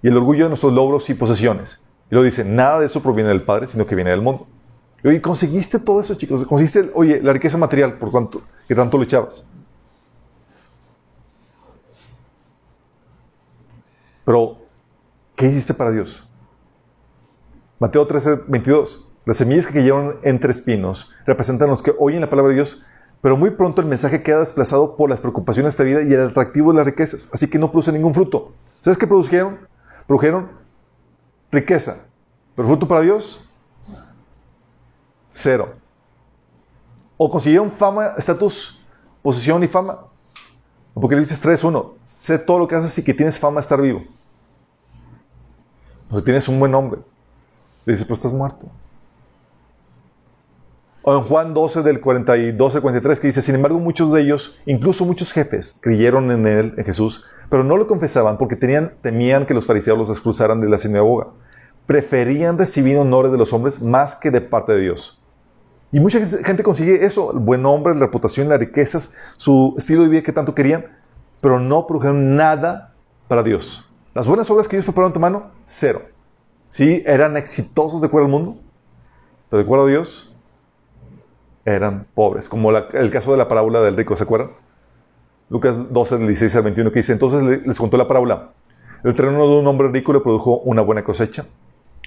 Y 0.01 0.07
el 0.07 0.17
orgullo 0.17 0.45
de 0.45 0.49
nuestros 0.49 0.73
logros 0.73 1.09
y 1.09 1.13
posesiones. 1.13 1.81
Y 2.13 2.15
lo 2.15 2.21
dice, 2.21 2.45
nada 2.45 2.79
de 2.79 2.85
eso 2.85 3.01
proviene 3.01 3.29
del 3.29 3.41
Padre, 3.41 3.65
sino 3.65 3.87
que 3.87 3.95
viene 3.95 4.11
del 4.11 4.21
mundo. 4.21 4.45
Y 5.03 5.19
conseguiste 5.19 5.79
todo 5.79 5.99
eso, 5.99 6.13
chicos. 6.13 6.45
Conseguiste, 6.45 6.91
oye, 6.93 7.19
la 7.19 7.33
riqueza 7.33 7.57
material 7.57 7.97
por 7.97 8.11
cuanto, 8.11 8.43
que 8.67 8.75
tanto 8.75 8.99
luchabas. 8.99 9.43
Pero, 14.23 14.59
¿qué 15.35 15.47
hiciste 15.47 15.73
para 15.73 15.89
Dios? 15.89 16.23
Mateo 17.79 18.05
13, 18.05 18.41
22. 18.47 19.07
Las 19.25 19.37
semillas 19.37 19.65
que 19.65 19.73
cayeron 19.73 20.19
entre 20.21 20.51
espinos 20.51 21.09
representan 21.25 21.67
los 21.67 21.81
que 21.81 21.95
oyen 21.97 22.21
la 22.21 22.29
palabra 22.29 22.49
de 22.49 22.57
Dios, 22.57 22.83
pero 23.21 23.37
muy 23.37 23.49
pronto 23.49 23.81
el 23.81 23.87
mensaje 23.87 24.21
queda 24.21 24.37
desplazado 24.37 24.97
por 24.97 25.09
las 25.09 25.19
preocupaciones 25.19 25.75
de 25.75 25.83
esta 25.83 25.83
vida 25.83 26.07
y 26.07 26.13
el 26.13 26.29
atractivo 26.29 26.73
de 26.73 26.77
las 26.77 26.85
riquezas. 26.85 27.27
Así 27.33 27.49
que 27.49 27.57
no 27.57 27.71
produce 27.71 27.91
ningún 27.91 28.13
fruto. 28.13 28.53
¿Sabes 28.81 28.99
qué 28.99 29.07
produjeron? 29.07 29.67
Produjeron 30.05 30.61
riqueza. 31.53 32.05
Pero 32.55 32.67
fruto 32.67 32.87
para 32.87 33.01
Dios, 33.01 33.43
cero. 35.29 35.75
O 37.15 37.29
consiguieron 37.29 37.71
fama, 37.71 38.13
estatus, 38.17 38.79
posición 39.21 39.63
y 39.63 39.67
fama. 39.67 39.99
Porque 40.93 41.15
dices 41.15 41.41
3.1. 41.41 41.93
Sé 42.03 42.37
todo 42.37 42.59
lo 42.59 42.67
que 42.67 42.75
haces 42.75 42.97
y 42.97 43.03
que 43.03 43.13
tienes 43.13 43.39
fama 43.39 43.55
de 43.55 43.61
estar 43.61 43.81
vivo. 43.81 44.03
O 46.09 46.15
sea, 46.15 46.23
tienes 46.23 46.47
un 46.47 46.59
buen 46.59 46.71
nombre. 46.71 47.01
Le 47.85 47.93
dices, 47.93 48.05
pero 48.05 48.15
estás 48.15 48.33
muerto. 48.33 48.67
O 51.05 51.17
en 51.17 51.23
Juan 51.23 51.53
12 51.53 51.83
del 51.83 51.99
42 51.99 52.75
al 52.75 52.81
43 52.81 53.19
que 53.19 53.27
dice, 53.27 53.41
sin 53.41 53.55
embargo 53.55 53.77
muchos 53.77 54.13
de 54.13 54.21
ellos, 54.21 54.55
incluso 54.65 55.05
muchos 55.05 55.33
jefes, 55.33 55.77
creyeron 55.81 56.31
en 56.31 56.47
él, 56.47 56.73
en 56.77 56.85
Jesús, 56.85 57.25
pero 57.49 57.65
no 57.65 57.75
lo 57.75 57.87
confesaban 57.87 58.37
porque 58.37 58.55
tenían, 58.55 58.93
temían 59.01 59.45
que 59.45 59.53
los 59.53 59.65
fariseos 59.65 59.97
los 59.97 60.09
expulsaran 60.09 60.61
de 60.61 60.69
la 60.69 60.77
sinagoga. 60.77 61.27
Preferían 61.85 62.57
recibir 62.57 62.97
honores 62.97 63.33
de 63.33 63.37
los 63.37 63.51
hombres 63.51 63.81
más 63.81 64.15
que 64.15 64.31
de 64.31 64.39
parte 64.39 64.71
de 64.71 64.79
Dios. 64.79 65.21
Y 65.91 65.99
mucha 65.99 66.25
gente 66.25 66.63
consigue 66.63 67.05
eso, 67.05 67.33
el 67.33 67.39
buen 67.39 67.61
nombre, 67.61 67.93
la 67.93 67.99
reputación, 67.99 68.47
las 68.47 68.59
riquezas, 68.59 69.13
su 69.35 69.75
estilo 69.77 70.03
de 70.03 70.09
vida 70.09 70.23
que 70.23 70.31
tanto 70.31 70.55
querían, 70.55 70.85
pero 71.41 71.59
no 71.59 71.85
produjeron 71.85 72.37
nada 72.37 72.95
para 73.27 73.43
Dios. 73.43 73.91
Las 74.13 74.25
buenas 74.25 74.49
obras 74.49 74.69
que 74.69 74.77
ellos 74.77 74.85
prepararon 74.85 75.09
en 75.09 75.13
tu 75.13 75.19
mano, 75.19 75.51
cero. 75.65 76.01
Sí, 76.69 77.03
eran 77.05 77.35
exitosos 77.35 77.99
de 77.99 78.07
acuerdo 78.07 78.25
al 78.25 78.31
mundo, 78.31 78.57
pero 79.49 79.57
de 79.57 79.65
acuerdo 79.65 79.85
a 79.85 79.89
Dios, 79.89 80.32
eran 81.65 82.07
pobres. 82.13 82.49
Como 82.49 82.71
el 82.71 83.11
caso 83.11 83.31
de 83.31 83.37
la 83.37 83.47
parábola 83.47 83.81
del 83.81 83.95
rico, 83.95 84.15
¿se 84.15 84.23
acuerdan? 84.23 84.51
Lucas 85.49 85.93
12, 85.93 86.19
16 86.19 86.55
al 86.55 86.63
21, 86.63 86.91
que 86.91 86.99
dice, 86.99 87.13
entonces 87.13 87.65
les 87.65 87.77
contó 87.77 87.97
la 87.97 88.07
parábola. 88.07 88.51
El 89.03 89.13
terreno 89.13 89.47
de 89.47 89.57
un 89.57 89.67
hombre 89.67 89.89
rico 89.89 90.13
le 90.13 90.21
produjo 90.21 90.59
una 90.59 90.81
buena 90.81 91.03
cosecha. 91.03 91.45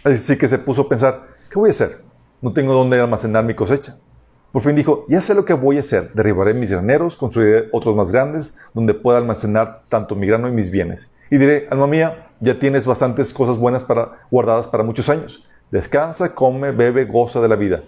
Así 0.02 0.36
que 0.36 0.48
se 0.48 0.58
puso 0.58 0.82
a 0.82 0.88
pensar, 0.88 1.26
¿qué 1.50 1.58
voy 1.58 1.68
a 1.68 1.70
hacer? 1.70 2.02
No 2.40 2.52
tengo 2.52 2.72
dónde 2.72 2.98
almacenar 2.98 3.44
mi 3.44 3.54
cosecha. 3.54 3.96
Por 4.52 4.62
fin 4.62 4.74
dijo, 4.74 5.04
ya 5.08 5.20
sé 5.20 5.34
lo 5.34 5.44
que 5.44 5.52
voy 5.52 5.76
a 5.76 5.80
hacer. 5.80 6.12
Derribaré 6.14 6.54
mis 6.54 6.70
graneros, 6.70 7.16
construiré 7.16 7.68
otros 7.72 7.94
más 7.94 8.10
grandes, 8.10 8.58
donde 8.72 8.94
pueda 8.94 9.18
almacenar 9.18 9.82
tanto 9.88 10.14
mi 10.14 10.26
grano 10.26 10.48
y 10.48 10.52
mis 10.52 10.70
bienes. 10.70 11.12
Y 11.30 11.36
diré, 11.36 11.68
alma 11.70 11.86
mía, 11.86 12.30
ya 12.40 12.58
tienes 12.58 12.86
bastantes 12.86 13.34
cosas 13.34 13.58
buenas 13.58 13.84
para, 13.84 14.20
guardadas 14.30 14.66
para 14.68 14.82
muchos 14.82 15.08
años. 15.08 15.46
Descansa, 15.70 16.34
come, 16.34 16.70
bebe, 16.70 17.04
goza 17.04 17.40
de 17.40 17.48
la 17.48 17.56
vida. 17.56 17.82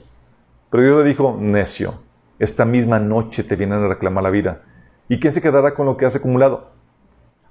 Pero 0.71 0.83
Dios 0.83 1.03
le 1.03 1.09
dijo, 1.09 1.37
necio, 1.41 2.01
esta 2.39 2.65
misma 2.65 2.99
noche 2.99 3.43
te 3.43 3.57
vienen 3.57 3.83
a 3.83 3.89
reclamar 3.89 4.25
la 4.25 4.31
vida. 4.31 4.63
¿Y 5.09 5.19
quién 5.19 5.33
se 5.33 5.41
quedará 5.41 5.75
con 5.75 5.87
lo 5.87 5.97
que 5.97 6.07
has 6.07 6.17
acumulado? 6.17 6.71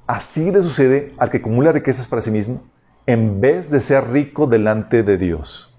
Así 0.05 0.51
le 0.51 0.61
sucede 0.61 1.11
al 1.17 1.29
que 1.29 1.37
acumula 1.37 1.71
riquezas 1.71 2.07
para 2.07 2.21
sí 2.21 2.31
mismo, 2.31 2.63
en 3.05 3.41
vez 3.41 3.69
de 3.69 3.81
ser 3.81 4.09
rico 4.09 4.47
delante 4.47 5.03
de 5.03 5.17
Dios. 5.17 5.73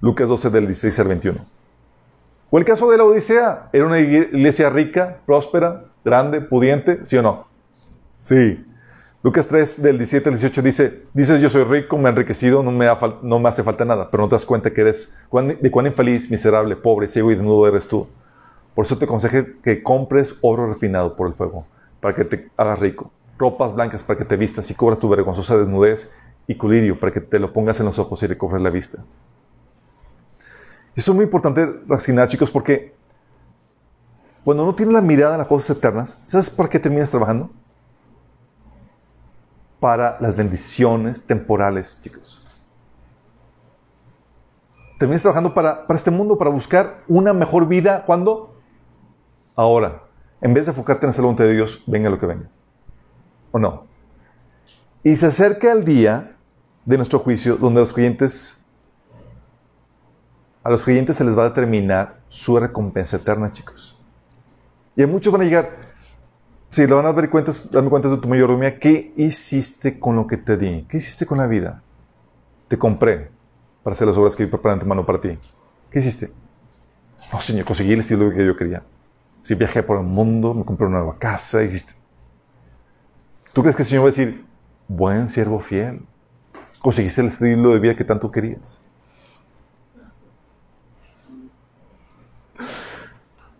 Lucas 0.00 0.28
12 0.28 0.50
del 0.50 0.66
16 0.66 0.98
al 0.98 1.08
21. 1.08 1.38
O 2.50 2.58
el 2.58 2.64
caso 2.64 2.90
de 2.90 2.98
la 2.98 3.04
Odisea, 3.04 3.68
era 3.72 3.86
una 3.86 4.00
iglesia 4.00 4.68
rica, 4.68 5.18
próspera, 5.24 5.84
grande, 6.04 6.40
pudiente, 6.40 7.04
¿sí 7.04 7.16
o 7.16 7.22
no? 7.22 7.46
Sí. 8.18 8.64
Lucas 9.22 9.46
3 9.46 9.82
del 9.82 9.98
17 9.98 10.28
al 10.30 10.34
18 10.34 10.62
dice, 10.62 11.02
dices 11.14 11.40
yo 11.40 11.48
soy 11.48 11.62
rico, 11.62 11.96
me 11.96 12.08
he 12.08 12.10
enriquecido, 12.10 12.60
no 12.64 12.72
me, 12.72 12.88
no 13.22 13.38
me 13.38 13.48
hace 13.48 13.62
falta 13.62 13.84
nada, 13.84 14.10
pero 14.10 14.24
no 14.24 14.28
te 14.28 14.34
das 14.34 14.44
cuenta 14.44 14.72
que 14.72 14.80
eres 14.80 15.14
de 15.60 15.70
cuán 15.70 15.86
infeliz, 15.86 16.28
miserable, 16.28 16.74
pobre, 16.74 17.06
ciego 17.06 17.30
y 17.30 17.36
desnudo 17.36 17.68
eres 17.68 17.86
tú. 17.86 18.08
Por 18.74 18.84
eso 18.84 18.98
te 18.98 19.04
aconsejo 19.04 19.46
que 19.62 19.80
compres 19.80 20.38
oro 20.40 20.66
refinado 20.66 21.14
por 21.14 21.28
el 21.28 21.34
fuego, 21.34 21.66
para 22.00 22.16
que 22.16 22.24
te 22.24 22.50
hagas 22.56 22.80
rico, 22.80 23.12
ropas 23.38 23.72
blancas 23.74 24.02
para 24.02 24.18
que 24.18 24.24
te 24.24 24.36
vistas 24.36 24.68
y 24.72 24.74
cubras 24.74 24.98
tu 24.98 25.08
vergonzosa 25.08 25.56
desnudez 25.56 26.12
y 26.48 26.56
colirio 26.56 26.98
para 26.98 27.12
que 27.12 27.20
te 27.20 27.38
lo 27.38 27.52
pongas 27.52 27.78
en 27.78 27.86
los 27.86 28.00
ojos 28.00 28.20
y 28.24 28.26
recobres 28.26 28.60
la 28.60 28.70
vista. 28.70 29.04
Eso 30.96 31.12
es 31.12 31.14
muy 31.14 31.24
importante 31.24 31.80
resignar, 31.86 32.26
chicos, 32.26 32.50
porque 32.50 32.92
cuando 34.42 34.64
uno 34.64 34.74
tiene 34.74 34.92
la 34.92 35.00
mirada 35.00 35.34
en 35.34 35.38
las 35.38 35.46
cosas 35.46 35.76
eternas, 35.76 36.20
¿sabes 36.26 36.50
por 36.50 36.68
qué 36.68 36.80
terminas 36.80 37.10
trabajando? 37.10 37.50
Para 39.82 40.16
las 40.20 40.36
bendiciones 40.36 41.22
temporales, 41.22 41.98
chicos. 42.00 42.46
Terminas 45.00 45.22
trabajando 45.22 45.52
para, 45.52 45.88
para 45.88 45.96
este 45.96 46.12
mundo, 46.12 46.38
para 46.38 46.50
buscar 46.50 47.02
una 47.08 47.32
mejor 47.32 47.66
vida. 47.66 48.04
¿Cuándo? 48.06 48.54
Ahora. 49.56 50.04
En 50.40 50.54
vez 50.54 50.66
de 50.66 50.70
enfocarte 50.70 51.04
en 51.04 51.10
hacer 51.10 51.22
la 51.22 51.26
voluntad 51.26 51.46
de 51.46 51.54
Dios, 51.54 51.82
venga 51.88 52.08
lo 52.08 52.20
que 52.20 52.26
venga. 52.26 52.48
¿O 53.50 53.58
no? 53.58 53.86
Y 55.02 55.16
se 55.16 55.26
acerca 55.26 55.72
el 55.72 55.84
día 55.84 56.30
de 56.84 56.96
nuestro 56.96 57.18
juicio 57.18 57.56
donde 57.56 57.80
los 57.80 57.92
creyentes 57.92 58.62
a 60.62 60.70
los 60.70 60.84
creyentes 60.84 61.16
se 61.16 61.24
les 61.24 61.36
va 61.36 61.42
a 61.42 61.48
determinar 61.48 62.20
su 62.28 62.56
recompensa 62.56 63.16
eterna, 63.16 63.50
chicos. 63.50 63.98
Y 64.94 65.02
a 65.02 65.08
muchos 65.08 65.32
van 65.32 65.42
a 65.42 65.44
llegar, 65.44 65.70
si 66.72 66.86
lo 66.86 66.96
van 66.96 67.04
a 67.04 67.12
dar 67.12 67.28
cuentas, 67.28 67.60
dame 67.70 67.90
cuentas 67.90 68.12
de 68.12 68.16
tu 68.16 68.26
mayordomía, 68.26 68.78
¿qué 68.78 69.12
hiciste 69.18 70.00
con 70.00 70.16
lo 70.16 70.26
que 70.26 70.38
te 70.38 70.56
di? 70.56 70.86
¿Qué 70.88 70.96
hiciste 70.96 71.26
con 71.26 71.36
la 71.36 71.46
vida? 71.46 71.82
Te 72.66 72.78
compré 72.78 73.30
para 73.82 73.92
hacer 73.92 74.08
las 74.08 74.16
obras 74.16 74.34
que 74.34 74.46
preparé 74.46 74.80
en 74.80 74.88
mano 74.88 75.04
para 75.04 75.20
ti. 75.20 75.38
¿Qué 75.90 75.98
hiciste? 75.98 76.32
No, 77.30 77.42
Señor, 77.42 77.66
conseguí 77.66 77.92
el 77.92 78.00
estilo 78.00 78.32
que 78.32 78.46
yo 78.46 78.56
quería. 78.56 78.82
Si 79.42 79.54
viajé 79.54 79.82
por 79.82 79.98
el 79.98 80.06
mundo, 80.06 80.54
me 80.54 80.64
compré 80.64 80.86
una 80.86 81.00
nueva 81.00 81.18
casa, 81.18 81.62
hiciste. 81.62 81.92
¿Tú 83.52 83.60
crees 83.60 83.76
que 83.76 83.82
el 83.82 83.88
Señor 83.88 84.04
va 84.04 84.08
a 84.08 84.12
decir, 84.12 84.42
buen 84.88 85.28
siervo 85.28 85.60
fiel? 85.60 86.00
Conseguiste 86.80 87.20
el 87.20 87.26
estilo 87.26 87.74
de 87.74 87.80
vida 87.80 87.94
que 87.94 88.04
tanto 88.04 88.30
querías. 88.30 88.80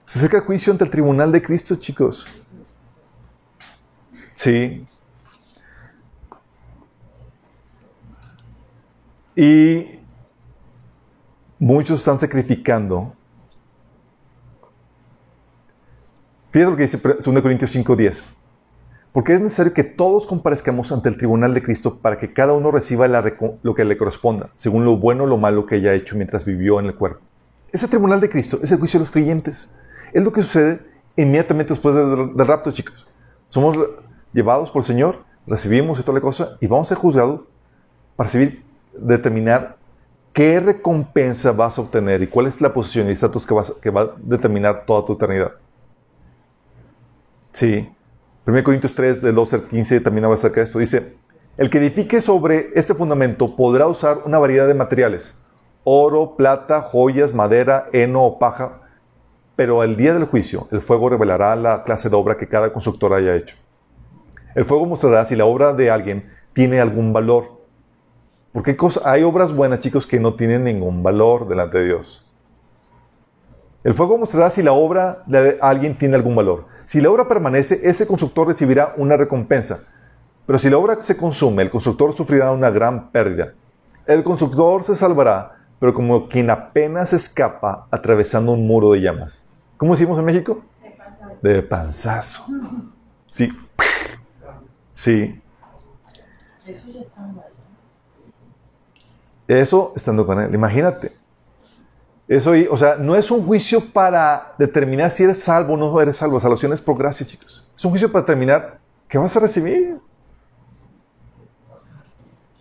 Se 0.07 0.19
acerca 0.19 0.39
el 0.39 0.45
juicio 0.45 0.73
ante 0.73 0.85
el 0.85 0.91
tribunal 0.91 1.31
de 1.31 1.43
Cristo, 1.43 1.77
chicos. 1.77 2.27
Sí. 4.35 4.87
Y 9.35 9.87
muchos 11.59 12.01
están 12.01 12.19
sacrificando. 12.19 13.15
Fíjate 16.51 16.71
lo 16.71 16.77
que 16.77 16.83
dice 16.83 16.99
2 16.99 17.43
Corintios 17.43 17.75
5:10. 17.75 18.25
Porque 19.13 19.35
es 19.35 19.41
necesario 19.41 19.75
que 19.75 19.85
todos 19.85 20.27
comparezcamos 20.27 20.91
ante 20.91 21.09
el 21.09 21.19
tribunal 21.19 21.53
de 21.53 21.63
Cristo 21.63 21.99
para 21.99 22.17
que 22.17 22.33
cada 22.33 22.55
uno 22.55 22.71
reciba 22.71 23.07
lo 23.63 23.75
que 23.75 23.85
le 23.85 23.97
corresponda, 23.99 24.51
según 24.55 24.87
lo 24.87 24.97
bueno 24.97 25.25
o 25.25 25.27
lo 25.27 25.37
malo 25.37 25.67
que 25.67 25.75
haya 25.77 25.93
hecho 25.93 26.17
mientras 26.17 26.47
vivió 26.47 26.81
en 26.81 26.87
el 26.87 26.95
cuerpo. 26.95 27.21
Ese 27.73 27.89
tribunal 27.89 28.21
de 28.21 28.31
Cristo 28.31 28.59
es 28.63 28.73
el 28.73 28.79
juicio 28.79 28.99
de 28.99 29.03
los 29.03 29.11
creyentes. 29.11 29.71
Es 30.13 30.25
lo 30.25 30.33
que 30.33 30.43
sucede 30.43 30.81
inmediatamente 31.17 31.75
después 31.75 31.95
del, 31.95 32.47
rapto, 32.47 32.71
chicos. 32.71 33.07
Somos 33.49 33.79
llevados 34.33 34.71
por 34.71 34.81
el 34.81 34.87
Señor, 34.87 35.25
recibimos 35.47 35.99
y 35.99 36.03
toda 36.03 36.19
la 36.19 36.23
cosa, 36.23 36.57
y 36.61 36.67
vamos 36.67 36.87
a 36.87 36.91
ser 36.91 36.99
juzgados 36.99 37.43
para 38.17 38.29
recibir, 38.29 38.65
determinar 38.93 39.77
qué 40.33 40.61
recompensa 40.61 41.53
vas 41.53 41.79
a 41.79 41.83
obtener 41.83 42.23
y 42.23 42.27
cuál 42.27 42.47
es 42.47 42.61
la 42.61 42.73
posición 42.73 43.09
y 43.09 43.13
estatus 43.13 43.47
que, 43.47 43.55
que 43.81 43.91
va 43.91 44.03
a 44.03 44.11
determinar 44.19 44.85
toda 44.87 45.05
tu 45.05 45.15
eternidad. 45.15 45.53
Sí. 47.53 47.89
1 48.45 48.65
Corintios 48.65 48.95
3, 48.95 49.23
del 49.23 49.35
12 49.35 49.57
al 49.57 49.63
15, 49.69 50.01
también 50.01 50.25
habla 50.25 50.35
acerca 50.37 50.61
de 50.61 50.65
esto. 50.65 50.79
Dice, 50.79 51.17
el 51.57 51.71
que 51.71 51.79
edifique 51.79 52.21
sobre 52.21 52.71
este 52.75 52.95
fundamento 52.95 53.55
podrá 53.55 53.87
usar 53.87 54.23
una 54.25 54.39
variedad 54.39 54.67
de 54.67 54.75
materiales, 54.75 55.41
oro, 55.85 56.35
plata, 56.37 56.81
joyas, 56.81 57.35
madera, 57.35 57.85
heno 57.93 58.25
o 58.25 58.39
paja, 58.39 58.81
pero 59.55 59.81
al 59.81 59.97
día 59.97 60.15
del 60.15 60.25
juicio, 60.25 60.67
el 60.73 60.81
fuego 60.81 61.11
revelará 61.11 61.55
la 61.55 61.85
clase 61.85 62.09
de 62.09 62.17
obra 62.17 62.37
que 62.37 62.49
cada 62.49 62.73
constructor 62.73 63.13
haya 63.13 63.37
hecho. 63.37 63.57
El 64.55 64.65
fuego 64.65 64.87
mostrará 64.87 65.25
si 65.25 65.37
la 65.37 65.45
obra 65.45 65.73
de 65.73 65.91
alguien 65.91 66.31
tiene 66.53 66.81
algún 66.81 67.13
valor. 67.13 67.63
Porque 68.53 68.77
hay 69.05 69.23
obras 69.23 69.55
buenas, 69.55 69.81
chicos, 69.81 70.07
que 70.07 70.21
no 70.21 70.35
tienen 70.35 70.65
ningún 70.65 71.03
valor 71.03 71.49
delante 71.49 71.79
de 71.79 71.87
Dios. 71.87 72.29
El 73.83 73.95
fuego 73.95 74.19
mostrará 74.19 74.51
si 74.51 74.63
la 74.63 74.73
obra 74.73 75.23
de 75.27 75.59
alguien 75.61 75.97
tiene 75.99 76.15
algún 76.15 76.37
valor. 76.37 76.67
Si 76.85 77.01
la 77.01 77.11
obra 77.11 77.27
permanece, 77.27 77.81
ese 77.83 78.07
constructor 78.07 78.47
recibirá 78.47 78.95
una 78.97 79.17
recompensa. 79.17 79.85
Pero 80.47 80.59
si 80.59 80.71
la 80.71 80.79
obra 80.79 81.01
se 81.03 81.17
consume, 81.17 81.63
el 81.63 81.71
constructor 81.71 82.13
sufrirá 82.13 82.53
una 82.53 82.71
gran 82.71 83.11
pérdida. 83.11 83.55
El 84.07 84.23
constructor 84.23 84.85
se 84.85 84.95
salvará, 84.95 85.57
pero 85.81 85.95
como 85.95 86.29
quien 86.29 86.51
apenas 86.51 87.13
escapa 87.13 87.87
atravesando 87.91 88.53
un 88.53 88.67
muro 88.67 88.93
de 88.93 89.01
llamas. 89.01 89.43
¿Cómo 89.77 89.95
decimos 89.95 90.19
en 90.19 90.25
México? 90.27 90.63
De 91.41 91.63
panzazo. 91.63 92.45
Sí. 93.31 93.51
Sí. 95.03 95.43
Eso 99.49 99.93
estando 99.97 100.25
con 100.25 100.41
él. 100.41 100.55
Imagínate. 100.55 101.11
Eso, 102.29 102.53
o 102.71 102.77
sea, 102.77 102.95
no 102.95 103.17
es 103.17 103.29
un 103.33 103.45
juicio 103.45 103.85
para 103.93 104.55
determinar 104.61 105.13
si 105.13 105.25
eres 105.25 105.41
salvo 105.41 105.75
o 105.75 105.77
no 105.77 106.01
eres 106.01 106.19
salvo. 106.19 106.39
Salvación 106.39 106.73
es 106.73 106.81
por 106.81 106.97
gracia, 106.97 107.27
chicos. 107.27 107.69
Es 107.77 107.85
un 107.85 107.91
juicio 107.91 108.13
para 108.13 108.23
determinar 108.23 108.79
qué 109.09 109.19
vas 109.19 109.37
a 109.37 109.41
recibir. 109.41 109.99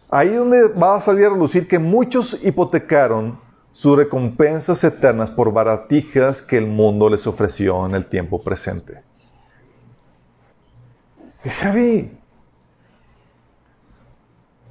Ahí 0.09 0.29
es 0.29 0.37
donde 0.37 0.69
va 0.69 0.95
a 0.95 1.01
salir 1.01 1.27
a 1.27 1.29
relucir 1.29 1.67
que 1.67 1.77
muchos 1.77 2.43
hipotecaron 2.43 3.39
sus 3.71 3.95
recompensas 3.95 4.83
eternas 4.83 5.29
por 5.29 5.53
baratijas 5.53 6.41
que 6.41 6.57
el 6.57 6.65
mundo 6.65 7.07
les 7.07 7.27
ofreció 7.27 7.85
en 7.85 7.93
el 7.93 8.07
tiempo 8.07 8.41
presente. 8.41 9.03
Javi. 11.43 12.17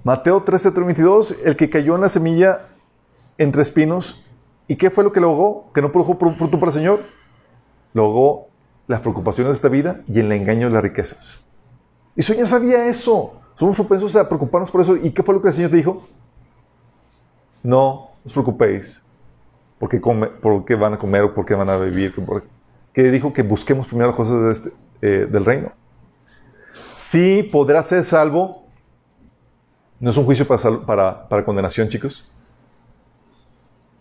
Mateo 0.04 0.42
13, 0.42 0.72
el 1.44 1.56
que 1.56 1.68
cayó 1.70 1.94
en 1.94 2.00
la 2.00 2.08
semilla 2.08 2.58
entre 3.38 3.62
espinos. 3.62 4.24
¿Y 4.66 4.76
qué 4.76 4.90
fue 4.90 5.04
lo 5.04 5.12
que 5.12 5.20
logró? 5.20 5.66
¿Que 5.74 5.82
no 5.82 5.90
produjo 5.90 6.16
fruto 6.16 6.58
para 6.58 6.70
el 6.70 6.74
Señor? 6.74 7.00
Logró 7.92 8.46
las 8.86 9.00
preocupaciones 9.00 9.50
de 9.50 9.54
esta 9.54 9.68
vida 9.68 10.00
y 10.08 10.20
el 10.20 10.30
engaño 10.32 10.68
de 10.68 10.74
las 10.74 10.82
riquezas. 10.82 11.44
Y 12.16 12.22
Sonia 12.22 12.46
sabía 12.46 12.86
eso. 12.86 13.34
Somos 13.54 13.76
propensos 13.76 14.16
a 14.16 14.28
preocuparnos 14.28 14.70
por 14.70 14.80
eso. 14.80 14.96
¿Y 14.96 15.10
qué 15.10 15.22
fue 15.22 15.34
lo 15.34 15.42
que 15.42 15.48
el 15.48 15.54
Señor 15.54 15.70
te 15.70 15.76
dijo? 15.76 16.06
No 17.62 18.10
os 18.24 18.32
preocupéis 18.32 19.02
porque, 19.78 20.00
come, 20.00 20.26
porque 20.26 20.74
van 20.74 20.94
a 20.94 20.98
comer 20.98 21.22
o 21.22 21.34
porque 21.34 21.54
van 21.54 21.70
a 21.70 21.76
vivir. 21.78 22.14
Que 22.92 23.10
dijo 23.10 23.32
que 23.32 23.42
busquemos 23.42 23.86
primero 23.86 24.08
las 24.08 24.16
cosas 24.16 24.52
este, 24.52 24.72
eh, 25.00 25.26
del 25.30 25.44
reino. 25.44 25.72
Sí 26.94 27.42
podrá 27.50 27.82
ser 27.82 28.04
salvo. 28.04 28.66
No 30.00 30.10
es 30.10 30.16
un 30.16 30.24
juicio 30.24 30.46
para, 30.46 31.28
para, 31.28 31.44
condenación, 31.44 31.88
chicos. 31.88 32.28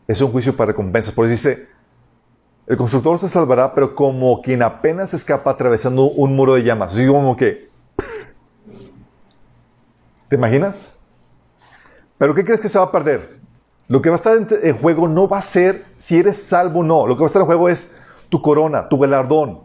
Es 0.08 0.22
un 0.22 0.32
juicio 0.32 0.56
para 0.56 0.72
recompensas. 0.72 1.14
Por 1.14 1.26
eso 1.26 1.32
dice, 1.32 1.68
el 2.66 2.78
constructor 2.78 3.20
se 3.20 3.28
salvará, 3.28 3.76
pero 3.76 3.94
como 3.94 4.42
quien 4.42 4.64
apenas 4.64 5.14
escapa 5.14 5.52
atravesando 5.52 6.06
un 6.06 6.36
muro 6.36 6.56
de 6.56 6.64
llamas. 6.64 6.94
Así 6.94 7.06
como 7.06 7.36
que... 7.36 7.70
¿Te 10.30 10.36
imaginas? 10.36 10.98
¿Pero 12.18 12.34
qué 12.34 12.44
crees 12.44 12.62
que 12.62 12.70
se 12.70 12.80
va 12.80 12.86
a 12.86 12.92
perder? 12.92 13.40
Lo 13.88 14.02
que 14.02 14.10
va 14.10 14.16
a 14.16 14.18
estar 14.18 14.38
en 14.38 14.78
juego 14.78 15.08
no 15.08 15.28
va 15.28 15.40
a 15.40 15.42
ser 15.42 15.86
si 15.98 16.18
eres 16.18 16.42
salvo 16.42 16.80
o 16.80 16.84
no. 16.84 17.08
Lo 17.08 17.16
que 17.16 17.22
va 17.22 17.26
a 17.26 17.28
estar 17.28 17.42
en 17.42 17.48
juego 17.48 17.68
es 17.68 17.94
tu 18.30 18.42
corona, 18.42 18.88
tu 18.88 19.00
galardón, 19.00 19.62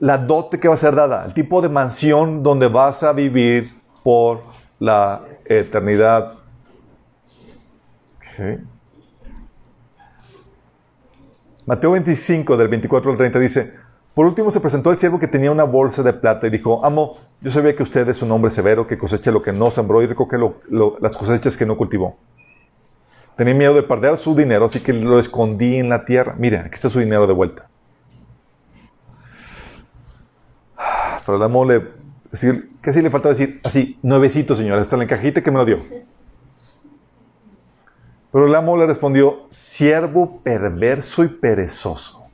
la 0.00 0.18
dote 0.18 0.58
que 0.58 0.68
va 0.68 0.74
a 0.74 0.78
ser 0.78 0.94
dada, 0.94 1.24
el 1.24 1.32
tipo 1.32 1.62
de 1.62 1.68
mansión 1.68 2.42
donde 2.42 2.68
vas 2.68 3.02
a 3.02 3.12
vivir 3.12 3.80
por 4.02 4.42
la 4.84 5.22
eternidad. 5.44 6.34
Mateo 11.66 11.92
25, 11.92 12.56
del 12.56 12.68
24 12.68 13.12
al 13.12 13.16
30 13.16 13.38
dice, 13.38 13.72
por 14.12 14.26
último 14.26 14.50
se 14.50 14.60
presentó 14.60 14.90
el 14.90 14.98
siervo 14.98 15.18
que 15.18 15.28
tenía 15.28 15.50
una 15.50 15.64
bolsa 15.64 16.02
de 16.02 16.12
plata 16.12 16.46
y 16.46 16.50
dijo, 16.50 16.84
amo, 16.84 17.16
yo 17.40 17.50
sabía 17.50 17.74
que 17.74 17.82
usted 17.82 18.08
es 18.08 18.22
un 18.22 18.30
hombre 18.32 18.50
severo 18.50 18.86
que 18.86 18.98
cosecha 18.98 19.30
lo 19.30 19.42
que 19.42 19.52
no 19.52 19.70
sembró 19.70 20.02
y 20.02 20.06
recoge 20.06 20.36
las 21.00 21.16
cosechas 21.16 21.56
que 21.56 21.64
no 21.64 21.76
cultivó. 21.76 22.18
Tenía 23.36 23.54
miedo 23.54 23.74
de 23.74 23.82
perder 23.82 24.16
su 24.16 24.34
dinero, 24.34 24.66
así 24.66 24.80
que 24.80 24.92
lo 24.92 25.18
escondí 25.18 25.76
en 25.76 25.88
la 25.88 26.04
tierra. 26.04 26.34
Mire, 26.38 26.58
aquí 26.58 26.74
está 26.74 26.88
su 26.88 27.00
dinero 27.00 27.26
de 27.26 27.32
vuelta. 27.32 27.68
Pero 31.26 31.38
el 31.38 31.42
amo 31.42 31.64
le, 31.64 31.82
decir, 32.40 32.70
casi 32.80 33.02
le 33.02 33.10
falta 33.10 33.28
decir 33.28 33.60
así, 33.64 33.98
nuevecito, 34.02 34.54
señor, 34.54 34.78
está 34.78 34.96
en 34.96 35.00
la 35.00 35.06
cajita 35.06 35.42
que 35.42 35.50
me 35.50 35.58
lo 35.58 35.64
dio. 35.64 35.78
Pero 38.32 38.46
el 38.46 38.54
amo 38.54 38.76
le 38.76 38.86
respondió, 38.86 39.46
siervo 39.48 40.40
perverso 40.42 41.22
y 41.22 41.28
perezoso. 41.28 42.24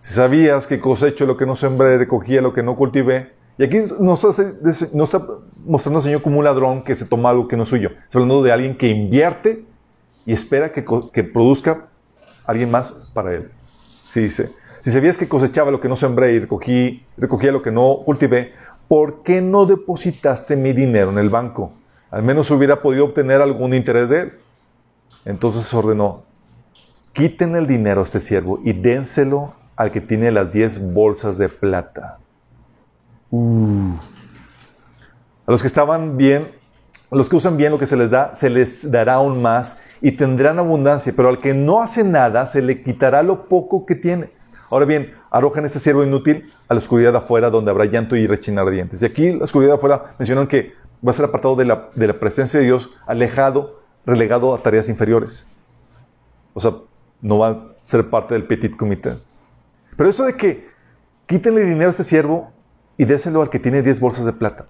Si 0.00 0.14
sabías 0.14 0.66
que 0.66 0.78
cosecho 0.78 1.26
lo 1.26 1.36
que 1.36 1.46
no 1.46 1.56
sembré, 1.56 1.98
recogía 1.98 2.40
lo 2.40 2.54
que 2.54 2.62
no 2.62 2.76
cultivé, 2.76 3.32
y 3.58 3.64
aquí 3.64 3.78
no 3.98 4.14
está, 4.14 4.28
no 4.94 5.04
está 5.04 5.26
mostrando 5.64 5.98
al 5.98 6.02
Señor 6.02 6.22
como 6.22 6.38
un 6.38 6.44
ladrón 6.44 6.82
que 6.82 6.94
se 6.96 7.04
toma 7.04 7.30
algo 7.30 7.46
que 7.46 7.56
no 7.56 7.64
es 7.64 7.68
suyo. 7.68 7.90
Está 8.04 8.18
hablando 8.18 8.42
de 8.42 8.52
alguien 8.52 8.78
que 8.78 8.88
invierte 8.88 9.66
y 10.24 10.32
espera 10.32 10.72
que, 10.72 10.84
que 11.12 11.24
produzca 11.24 11.88
alguien 12.46 12.70
más 12.70 12.92
para 13.12 13.34
él. 13.34 13.50
Sí, 14.08 14.20
dice, 14.22 14.50
si 14.80 14.90
sabías 14.90 15.18
que 15.18 15.28
cosechaba 15.28 15.70
lo 15.70 15.80
que 15.80 15.88
no 15.88 15.96
sembré 15.96 16.32
y 16.32 16.38
recogí, 16.38 17.04
recogía 17.18 17.52
lo 17.52 17.60
que 17.60 17.70
no 17.70 18.02
cultivé, 18.04 18.54
¿por 18.90 19.22
qué 19.22 19.40
no 19.40 19.66
depositaste 19.66 20.56
mi 20.56 20.72
dinero 20.72 21.12
en 21.12 21.18
el 21.18 21.28
banco? 21.28 21.70
Al 22.10 22.24
menos 22.24 22.50
hubiera 22.50 22.82
podido 22.82 23.04
obtener 23.04 23.40
algún 23.40 23.72
interés 23.72 24.08
de 24.08 24.22
él. 24.22 24.32
Entonces 25.24 25.72
ordenó, 25.72 26.24
quiten 27.12 27.54
el 27.54 27.68
dinero 27.68 28.00
a 28.00 28.02
este 28.02 28.18
siervo 28.18 28.58
y 28.64 28.72
dénselo 28.72 29.54
al 29.76 29.92
que 29.92 30.00
tiene 30.00 30.32
las 30.32 30.52
diez 30.52 30.92
bolsas 30.92 31.38
de 31.38 31.48
plata. 31.48 32.18
Uh. 33.30 33.92
A 35.46 35.52
los 35.52 35.60
que 35.60 35.68
estaban 35.68 36.16
bien, 36.16 36.48
a 37.12 37.14
los 37.14 37.28
que 37.28 37.36
usan 37.36 37.56
bien 37.56 37.70
lo 37.70 37.78
que 37.78 37.86
se 37.86 37.96
les 37.96 38.10
da, 38.10 38.34
se 38.34 38.50
les 38.50 38.90
dará 38.90 39.14
aún 39.14 39.40
más 39.40 39.78
y 40.00 40.10
tendrán 40.10 40.58
abundancia, 40.58 41.12
pero 41.14 41.28
al 41.28 41.38
que 41.38 41.54
no 41.54 41.80
hace 41.80 42.02
nada, 42.02 42.44
se 42.44 42.60
le 42.60 42.82
quitará 42.82 43.22
lo 43.22 43.46
poco 43.46 43.86
que 43.86 43.94
tiene. 43.94 44.32
Ahora 44.68 44.84
bien, 44.84 45.14
arrojan 45.30 45.64
este 45.64 45.78
siervo 45.78 46.04
inútil 46.04 46.52
a 46.68 46.74
la 46.74 46.78
oscuridad 46.78 47.14
afuera, 47.16 47.50
donde 47.50 47.70
habrá 47.70 47.84
llanto 47.84 48.16
y 48.16 48.26
rechinar 48.26 48.66
de 48.66 48.72
dientes. 48.72 49.02
Y 49.02 49.06
aquí, 49.06 49.30
la 49.30 49.44
oscuridad 49.44 49.76
afuera, 49.76 50.12
mencionan 50.18 50.46
que 50.46 50.74
va 51.06 51.10
a 51.10 51.12
ser 51.14 51.24
apartado 51.24 51.56
de 51.56 51.64
la, 51.64 52.20
presencia 52.20 52.60
de 52.60 52.66
Dios, 52.66 52.90
alejado, 53.06 53.80
relegado 54.04 54.54
a 54.54 54.62
tareas 54.62 54.88
inferiores. 54.88 55.46
O 56.52 56.60
sea, 56.60 56.74
no 57.20 57.38
va 57.38 57.48
a 57.48 57.68
ser 57.84 58.06
parte 58.06 58.34
del 58.34 58.46
petit 58.46 58.76
comité. 58.76 59.14
Pero 59.96 60.10
eso 60.10 60.24
de 60.24 60.34
que 60.34 60.68
quítenle 61.26 61.64
dinero 61.64 61.88
a 61.88 61.90
este 61.90 62.04
siervo 62.04 62.52
y 62.96 63.04
déselo 63.04 63.40
al 63.40 63.50
que 63.50 63.58
tiene 63.58 63.82
10 63.82 64.00
bolsas 64.00 64.24
de 64.24 64.32
plata. 64.32 64.66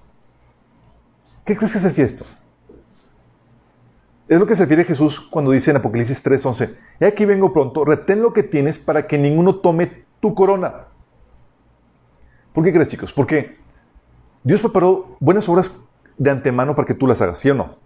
¿Qué 1.45 1.57
crees 1.57 1.73
que 1.73 1.79
es 1.79 1.85
el 1.85 2.05
esto? 2.05 2.25
Es 4.29 4.39
lo 4.39 4.47
que 4.47 4.55
se 4.55 4.63
refiere 4.63 4.85
Jesús 4.85 5.21
cuando 5.21 5.51
dice 5.51 5.73
en 5.73 5.79
Apocalipsis 5.79 6.23
3:11, 6.23 6.77
he 7.01 7.07
aquí 7.07 7.25
vengo 7.25 7.53
pronto, 7.53 7.85
retén 7.85 8.23
lo 8.23 8.33
que 8.33 8.45
tienes 8.45 8.79
para 8.79 9.09
que 9.09 9.19
ninguno 9.19 9.57
tome 9.57 10.05
tu 10.21 10.35
corona. 10.35 10.87
¿Por 12.53 12.65
qué 12.65 12.73
crees, 12.73 12.89
chicos? 12.89 13.13
Porque 13.13 13.57
Dios 14.43 14.61
preparó 14.61 15.17
buenas 15.21 15.49
obras 15.49 15.81
de 16.19 16.31
antemano 16.31 16.75
para 16.75 16.87
que 16.87 16.95
tú 16.95 17.07
las 17.07 17.23
hagas, 17.23 17.39
¿sí 17.39 17.51
o 17.51 17.55
no? 17.55 17.77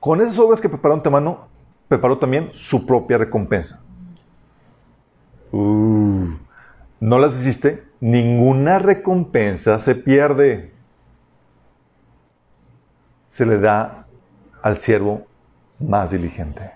Con 0.00 0.20
esas 0.20 0.38
obras 0.38 0.60
que 0.60 0.68
preparó 0.68 0.94
antemano, 0.94 1.48
preparó 1.88 2.18
también 2.18 2.48
su 2.52 2.86
propia 2.86 3.18
recompensa. 3.18 3.82
Uh, 5.50 6.28
no 7.00 7.18
las 7.18 7.36
hiciste, 7.38 7.84
ninguna 8.00 8.78
recompensa 8.78 9.78
se 9.78 9.94
pierde. 9.94 10.72
Se 13.28 13.44
le 13.44 13.58
da 13.58 14.06
al 14.62 14.78
siervo 14.78 15.26
más 15.78 16.10
diligente. 16.10 16.72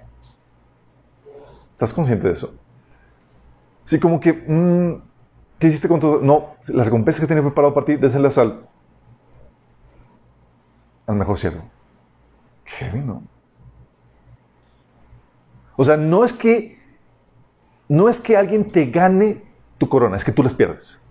¿Estás 1.71 1.93
consciente 1.93 2.29
de 2.29 2.35
eso? 2.35 2.59
Sí, 3.85 3.99
como 3.99 4.21
que, 4.21 4.33
mm, 4.33 5.03
¿qué 5.59 5.67
hiciste 5.67 5.89
con 5.89 6.01
todo? 6.01 6.21
No, 6.23 6.55
la 6.69 6.85
recompensa 6.85 7.21
que 7.21 7.27
tenía 7.27 7.43
preparado 7.43 7.75
para 7.75 7.87
ti, 7.87 7.97
déselas 7.97 8.39
al, 8.39 8.67
al 11.07 11.17
mejor 11.17 11.39
siervo. 11.39 11.63
Qué 12.65 12.89
vino. 12.91 13.23
O 15.77 15.85
sea, 15.85 15.97
no 15.97 16.25
es 16.25 16.33
que 16.33 16.83
no 17.93 18.09
es 18.09 18.21
que 18.21 18.39
alguien 18.39 18.71
te 18.71 18.87
gane 18.87 19.43
tu 19.77 19.87
corona, 19.87 20.17
es 20.17 20.25
que 20.25 20.33
tú 20.33 20.43
las 20.43 20.55
pierdes. 20.55 21.03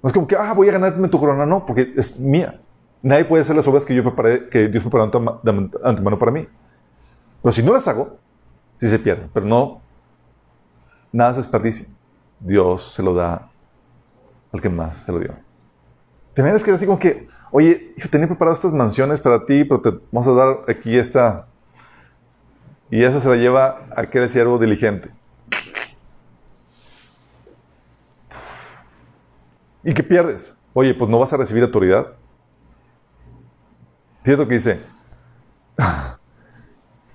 No 0.00 0.06
es 0.06 0.12
como 0.12 0.28
que, 0.28 0.36
ah, 0.36 0.52
voy 0.52 0.68
a 0.68 0.72
ganarme 0.72 1.08
tu 1.08 1.18
corona, 1.18 1.44
no, 1.44 1.66
porque 1.66 1.92
es 1.96 2.20
mía. 2.20 2.60
Nadie 3.02 3.24
puede 3.24 3.42
hacer 3.42 3.56
las 3.56 3.66
obras 3.66 3.84
que 3.84 3.96
yo 3.96 4.04
preparé, 4.04 4.48
que 4.48 4.68
Dios 4.68 4.84
preparó 4.84 5.10
antemano 5.82 6.18
para 6.20 6.30
mí. 6.30 6.46
Pero 7.42 7.52
si 7.52 7.62
no 7.64 7.72
las 7.72 7.88
hago, 7.88 8.16
sí 8.76 8.88
se 8.88 8.98
pierden. 9.00 9.28
Pero 9.32 9.44
no, 9.44 9.81
nada 11.12 11.32
se 11.34 11.40
desperdicia. 11.40 11.86
Dios 12.40 12.92
se 12.94 13.02
lo 13.02 13.14
da 13.14 13.50
al 14.52 14.60
que 14.60 14.68
más 14.68 14.96
se 14.96 15.12
lo 15.12 15.18
dio. 15.18 15.34
Te 16.34 16.40
imaginas 16.40 16.64
que 16.64 16.70
es 16.70 16.76
así 16.76 16.86
como 16.86 16.98
que, 16.98 17.28
oye, 17.50 17.94
hijo, 17.96 18.08
tenía 18.08 18.26
preparado 18.26 18.54
estas 18.54 18.72
mansiones 18.72 19.20
para 19.20 19.44
ti, 19.44 19.64
pero 19.64 19.80
te 19.80 19.90
vamos 20.10 20.26
a 20.26 20.32
dar 20.32 20.62
aquí 20.68 20.96
esta. 20.96 21.46
Y 22.90 23.04
esa 23.04 23.20
se 23.20 23.28
la 23.28 23.36
lleva 23.36 23.86
aquel 23.96 24.28
siervo 24.28 24.58
diligente. 24.58 25.10
¿Y 29.84 29.92
qué 29.92 30.02
pierdes? 30.02 30.56
Oye, 30.74 30.94
pues 30.94 31.10
no 31.10 31.18
vas 31.18 31.32
a 31.32 31.36
recibir 31.36 31.62
autoridad. 31.62 32.12
Fíjate 34.22 34.42
lo 34.42 34.48
que 34.48 34.54
dice. 34.54 34.80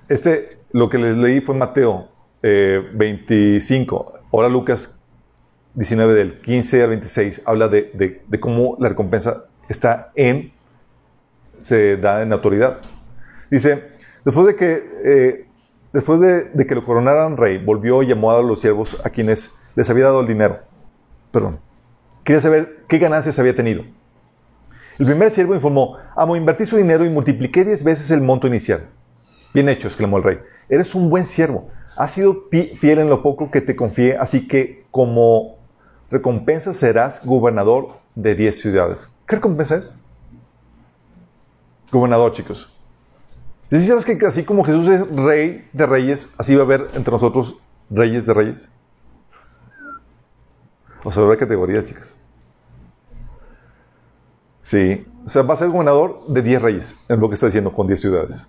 Este, 0.10 0.62
lo 0.72 0.88
que 0.88 0.98
les 0.98 1.18
leí 1.18 1.42
fue 1.42 1.54
Mateo 1.54 2.08
25. 2.42 4.14
Eh, 4.14 4.18
Ahora 4.32 4.50
Lucas 4.50 4.98
19 5.78 6.16
del 6.16 6.42
15 6.42 6.84
al 6.84 6.90
26 6.90 7.44
habla 7.46 7.68
de, 7.68 8.22
cómo 8.40 8.76
la 8.80 8.90
recompensa 8.90 9.46
está 9.70 10.12
en, 10.16 10.52
se 11.62 11.98
da 11.98 12.24
en 12.24 12.34
autoridad. 12.34 12.80
Dice, 13.52 13.84
después 14.26 14.48
de 14.48 14.56
que, 14.56 14.90
eh, 15.06 15.46
después 15.94 16.20
de, 16.20 16.66
que 16.66 16.74
lo 16.76 16.84
coronaran 16.84 17.38
rey, 17.38 17.60
volvió 17.60 18.02
y 18.02 18.08
llamó 18.08 18.32
a 18.32 18.42
los 18.42 18.60
siervos 18.60 19.00
a 19.06 19.12
quienes 19.12 19.54
les 19.76 19.90
había 19.92 20.06
dado 20.06 20.22
el 20.22 20.28
dinero. 20.28 20.60
Perdón. 21.32 21.60
Quería 22.24 22.42
saber 22.42 22.84
qué 22.88 22.98
ganancias 22.98 23.38
había 23.38 23.56
tenido. 23.56 23.84
El 24.98 25.06
primer 25.06 25.30
siervo 25.30 25.54
informó, 25.54 25.98
amo, 26.16 26.36
invertí 26.36 26.66
su 26.66 26.78
dinero 26.78 27.06
y 27.06 27.10
multipliqué 27.10 27.64
diez 27.64 27.84
veces 27.84 28.10
el 28.10 28.22
monto 28.22 28.48
inicial. 28.48 28.88
Bien 29.54 29.70
hecho, 29.70 29.88
exclamó 29.88 30.18
el 30.18 30.24
rey. 30.24 30.40
Eres 30.68 30.96
un 30.96 31.08
buen 31.08 31.26
siervo. 31.26 31.70
Has 31.98 32.12
sido 32.12 32.46
fiel 32.76 33.00
en 33.00 33.10
lo 33.10 33.24
poco 33.24 33.50
que 33.50 33.60
te 33.60 33.76
confié, 33.76 34.18
así 34.18 34.48
que 34.48 34.86
como 34.92 35.58
recompensa 36.12 36.72
serás 36.72 37.26
gobernador 37.26 37.98
de 38.14 38.36
diez 38.36 38.62
ciudades. 38.62 39.10
¿Qué 39.26 39.38
recompensa 39.38 39.78
es? 39.78 39.96
Gobernador, 41.92 42.32
chicos. 42.34 42.72
¿Sí 43.72 43.80
sabes 43.80 44.06
que 44.06 44.26
así 44.26 44.46
como 44.46 44.64
Jesús 44.64 44.88
es 44.88 45.08
rey 45.10 45.68
de 45.74 45.86
reyes, 45.88 46.30
así 46.38 46.56
va 46.56 46.62
a 46.62 46.66
haber 46.66 46.90
entre 46.94 47.12
nosotros 47.12 47.58
reyes 47.90 48.26
de 48.28 48.34
reyes? 48.34 48.70
O 51.04 51.12
sea, 51.12 51.24
habrá 51.24 51.36
categorías, 51.36 51.84
chicos. 51.84 52.16
Sí. 54.62 55.06
O 55.26 55.30
sea, 55.30 55.42
va 55.42 55.56
a 55.56 55.58
ser 55.58 55.70
gobernador 55.70 56.28
de 56.28 56.42
10 56.42 56.62
reyes, 56.62 56.96
es 57.10 57.18
lo 57.18 57.28
que 57.28 57.34
está 57.34 57.48
diciendo, 57.48 57.74
con 57.74 57.88
10 57.88 58.00
ciudades. 58.00 58.48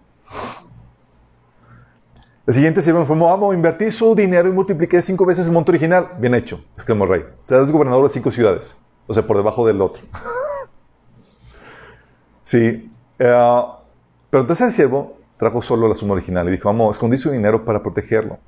El 2.49 2.55
siguiente 2.55 2.81
siervo 2.81 3.05
fue 3.05 3.15
amo, 3.31 3.53
invertí 3.53 3.91
su 3.91 4.15
dinero 4.15 4.49
y 4.49 4.53
multipliqué 4.53 5.03
cinco 5.03 5.27
veces 5.27 5.45
el 5.45 5.53
monto 5.53 5.71
original. 5.71 6.13
Bien 6.19 6.35
hecho, 6.35 6.65
exclamó 6.77 7.05
el 7.05 7.11
rey. 7.11 7.25
Es 7.47 7.71
gobernador 7.71 8.05
de 8.05 8.09
cinco 8.09 8.31
ciudades. 8.31 8.75
O 9.07 9.13
sea, 9.13 9.27
por 9.27 9.37
debajo 9.37 9.67
del 9.67 9.83
otro. 9.83 10.03
sí. 12.43 12.91
Eh, 13.19 13.63
pero 14.31 14.41
el 14.41 14.47
tercer 14.47 14.73
siervo 14.73 15.19
trajo 15.37 15.61
solo 15.61 15.89
la 15.89 15.95
suma 15.95 16.15
original 16.15 16.49
y 16.49 16.53
dijo, 16.53 16.71
amo, 16.71 16.91
escondí 16.91 17.19
su 17.19 17.31
dinero 17.31 17.67
para 17.67 17.83
protegerlo. 17.83 18.39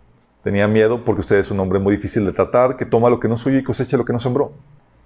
Tenía 0.42 0.66
miedo 0.66 1.04
porque 1.04 1.20
usted 1.20 1.36
es 1.36 1.50
un 1.50 1.60
hombre 1.60 1.78
muy 1.78 1.96
difícil 1.96 2.24
de 2.24 2.32
tratar, 2.32 2.78
que 2.78 2.86
toma 2.86 3.10
lo 3.10 3.20
que 3.20 3.28
no 3.28 3.36
suyo 3.36 3.58
y 3.58 3.62
cosecha 3.62 3.98
lo 3.98 4.06
que 4.06 4.14
no 4.14 4.18
sembró. 4.18 4.52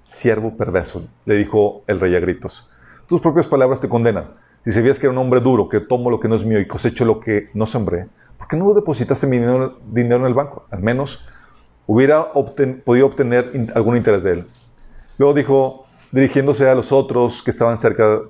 Siervo 0.04 0.56
perverso, 0.56 1.04
le 1.24 1.34
dijo 1.34 1.82
el 1.88 1.98
rey 1.98 2.14
a 2.14 2.20
gritos. 2.20 2.70
Tus 3.08 3.20
propias 3.20 3.48
palabras 3.48 3.80
te 3.80 3.88
condenan. 3.88 4.34
Si 4.64 4.70
sabías 4.70 5.00
que 5.00 5.06
era 5.06 5.12
un 5.12 5.18
hombre 5.18 5.40
duro, 5.40 5.68
que 5.68 5.80
tomo 5.80 6.10
lo 6.10 6.20
que 6.20 6.28
no 6.28 6.36
es 6.36 6.44
mío 6.44 6.60
y 6.60 6.68
cosecho 6.68 7.04
lo 7.04 7.18
que 7.18 7.50
no 7.54 7.66
sembré, 7.66 8.06
¿por 8.44 8.50
qué 8.50 8.56
no 8.58 8.74
depositaste 8.74 9.26
mi 9.26 9.38
dinero, 9.38 9.78
en 9.94 10.26
el 10.26 10.34
banco? 10.34 10.66
Al 10.70 10.82
menos 10.82 11.24
hubiera 11.86 12.26
podido 12.84 13.06
obtener 13.06 13.72
algún 13.74 13.96
interés 13.96 14.22
de 14.22 14.32
él. 14.32 14.46
Luego 15.16 15.32
dijo, 15.32 15.86
dirigiéndose 16.12 16.68
a 16.68 16.74
los 16.74 16.92
otros 16.92 17.42
que 17.42 17.50
estaban 17.50 17.78
cerca, 17.78 18.20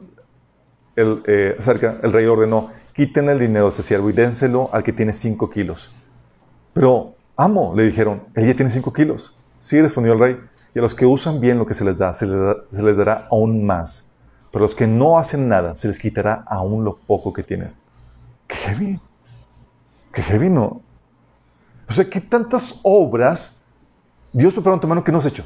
el, 0.95 1.21
eh, 1.27 1.57
rey 2.03 2.27
ordenó, 2.27 2.71
quiten 2.95 3.29
el 3.29 3.41
dinero 3.41 3.65
de 3.65 3.71
ese 3.71 3.83
siervo 3.83 4.09
y 4.09 4.13
dénselo 4.13 4.71
al 4.73 4.85
que 4.85 4.93
tiene 4.93 5.13
cinco 5.13 5.51
kilos. 5.51 5.93
Pero, 6.73 7.17
amo, 7.37 7.73
le 7.75 7.83
dijeron, 7.83 8.23
ella 8.37 8.55
tiene 8.55 8.71
cinco 8.71 8.93
kilos. 8.93 9.37
Sí, 9.59 9.83
respondió 9.83 10.13
el 10.13 10.21
rey, 10.21 10.39
y 10.77 10.79
a 10.79 10.83
los 10.83 10.95
que 10.95 11.07
usan 11.07 11.41
bien 11.41 11.59
lo 11.59 11.67
que 11.67 11.75
se 11.75 11.85
les 11.85 11.99
da, 11.99 12.15
se 12.15 12.27
les, 12.29 12.97
dará 12.97 13.27
aún 13.33 13.67
más. 13.67 14.13
Pero 14.53 14.65
a 14.65 14.67
los 14.67 14.77
que 14.77 14.87
no 14.87 15.19
hacen 15.19 15.49
nada, 15.49 15.75
se 15.75 15.89
les 15.89 15.99
quitará 15.99 16.45
aún 16.47 16.85
lo 16.85 16.95
poco 16.95 17.33
que 17.33 17.43
tienen. 17.43 17.73
¡Qué 18.47 18.55
heavy! 18.55 19.01
¡Qué 20.15 20.23
heavy, 20.23 20.49
no! 20.49 20.81
O 21.89 21.93
sea, 21.93 22.09
¿qué 22.09 22.21
tantas 22.21 22.81
obras 22.83 23.59
Dios 24.33 24.55
prepara 24.55 24.81
tu 24.81 24.89
mano 24.89 25.03
que 25.05 25.13
no 25.13 25.19
has 25.19 25.27
hecho? 25.27 25.45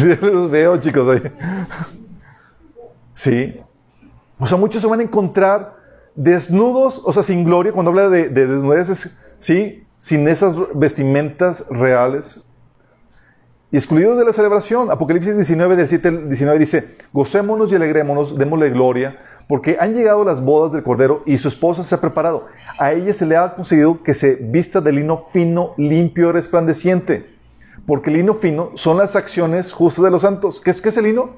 los 0.22 0.50
veo, 0.50 0.76
chicos, 0.78 1.06
ahí. 1.08 1.22
Sí. 3.12 3.60
O 4.38 4.46
sea, 4.46 4.56
muchos 4.56 4.80
se 4.80 4.88
van 4.88 5.00
a 5.00 5.02
encontrar 5.02 5.76
desnudos, 6.14 7.02
o 7.04 7.12
sea, 7.12 7.22
sin 7.22 7.44
gloria, 7.44 7.72
cuando 7.72 7.90
habla 7.90 8.08
de, 8.08 8.28
de 8.30 8.46
desnudez, 8.46 9.18
¿sí? 9.38 9.86
Sin 9.98 10.26
esas 10.28 10.56
vestimentas 10.74 11.66
reales. 11.68 12.42
Y 13.70 13.76
excluidos 13.76 14.18
de 14.18 14.24
la 14.24 14.32
celebración. 14.32 14.90
Apocalipsis 14.90 15.36
19, 15.36 15.76
del 15.76 15.88
7 15.88 16.08
al 16.08 16.28
19 16.28 16.58
dice, 16.58 16.96
gocémonos 17.12 17.70
y 17.70 17.76
alegrémonos, 17.76 18.36
démosle 18.36 18.70
gloria, 18.70 19.18
porque 19.50 19.76
han 19.80 19.94
llegado 19.94 20.24
las 20.24 20.44
bodas 20.44 20.70
del 20.70 20.84
Cordero 20.84 21.24
y 21.26 21.36
su 21.36 21.48
esposa 21.48 21.82
se 21.82 21.92
ha 21.92 22.00
preparado. 22.00 22.46
A 22.78 22.92
ella 22.92 23.12
se 23.12 23.26
le 23.26 23.36
ha 23.36 23.56
conseguido 23.56 24.00
que 24.04 24.14
se 24.14 24.36
vista 24.36 24.80
de 24.80 24.92
lino 24.92 25.26
fino, 25.32 25.74
limpio, 25.76 26.30
resplandeciente. 26.30 27.34
Porque 27.84 28.10
el 28.10 28.18
lino 28.18 28.34
fino 28.34 28.70
son 28.74 28.98
las 28.98 29.16
acciones 29.16 29.72
justas 29.72 30.04
de 30.04 30.12
los 30.12 30.22
santos. 30.22 30.60
¿Qué 30.60 30.70
es, 30.70 30.96
el 30.96 31.02
lino? 31.02 31.30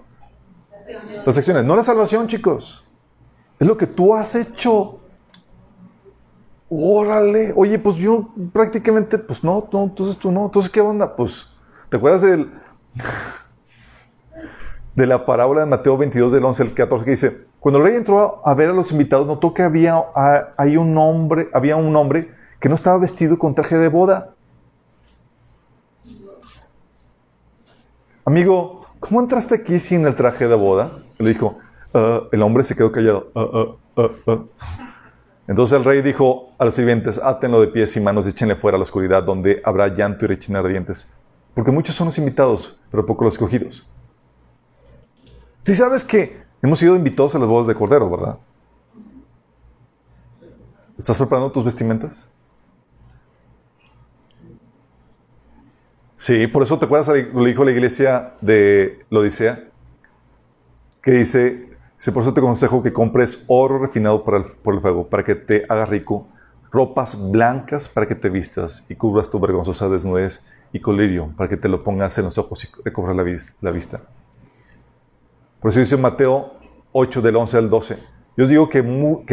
Las 1.25 1.39
acciones. 1.39 1.65
No 1.65 1.75
la 1.75 1.85
salvación, 1.85 2.27
chicos. 2.27 2.85
Es 3.59 3.67
lo 3.67 3.79
que 3.79 3.87
tú 3.87 4.13
has 4.13 4.35
hecho. 4.35 5.01
Órale. 6.69 7.55
Oye, 7.57 7.79
pues 7.79 7.97
yo 7.97 8.29
prácticamente, 8.53 9.17
pues 9.17 9.43
no, 9.43 9.71
no, 9.73 9.85
entonces 9.85 10.19
tú 10.19 10.31
no. 10.31 10.45
Entonces, 10.45 10.71
¿qué 10.71 10.83
onda? 10.83 11.17
Pues, 11.17 11.47
¿te 11.89 11.97
acuerdas 11.97 12.21
del, 12.21 12.53
de 14.97 15.07
la 15.07 15.25
parábola 15.25 15.63
de 15.63 15.67
Mateo 15.69 15.97
22, 15.97 16.31
del 16.31 16.45
11 16.45 16.63
al 16.63 16.75
14, 16.75 17.05
que 17.07 17.11
dice, 17.13 17.52
cuando 17.63 17.79
el 17.79 17.85
rey 17.85 17.97
entró 17.97 18.43
a 18.45 18.53
ver 18.53 18.69
a 18.69 18.73
los 18.75 18.93
invitados, 18.93 19.27
notó 19.27 19.55
que 19.55 19.63
había, 19.63 19.97
hay 20.59 20.77
un 20.77 20.99
hombre, 20.99 21.49
había 21.55 21.77
un 21.77 21.97
hombre 21.97 22.31
que 22.61 22.69
no 22.69 22.75
estaba 22.75 22.99
vestido 22.99 23.39
con 23.39 23.55
traje 23.55 23.79
de 23.79 23.89
boda. 23.89 24.35
Amigo, 28.27 28.83
¿cómo 29.01 29.21
entraste 29.23 29.55
aquí 29.55 29.79
sin 29.79 30.07
el 30.07 30.15
traje 30.15 30.47
de 30.47 30.55
boda? 30.55 30.99
Le 31.19 31.31
dijo, 31.31 31.57
Ah, 31.95 32.23
el 32.33 32.43
hombre 32.43 32.65
se 32.65 32.75
quedó 32.75 32.91
callado. 32.91 33.31
Ah, 33.35 33.77
ah, 34.27 34.39
Entonces 35.47 35.77
el 35.77 35.85
rey 35.85 36.01
dijo 36.03 36.53
a 36.59 36.65
los 36.65 36.75
sirvientes, 36.75 37.19
átenlo 37.23 37.61
de 37.61 37.69
pies 37.69 37.97
y 37.97 38.01
manos 38.01 38.27
y 38.27 38.31
échenle 38.31 38.57
fuera 38.57 38.77
a 38.77 38.79
la 38.79 38.83
oscuridad, 38.83 39.23
donde 39.23 39.61
habrá 39.65 39.89
llanto 39.89 40.25
y 40.25 40.29
rechinar 40.29 40.63
de 40.63 40.71
dientes. 40.71 41.13
Porque 41.55 41.71
muchos 41.71 41.95
son 41.95 42.07
los 42.07 42.19
invitados, 42.19 42.81
pero 42.91 43.05
pocos 43.05 43.27
los 43.27 43.35
escogidos. 43.35 43.89
Si 45.61 45.75
sabes 45.75 46.05
que 46.05 46.42
hemos 46.63 46.79
sido 46.79 46.97
invitados 46.97 47.35
a 47.35 47.39
las 47.39 47.49
bodas 47.49 47.67
de 47.67 47.75
Cordero, 47.75 48.09
¿verdad? 48.09 48.39
¿Estás 50.97 51.19
preparando 51.19 51.51
tus 51.51 51.65
vestimentas? 51.65 52.29
Sí, 56.17 56.47
por 56.47 56.63
eso 56.63 56.79
te 56.79 56.85
acuerdas, 56.85 57.09
lo 57.35 57.45
dijo 57.45 57.65
la 57.65 57.73
iglesia 57.73 58.35
de 58.41 59.05
Lodicea, 59.11 59.65
que 61.03 61.11
dice, 61.11 61.77
por 62.15 62.23
eso 62.23 62.33
te 62.33 62.41
aconsejo 62.41 62.83
que 62.83 62.93
compres 62.93 63.45
oro 63.49 63.81
refinado 63.81 64.23
por 64.25 64.37
el 64.37 64.81
fuego, 64.81 65.09
para 65.09 65.25
que 65.25 65.35
te 65.35 65.67
haga 65.69 65.85
rico, 65.85 66.29
ropas 66.73 67.31
blancas 67.31 67.89
para 67.89 68.09
que 68.09 68.15
te 68.15 68.31
vistas 68.31 68.87
y 68.89 68.97
cubras 68.97 69.31
tu 69.31 69.39
vergonzosa 69.39 69.89
desnudez 69.89 70.47
y 70.73 70.81
colirio, 70.81 71.33
para 71.37 71.49
que 71.49 71.59
te 71.59 71.69
lo 71.69 71.85
pongas 71.85 72.17
en 72.19 72.25
los 72.25 72.39
ojos 72.39 72.65
y 72.65 72.69
recobras 72.83 73.15
la, 73.15 73.71
vista. 73.71 74.01
Por 75.63 75.71
eso 75.71 75.79
dice 75.79 75.97
Mateo 75.97 76.55
8, 76.91 77.23
del 77.23 77.37
11 77.37 77.57
al 77.57 77.71
12. 77.71 77.99
Yo 78.37 78.45
os 78.45 78.51
digo 78.51 78.69
que, 78.69 78.83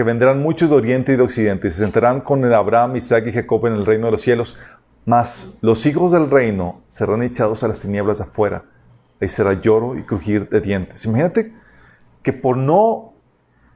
vendrán 0.04 0.44
muchos 0.44 0.70
de 0.70 0.76
oriente 0.76 1.14
y 1.14 1.16
de 1.16 1.24
occidente 1.24 1.68
y 1.68 1.72
se 1.72 1.80
sentarán 1.80 2.22
con 2.22 2.46
el 2.46 2.54
Abraham, 2.54 2.98
Isaac 2.98 3.26
y 3.26 3.32
Jacob 3.32 3.66
en 3.66 3.74
el 3.74 3.86
reino 3.86 4.06
de 4.06 4.12
los 4.12 4.22
cielos, 4.22 4.60
mas 5.06 5.58
los 5.62 5.88
hijos 5.88 6.12
del 6.12 6.30
reino 6.30 6.82
serán 6.88 7.24
echados 7.24 7.64
a 7.64 7.68
las 7.68 7.80
tinieblas 7.80 8.20
de 8.20 8.26
afuera. 8.26 8.64
Ahí 9.20 9.28
será 9.28 9.54
lloro 9.54 9.98
y 9.98 10.04
crujir 10.04 10.48
de 10.50 10.62
dientes. 10.62 11.04
Imagínate 11.06 11.52
que 12.22 12.32
por 12.32 12.58
no 12.58 13.14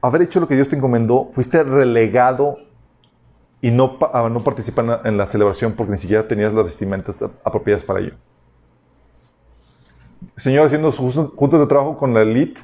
haber 0.00 0.22
hecho 0.22 0.38
lo 0.38 0.46
que 0.46 0.54
Dios 0.54 0.68
te 0.68 0.76
encomendó, 0.76 1.30
fuiste 1.32 1.60
relegado 1.64 2.58
y 3.60 3.72
no, 3.72 3.98
no 4.30 4.44
participar 4.44 5.00
en 5.04 5.16
la 5.16 5.26
celebración 5.26 5.72
porque 5.72 5.90
ni 5.90 5.98
siquiera 5.98 6.28
tenías 6.28 6.52
las 6.52 6.64
vestimentas 6.64 7.16
apropiadas 7.42 7.82
para 7.82 7.98
ello. 7.98 8.14
Señor 10.36 10.66
haciendo 10.66 10.92
sus 10.92 11.14
juntas 11.36 11.60
de 11.60 11.66
trabajo 11.66 11.96
con 11.96 12.14
la 12.14 12.22
elite 12.22 12.60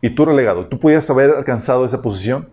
y 0.00 0.10
tú 0.10 0.24
relegado. 0.24 0.66
Tú 0.66 0.78
podías 0.78 1.08
haber 1.10 1.30
alcanzado 1.30 1.84
esa 1.84 2.02
posición, 2.02 2.48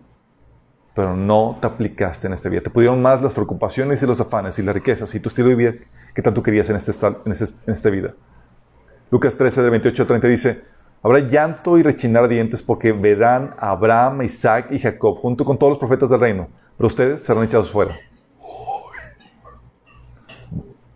pero 0.94 1.16
no 1.16 1.58
te 1.60 1.66
aplicaste 1.66 2.26
en 2.26 2.32
esta 2.32 2.48
vida. 2.48 2.62
Te 2.62 2.70
pudieron 2.70 3.00
más 3.02 3.22
las 3.22 3.32
preocupaciones 3.32 4.02
y 4.02 4.06
los 4.06 4.20
afanes 4.20 4.58
y 4.58 4.62
las 4.62 4.74
riquezas 4.74 5.14
y 5.14 5.20
tu 5.20 5.28
estilo 5.28 5.48
de 5.48 5.54
vida 5.54 5.74
que 6.14 6.22
tanto 6.22 6.42
querías 6.42 6.68
en, 6.70 6.76
este, 6.76 6.92
en, 7.24 7.32
este, 7.32 7.44
en 7.66 7.74
esta 7.74 7.90
vida. 7.90 8.14
Lucas 9.10 9.36
13, 9.36 9.62
de 9.62 9.70
28 9.70 10.02
a 10.02 10.06
30 10.06 10.28
dice, 10.28 10.62
Habrá 11.04 11.18
llanto 11.18 11.78
y 11.78 11.82
rechinar 11.82 12.28
dientes 12.28 12.62
porque 12.62 12.92
verán 12.92 13.50
a 13.58 13.72
Abraham, 13.72 14.22
Isaac 14.22 14.68
y 14.70 14.78
Jacob 14.78 15.18
junto 15.18 15.44
con 15.44 15.58
todos 15.58 15.72
los 15.72 15.78
profetas 15.78 16.10
del 16.10 16.20
reino, 16.20 16.48
pero 16.76 16.86
ustedes 16.86 17.22
serán 17.22 17.42
echados 17.42 17.72
fuera. 17.72 17.96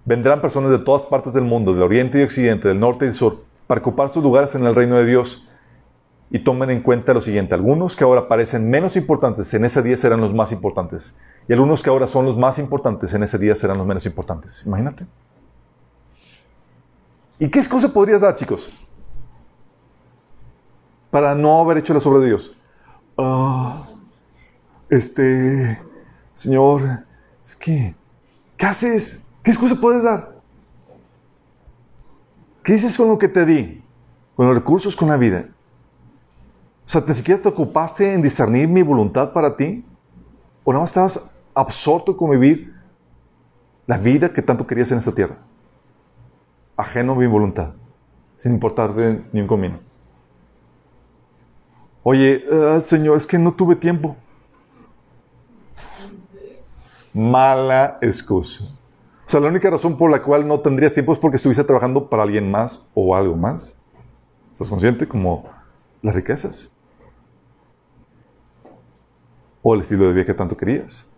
Vendrán 0.04 0.40
personas 0.40 0.70
de 0.70 0.78
todas 0.78 1.02
partes 1.02 1.32
del 1.32 1.42
mundo, 1.42 1.72
del 1.74 1.82
oriente 1.82 2.20
y 2.20 2.22
occidente, 2.22 2.68
del 2.68 2.78
norte 2.78 3.04
y 3.04 3.08
del 3.08 3.16
sur, 3.16 3.45
para 3.66 3.80
ocupar 3.80 4.08
sus 4.08 4.22
lugares 4.22 4.54
en 4.54 4.64
el 4.64 4.74
reino 4.74 4.96
de 4.96 5.06
Dios. 5.06 5.48
Y 6.30 6.40
tomen 6.40 6.70
en 6.70 6.82
cuenta 6.82 7.14
lo 7.14 7.20
siguiente, 7.20 7.54
algunos 7.54 7.94
que 7.94 8.02
ahora 8.02 8.26
parecen 8.26 8.68
menos 8.68 8.96
importantes 8.96 9.54
en 9.54 9.64
ese 9.64 9.80
día 9.82 9.96
serán 9.96 10.20
los 10.20 10.34
más 10.34 10.50
importantes. 10.50 11.16
Y 11.48 11.52
algunos 11.52 11.82
que 11.82 11.90
ahora 11.90 12.08
son 12.08 12.26
los 12.26 12.36
más 12.36 12.58
importantes 12.58 13.14
en 13.14 13.22
ese 13.22 13.38
día 13.38 13.54
serán 13.54 13.78
los 13.78 13.86
menos 13.86 14.06
importantes. 14.06 14.64
Imagínate. 14.66 15.06
¿Y 17.38 17.48
qué 17.48 17.64
cosa 17.68 17.92
podrías 17.92 18.22
dar, 18.22 18.34
chicos? 18.34 18.72
para 21.16 21.34
no 21.34 21.60
haber 21.60 21.78
hecho 21.78 21.94
la 21.94 21.98
obras 22.00 22.20
de 22.20 22.26
Dios. 22.26 22.54
Ah, 23.16 23.88
este, 24.90 25.80
Señor, 26.34 27.06
es 27.42 27.56
que, 27.56 27.94
¿qué 28.58 28.66
haces? 28.66 29.22
¿Qué 29.42 29.50
excusa 29.50 29.76
puedes 29.80 30.02
dar? 30.02 30.35
¿Qué 32.66 32.72
dices 32.72 32.96
con 32.96 33.06
lo 33.06 33.16
que 33.16 33.28
te 33.28 33.46
di? 33.46 33.80
Con 34.34 34.48
los 34.48 34.56
recursos, 34.56 34.96
con 34.96 35.08
la 35.08 35.16
vida. 35.16 35.50
O 36.84 36.88
sea, 36.88 37.00
¿ni 37.06 37.14
siquiera 37.14 37.40
te 37.40 37.48
ocupaste 37.48 38.12
en 38.12 38.20
discernir 38.20 38.66
mi 38.66 38.82
voluntad 38.82 39.32
para 39.32 39.56
ti? 39.56 39.84
¿O 40.64 40.72
nada 40.72 40.82
más 40.82 40.90
estabas 40.90 41.30
absorto 41.54 42.16
con 42.16 42.32
vivir 42.32 42.74
la 43.86 43.96
vida 43.98 44.32
que 44.32 44.42
tanto 44.42 44.66
querías 44.66 44.90
en 44.90 44.98
esta 44.98 45.14
tierra? 45.14 45.38
Ajeno 46.76 47.12
a 47.12 47.14
mi 47.14 47.28
voluntad, 47.28 47.72
sin 48.36 48.54
importarte 48.54 49.24
ni 49.32 49.42
un 49.42 49.46
comino. 49.46 49.78
Oye, 52.02 52.44
ah, 52.50 52.80
Señor, 52.80 53.16
es 53.16 53.28
que 53.28 53.38
no 53.38 53.54
tuve 53.54 53.76
tiempo. 53.76 54.16
Mala 57.14 57.96
excusa. 58.02 58.64
O 59.26 59.28
sea, 59.28 59.40
la 59.40 59.48
única 59.48 59.68
razón 59.68 59.96
por 59.96 60.08
la 60.08 60.22
cual 60.22 60.46
no 60.46 60.60
tendrías 60.60 60.94
tiempo 60.94 61.12
es 61.12 61.18
porque 61.18 61.36
estuviese 61.36 61.64
trabajando 61.64 62.08
para 62.08 62.22
alguien 62.22 62.48
más 62.48 62.88
o 62.94 63.16
algo 63.16 63.34
más. 63.34 63.76
¿Estás 64.52 64.70
consciente? 64.70 65.08
Como 65.08 65.44
las 66.00 66.14
riquezas. 66.14 66.72
O 69.62 69.74
el 69.74 69.80
estilo 69.80 70.06
de 70.06 70.12
vida 70.12 70.24
que 70.24 70.34
tanto 70.34 70.56
querías. 70.56 71.10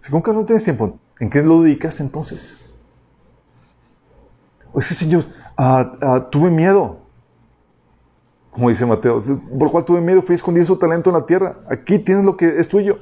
Si 0.00 0.10
con 0.10 0.22
que 0.22 0.32
no 0.32 0.46
tienes 0.46 0.64
tiempo, 0.64 0.98
¿en 1.20 1.28
qué 1.28 1.42
lo 1.42 1.60
dedicas 1.60 2.00
entonces? 2.00 2.58
O 4.72 4.78
ese 4.78 4.94
Señor, 4.94 5.24
ah, 5.58 5.92
ah, 6.00 6.28
tuve 6.30 6.50
miedo. 6.50 7.00
Como 8.50 8.70
dice 8.70 8.86
Mateo, 8.86 9.20
por 9.20 9.64
lo 9.64 9.70
cual 9.70 9.84
tuve 9.84 10.00
miedo, 10.00 10.22
fui 10.22 10.32
a 10.32 10.36
escondir 10.36 10.64
su 10.64 10.76
talento 10.76 11.10
en 11.10 11.16
la 11.16 11.26
tierra. 11.26 11.58
Aquí 11.68 11.98
tienes 11.98 12.24
lo 12.24 12.34
que 12.34 12.58
es 12.58 12.66
tuyo. 12.66 13.00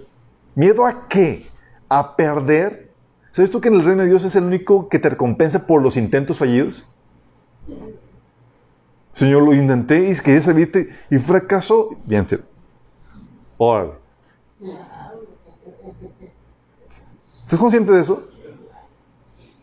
¿Miedo 0.56 0.84
a 0.84 1.06
qué? 1.06 1.46
¿A 1.88 2.16
perder? 2.16 2.90
¿Sabes 3.30 3.50
tú 3.50 3.60
que 3.60 3.68
en 3.68 3.74
el 3.74 3.84
reino 3.84 4.02
de 4.02 4.08
Dios 4.08 4.24
es 4.24 4.34
el 4.36 4.44
único 4.44 4.88
que 4.88 4.98
te 4.98 5.10
recompensa 5.10 5.66
por 5.66 5.82
los 5.82 5.96
intentos 5.96 6.38
fallidos? 6.38 6.86
Señor, 9.12 9.42
lo 9.42 9.54
intenté 9.54 10.10
y 10.10 10.14
quería 10.16 10.42
salirte 10.42 10.88
y 11.10 11.18
fracasó. 11.18 11.90
Bien, 12.04 12.26
Órale. 13.58 13.92
¿Estás 17.42 17.58
consciente 17.58 17.92
de 17.92 18.00
eso? 18.00 18.28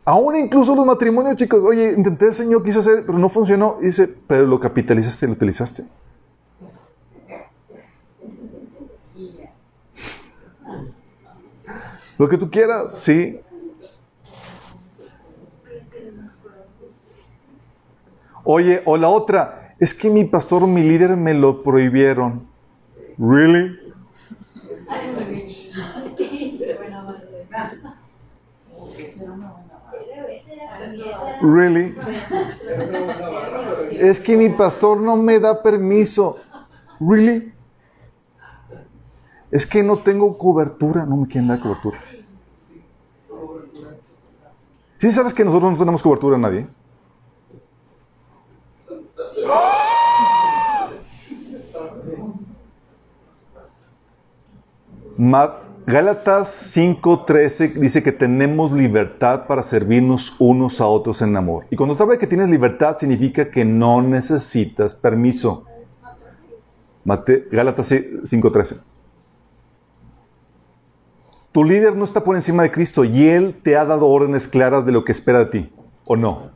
Aún 0.05 0.35
incluso 0.35 0.75
los 0.75 0.85
matrimonios, 0.85 1.35
chicos, 1.35 1.63
oye, 1.63 1.93
intenté, 1.97 2.33
Señor, 2.33 2.63
quise 2.63 2.79
hacer, 2.79 3.05
pero 3.05 3.17
no 3.17 3.29
funcionó. 3.29 3.77
Y 3.81 3.85
dice, 3.85 4.07
pero 4.27 4.45
lo 4.45 4.59
capitalizaste, 4.59 5.27
lo 5.27 5.33
utilizaste. 5.33 5.85
Lo 12.17 12.29
que 12.29 12.37
tú 12.37 12.49
quieras, 12.49 12.93
sí. 12.93 13.39
Oye, 18.43 18.81
o 18.85 18.97
la 18.97 19.07
otra, 19.07 19.75
es 19.79 19.93
que 19.93 20.09
mi 20.09 20.25
pastor, 20.25 20.67
mi 20.67 20.81
líder 20.81 21.15
me 21.15 21.33
lo 21.33 21.63
prohibieron. 21.63 22.47
¿Really? 23.17 23.79
¿Really? 31.41 31.95
Es 33.91 34.19
que 34.19 34.35
mi 34.35 34.49
pastor 34.49 34.99
no 34.99 35.15
me 35.15 35.39
da 35.39 35.61
permiso. 35.61 36.37
¿Really? 36.99 37.52
Es 39.53 39.67
que 39.67 39.83
no 39.83 39.99
tengo 39.99 40.35
cobertura. 40.35 41.05
No 41.05 41.15
me 41.15 41.27
quieren 41.27 41.47
dar 41.47 41.59
cobertura. 41.59 41.99
¿Sí 44.97 45.11
sabes 45.11 45.33
que 45.33 45.45
nosotros 45.45 45.73
no 45.73 45.77
tenemos 45.77 46.01
cobertura 46.01 46.37
a 46.37 46.39
nadie? 46.39 46.67
Gálatas 55.85 56.47
5:13 56.75 57.73
dice 57.73 58.01
que 58.01 58.11
tenemos 58.11 58.71
libertad 58.71 59.45
para 59.45 59.61
servirnos 59.61 60.35
unos 60.39 60.81
a 60.81 60.87
otros 60.87 61.21
en 61.21 61.37
amor. 61.37 61.67
Y 61.69 61.75
cuando 61.75 61.93
habla 61.93 62.13
de 62.13 62.17
que 62.17 62.25
tienes 62.25 62.49
libertad, 62.49 62.97
significa 62.97 63.51
que 63.51 63.63
no 63.63 64.01
necesitas 64.01 64.95
permiso. 64.95 65.65
Mate, 67.03 67.47
Gálatas 67.51 67.91
5:13. 67.91 68.92
Tu 71.53 71.63
líder 71.63 71.95
no 71.95 72.03
está 72.03 72.23
por 72.23 72.35
encima 72.35 72.63
de 72.63 72.71
Cristo 72.71 73.05
y 73.05 73.27
Él 73.29 73.59
te 73.61 73.77
ha 73.77 73.85
dado 73.85 74.07
órdenes 74.07 74.47
claras 74.47 74.87
de 74.87 74.91
lo 74.91 75.05
que 75.05 75.11
espera 75.11 75.37
de 75.37 75.45
ti, 75.45 75.73
¿o 76.03 76.15
no? 76.15 76.49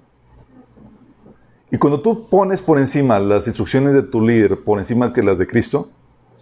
Y 1.69 1.77
cuando 1.77 2.01
tú 2.01 2.27
pones 2.27 2.63
por 2.63 2.79
encima 2.79 3.19
las 3.19 3.45
instrucciones 3.45 3.93
de 3.93 4.01
tu 4.01 4.21
líder, 4.21 4.63
por 4.63 4.79
encima 4.79 5.13
que 5.13 5.21
las 5.21 5.37
de 5.37 5.45
Cristo, 5.45 5.91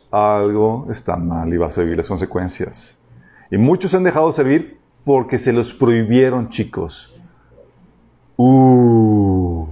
algo 0.10 0.88
está 0.90 1.18
mal 1.18 1.54
y 1.54 1.58
vas 1.58 1.78
a 1.78 1.82
vivir 1.82 1.98
las 1.98 2.08
consecuencias. 2.08 2.98
Y 3.52 3.58
muchos 3.58 3.94
han 3.94 4.06
dejado 4.06 4.28
de 4.28 4.34
servir 4.34 4.80
porque 5.04 5.38
se 5.38 5.52
los 5.52 5.74
prohibieron, 5.74 6.48
chicos. 6.48 7.14
Uh, 8.38 9.68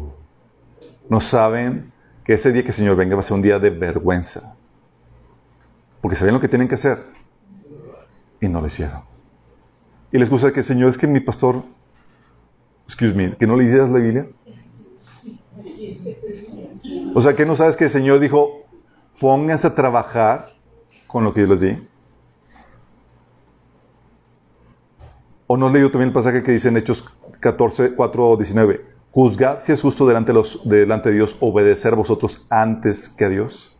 no 1.07 1.21
saben 1.21 1.93
que 2.25 2.33
ese 2.33 2.51
día 2.51 2.63
que 2.63 2.69
el 2.69 2.73
Señor 2.73 2.97
venga 2.97 3.15
va 3.15 3.21
a 3.21 3.23
ser 3.23 3.35
un 3.35 3.41
día 3.41 3.59
de 3.59 3.69
vergüenza. 3.69 4.57
Porque 6.01 6.17
sabían 6.17 6.35
lo 6.35 6.41
que 6.41 6.49
tienen 6.49 6.67
que 6.67 6.75
hacer 6.75 7.22
y 8.43 8.49
no 8.49 8.59
lo 8.59 8.67
hicieron. 8.67 9.01
Y 10.11 10.17
les 10.17 10.29
gusta 10.29 10.51
que 10.51 10.61
Señor 10.63 10.89
es 10.89 10.97
que 10.97 11.07
mi 11.07 11.21
pastor, 11.21 11.63
excuse 12.85 13.13
me, 13.13 13.37
que 13.37 13.47
no 13.47 13.55
le 13.55 13.63
la 13.65 13.99
Biblia. 13.99 14.27
O 17.15 17.21
sea, 17.21 17.35
que 17.35 17.45
no 17.45 17.55
sabes 17.55 17.77
que 17.77 17.85
el 17.85 17.89
Señor 17.89 18.19
dijo, 18.19 18.63
pónganse 19.19 19.67
a 19.67 19.75
trabajar 19.75 20.53
con 21.07 21.23
lo 21.23 21.33
que 21.33 21.41
yo 21.41 21.47
les 21.47 21.61
di. 21.61 21.87
¿O 25.47 25.55
no 25.55 25.67
has 25.67 25.73
leído 25.73 25.89
también 25.89 26.09
el 26.09 26.13
pasaje 26.13 26.43
que 26.43 26.51
dice 26.51 26.67
en 26.67 26.77
Hechos 26.77 27.05
14, 27.39 27.95
4, 27.95 28.37
19? 28.37 28.85
Juzgad 29.11 29.61
si 29.61 29.71
es 29.71 29.81
justo 29.81 30.05
delante 30.05 30.31
de, 30.31 30.33
los, 30.33 30.67
delante 30.67 31.09
de 31.09 31.15
Dios 31.15 31.37
obedecer 31.39 31.95
vosotros 31.95 32.45
antes 32.49 33.07
que 33.07 33.25
a 33.25 33.29
Dios. 33.29 33.72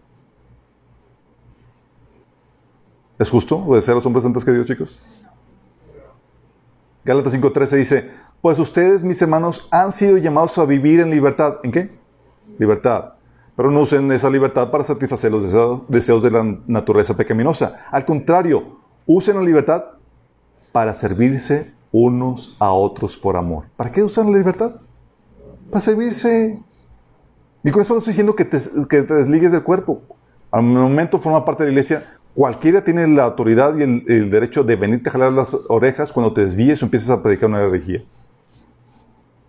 ¿Es 3.19 3.30
justo 3.30 3.57
obedecer 3.57 3.94
a 3.94 3.95
los 3.95 4.06
hombres 4.06 4.26
antes 4.26 4.44
que 4.44 4.52
Dios, 4.52 4.65
chicos? 4.65 5.02
Gálatas 7.06 7.35
5.13 7.35 7.77
dice, 7.77 8.11
pues 8.41 8.60
ustedes, 8.60 9.03
mis 9.03 9.22
hermanos, 9.22 9.68
han 9.72 9.91
sido 9.91 10.18
llamados 10.18 10.57
a 10.57 10.65
vivir 10.65 10.99
en 10.99 11.10
libertad. 11.10 11.57
¿En 11.64 11.72
qué? 11.72 11.91
Libertad. 12.57 13.14
Pero 13.56 13.72
no 13.72 13.81
usen 13.81 14.11
esa 14.11 14.30
libertad 14.30 14.72
para 14.72 14.84
satisfacer 14.84 15.31
los 15.31 15.44
deseos 15.88 16.23
de 16.23 16.31
la 16.31 16.44
naturaleza 16.68 17.15
pecaminosa. 17.15 17.85
Al 17.91 18.03
contrario, 18.03 18.80
usen 19.06 19.35
la 19.35 19.44
libertad 19.44 19.84
para 20.72 20.94
servirse 20.94 21.72
unos 21.91 22.56
a 22.60 22.72
otros 22.72 23.18
por 23.18 23.38
amor. 23.38 23.65
¿Para 23.77 23.91
qué 23.91 24.03
usan 24.03 24.31
la 24.31 24.38
libertad? 24.38 24.76
Para 25.69 25.80
servirse. 25.80 26.61
Y 27.64 27.72
con 27.72 27.81
eso 27.81 27.94
no 27.94 27.99
estoy 27.99 28.11
diciendo 28.11 28.35
que 28.35 28.44
te, 28.44 28.57
desligues 28.57 29.52
del 29.52 29.64
cuerpo. 29.64 30.02
Al 30.52 30.64
momento 30.64 31.19
forma 31.19 31.45
parte 31.45 31.64
de 31.64 31.69
la 31.69 31.73
iglesia, 31.73 32.18
cualquiera 32.34 32.84
tiene 32.84 33.07
la 33.07 33.26
autoridad 33.26 33.76
y 33.77 33.84
el, 33.84 34.30
derecho 34.30 34.64
de 34.64 34.76
venirte 34.76 35.10
a 35.10 35.14
jalar 35.14 35.34
las 35.34 35.57
orejas 35.69 36.11
cuando 36.11 36.34
te 36.34 36.43
desvíes 36.43 36.81
o 36.81 36.85
empieces 36.85 37.10
a 37.10 37.22
predicar 37.22 37.49
una 37.49 37.61
herejía. 37.61 37.99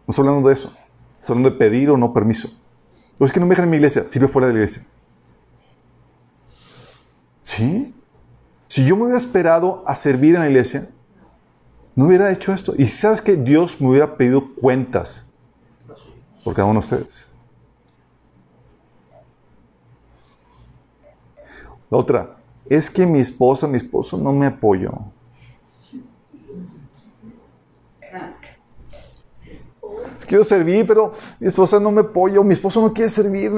No 0.07 0.11
estoy 0.11 0.27
hablando 0.27 0.49
de 0.49 0.55
eso. 0.55 0.73
Estoy 1.21 1.35
hablando 1.35 1.51
de 1.51 1.57
pedir 1.57 1.91
o 1.91 1.97
no 1.97 2.13
permiso. 2.13 2.51
O 3.19 3.25
es 3.25 3.33
que 3.33 3.41
no 3.41 3.47
me 3.47 3.51
dejan 3.51 3.65
en 3.65 3.71
mi 3.71 3.77
iglesia, 3.77 4.05
sirve 4.09 4.29
fuera 4.29 4.49
de 4.49 4.55
la 4.55 4.59
iglesia. 4.59 4.87
¿Sí? 7.41 7.95
Si 8.67 8.85
yo 8.85 8.97
me 8.97 9.05
hubiera 9.05 9.19
esperado 9.19 9.85
a 9.87 9.95
servir 9.95 10.35
en 10.35 10.41
la 10.41 10.49
iglesia, 10.49 10.91
no 11.95 12.07
hubiera 12.07 12.31
hecho 12.31 12.53
esto. 12.53 12.75
Y 12.77 12.87
sabes 12.87 13.23
que 13.23 13.37
Dios 13.37 13.81
me 13.81 13.89
hubiera 13.89 14.17
pedido 14.17 14.55
cuentas 14.55 15.31
por 16.43 16.55
cada 16.55 16.67
uno 16.67 16.81
de 16.81 16.85
ustedes. 16.85 17.27
La 21.91 21.99
otra, 21.99 22.37
es 22.69 22.91
que 22.91 23.07
mi 23.07 23.21
esposa, 23.21 23.67
mi 23.67 23.77
esposo 23.77 24.17
no 24.19 24.33
me 24.33 24.47
apoyó. 24.47 24.93
quiero 30.27 30.45
servir, 30.45 30.87
pero 30.87 31.13
mi 31.39 31.47
esposa 31.47 31.79
no 31.79 31.91
me 31.91 32.01
apoya, 32.01 32.41
mi 32.43 32.53
esposo 32.53 32.81
no 32.81 32.93
quiere 32.93 33.11
servir, 33.11 33.53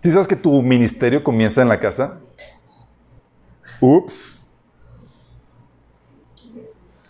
¿Sí 0.00 0.10
sabes 0.10 0.26
que 0.26 0.36
tu 0.36 0.62
ministerio 0.62 1.22
comienza 1.22 1.62
en 1.62 1.68
la 1.68 1.80
casa? 1.80 2.20
Ups. 3.80 4.46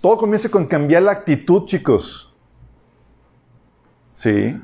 Todo 0.00 0.16
comienza 0.16 0.48
con 0.48 0.66
cambiar 0.66 1.02
la 1.02 1.12
actitud, 1.12 1.64
chicos. 1.66 2.32
Sí. 4.14 4.58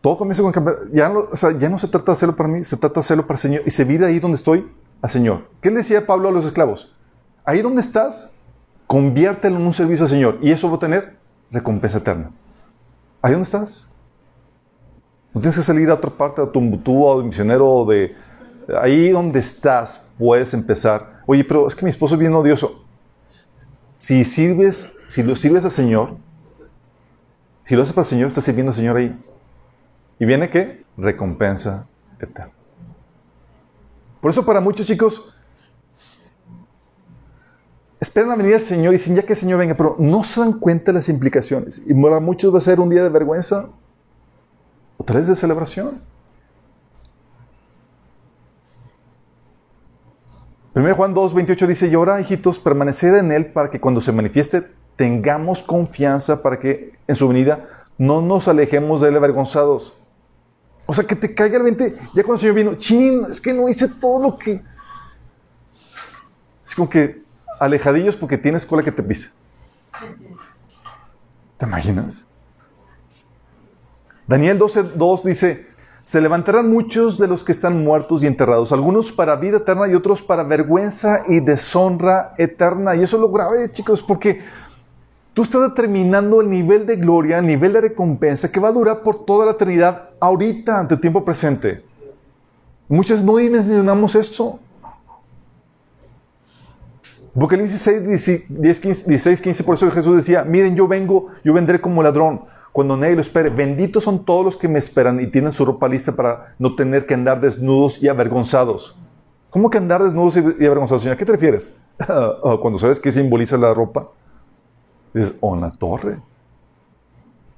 Todo 0.00 0.16
comienza 0.16 0.42
con. 0.42 0.52
Ya 0.92 1.08
no, 1.08 1.28
ya 1.58 1.68
no 1.68 1.78
se 1.78 1.88
trata 1.88 2.06
de 2.06 2.12
hacerlo 2.12 2.36
para 2.36 2.48
mí, 2.48 2.64
se 2.64 2.76
trata 2.76 2.94
de 2.94 3.00
hacerlo 3.00 3.26
para 3.26 3.36
el 3.36 3.40
Señor. 3.40 3.62
Y 3.66 3.70
servir 3.70 4.02
ahí 4.04 4.18
donde 4.18 4.36
estoy 4.36 4.70
al 5.02 5.10
Señor. 5.10 5.48
¿Qué 5.60 5.70
le 5.70 5.78
decía 5.78 6.06
Pablo 6.06 6.28
a 6.28 6.32
los 6.32 6.44
esclavos? 6.46 6.94
Ahí 7.44 7.62
donde 7.62 7.80
estás, 7.80 8.32
conviértelo 8.86 9.56
en 9.56 9.62
un 9.62 9.72
servicio 9.72 10.04
al 10.04 10.10
Señor. 10.10 10.38
Y 10.40 10.50
eso 10.50 10.70
va 10.70 10.76
a 10.76 10.78
tener 10.78 11.16
recompensa 11.50 11.98
eterna. 11.98 12.30
¿Ahí 13.20 13.32
dónde 13.32 13.44
estás? 13.44 13.88
No 15.34 15.40
tienes 15.40 15.56
que 15.56 15.62
salir 15.62 15.90
a 15.90 15.94
otra 15.94 16.10
parte, 16.10 16.42
a 16.42 16.46
tu 16.46 17.06
o 17.06 17.22
misionero, 17.22 17.84
de 17.84 18.16
ahí 18.80 19.10
donde 19.10 19.38
estás, 19.38 20.10
puedes 20.18 20.54
empezar. 20.54 21.22
Oye, 21.26 21.44
pero 21.44 21.66
es 21.66 21.74
que 21.74 21.84
mi 21.84 21.90
esposo 21.90 22.14
es 22.14 22.20
bien 22.20 22.34
odioso. 22.34 22.84
Si 23.96 24.24
sirves, 24.24 24.96
si 25.08 25.22
lo 25.22 25.36
sirves 25.36 25.64
al 25.64 25.70
Señor, 25.70 26.16
si 27.64 27.76
lo 27.76 27.82
haces 27.82 27.92
para 27.92 28.04
el 28.04 28.08
Señor, 28.08 28.28
estás 28.28 28.44
sirviendo 28.44 28.70
al 28.70 28.76
Señor 28.76 28.96
ahí. 28.96 29.20
¿Y 30.20 30.26
viene 30.26 30.50
qué? 30.50 30.84
Recompensa 30.98 31.88
eterna. 32.20 32.52
Por 34.20 34.30
eso 34.30 34.44
para 34.44 34.60
muchos 34.60 34.86
chicos, 34.86 35.34
esperan 37.98 38.28
la 38.28 38.36
venida 38.36 38.58
del 38.58 38.66
Señor 38.66 38.92
y 38.92 38.98
dicen, 38.98 39.16
ya 39.16 39.22
que 39.22 39.32
el 39.32 39.38
Señor 39.38 39.58
venga, 39.58 39.74
pero 39.74 39.96
no 39.98 40.22
se 40.22 40.40
dan 40.40 40.52
cuenta 40.60 40.92
de 40.92 40.98
las 40.98 41.08
implicaciones. 41.08 41.82
Y 41.86 41.94
para 41.94 42.20
muchos 42.20 42.52
va 42.52 42.58
a 42.58 42.60
ser 42.60 42.80
un 42.80 42.90
día 42.90 43.02
de 43.02 43.08
vergüenza 43.08 43.70
o 44.98 45.04
tal 45.04 45.16
vez 45.16 45.26
de 45.26 45.34
celebración. 45.34 46.02
1 50.74 50.94
Juan 50.94 51.14
2, 51.14 51.34
28 51.34 51.66
dice, 51.66 51.88
y 51.88 51.94
ahora, 51.94 52.20
hijitos, 52.20 52.58
permaneced 52.58 53.16
en 53.16 53.32
Él 53.32 53.52
para 53.52 53.70
que 53.70 53.80
cuando 53.80 54.02
se 54.02 54.12
manifieste 54.12 54.68
tengamos 54.96 55.62
confianza 55.62 56.42
para 56.42 56.60
que 56.60 56.92
en 57.08 57.16
su 57.16 57.26
venida 57.26 57.86
no 57.96 58.20
nos 58.20 58.48
alejemos 58.48 59.00
de 59.00 59.08
Él 59.08 59.16
avergonzados. 59.16 59.99
O 60.86 60.92
sea, 60.92 61.04
que 61.04 61.14
te 61.14 61.34
caiga 61.34 61.56
el 61.56 61.62
20, 61.62 61.96
ya 62.14 62.22
cuando 62.24 62.34
el 62.34 62.40
Señor 62.40 62.54
vino, 62.54 62.74
chin, 62.74 63.24
es 63.30 63.40
que 63.40 63.52
no 63.52 63.68
hice 63.68 63.88
todo 63.88 64.22
lo 64.22 64.38
que... 64.38 64.62
Es 66.64 66.74
como 66.74 66.88
que 66.88 67.22
alejadillos 67.58 68.16
porque 68.16 68.38
tienes 68.38 68.64
cola 68.64 68.82
que 68.82 68.92
te 68.92 69.02
pisa. 69.02 69.30
¿Te 71.56 71.66
imaginas? 71.66 72.26
Daniel 74.26 74.58
12, 74.58 74.82
2 74.94 75.24
dice, 75.24 75.66
se 76.04 76.20
levantarán 76.20 76.70
muchos 76.70 77.18
de 77.18 77.26
los 77.28 77.44
que 77.44 77.52
están 77.52 77.84
muertos 77.84 78.22
y 78.22 78.26
enterrados, 78.26 78.72
algunos 78.72 79.12
para 79.12 79.36
vida 79.36 79.58
eterna 79.58 79.86
y 79.88 79.94
otros 79.94 80.22
para 80.22 80.42
vergüenza 80.42 81.24
y 81.28 81.40
deshonra 81.40 82.34
eterna. 82.38 82.96
Y 82.96 83.02
eso 83.02 83.16
es 83.16 83.20
lo 83.20 83.30
grave, 83.30 83.70
chicos, 83.70 84.02
porque 84.02 84.40
tú 85.40 85.44
estás 85.44 85.74
determinando 85.74 86.42
el 86.42 86.50
nivel 86.50 86.84
de 86.84 86.96
gloria, 86.96 87.38
el 87.38 87.46
nivel 87.46 87.72
de 87.72 87.80
recompensa 87.80 88.52
que 88.52 88.60
va 88.60 88.68
a 88.68 88.72
durar 88.72 89.02
por 89.02 89.24
toda 89.24 89.46
la 89.46 89.52
eternidad 89.52 90.10
ahorita, 90.20 90.78
ante 90.78 90.96
el 90.96 91.00
tiempo 91.00 91.24
presente. 91.24 91.82
Muchas 92.88 93.24
no 93.24 93.36
dimensionamos 93.36 94.14
esto. 94.16 94.58
Apocalipsis 97.34 97.86
16, 98.06 98.48
16, 98.50 99.40
15, 99.40 99.64
por 99.64 99.76
eso 99.76 99.90
Jesús 99.90 100.14
decía, 100.14 100.44
miren, 100.44 100.76
yo 100.76 100.86
vengo, 100.86 101.28
yo 101.42 101.54
vendré 101.54 101.80
como 101.80 102.02
ladrón 102.02 102.42
cuando 102.72 102.98
nadie 102.98 103.14
lo 103.14 103.22
espere. 103.22 103.48
Benditos 103.48 104.04
son 104.04 104.26
todos 104.26 104.44
los 104.44 104.56
que 104.58 104.68
me 104.68 104.78
esperan 104.78 105.20
y 105.20 105.28
tienen 105.28 105.54
su 105.54 105.64
ropa 105.64 105.88
lista 105.88 106.12
para 106.12 106.54
no 106.58 106.74
tener 106.74 107.06
que 107.06 107.14
andar 107.14 107.40
desnudos 107.40 108.02
y 108.02 108.08
avergonzados. 108.08 108.94
¿Cómo 109.48 109.70
que 109.70 109.78
andar 109.78 110.02
desnudos 110.02 110.36
y 110.36 110.66
avergonzados, 110.66 111.00
señor? 111.00 111.14
¿A 111.14 111.18
qué 111.18 111.24
te 111.24 111.32
refieres? 111.32 111.72
Cuando 112.60 112.78
sabes 112.78 113.00
qué 113.00 113.10
simboliza 113.10 113.56
la 113.56 113.72
ropa, 113.72 114.10
dices, 115.14 115.36
oh, 115.40 115.56
la 115.56 115.70
torre. 115.72 116.20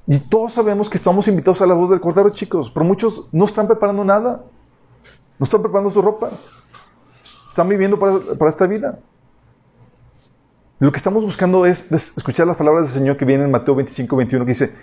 Y 0.06 0.18
todos 0.18 0.52
sabemos 0.52 0.90
que 0.90 0.96
estamos 0.96 1.28
invitados 1.28 1.62
a 1.62 1.66
la 1.66 1.74
voz 1.74 1.90
del 1.90 2.00
Cordero, 2.00 2.30
chicos, 2.30 2.70
pero 2.70 2.84
muchos 2.84 3.28
no 3.30 3.44
están 3.44 3.66
preparando 3.66 4.04
nada. 4.04 4.44
No 5.38 5.44
están 5.44 5.62
preparando 5.62 5.90
sus 5.90 6.04
ropas. 6.04 6.50
Están 7.48 7.68
viviendo 7.68 7.98
para, 7.98 8.18
para 8.38 8.50
esta 8.50 8.66
vida. 8.66 8.98
Lo 10.78 10.90
que 10.90 10.96
estamos 10.96 11.24
buscando 11.24 11.64
es 11.64 11.92
escuchar 11.92 12.46
las 12.46 12.56
palabras 12.56 12.86
del 12.86 12.94
Señor 12.94 13.16
que 13.16 13.24
vienen 13.24 13.46
en 13.46 13.52
Mateo 13.52 13.74
25, 13.76 14.16
21, 14.16 14.44
que 14.44 14.48
dice, 14.48 14.74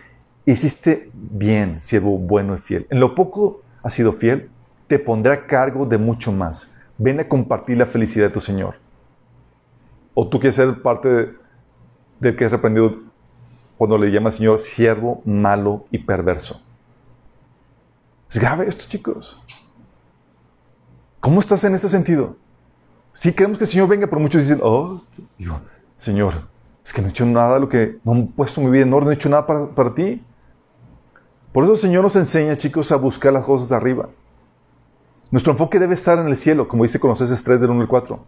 hiciste 0.46 1.12
bien, 1.14 1.82
siervo 1.82 2.18
bueno 2.18 2.56
y 2.56 2.58
fiel. 2.58 2.88
En 2.90 3.02
lo 3.02 3.14
poco 3.16 3.64
has 3.84 3.94
sido 3.94 4.14
fiel, 4.14 4.50
te 4.88 4.98
pondré 4.98 5.34
a 5.34 5.46
cargo 5.46 5.86
de 5.86 5.98
mucho 5.98 6.32
más. 6.32 6.74
Ven 6.98 7.20
a 7.20 7.28
compartir 7.28 7.78
la 7.78 7.86
felicidad 7.86 8.28
de 8.28 8.34
tu 8.34 8.40
Señor. 8.40 8.76
O 10.14 10.28
tú 10.28 10.40
quieres 10.40 10.56
ser 10.56 10.82
parte 10.82 11.34
del 12.20 12.36
que 12.36 12.46
es 12.46 12.52
reprendido 12.52 12.92
cuando 13.78 13.98
le 13.98 14.12
llama 14.12 14.30
al 14.30 14.34
Señor 14.34 14.60
siervo 14.60 15.22
malo 15.26 15.86
y 15.92 16.00
perverso. 16.00 16.62
Es 18.30 18.40
grave 18.40 18.68
esto, 18.68 18.86
chicos. 18.88 19.42
¿Cómo 21.20 21.40
estás 21.40 21.64
en 21.64 21.76
ese 21.76 21.90
sentido? 21.90 22.38
Si 23.14 23.34
queremos 23.34 23.58
que 23.58 23.64
el 23.64 23.70
Señor 23.70 23.88
venga, 23.88 24.08
pero 24.08 24.20
muchos 24.20 24.44
dicen, 24.44 24.60
oh, 24.62 25.00
digo, 25.38 25.60
Señor, 25.98 26.48
es 26.84 26.94
que 26.94 27.02
no 27.02 27.08
he 27.08 27.12
hecho 27.12 27.26
nada 27.26 27.60
lo 27.60 27.68
que, 27.68 28.00
no 28.04 28.16
he 28.16 28.24
puesto 28.24 28.62
mi 28.62 28.70
vida 28.70 28.84
en 28.84 28.94
orden, 28.94 29.06
no 29.06 29.12
he 29.12 29.16
hecho 29.16 29.30
nada 29.30 29.46
para, 29.46 29.68
para 29.68 29.94
ti. 29.94 30.24
Por 31.52 31.64
eso 31.64 31.74
el 31.74 31.80
Señor 31.80 32.04
nos 32.04 32.16
enseña, 32.16 32.56
chicos, 32.56 32.92
a 32.92 32.98
buscar 32.98 33.34
las 33.34 33.44
cosas 33.44 33.70
de 33.70 33.76
arriba. 33.76 34.10
Nuestro 35.32 35.52
enfoque 35.52 35.80
debe 35.80 35.94
estar 35.94 36.18
en 36.18 36.28
el 36.28 36.38
cielo, 36.38 36.68
como 36.68 36.84
dice 36.84 37.00
Colosenses 37.00 37.44
3 37.44 37.62
del 37.62 37.72
1 37.72 37.82
al 37.82 37.88
4. 37.88 38.26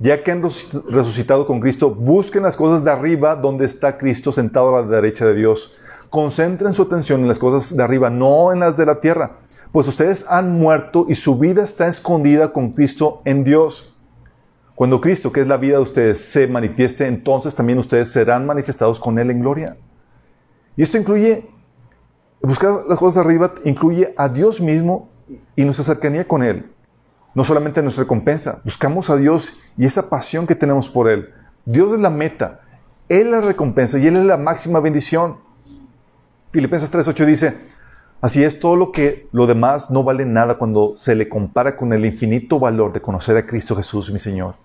Ya 0.00 0.24
que 0.24 0.32
han 0.32 0.42
resucitado 0.42 1.46
con 1.46 1.60
Cristo, 1.60 1.94
busquen 1.94 2.42
las 2.42 2.56
cosas 2.56 2.82
de 2.82 2.90
arriba 2.90 3.36
donde 3.36 3.66
está 3.66 3.96
Cristo 3.96 4.32
sentado 4.32 4.76
a 4.76 4.82
la 4.82 4.88
derecha 4.88 5.24
de 5.24 5.34
Dios. 5.34 5.76
Concentren 6.08 6.74
su 6.74 6.82
atención 6.82 7.20
en 7.20 7.28
las 7.28 7.38
cosas 7.38 7.76
de 7.76 7.82
arriba, 7.82 8.10
no 8.10 8.52
en 8.52 8.58
las 8.58 8.76
de 8.76 8.86
la 8.86 9.00
tierra, 9.00 9.36
pues 9.70 9.86
ustedes 9.86 10.26
han 10.28 10.58
muerto 10.58 11.06
y 11.08 11.14
su 11.14 11.38
vida 11.38 11.62
está 11.62 11.86
escondida 11.86 12.52
con 12.52 12.72
Cristo 12.72 13.22
en 13.24 13.44
Dios. 13.44 13.94
Cuando 14.74 15.00
Cristo, 15.00 15.30
que 15.30 15.42
es 15.42 15.46
la 15.46 15.58
vida 15.58 15.76
de 15.76 15.82
ustedes, 15.82 16.18
se 16.18 16.48
manifieste, 16.48 17.06
entonces 17.06 17.54
también 17.54 17.78
ustedes 17.78 18.08
serán 18.10 18.46
manifestados 18.46 18.98
con 18.98 19.18
Él 19.20 19.30
en 19.30 19.40
gloria. 19.40 19.76
Y 20.76 20.82
esto 20.82 20.98
incluye 20.98 21.46
Buscar 22.42 22.86
las 22.88 22.98
cosas 22.98 23.22
de 23.22 23.28
arriba 23.28 23.52
incluye 23.64 24.14
a 24.16 24.28
Dios 24.28 24.62
mismo 24.62 25.10
y 25.54 25.64
nuestra 25.64 25.84
cercanía 25.84 26.26
con 26.26 26.42
Él. 26.42 26.70
No 27.34 27.44
solamente 27.44 27.82
nuestra 27.82 28.04
recompensa, 28.04 28.60
buscamos 28.64 29.08
a 29.08 29.16
Dios 29.16 29.58
y 29.76 29.86
esa 29.86 30.10
pasión 30.10 30.46
que 30.46 30.56
tenemos 30.56 30.88
por 30.88 31.08
Él. 31.08 31.30
Dios 31.64 31.94
es 31.94 32.00
la 32.00 32.10
meta, 32.10 32.60
Él 33.08 33.26
es 33.28 33.32
la 33.32 33.40
recompensa 33.40 33.98
y 33.98 34.06
Él 34.06 34.16
es 34.16 34.24
la 34.24 34.36
máxima 34.36 34.80
bendición. 34.80 35.38
Filipenses 36.50 36.92
3.8 36.92 37.24
dice, 37.24 37.56
así 38.20 38.42
es 38.42 38.58
todo 38.58 38.74
lo 38.74 38.90
que 38.90 39.28
lo 39.30 39.46
demás 39.46 39.90
no 39.90 40.02
vale 40.02 40.24
nada 40.24 40.58
cuando 40.58 40.94
se 40.96 41.14
le 41.14 41.28
compara 41.28 41.76
con 41.76 41.92
el 41.92 42.04
infinito 42.04 42.58
valor 42.58 42.92
de 42.92 43.00
conocer 43.00 43.36
a 43.36 43.46
Cristo 43.46 43.76
Jesús 43.76 44.10
mi 44.10 44.18
Señor. 44.18 44.56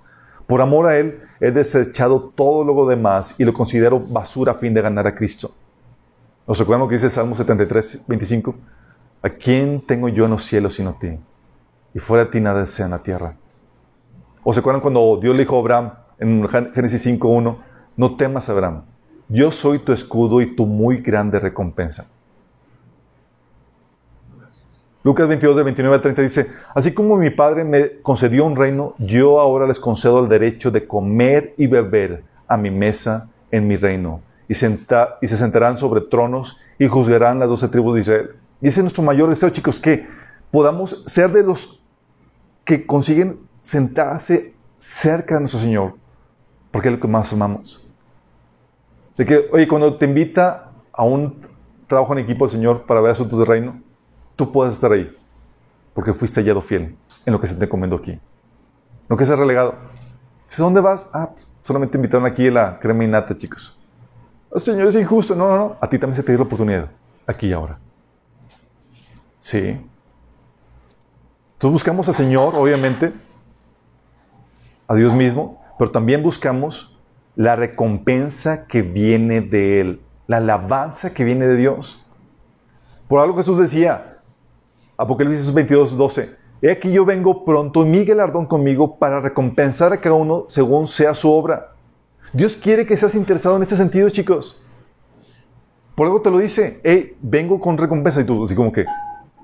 Por 0.48 0.62
amor 0.62 0.88
a 0.88 0.98
Él 0.98 1.22
he 1.40 1.52
desechado 1.52 2.34
todo 2.36 2.64
lo 2.64 2.88
demás 2.88 3.36
y 3.38 3.46
lo 3.46 3.54
considero 3.54 4.00
basura 4.00 4.54
a 4.54 4.56
fin 4.56 4.74
de 4.74 4.82
ganar 4.82 5.06
a 5.06 5.14
Cristo. 5.14 5.52
¿Nos 6.48 6.60
lo 6.60 6.88
que 6.88 6.96
dice 6.96 7.10
Salmo 7.10 7.36
73, 7.36 8.06
25? 8.08 8.56
¿A 9.24 9.30
quién 9.30 9.82
tengo 9.82 10.10
yo 10.10 10.26
en 10.26 10.32
los 10.32 10.44
cielos 10.44 10.76
sino 10.76 10.92
a 10.92 11.00
ti? 11.00 11.18
Y 11.96 12.00
fuera 12.00 12.26
de 12.26 12.30
ti 12.30 12.42
nada 12.42 12.60
desea 12.60 12.86
en 12.86 12.92
la 12.92 13.02
tierra. 13.02 13.36
¿O 14.44 14.54
se 14.54 14.60
acuerdan 14.60 14.82
cuando 14.82 15.18
Dios 15.20 15.34
le 15.34 15.44
dijo 15.44 15.56
a 15.56 15.60
Abraham 15.60 15.94
en 16.20 16.48
Génesis 16.48 17.02
5, 17.02 17.28
1? 17.28 17.60
No 17.96 18.16
temas, 18.18 18.50
Abraham. 18.50 18.84
Yo 19.30 19.50
soy 19.50 19.80
tu 19.80 19.94
escudo 19.94 20.42
y 20.42 20.56
tu 20.56 20.68
muy 20.68 20.98
grande 20.98 21.40
recompensa. 21.40 22.08
Lucas 25.04 25.28
22, 25.28 25.56
de 25.56 25.64
29 25.64 25.96
al 25.96 26.02
30 26.02 26.22
dice, 26.22 26.52
así 26.74 26.94
como 26.94 27.16
mi 27.16 27.30
padre 27.30 27.64
me 27.64 28.02
concedió 28.02 28.46
un 28.46 28.56
reino, 28.56 28.96
yo 28.98 29.40
ahora 29.40 29.66
les 29.66 29.80
concedo 29.80 30.22
el 30.22 30.28
derecho 30.28 30.72
de 30.72 30.88
comer 30.88 31.54
y 31.58 31.68
beber 31.68 32.24
a 32.48 32.58
mi 32.58 32.72
mesa 32.72 33.30
en 33.52 33.68
mi 33.68 33.76
reino 33.78 34.22
y, 34.48 34.54
y 34.54 34.56
se 34.56 35.38
sentarán 35.38 35.78
sobre 35.78 36.02
tronos 36.02 36.58
y 36.78 36.88
juzgarán 36.88 37.40
las 37.40 37.50
doce 37.50 37.68
tribus 37.68 37.96
de 37.96 38.02
Israel. 38.02 38.30
Y 38.62 38.68
ese 38.68 38.80
es 38.80 38.84
nuestro 38.84 39.04
mayor 39.04 39.30
deseo, 39.30 39.50
chicos, 39.50 39.80
que 39.80 40.08
podamos 40.52 41.04
ser 41.06 41.32
de 41.32 41.44
los 41.44 41.85
que 42.66 42.86
consiguen 42.86 43.38
sentarse 43.62 44.54
cerca 44.78 45.36
de 45.36 45.42
nuestro 45.42 45.60
Señor, 45.60 45.96
porque 46.72 46.90
es 46.90 46.96
lo 46.96 47.00
que 47.00 47.08
más 47.08 47.32
amamos. 47.32 47.88
De 49.16 49.26
que, 49.26 49.48
oye, 49.54 49.68
cuando 49.68 49.96
te 49.98 50.06
invita 50.06 50.72
a 50.92 51.04
un 51.04 51.40
trabajo 51.88 52.14
en 52.14 52.20
equipo 52.20 52.46
del 52.46 52.52
Señor 52.52 52.86
para 52.86 53.00
ver 53.02 53.12
asuntos 53.12 53.40
de 53.40 53.46
reino, 53.46 53.82
tú 54.36 54.52
puedes 54.52 54.76
estar 54.76 54.92
ahí, 54.92 55.16
porque 55.94 56.12
fuiste 56.14 56.42
hallado 56.42 56.62
fiel 56.62 56.98
en 57.26 57.34
lo 57.34 57.40
que 57.40 57.48
se 57.48 57.56
te 57.56 57.66
encomendó 57.66 57.96
aquí. 57.96 58.20
No 59.08 59.16
que 59.16 59.26
seas 59.26 59.40
relegado. 59.40 59.76
¿De 60.50 60.64
dónde 60.64 60.82
vas? 60.82 61.10
Ah, 61.14 61.32
solamente 61.62 61.98
invitaron 61.98 62.26
aquí 62.26 62.48
a 62.48 62.52
la 62.52 62.80
crema 62.80 63.04
innata, 63.04 63.36
chicos. 63.36 63.78
Señor, 64.56 64.88
es 64.88 64.96
injusto. 64.96 65.36
No, 65.36 65.48
no, 65.48 65.58
no. 65.58 65.78
A 65.82 65.90
ti 65.90 66.00
también 66.00 66.16
se 66.16 66.24
te 66.24 66.32
dio 66.32 66.40
la 66.40 66.46
oportunidad. 66.46 66.90
Aquí 67.28 67.48
y 67.48 67.54
ahora. 67.54 67.78
Sí. 69.40 69.80
Entonces 71.56 71.72
buscamos 71.72 72.08
al 72.08 72.16
Señor, 72.16 72.54
obviamente, 72.56 73.14
a 74.88 74.96
Dios 74.96 75.14
mismo, 75.14 75.62
pero 75.80 75.92
también 75.92 76.22
buscamos 76.22 76.98
la 77.36 77.56
recompensa 77.56 78.68
que 78.68 78.82
viene 78.82 79.42
de 79.42 79.82
Él, 79.82 80.02
la 80.28 80.38
alabanza 80.38 81.14
que 81.14 81.24
viene 81.24 81.48
de 81.48 81.58
Dios. 81.58 82.06
Por 83.08 83.20
algo 83.20 83.38
Jesús 83.38 83.58
decía, 83.58 84.20
Apocalipsis 84.98 85.54
22, 85.54 85.98
12, 85.98 86.46
He 86.62 86.72
aquí 86.72 86.92
yo 86.92 87.06
vengo 87.06 87.44
pronto 87.46 87.86
mi 87.86 88.06
galardón 88.06 88.46
conmigo 88.46 88.98
para 88.98 89.20
recompensar 89.20 89.94
a 89.94 89.98
cada 89.98 90.16
uno 90.16 90.46
según 90.48 90.88
sea 90.88 91.14
su 91.14 91.32
obra. 91.32 91.74
Dios 92.34 92.56
quiere 92.56 92.86
que 92.86 92.98
seas 92.98 93.16
interesado 93.16 93.56
en 93.58 93.64
ese 93.64 93.78
sentido, 93.78 94.10
chicos. 94.10 94.62
Por 95.96 96.08
algo 96.08 96.22
te 96.22 96.32
lo 96.32 96.40
dice, 96.40 96.82
hey, 96.84 97.16
vengo 97.22 97.60
con 97.60 97.78
recompensa. 97.78 98.22
Y 98.22 98.24
tú, 98.24 98.44
así 98.44 98.56
como 98.56 98.72
que, 98.72 98.86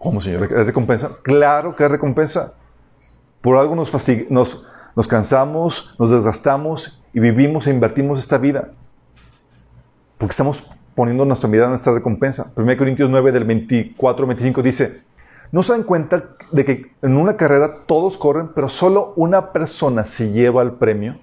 ¿cómo, 0.02 0.20
Señor? 0.20 0.44
¿Es 0.44 0.66
recompensa? 0.66 1.12
Claro 1.22 1.76
que 1.76 1.86
es 1.86 1.92
recompensa. 1.92 2.56
Por 3.40 3.58
algo 3.58 3.76
nos, 3.76 3.92
nos, 4.30 4.64
nos 4.96 5.08
cansamos, 5.08 5.96
nos 5.98 6.10
desgastamos 6.10 7.04
y 7.14 7.20
vivimos 7.20 7.68
e 7.68 7.72
invertimos 7.72 8.20
esta 8.20 8.38
vida. 8.38 8.72
Porque 10.18 10.32
estamos 10.32 10.64
poniendo 10.96 11.26
nuestra 11.26 11.50
mirada 11.50 11.68
en 11.68 11.72
nuestra 11.72 11.94
recompensa. 11.94 12.52
1 12.56 12.78
Corintios 12.78 13.10
9 13.10 13.32
del 13.32 13.46
24 13.46 14.24
al 14.24 14.28
25 14.28 14.62
dice, 14.62 15.02
¿no 15.52 15.64
se 15.64 15.74
dan 15.74 15.84
cuenta 15.84 16.24
de 16.52 16.66
que 16.66 16.92
en 17.02 17.18
una 17.18 17.38
carrera 17.38 17.86
todos 17.86 18.18
corren, 18.18 18.50
pero 18.54 18.70
solo 18.70 19.14
una 19.16 19.52
persona 19.54 20.04
se 20.04 20.32
lleva 20.32 20.62
el 20.62 20.74
premio? 20.74 21.20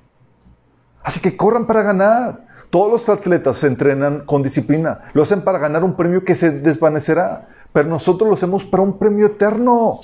Así 1.02 1.20
que 1.20 1.36
corran 1.36 1.66
para 1.66 1.82
ganar. 1.82 2.46
Todos 2.70 2.92
los 2.92 3.08
atletas 3.08 3.56
se 3.56 3.66
entrenan 3.66 4.20
con 4.26 4.42
disciplina. 4.42 5.00
Lo 5.14 5.22
hacen 5.22 5.40
para 5.40 5.58
ganar 5.58 5.84
un 5.84 5.96
premio 5.96 6.24
que 6.24 6.34
se 6.34 6.50
desvanecerá. 6.50 7.48
Pero 7.72 7.88
nosotros 7.88 8.28
lo 8.28 8.34
hacemos 8.34 8.64
para 8.64 8.82
un 8.82 8.98
premio 8.98 9.26
eterno. 9.26 10.00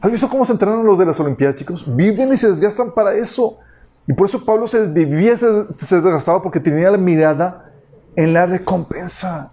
¿Has 0.00 0.10
visto 0.10 0.28
cómo 0.28 0.44
se 0.44 0.52
entrenan 0.52 0.84
los 0.84 0.98
de 0.98 1.06
las 1.06 1.20
Olimpiadas, 1.20 1.56
chicos? 1.56 1.84
Viven 1.94 2.32
y 2.32 2.36
se 2.36 2.48
desgastan 2.48 2.92
para 2.92 3.14
eso. 3.14 3.58
Y 4.06 4.12
por 4.12 4.26
eso 4.26 4.44
Pablo 4.44 4.66
se 4.66 4.84
se 4.86 6.00
desgastaba 6.00 6.42
porque 6.42 6.60
tenía 6.60 6.90
la 6.90 6.98
mirada 6.98 7.70
en 8.16 8.32
la 8.32 8.46
recompensa. 8.46 9.52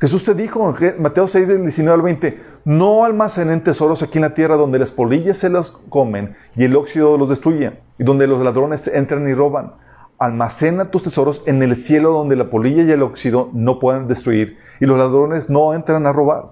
Jesús 0.00 0.24
te 0.24 0.34
dijo, 0.34 0.74
Mateo 0.98 1.28
6, 1.28 1.46
del 1.46 1.62
19 1.62 1.94
al 1.94 2.02
20, 2.02 2.40
no 2.64 3.04
almacenen 3.04 3.62
tesoros 3.62 4.02
aquí 4.02 4.16
en 4.16 4.22
la 4.22 4.32
tierra 4.32 4.56
donde 4.56 4.78
las 4.78 4.92
polillas 4.92 5.36
se 5.36 5.50
las 5.50 5.70
comen 5.70 6.36
y 6.56 6.64
el 6.64 6.74
óxido 6.74 7.18
los 7.18 7.28
destruye, 7.28 7.78
y 7.98 8.04
donde 8.04 8.26
los 8.26 8.42
ladrones 8.42 8.88
entran 8.88 9.28
y 9.28 9.34
roban. 9.34 9.74
Almacena 10.20 10.90
tus 10.90 11.04
tesoros 11.04 11.42
en 11.46 11.62
el 11.62 11.78
cielo 11.78 12.12
donde 12.12 12.36
la 12.36 12.50
polilla 12.50 12.82
y 12.82 12.90
el 12.90 13.02
óxido 13.02 13.48
no 13.54 13.78
pueden 13.78 14.06
destruir 14.06 14.58
y 14.78 14.84
los 14.84 14.98
ladrones 14.98 15.48
no 15.48 15.72
entran 15.72 16.06
a 16.06 16.12
robar. 16.12 16.50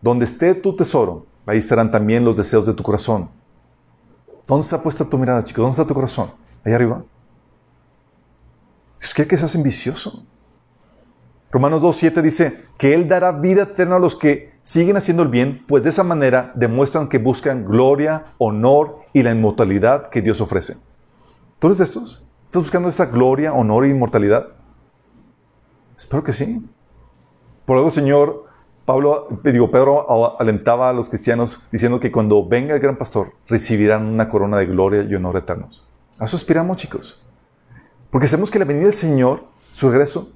Donde 0.00 0.26
esté 0.26 0.54
tu 0.54 0.76
tesoro, 0.76 1.26
ahí 1.44 1.58
estarán 1.58 1.90
también 1.90 2.24
los 2.24 2.36
deseos 2.36 2.66
de 2.66 2.72
tu 2.72 2.84
corazón. 2.84 3.28
¿Dónde 4.46 4.62
está 4.62 4.80
puesta 4.80 5.04
tu 5.04 5.18
mirada, 5.18 5.42
chicos? 5.42 5.60
¿Dónde 5.60 5.72
está 5.72 5.84
tu 5.88 5.92
corazón? 5.92 6.30
Ahí 6.64 6.72
arriba. 6.72 7.02
Dios 9.00 9.12
quiere 9.12 9.28
que 9.28 9.36
seas 9.36 9.56
ambicioso. 9.56 10.24
Romanos 11.50 11.82
2.7 11.82 12.22
dice 12.22 12.62
que 12.78 12.94
Él 12.94 13.08
dará 13.08 13.32
vida 13.32 13.62
eterna 13.62 13.96
a 13.96 13.98
los 13.98 14.14
que 14.14 14.52
siguen 14.62 14.96
haciendo 14.96 15.24
el 15.24 15.30
bien, 15.30 15.64
pues 15.66 15.82
de 15.82 15.90
esa 15.90 16.04
manera 16.04 16.52
demuestran 16.54 17.08
que 17.08 17.18
buscan 17.18 17.64
gloria, 17.64 18.22
honor 18.38 19.00
y 19.12 19.24
la 19.24 19.32
inmortalidad 19.32 20.10
que 20.10 20.22
Dios 20.22 20.40
ofrece. 20.40 20.76
¿Tú 21.58 21.66
eres 21.66 21.78
de 21.78 21.84
estos? 21.84 22.22
¿Estás 22.50 22.62
buscando 22.62 22.88
esa 22.88 23.06
gloria, 23.06 23.52
honor 23.52 23.84
e 23.84 23.90
inmortalidad? 23.90 24.48
Espero 25.96 26.24
que 26.24 26.32
sí. 26.32 26.60
Por 27.64 27.76
algo, 27.76 27.90
Señor, 27.90 28.46
Pablo, 28.84 29.28
digo, 29.44 29.70
Pedro 29.70 30.36
alentaba 30.36 30.88
a 30.88 30.92
los 30.92 31.08
cristianos 31.08 31.68
diciendo 31.70 32.00
que 32.00 32.10
cuando 32.10 32.44
venga 32.44 32.74
el 32.74 32.80
gran 32.80 32.96
pastor 32.96 33.34
recibirán 33.46 34.08
una 34.08 34.28
corona 34.28 34.56
de 34.56 34.66
gloria 34.66 35.02
y 35.04 35.14
honor 35.14 35.36
eternos. 35.36 35.86
A 36.18 36.24
eso 36.24 36.34
aspiramos, 36.34 36.76
chicos. 36.76 37.22
Porque 38.10 38.26
sabemos 38.26 38.50
que 38.50 38.58
la 38.58 38.64
venida 38.64 38.86
del 38.86 38.94
Señor, 38.94 39.44
su 39.70 39.88
regreso, 39.88 40.32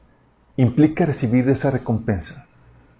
implica 0.56 1.06
recibir 1.06 1.48
esa 1.48 1.72
recompensa. 1.72 2.46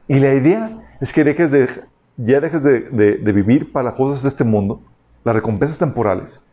Y 0.09 0.19
la 0.19 0.35
idea 0.35 0.97
es 1.01 1.12
que 1.12 1.23
dejes 1.23 1.53
de, 1.53 1.69
ya 2.16 2.41
dejes 2.41 2.65
de, 2.65 3.32
vivir 3.32 3.70
para 3.70 3.91
las 3.91 3.95
cosas 3.95 4.24
de 4.24 4.28
este 4.28 4.43
mundo, 4.43 4.82
las 5.23 5.36
recompensas 5.36 5.78
temporales, 5.78 6.45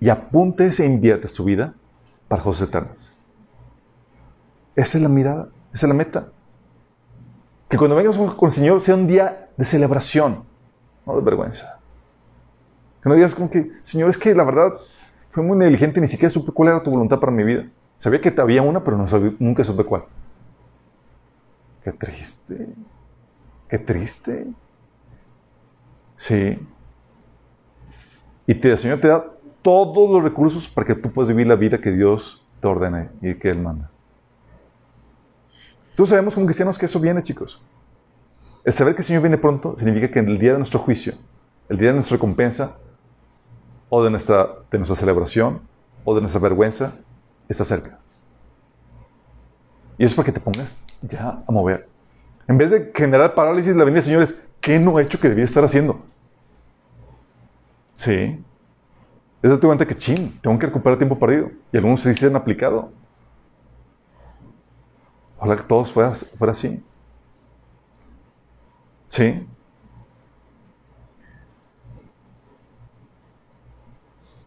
y 0.00 0.08
apuntes 0.08 0.80
e 0.80 0.86
inviertes 0.86 1.32
tu 1.32 1.44
vida 1.44 1.76
para 2.28 2.42
cosas 2.42 2.68
eternas. 2.68 3.12
Esa 4.76 4.98
es 4.98 5.02
la 5.02 5.08
mirada, 5.08 5.48
esa 5.72 5.86
es 5.86 5.88
la 5.88 5.94
meta. 5.94 6.28
Que 7.68 7.76
cuando 7.76 7.96
vengas 7.96 8.16
con 8.16 8.46
el 8.46 8.52
Señor 8.52 8.80
sea 8.80 8.94
un 8.94 9.06
día 9.06 9.50
de 9.56 9.64
celebración, 9.64 10.44
no 11.06 11.16
de 11.16 11.22
vergüenza. 11.22 11.80
Que 13.02 13.08
no 13.08 13.14
digas 13.14 13.34
como 13.34 13.50
que, 13.50 13.70
Señor, 13.82 14.10
es 14.10 14.18
que 14.18 14.34
la 14.34 14.44
verdad 14.44 14.72
fue 15.30 15.42
muy 15.42 15.56
negligente, 15.56 16.00
ni 16.00 16.08
siquiera 16.08 16.32
supe 16.32 16.52
cuál 16.52 16.70
era 16.70 16.82
tu 16.82 16.90
voluntad 16.90 17.20
para 17.20 17.32
mi 17.32 17.44
vida. 17.44 17.68
Sabía 17.98 18.20
que 18.20 18.34
había 18.38 18.62
una, 18.62 18.82
pero 18.82 18.96
no 18.96 19.06
nunca 19.38 19.64
supe 19.64 19.84
cuál. 19.84 20.04
Qué 21.82 21.92
triste. 21.92 22.68
Qué 23.68 23.78
triste. 23.78 24.46
Sí. 26.16 26.58
Y 28.46 28.54
te, 28.54 28.70
el 28.70 28.78
Señor 28.78 29.00
te 29.00 29.08
da 29.08 29.33
todos 29.64 30.10
los 30.10 30.22
recursos 30.22 30.68
para 30.68 30.86
que 30.86 30.94
tú 30.94 31.10
puedas 31.10 31.30
vivir 31.30 31.46
la 31.46 31.56
vida 31.56 31.80
que 31.80 31.90
Dios 31.90 32.46
te 32.60 32.68
ordene 32.68 33.08
y 33.22 33.34
que 33.36 33.48
Él 33.48 33.58
manda. 33.60 33.90
Tú 35.96 36.04
sabemos 36.04 36.34
como 36.34 36.44
cristianos 36.44 36.76
que 36.76 36.84
eso 36.84 37.00
viene, 37.00 37.22
chicos. 37.22 37.62
El 38.62 38.74
saber 38.74 38.94
que 38.94 39.00
el 39.00 39.06
Señor 39.06 39.22
viene 39.22 39.38
pronto 39.38 39.74
significa 39.78 40.10
que 40.10 40.18
en 40.18 40.28
el 40.28 40.38
día 40.38 40.52
de 40.52 40.58
nuestro 40.58 40.78
juicio, 40.78 41.14
el 41.70 41.78
día 41.78 41.88
de 41.88 41.94
nuestra 41.94 42.16
recompensa, 42.16 42.78
o 43.88 44.04
de 44.04 44.10
nuestra, 44.10 44.50
de 44.70 44.78
nuestra 44.78 44.96
celebración, 44.96 45.62
o 46.04 46.14
de 46.14 46.20
nuestra 46.20 46.42
vergüenza, 46.42 46.98
está 47.48 47.64
cerca. 47.64 47.98
Y 49.96 50.04
eso 50.04 50.12
es 50.12 50.14
para 50.14 50.26
que 50.26 50.32
te 50.32 50.40
pongas 50.40 50.76
ya 51.00 51.42
a 51.46 51.52
mover. 51.52 51.88
En 52.46 52.58
vez 52.58 52.70
de 52.70 52.92
generar 52.94 53.34
parálisis, 53.34 53.74
la 53.74 53.84
venida 53.84 54.02
señores, 54.02 54.42
¿qué 54.60 54.78
no 54.78 54.98
he 54.98 55.04
hecho 55.04 55.18
que 55.18 55.30
debía 55.30 55.44
estar 55.44 55.64
haciendo? 55.64 56.02
Sí. 57.94 58.44
Es 59.44 59.50
darte 59.50 59.66
cuenta 59.66 59.86
que, 59.86 59.94
chin, 59.94 60.38
tengo 60.40 60.58
que 60.58 60.64
recuperar 60.64 60.96
tiempo 60.96 61.18
perdido. 61.18 61.50
Y 61.70 61.76
algunos 61.76 62.00
se 62.00 62.26
han 62.26 62.34
aplicado. 62.34 62.90
Ojalá 65.36 65.56
que 65.56 65.64
todos 65.64 65.92
fuera, 65.92 66.14
fuera 66.14 66.52
así. 66.52 66.82
Sí. 69.08 69.46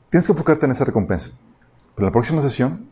Tienes 0.10 0.26
que 0.26 0.32
enfocarte 0.32 0.66
en 0.66 0.72
esa 0.72 0.86
recompensa. 0.86 1.30
Pero 1.94 2.08
en 2.08 2.12
la 2.12 2.12
próxima 2.12 2.42
sesión 2.42 2.90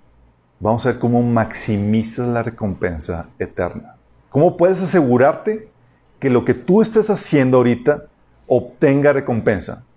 vamos 0.60 0.86
a 0.86 0.92
ver 0.92 1.00
cómo 1.00 1.24
maximizas 1.24 2.28
la 2.28 2.44
recompensa 2.44 3.30
eterna. 3.40 3.96
¿Cómo 4.30 4.58
puedes 4.58 4.80
asegurarte 4.80 5.72
que 6.20 6.30
lo 6.30 6.46
que 6.46 6.54
tú 6.54 6.84
estés 6.84 7.10
haciendo 7.10 7.58
ahorita 7.58 8.04
obtenga 8.46 9.12
recompensa? 9.12 9.88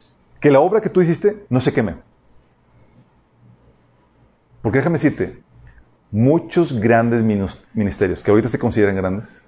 Que 0.40 0.50
la 0.50 0.60
obra 0.60 0.80
que 0.80 0.88
tú 0.88 1.00
hiciste 1.00 1.46
no 1.48 1.60
se 1.60 1.72
queme. 1.72 1.96
Porque 4.62 4.78
déjame 4.78 4.94
decirte, 4.94 5.42
muchos 6.10 6.78
grandes 6.78 7.22
ministerios 7.74 8.22
que 8.22 8.30
ahorita 8.30 8.48
se 8.48 8.58
consideran 8.58 8.96
grandes, 8.96 9.42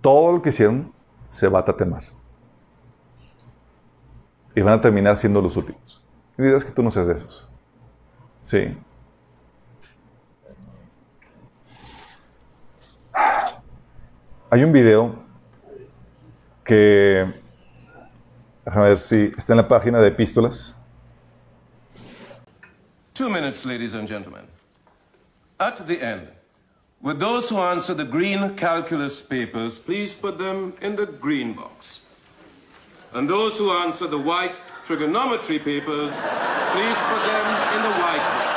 todo 0.00 0.32
lo 0.32 0.42
que 0.42 0.50
hicieron 0.50 0.92
se 1.28 1.48
va 1.48 1.60
a 1.60 1.64
tatemar. 1.64 2.02
Y 4.54 4.60
van 4.60 4.74
a 4.74 4.80
terminar 4.80 5.16
siendo 5.16 5.40
los 5.40 5.56
últimos. 5.56 6.02
Y 6.36 6.42
dirás 6.42 6.64
que 6.64 6.72
tú 6.72 6.82
no 6.82 6.90
seas 6.90 7.06
de 7.06 7.14
esos. 7.14 7.48
Sí. 8.42 8.76
Hay 14.50 14.64
un 14.64 14.72
video 14.72 15.14
que, 16.64 17.41
déjame 18.64 18.88
ver 18.88 18.98
si 18.98 19.32
está 19.36 19.52
en 19.52 19.58
la 19.58 19.68
página 19.68 20.00
de 20.00 20.08
epístolas. 20.08 20.76
Two 23.14 23.28
minutes, 23.28 23.66
ladies 23.66 23.94
and 23.94 24.08
gentlemen. 24.08 24.46
At 25.60 25.86
the 25.86 26.00
end, 26.00 26.28
with 27.00 27.20
those 27.20 27.50
who 27.50 27.58
answer 27.58 27.94
the 27.94 28.04
green 28.04 28.56
calculus 28.56 29.20
papers, 29.20 29.78
please 29.78 30.14
put 30.14 30.38
them 30.38 30.74
in 30.80 30.96
the 30.96 31.06
green 31.06 31.52
box. 31.52 32.02
And 33.12 33.28
those 33.28 33.58
who 33.58 33.70
answer 33.70 34.06
the 34.06 34.18
white 34.18 34.58
trigonometry 34.84 35.58
papers, 35.58 36.16
please 36.72 36.98
put 36.98 37.22
them 37.26 37.46
in 37.76 37.82
the 37.82 37.92
white 38.00 38.26
box. 38.40 38.52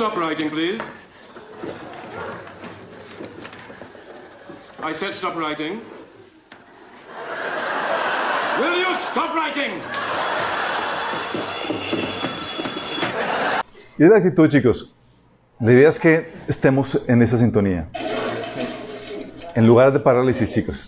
Stop 0.00 0.16
writing, 0.30 0.48
please. 0.48 0.80
I 4.80 4.92
said 4.92 5.12
stop 5.12 5.34
writing. 5.34 5.80
Will 8.60 8.76
you 8.78 8.94
stop 8.98 9.34
writing? 9.34 9.80
Y 13.98 14.04
es 14.04 14.10
la 14.10 14.18
actitud, 14.18 14.48
chicos. 14.48 14.94
La 15.58 15.72
idea 15.72 15.88
es 15.88 15.98
que 15.98 16.32
estemos 16.46 17.02
en 17.08 17.22
esa 17.22 17.36
sintonía. 17.36 17.88
En 19.56 19.66
lugar 19.66 19.92
de 19.92 19.98
parálisis, 19.98 20.52
chicos, 20.52 20.86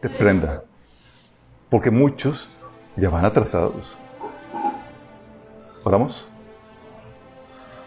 te 0.00 0.08
prenda. 0.08 0.64
Porque 1.68 1.90
muchos 1.90 2.48
ya 2.96 3.10
van 3.10 3.26
atrasados. 3.26 3.98
¿Oramos? 5.84 6.26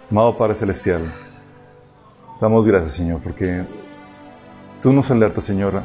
Amado 0.09 0.37
Padre 0.37 0.55
Celestial, 0.55 1.01
damos 2.39 2.65
gracias, 2.65 2.93
Señor, 2.93 3.19
porque 3.19 3.65
tú 4.81 4.93
nos 4.93 5.11
alertas, 5.11 5.43
Señor, 5.43 5.83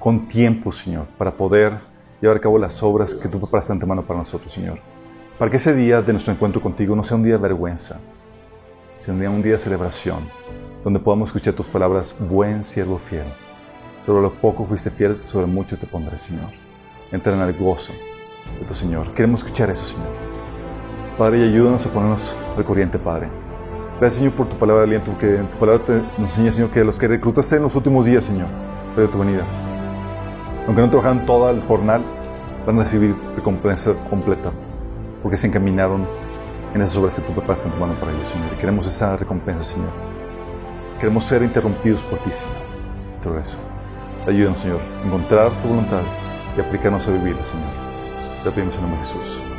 con 0.00 0.26
tiempo, 0.26 0.72
Señor, 0.72 1.06
para 1.16 1.36
poder 1.36 1.78
llevar 2.20 2.38
a 2.38 2.40
cabo 2.40 2.58
las 2.58 2.82
obras 2.82 3.14
que 3.14 3.28
tú 3.28 3.38
preparaste 3.38 3.72
antemano 3.72 4.04
para 4.04 4.18
nosotros, 4.18 4.50
Señor. 4.50 4.80
Para 5.38 5.52
que 5.52 5.58
ese 5.58 5.72
día 5.72 6.02
de 6.02 6.12
nuestro 6.12 6.32
encuentro 6.32 6.60
contigo 6.60 6.96
no 6.96 7.04
sea 7.04 7.16
un 7.16 7.22
día 7.22 7.34
de 7.34 7.38
vergüenza, 7.38 8.00
sino 8.96 9.30
un 9.30 9.40
día 9.40 9.52
de 9.52 9.58
celebración, 9.60 10.28
donde 10.82 10.98
podamos 10.98 11.28
escuchar 11.28 11.54
tus 11.54 11.68
palabras, 11.68 12.16
buen 12.18 12.64
siervo 12.64 12.98
fiel. 12.98 13.24
Sobre 14.04 14.20
lo 14.20 14.34
poco 14.34 14.64
fuiste 14.64 14.90
fiel, 14.90 15.16
sobre 15.16 15.46
mucho 15.46 15.78
te 15.78 15.86
pondré, 15.86 16.18
Señor. 16.18 16.50
Entra 17.12 17.32
en 17.32 17.40
el 17.40 17.56
gozo 17.56 17.92
de 18.58 18.66
tu 18.66 18.74
Señor. 18.74 19.12
Queremos 19.12 19.44
escuchar 19.44 19.70
eso, 19.70 19.84
Señor. 19.84 20.08
Padre, 21.16 21.38
y 21.38 21.42
ayúdanos 21.44 21.86
a 21.86 21.90
ponernos 21.92 22.34
al 22.56 22.64
corriente, 22.64 22.98
Padre. 22.98 23.43
Gracias, 24.04 24.18
Señor, 24.18 24.34
por 24.34 24.46
tu 24.50 24.58
palabra 24.58 24.82
de 24.82 24.88
aliento, 24.88 25.12
porque 25.12 25.34
en 25.34 25.46
tu 25.46 25.56
palabra 25.56 25.82
te, 25.82 25.92
nos 25.94 26.18
enseña, 26.18 26.52
Señor, 26.52 26.70
que 26.70 26.84
los 26.84 26.98
que 26.98 27.08
reclutaste 27.08 27.56
en 27.56 27.62
los 27.62 27.74
últimos 27.74 28.04
días, 28.04 28.22
Señor, 28.22 28.48
pero 28.94 29.08
tu 29.08 29.18
venida, 29.18 29.46
aunque 30.66 30.82
no 30.82 30.90
trabajaron 30.90 31.24
toda 31.24 31.50
el 31.50 31.62
jornal, 31.62 32.04
van 32.66 32.78
a 32.78 32.82
recibir 32.82 33.16
recompensa 33.34 33.94
completa, 34.10 34.52
porque 35.22 35.38
se 35.38 35.46
encaminaron 35.46 36.06
en 36.74 36.82
esas 36.82 36.98
obras 36.98 37.14
que 37.14 37.22
tú 37.22 37.32
preparaste 37.32 37.68
en 37.68 37.72
tu 37.72 37.80
mano 37.80 37.94
para 37.94 38.12
ellos, 38.12 38.28
Señor. 38.28 38.48
Y 38.52 38.60
queremos 38.60 38.86
esa 38.86 39.16
recompensa, 39.16 39.62
Señor. 39.62 39.88
Queremos 40.98 41.24
ser 41.24 41.42
interrumpidos 41.42 42.02
por 42.02 42.18
ti, 42.18 42.30
Señor. 42.30 42.56
Todo 43.22 43.38
eso. 43.38 43.56
Ayúdanos, 44.28 44.58
Señor, 44.58 44.80
a 45.02 45.06
encontrar 45.06 45.50
tu 45.62 45.68
voluntad 45.68 46.02
y 46.54 46.60
aplicarnos 46.60 47.08
a 47.08 47.10
vivirla, 47.10 47.42
Señor. 47.42 47.72
Te 48.44 48.50
pedimos 48.50 48.76
en 48.76 48.82
nombre 48.82 49.00
de 49.00 49.06
Jesús. 49.06 49.53